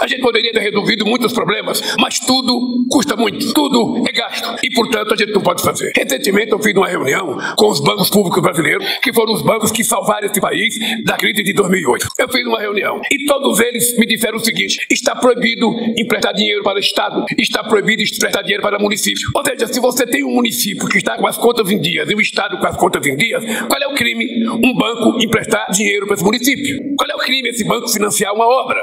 A 0.00 0.06
gente 0.06 0.20
poderia 0.20 0.52
ter 0.52 0.60
resolvido 0.60 1.06
muitos 1.06 1.32
problemas, 1.32 1.80
mas 1.98 2.18
tudo 2.20 2.86
custa 2.90 3.16
muito, 3.16 3.52
tudo 3.52 4.04
é 4.08 4.12
gasto. 4.12 4.56
E, 4.62 4.70
portanto, 4.70 5.14
a 5.14 5.16
gente 5.16 5.32
não 5.32 5.42
pode 5.42 5.62
fazer. 5.62 5.92
Recentemente, 5.94 6.52
eu 6.52 6.58
fiz 6.58 6.74
uma 6.74 6.88
reunião 6.88 7.38
com 7.56 7.68
os 7.68 7.80
bancos 7.80 8.10
públicos 8.10 8.42
brasileiros, 8.42 8.86
que 9.02 9.12
foram 9.12 9.32
os 9.32 9.42
bancos 9.42 9.70
que 9.70 9.82
salvaram 9.82 10.26
esse 10.26 10.40
país 10.40 10.74
da 11.04 11.16
crise 11.16 11.42
de 11.42 11.52
2008. 11.52 12.08
Eu 12.18 12.28
fiz 12.28 12.46
uma 12.46 12.60
reunião 12.60 13.00
e 13.10 13.24
todos 13.24 13.60
eles 13.60 13.96
me 13.98 14.06
disseram 14.06 14.36
o 14.36 14.44
seguinte: 14.44 14.86
está 14.90 15.14
proibido 15.16 15.70
emprestar 15.96 16.34
dinheiro 16.34 16.62
para 16.62 16.76
o 16.76 16.80
Estado, 16.80 17.24
está 17.38 17.64
proibido 17.64 18.02
emprestar 18.02 18.42
dinheiro 18.42 18.62
para 18.62 18.78
o 18.78 18.82
município. 18.82 19.30
Ou 19.34 19.44
seja, 19.44 19.66
se 19.66 19.80
você 19.80 20.06
tem 20.06 20.24
um 20.24 20.32
município 20.32 20.86
que 20.88 20.98
está 20.98 21.16
com 21.16 21.26
as 21.26 21.36
contas 21.36 21.70
em 21.70 21.80
dias 21.80 22.08
e 22.10 22.14
o 22.14 22.20
Estado 22.20 22.58
com 22.58 22.66
as 22.66 22.76
contas 22.76 23.06
em 23.06 23.16
dias, 23.16 23.44
qual 23.68 23.80
é 23.82 23.86
o 23.86 23.94
crime? 23.94 24.26
Um 24.62 24.74
banco 24.74 25.18
emprestar 25.22 25.70
dinheiro 25.72 26.06
para 26.06 26.14
esse 26.14 26.24
município. 26.24 26.94
Qual 26.96 27.10
é 27.10 27.14
o 27.14 27.18
crime 27.18 27.48
esse 27.48 27.64
banco 27.64 27.88
financiar 27.88 28.34
uma 28.34 28.46
obra? 28.46 28.80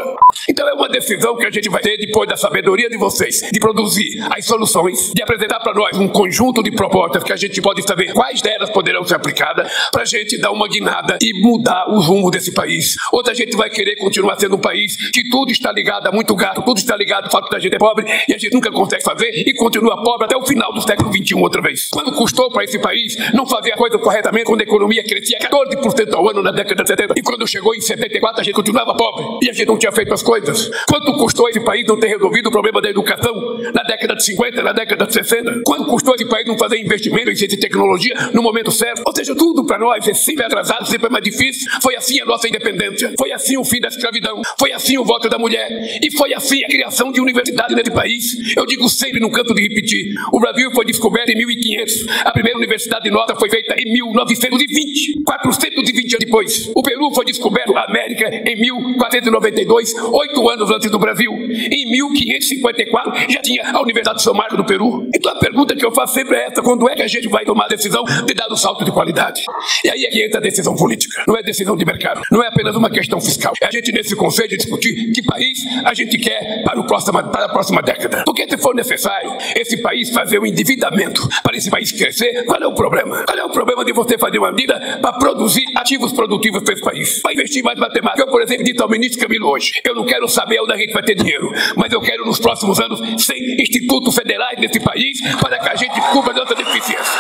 Então 0.50 0.68
é 0.68 0.74
uma 0.74 0.90
decisão 1.04 1.36
que 1.36 1.46
a 1.46 1.52
gente 1.52 1.70
vai 1.70 1.82
ter 1.82 1.98
depois 1.98 2.28
da 2.28 2.38
sabedoria 2.38 2.90
de 2.90 2.98
vocês, 2.98 3.42
de 3.52 3.60
produzir 3.60 4.20
as 4.32 4.46
soluções, 4.46 5.12
de 5.14 5.22
apresentar 5.22 5.60
para 5.60 5.74
nós 5.74 5.98
um 5.98 6.08
conjunto 6.08 6.64
de 6.64 6.72
propostas 6.72 7.24
que 7.24 7.34
a 7.34 7.36
gente 7.36 7.62
pode 7.62 7.84
saber 7.84 8.14
quais 8.14 8.42
delas 8.42 8.70
poderão 8.70 9.04
ser 9.04 9.16
aplicadas 9.16 9.72
para 9.92 10.04
a 10.04 10.06
gente 10.06 10.40
dar 10.40 10.52
uma 10.52 10.68
guinada 10.68 11.18
e 11.22 11.34
mudar 11.42 11.90
o 11.90 12.00
rumo 12.00 12.32
desse 12.32 12.54
país. 12.54 12.96
Outra 13.12 13.36
gente 13.36 13.56
vai 13.56 13.70
querer 13.70 13.98
continuar 13.98 14.40
sendo 14.40 14.56
um 14.56 14.60
país 14.60 14.96
que 15.12 15.30
tudo 15.30 15.52
está 15.52 15.72
ligado 15.72 16.08
a 16.08 16.12
muito 16.12 16.36
gato, 16.36 16.62
tudo 16.62 16.78
está 16.78 16.96
ligado 16.96 17.26
ao 17.26 17.32
fato 17.32 17.50
da 17.50 17.60
gente 17.60 17.76
é 17.76 17.78
pobre 17.78 18.06
e 18.28 18.34
a 18.34 18.38
gente 18.38 18.54
nunca 18.54 18.72
consegue 18.72 19.04
fazer 19.04 19.30
e 19.34 19.54
continua 19.54 20.02
pobre 20.04 20.26
até 20.26 20.38
o 20.38 20.46
final 20.46 20.72
do 20.74 20.82
século 20.82 21.12
XXI 21.12 21.36
outra 21.36 21.62
vez. 21.62 21.90
Quando 21.92 22.14
custou 22.14 22.50
para 22.50 22.64
esse 22.64 22.80
país 22.80 23.16
não 23.34 23.46
fazer 23.46 23.74
a 23.74 23.78
coisa 23.78 23.98
corretamente 23.98 24.46
quando 24.46 24.62
a 24.62 24.64
economia 24.64 25.04
crescia 25.04 25.38
14% 25.40 26.14
ao 26.14 26.30
ano 26.30 26.42
na 26.42 26.52
década 26.52 26.84
de 26.84 26.90
70 26.90 27.14
e 27.18 27.22
quando 27.22 27.46
chegou 27.48 27.76
em 27.76 27.82
74 27.82 28.42
a 28.42 28.44
gente 28.44 28.56
continuava 28.56 28.96
pobre 28.96 29.46
e 29.46 29.50
a 29.50 29.54
gente 29.54 29.68
não 29.68 29.78
tinha 29.78 29.92
feito 29.92 30.14
as 30.14 30.24
coisas. 30.24 30.70
Quanto 30.94 31.12
custou 31.14 31.50
esse 31.50 31.60
país 31.60 31.88
não 31.88 32.00
ter 32.00 32.06
resolvido 32.06 32.50
o 32.50 32.52
problema 32.52 32.80
da 32.80 32.88
educação 32.88 33.34
na 33.74 33.82
década 33.82 34.16
de 34.16 34.24
50, 34.26 34.62
na 34.62 34.74
década 34.74 35.08
de 35.08 35.14
60? 35.14 35.62
Quanto 35.66 35.86
custou 35.86 36.14
esse 36.14 36.24
país 36.26 36.46
não 36.46 36.56
fazer 36.56 36.80
investimento 36.80 37.32
em 37.32 37.36
ciência 37.36 37.56
e 37.56 37.60
tecnologia 37.60 38.14
no 38.32 38.44
momento 38.44 38.72
certo? 38.72 39.02
Ou 39.04 39.16
seja, 39.16 39.36
tudo 39.36 39.66
para 39.66 39.80
nós 39.80 40.08
é 40.08 40.14
sempre 40.14 40.46
atrasado, 40.46 40.86
sempre 40.86 41.08
é 41.08 41.10
mais 41.10 41.24
difícil. 41.24 41.68
Foi 41.82 41.96
assim 41.96 42.22
a 42.22 42.26
nossa 42.26 42.48
independência, 42.48 43.12
foi 43.18 43.32
assim 43.32 43.58
o 43.58 43.66
fim 43.66 43.80
da 43.82 43.88
escravidão, 43.88 44.40
foi 44.60 44.72
assim 44.72 44.96
o 45.00 45.04
voto 45.04 45.28
da 45.30 45.40
mulher 45.40 45.68
e 46.00 46.16
foi 46.16 46.32
assim 46.32 46.64
a 46.64 46.68
criação 46.68 47.12
de 47.12 47.20
universidade 47.20 47.74
nesse 47.74 47.90
país. 47.90 48.56
Eu 48.56 48.68
digo 48.68 48.88
sempre, 48.88 49.20
não 49.20 49.32
canto 49.32 49.56
de 49.56 49.64
repetir, 49.64 50.14
o 50.32 50.40
Brasil 50.40 50.70
foi 50.76 50.86
descoberto 50.86 51.30
em 51.30 51.36
1500, 51.38 52.06
a 52.24 52.32
primeira 52.32 52.56
universidade 52.56 53.10
nossa 53.10 53.36
foi 53.36 53.50
feita 53.50 53.74
em 53.80 53.92
1920, 53.94 55.24
420 55.26 55.98
anos 55.98 56.20
depois. 56.20 56.72
O 56.76 56.84
Peru 56.84 57.12
foi 57.16 57.26
descoberto, 57.26 57.76
a 57.76 57.86
América, 57.86 58.30
em 58.48 58.56
1492, 58.62 59.96
oito 59.96 60.50
anos 60.50 60.70
antes 60.70 60.83
do 60.90 61.00
Brasil. 61.00 61.32
Em 61.32 61.90
1554 61.92 63.32
já 63.32 63.42
tinha 63.42 63.72
a 63.72 63.82
Universidade 63.82 64.18
de 64.18 64.24
São 64.24 64.34
Marcos 64.34 64.58
do 64.58 64.66
Peru. 64.66 65.08
Então 65.14 65.32
a 65.32 65.40
pergunta 65.40 65.76
que 65.76 65.86
eu 65.86 65.92
faço 65.92 66.14
sempre 66.14 66.38
é 66.38 66.48
essa: 66.48 66.62
quando 66.62 66.90
é 66.90 66.96
que 66.96 67.02
a 67.02 67.08
gente 67.08 67.28
vai 67.28 67.46
tomar 67.46 67.66
a 67.66 67.68
decisão 67.68 68.04
de 68.04 68.34
dar 68.34 68.48
o 68.50 68.54
um 68.54 68.58
salto 68.58 68.86
de 68.86 68.92
qualidade? 68.92 69.44
E 69.84 69.90
aí 69.90 70.06
é 70.06 70.10
que 70.10 70.24
entra 70.26 70.40
a 70.40 70.42
decisão 70.42 70.76
política, 70.76 71.24
não 71.28 71.36
é 71.36 71.44
decisão 71.44 71.76
de 71.76 71.86
mercado, 71.86 72.22
não 72.32 72.44
é 72.44 72.48
apenas 72.48 72.76
uma 72.76 72.90
questão 72.90 73.20
fiscal. 73.20 73.54
É 73.62 73.68
a 73.68 73.72
gente 73.72 73.92
nesse 73.92 74.16
conselho 74.16 74.58
discutir 74.58 75.12
que 75.12 75.22
país 75.24 75.60
a 75.86 75.94
gente 75.94 76.18
quer 76.18 76.64
para, 76.64 76.80
o 76.80 76.86
próximo, 76.86 77.24
para 77.24 77.46
a 77.46 77.50
próxima 77.50 77.82
década. 77.82 78.24
Porque 78.26 78.48
se 78.48 78.58
for 78.58 78.76
necessário 78.76 79.32
esse 79.56 79.78
país 79.78 80.10
fazer 80.10 80.40
um 80.40 80.46
endividamento 80.46 81.28
para 81.42 81.56
esse 81.56 81.70
país 81.70 81.92
crescer, 81.92 82.44
qual 82.46 82.62
é 82.62 82.68
o 82.68 82.74
problema? 82.74 83.24
Qual 83.26 83.38
é 83.38 83.44
o 83.44 83.50
problema 83.50 83.86
de 83.86 83.94
você 83.94 84.18
fazer 84.18 84.40
uma 84.40 84.52
medida 84.52 85.00
para 85.02 85.14
produzir 85.14 85.64
ativos 85.76 86.14
produtivos 86.14 86.64
para 86.64 86.74
esse 86.74 86.84
país? 86.84 87.22
Para 87.22 87.34
investir 87.34 87.64
mais 87.64 87.78
em 87.78 87.82
matemática. 87.82 88.24
Eu, 88.24 88.28
por 88.28 88.42
exemplo, 88.42 88.64
disse 88.64 88.82
ao 88.82 88.90
ministro 88.90 89.20
Camilo 89.20 89.50
hoje: 89.50 89.72
eu 89.84 89.96
não 89.96 90.06
quero 90.06 90.28
saber 90.28 90.60
onde 90.62 90.73
a 90.74 90.78
gente 90.78 90.94
vai 90.94 91.04
ter 91.04 91.16
dinheiro, 91.16 91.52
mas 91.76 91.92
eu 91.92 92.02
quero 92.02 92.26
nos 92.26 92.40
próximos 92.40 92.80
anos 92.80 93.00
100 93.24 93.62
institutos 93.62 94.16
federais 94.16 94.60
nesse 94.60 94.80
país 94.80 95.20
para 95.40 95.60
que 95.60 95.70
a 95.70 95.76
gente 95.76 96.00
cubra 96.12 96.34
nossa 96.34 96.56
deficiência. 96.56 97.20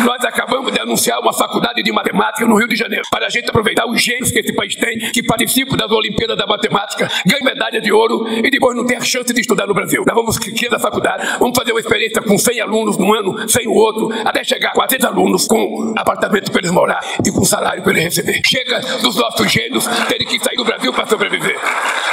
Nós 0.00 0.22
acabamos 0.24 0.43
de 0.70 0.80
anunciar 0.80 1.20
uma 1.20 1.32
faculdade 1.32 1.82
de 1.82 1.92
matemática 1.92 2.46
no 2.46 2.56
Rio 2.56 2.68
de 2.68 2.76
Janeiro, 2.76 3.04
para 3.10 3.26
a 3.26 3.28
gente 3.28 3.48
aproveitar 3.48 3.86
os 3.86 4.02
gênios 4.02 4.30
que 4.30 4.38
esse 4.38 4.52
país 4.52 4.74
tem, 4.74 4.98
que 4.98 5.22
participam 5.22 5.76
das 5.76 5.90
Olimpíadas 5.90 6.36
da 6.36 6.46
Matemática, 6.46 7.08
ganham 7.26 7.44
medalha 7.44 7.80
de 7.80 7.92
ouro 7.92 8.26
e 8.28 8.50
depois 8.50 8.76
não 8.76 8.84
tem 8.84 8.96
a 8.96 9.00
chance 9.00 9.32
de 9.32 9.40
estudar 9.40 9.66
no 9.66 9.74
Brasil. 9.74 10.04
Nós 10.06 10.14
vamos 10.14 10.38
criar 10.38 10.70
da 10.70 10.78
faculdade, 10.78 11.26
vamos 11.38 11.56
fazer 11.56 11.72
uma 11.72 11.80
experiência 11.80 12.22
com 12.22 12.36
100 12.36 12.60
alunos 12.60 12.98
num 12.98 13.12
ano, 13.14 13.48
100 13.48 13.64
no 13.64 13.74
outro, 13.74 14.10
até 14.24 14.44
chegar 14.44 14.70
a 14.70 14.72
400 14.72 15.06
alunos 15.06 15.46
com 15.46 15.94
apartamento 15.96 16.50
para 16.50 16.60
eles 16.60 16.70
morar 16.70 17.00
e 17.24 17.30
com 17.30 17.44
salário 17.44 17.82
para 17.82 17.92
eles 17.92 18.04
receber. 18.04 18.40
Chega 18.46 18.80
dos 19.02 19.16
nossos 19.16 19.50
gênios 19.50 19.86
terem 20.08 20.26
que 20.26 20.42
sair 20.42 20.56
do 20.56 20.64
Brasil 20.64 20.92
para 20.92 21.06
sobreviver. 21.06 21.56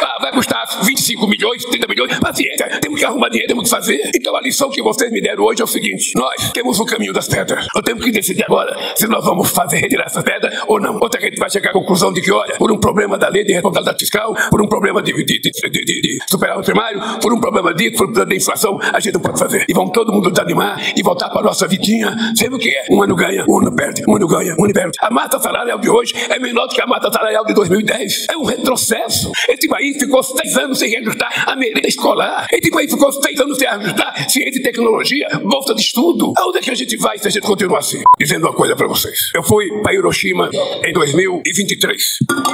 Ah, 0.01 0.17
vai 0.21 0.31
custar 0.31 0.65
25 0.83 1.27
milhões, 1.27 1.63
30 1.65 1.87
milhões, 1.87 2.19
paciência, 2.19 2.79
temos 2.79 2.99
que 2.99 3.05
arrumar 3.05 3.29
dinheiro, 3.29 3.47
temos 3.47 3.63
que 3.65 3.69
fazer. 3.69 4.11
Então 4.15 4.35
a 4.35 4.41
lição 4.41 4.69
que 4.69 4.81
vocês 4.81 5.11
me 5.11 5.21
deram 5.21 5.43
hoje 5.43 5.61
é 5.61 5.63
o 5.63 5.67
seguinte: 5.67 6.11
nós 6.15 6.51
temos 6.51 6.79
o 6.79 6.85
caminho 6.85 7.13
das 7.13 7.27
pedras. 7.27 7.65
Nós 7.73 7.83
temos 7.83 8.03
que 8.03 8.11
decidir 8.11 8.40
agora 8.43 8.75
se 8.95 9.07
nós 9.07 9.23
vamos 9.25 9.49
fazer 9.49 9.77
retirar 9.77 10.05
essa 10.05 10.21
pedra 10.21 10.51
ou 10.67 10.79
não. 10.79 10.95
Outra 10.95 11.19
gente 11.21 11.37
vai 11.37 11.49
chegar 11.49 11.71
à 11.71 11.73
conclusão 11.73 12.11
de 12.11 12.21
que, 12.21 12.31
olha, 12.31 12.55
por 12.55 12.71
um 12.71 12.77
problema 12.77 13.17
da 13.17 13.29
lei 13.29 13.43
de 13.43 13.53
responsabilidade 13.53 13.99
fiscal, 13.99 14.35
por 14.49 14.61
um 14.61 14.67
problema 14.67 15.01
de, 15.01 15.13
de, 15.13 15.39
de, 15.39 15.69
de, 15.69 16.01
de 16.01 16.19
primário, 16.63 17.01
por 17.21 17.33
um 17.33 17.39
problema 17.39 17.73
disso, 17.73 17.97
por 17.97 18.09
um 18.09 18.13
problema 18.13 18.35
inflação, 18.35 18.79
a 18.81 18.99
gente 18.99 19.13
não 19.13 19.21
pode 19.21 19.39
fazer. 19.39 19.65
E 19.67 19.73
vão 19.73 19.89
todo 19.89 20.11
mundo 20.11 20.29
desanimar 20.31 20.79
e 20.95 21.03
voltar 21.03 21.29
para 21.29 21.41
a 21.41 21.43
nossa 21.43 21.67
vidinha, 21.67 22.15
sendo 22.35 22.57
que 22.57 22.69
é. 22.69 22.85
Um 22.89 23.01
ano 23.01 23.15
ganha, 23.15 23.45
um 23.47 23.59
ano 23.59 23.75
perde, 23.75 24.03
um 24.07 24.15
ano 24.15 24.27
ganha, 24.27 24.55
um 24.59 24.65
ano 24.65 24.73
perde. 24.73 24.97
A 24.99 25.11
massa 25.11 25.39
salarial 25.39 25.79
de 25.79 25.89
hoje 25.89 26.13
é 26.29 26.39
menor 26.39 26.67
do 26.67 26.75
que 26.75 26.81
a 26.81 26.87
massa 26.87 27.11
salarial 27.11 27.45
de 27.45 27.53
2010. 27.53 28.27
É 28.29 28.37
um 28.37 28.43
retrocesso. 28.43 29.31
Esse 29.47 29.67
país 29.67 29.97
ficou 29.97 30.21
seis 30.23 30.57
anos 30.57 30.79
sem 30.79 30.89
reajustar 30.89 31.49
a 31.49 31.55
merenda 31.55 31.87
escolar. 31.87 32.47
Esse 32.51 32.71
país 32.71 32.91
ficou 32.91 33.11
seis 33.11 33.39
anos 33.39 33.57
sem 33.57 33.67
ajustar 33.67 34.29
ciência 34.29 34.59
e 34.59 34.63
tecnologia, 34.63 35.27
bolsa 35.43 35.73
de 35.73 35.81
estudo. 35.81 36.33
Aonde 36.37 36.59
é 36.59 36.61
que 36.61 36.71
a 36.71 36.75
gente 36.75 36.97
vai 36.97 37.17
se 37.17 37.27
a 37.27 37.31
gente 37.31 37.43
continuar 37.43 37.79
assim? 37.79 38.01
Dizendo 38.31 38.47
uma 38.47 38.53
coisa 38.53 38.77
para 38.77 38.87
vocês. 38.87 39.29
Eu 39.35 39.43
fui 39.43 39.67
para 39.83 39.93
Hiroshima 39.93 40.49
em 40.85 40.93
2023. 40.93 42.01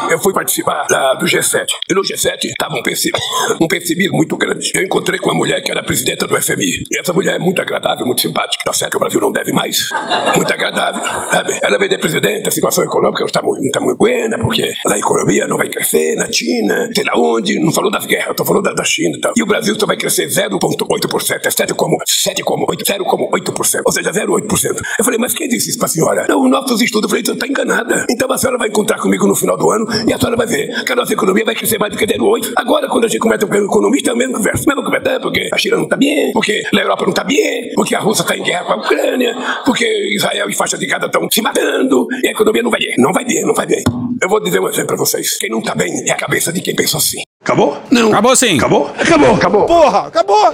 Eu 0.10 0.18
fui 0.18 0.34
participar 0.34 0.88
da, 0.88 1.14
do 1.14 1.28
G7. 1.28 1.68
E 1.88 1.94
no 1.94 2.02
G7 2.02 2.46
estava 2.46 2.74
um 2.74 2.82
um 3.62 3.68
pessimismo 3.68 4.18
muito 4.18 4.36
grande. 4.38 4.72
Eu 4.74 4.82
encontrei 4.82 5.20
com 5.20 5.30
uma 5.30 5.36
mulher 5.36 5.62
que 5.62 5.70
era 5.70 5.84
presidenta 5.84 6.26
do 6.26 6.36
FMI. 6.42 6.84
E 6.90 7.00
essa 7.00 7.14
mulher 7.14 7.36
é 7.36 7.38
muito 7.38 7.62
agradável, 7.62 8.08
muito 8.08 8.22
simpática. 8.22 8.64
Tá 8.66 8.74
certo 8.74 8.94
que 8.94 8.98
o 8.98 9.00
Brasil 9.00 9.22
não 9.22 9.32
deve 9.32 9.52
mais. 9.52 9.90
Muito 10.36 10.52
agradável, 10.52 11.00
sabe? 11.30 11.60
Ela 11.62 11.78
veio 11.78 11.92
de 11.92 12.00
presidente, 12.00 12.48
a 12.48 12.52
situação 12.52 12.84
econômica 12.84 13.24
está 13.24 13.44
muito, 13.44 13.64
está 13.64 13.80
muito 13.80 14.00
buena, 14.00 14.40
porque 14.40 14.74
a 14.88 14.98
economia 14.98 15.46
não 15.46 15.58
vai 15.58 15.70
crescer 15.70 16.16
na 16.16 16.32
China, 16.32 16.90
sei 16.92 17.04
lá 17.04 17.14
onde. 17.16 17.60
Não 17.60 17.72
falou 17.72 17.92
das 17.92 18.08
guerras, 18.08 18.32
estou 18.32 18.48
falando 18.48 18.64
da, 18.64 18.74
da 18.74 18.84
China 18.84 19.16
e 19.16 19.22
tal. 19.22 19.34
E 19.38 19.44
o 19.44 19.46
Brasil 19.46 19.76
só 19.80 19.86
vai 19.86 19.96
crescer 19.96 20.26
0,8%. 20.26 21.46
É 21.46 21.50
7,8%. 21.50 21.68
0,8%. 22.84 23.82
Ou 23.86 23.92
seja, 23.92 24.12
0,8%. 24.12 24.82
Eu 24.98 25.06
falei, 25.06 25.20
mas 25.20 25.36
quem 25.36 25.48
disse 25.48 25.67
isso 25.70 25.78
para 25.78 25.86
a 25.86 25.90
senhora? 25.90 26.26
Não, 26.28 26.48
nossos 26.48 26.82
estudos, 26.82 27.06
eu 27.06 27.10
falei, 27.10 27.26
você 27.26 27.34
está 27.34 27.48
enganada. 27.48 28.06
Então 28.10 28.32
a 28.32 28.38
senhora 28.38 28.58
vai 28.58 28.68
encontrar 28.68 29.00
comigo 29.00 29.28
no 29.28 29.36
final 29.36 29.58
do 29.58 29.70
ano 29.70 29.86
e 30.08 30.14
a 30.14 30.18
senhora 30.18 30.36
vai 30.36 30.48
ver 30.48 30.84
que 30.84 30.92
a 30.92 30.96
nossa 30.96 31.14
economia 31.14 31.46
vai 31.46 31.56
crescer 31.56 31.78
mais 31.80 31.92
do 31.92 31.98
que 31.98 32.06
0,8%. 32.06 32.54
Agora, 32.56 32.88
quando 32.88 33.06
a 33.06 33.08
gente 33.08 33.20
começa 33.20 33.46
com 33.46 33.54
o 33.54 33.66
economista, 33.66 34.12
é 34.12 34.14
a 34.14 34.16
mesma 34.16 34.38
conversa. 34.38 34.64
Mesma 34.68 34.84
conversa, 34.84 35.10
é 35.10 35.20
porque 35.20 35.50
a 35.52 35.58
China 35.58 35.78
não 35.78 35.84
está 35.84 35.96
bem, 35.96 36.32
porque 36.34 36.64
a 36.74 36.78
Europa 36.78 37.04
não 37.04 37.10
está 37.10 37.24
bem, 37.24 37.72
porque 37.76 37.96
a 37.96 38.00
Rússia 38.00 38.24
está 38.24 38.38
em 38.38 38.44
guerra 38.44 38.66
com 38.66 38.74
a 38.74 38.78
Ucrânia, 38.78 39.36
porque 39.66 39.86
Israel 40.16 40.50
e 40.50 40.56
faixa 40.56 40.78
de 40.78 40.86
Gaza 40.86 41.06
estão 41.06 41.28
se 41.32 41.42
matando 41.42 42.08
e 42.24 42.28
a 42.28 42.32
economia 42.32 42.64
não 42.64 42.72
vai 42.72 42.80
bem. 42.80 42.96
Não 42.98 43.14
vai 43.14 43.26
bem, 43.26 43.46
não 43.46 43.54
vai 43.54 43.66
bem. 43.66 43.84
Eu 44.22 44.30
vou 44.30 44.40
dizer 44.40 44.60
um 44.60 44.68
exemplo 44.68 44.88
para 44.88 44.98
vocês. 44.98 45.38
Quem 45.38 45.50
não 45.50 45.60
está 45.60 45.76
bem 45.76 45.92
é 46.08 46.12
a 46.12 46.16
cabeça 46.16 46.52
de 46.52 46.62
quem 46.62 46.76
pensa 46.76 46.98
assim. 46.98 47.22
Acabou? 47.42 47.78
Não. 47.92 48.10
Acabou 48.10 48.36
sim. 48.36 48.58
Acabou? 48.58 48.92
Acabou, 49.00 49.36
acabou. 49.36 49.66
Porra, 49.66 50.08
acabou! 50.08 50.54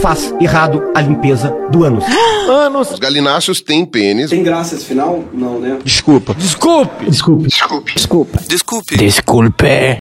faz 0.00 0.34
errado 0.40 0.82
a 0.94 1.00
limpeza 1.00 1.54
do 1.70 1.84
ânus. 1.84 2.04
Anos. 2.48 2.90
Os 2.90 2.98
galináceos 2.98 3.60
têm 3.60 3.84
pênis. 3.84 4.30
Tem 4.30 4.42
graça 4.42 4.74
esse 4.74 4.84
final? 4.84 5.24
Não, 5.32 5.58
né? 5.60 5.78
Desculpa. 5.84 6.34
Desculpe. 6.34 7.04
Desculpe. 7.06 7.48
Desculpe. 7.48 7.94
Desculpa. 7.94 8.38
Desculpe. 8.48 8.96
Desculpe. 8.96 10.02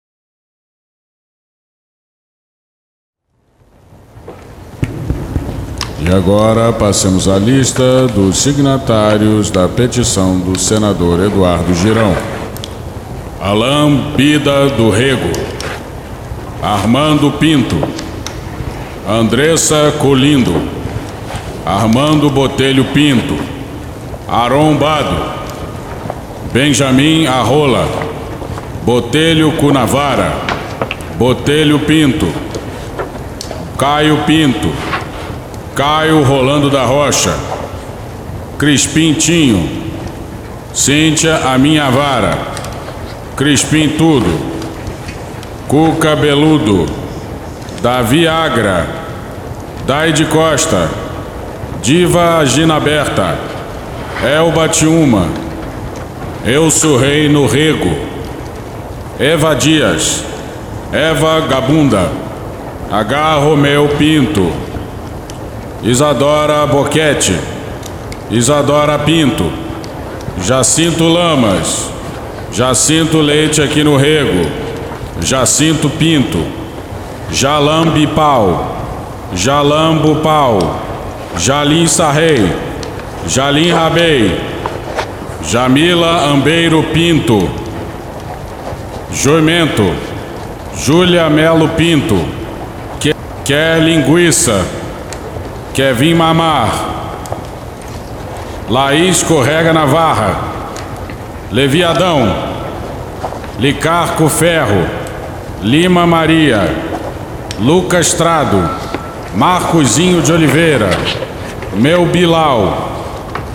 E 6.07 6.15
agora 6.15 6.71
passemos 6.71 7.29
à 7.29 7.39
lista 7.39 8.07
dos 8.09 8.37
signatários 8.37 9.51
da 9.51 9.67
petição 9.67 10.39
do 10.39 10.59
senador 10.59 11.19
Eduardo 11.25 11.73
Girão. 11.73 12.15
Alain 13.41 14.13
Bida 14.15 14.69
do 14.69 14.91
Rego. 14.91 15.33
Armando 16.63 17.31
Pinto. 17.39 18.04
Andressa 19.07 19.93
Colindo. 20.01 20.63
Armando 21.67 22.31
Botelho 22.31 22.87
Pinto. 22.87 23.37
Arombado. 24.27 25.35
Benjamin 26.51 27.27
Arrola. 27.27 27.87
Botelho 28.83 29.53
Cunavara. 29.53 30.33
Botelho 31.19 31.81
Pinto. 31.81 32.27
Caio 33.77 34.23
Pinto. 34.27 34.73
Caio 35.75 36.23
Rolando 36.23 36.71
da 36.71 36.87
Rocha. 36.87 37.37
Crispim 38.57 39.13
Tinho. 39.13 39.69
Cíntia 40.73 41.53
A 41.53 41.59
Minha 41.59 41.91
Vara. 41.91 42.39
Crispim 43.37 43.91
Tudo. 43.99 44.55
Cuca 45.69 46.17
Beludo. 46.17 47.04
Davi 47.85 48.27
Agra. 48.27 48.87
Daide 49.87 50.25
Costa. 50.25 50.89
Diva 51.83 52.43
Ginaberta. 52.47 53.37
Elba 54.25 54.67
Tiuma. 54.71 55.29
Eu 56.47 56.71
sou 56.71 56.97
rei 56.97 57.29
no 57.29 57.47
rego. 57.47 57.95
Eva 59.21 59.55
Dias. 59.55 60.25
Eva 60.91 61.41
Gabunda. 61.47 62.11
H. 62.91 63.35
Romeu 63.41 63.87
Pinto. 63.99 64.51
Isadora 65.83 66.67
Boquete. 66.67 67.39
Isadora 68.31 68.99
Pinto. 69.01 69.53
Jacinto 70.43 71.07
Lamas. 71.07 71.91
Jacinto 72.51 73.21
Leite 73.21 73.61
aqui 73.61 73.85
no 73.85 73.99
Rego. 73.99 74.49
Jacinto 75.21 75.91
Pinto. 75.91 76.64
Jalambi 77.31 78.07
Pau. 78.07 78.77
Jalambo 79.35 80.23
Pau. 80.23 80.59
Jalim 81.37 81.87
Sarrei. 81.87 82.53
Jalim 83.27 83.73
Rabei. 83.73 84.41
Jamila 85.43 86.31
Ambeiro 86.31 86.83
Pinto. 86.83 87.49
Joimento. 89.13 89.95
Júlia 90.77 91.29
Melo 91.29 91.69
Pinto. 91.69 92.25
Que, 93.01 93.15
quer 93.45 93.81
linguiça. 93.81 94.65
Kevin 95.75 96.15
Mamar. 96.15 96.71
Laís 98.69 99.23
Correga 99.23 99.73
Navarra. 99.73 100.37
Leviadão. 101.51 102.35
Licarco 103.59 104.29
Ferro. 104.29 104.87
Lima 105.63 106.07
Maria. 106.07 106.84
Lucas 107.61 108.09
Estrado. 108.09 108.69
Marcozinho 109.37 110.21
de 110.21 110.33
Oliveira. 110.33 110.91
Meu 111.75 112.07
Bilal. 112.07 112.89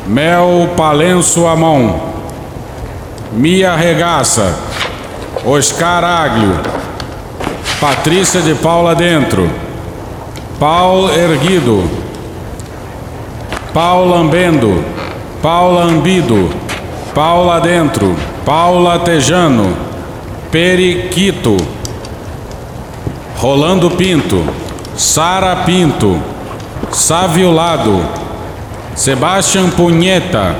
Mel 0.07 0.69
Palenço 0.75 1.45
Amon. 1.45 1.99
Mia 3.33 3.75
Regaça. 3.75 4.57
Oscar 5.45 6.03
Aglio. 6.03 6.59
Patrícia 7.81 8.41
de 8.41 8.55
Paula 8.55 8.95
Dentro. 8.95 9.49
Paulo 10.59 11.11
Erguido. 11.13 11.83
Paula 13.73 14.19
Ambendo. 14.19 14.83
Paula 15.41 15.83
Ambido. 15.83 16.49
Paula 17.13 17.59
Dentro. 17.59 18.15
Paula 18.45 18.99
Tejano. 18.99 19.73
Periquito. 20.51 21.78
Rolando 23.39 23.91
Pinto. 23.91 24.43
Sara 24.97 25.63
Pinto. 25.63 26.19
Saviolado. 26.91 28.01
Sebastian 28.95 29.71
Punheta. 29.71 30.55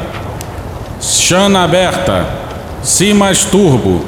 Xana 1.02 1.66
Aberta. 1.66 2.26
Simas 2.82 3.44
Turbo. 3.44 4.00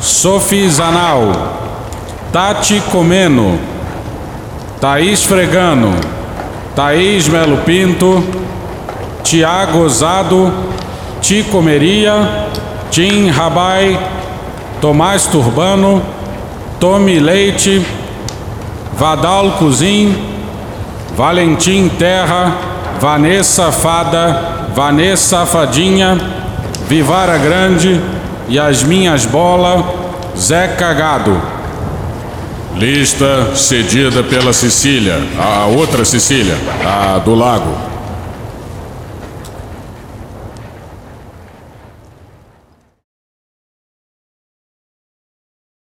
Sophie 0.00 0.68
Zanal. 0.68 1.32
Tati 2.32 2.82
Comeno. 2.90 3.56
Thaís 4.80 5.22
Fregano. 5.22 5.94
Thaís 6.74 7.28
Melo 7.28 7.58
Pinto. 7.58 8.20
Tiago 9.22 9.88
Zado. 9.88 10.52
Tico 11.20 11.62
Meria. 11.62 12.48
Tim 12.90 13.30
Rabai. 13.30 13.96
Tomás 14.80 15.28
Turbano. 15.28 16.21
Tomi 16.82 17.20
Leite. 17.20 17.80
Vadal 18.98 19.52
Cozin. 19.52 20.16
Valentim 21.16 21.88
Terra. 21.88 22.56
Vanessa 23.00 23.70
Fada. 23.70 24.66
Vanessa 24.74 25.46
Fadinha. 25.46 26.18
Vivara 26.88 27.38
Grande. 27.38 28.00
Yasminhas 28.48 29.24
Bola. 29.26 29.84
Zé 30.36 30.74
Cagado. 30.76 31.40
Lista 32.74 33.54
cedida 33.54 34.24
pela 34.24 34.52
Cecília, 34.52 35.20
a 35.38 35.66
outra 35.66 36.06
Cecília, 36.06 36.56
a 36.86 37.18
do 37.18 37.34
lago. 37.34 37.91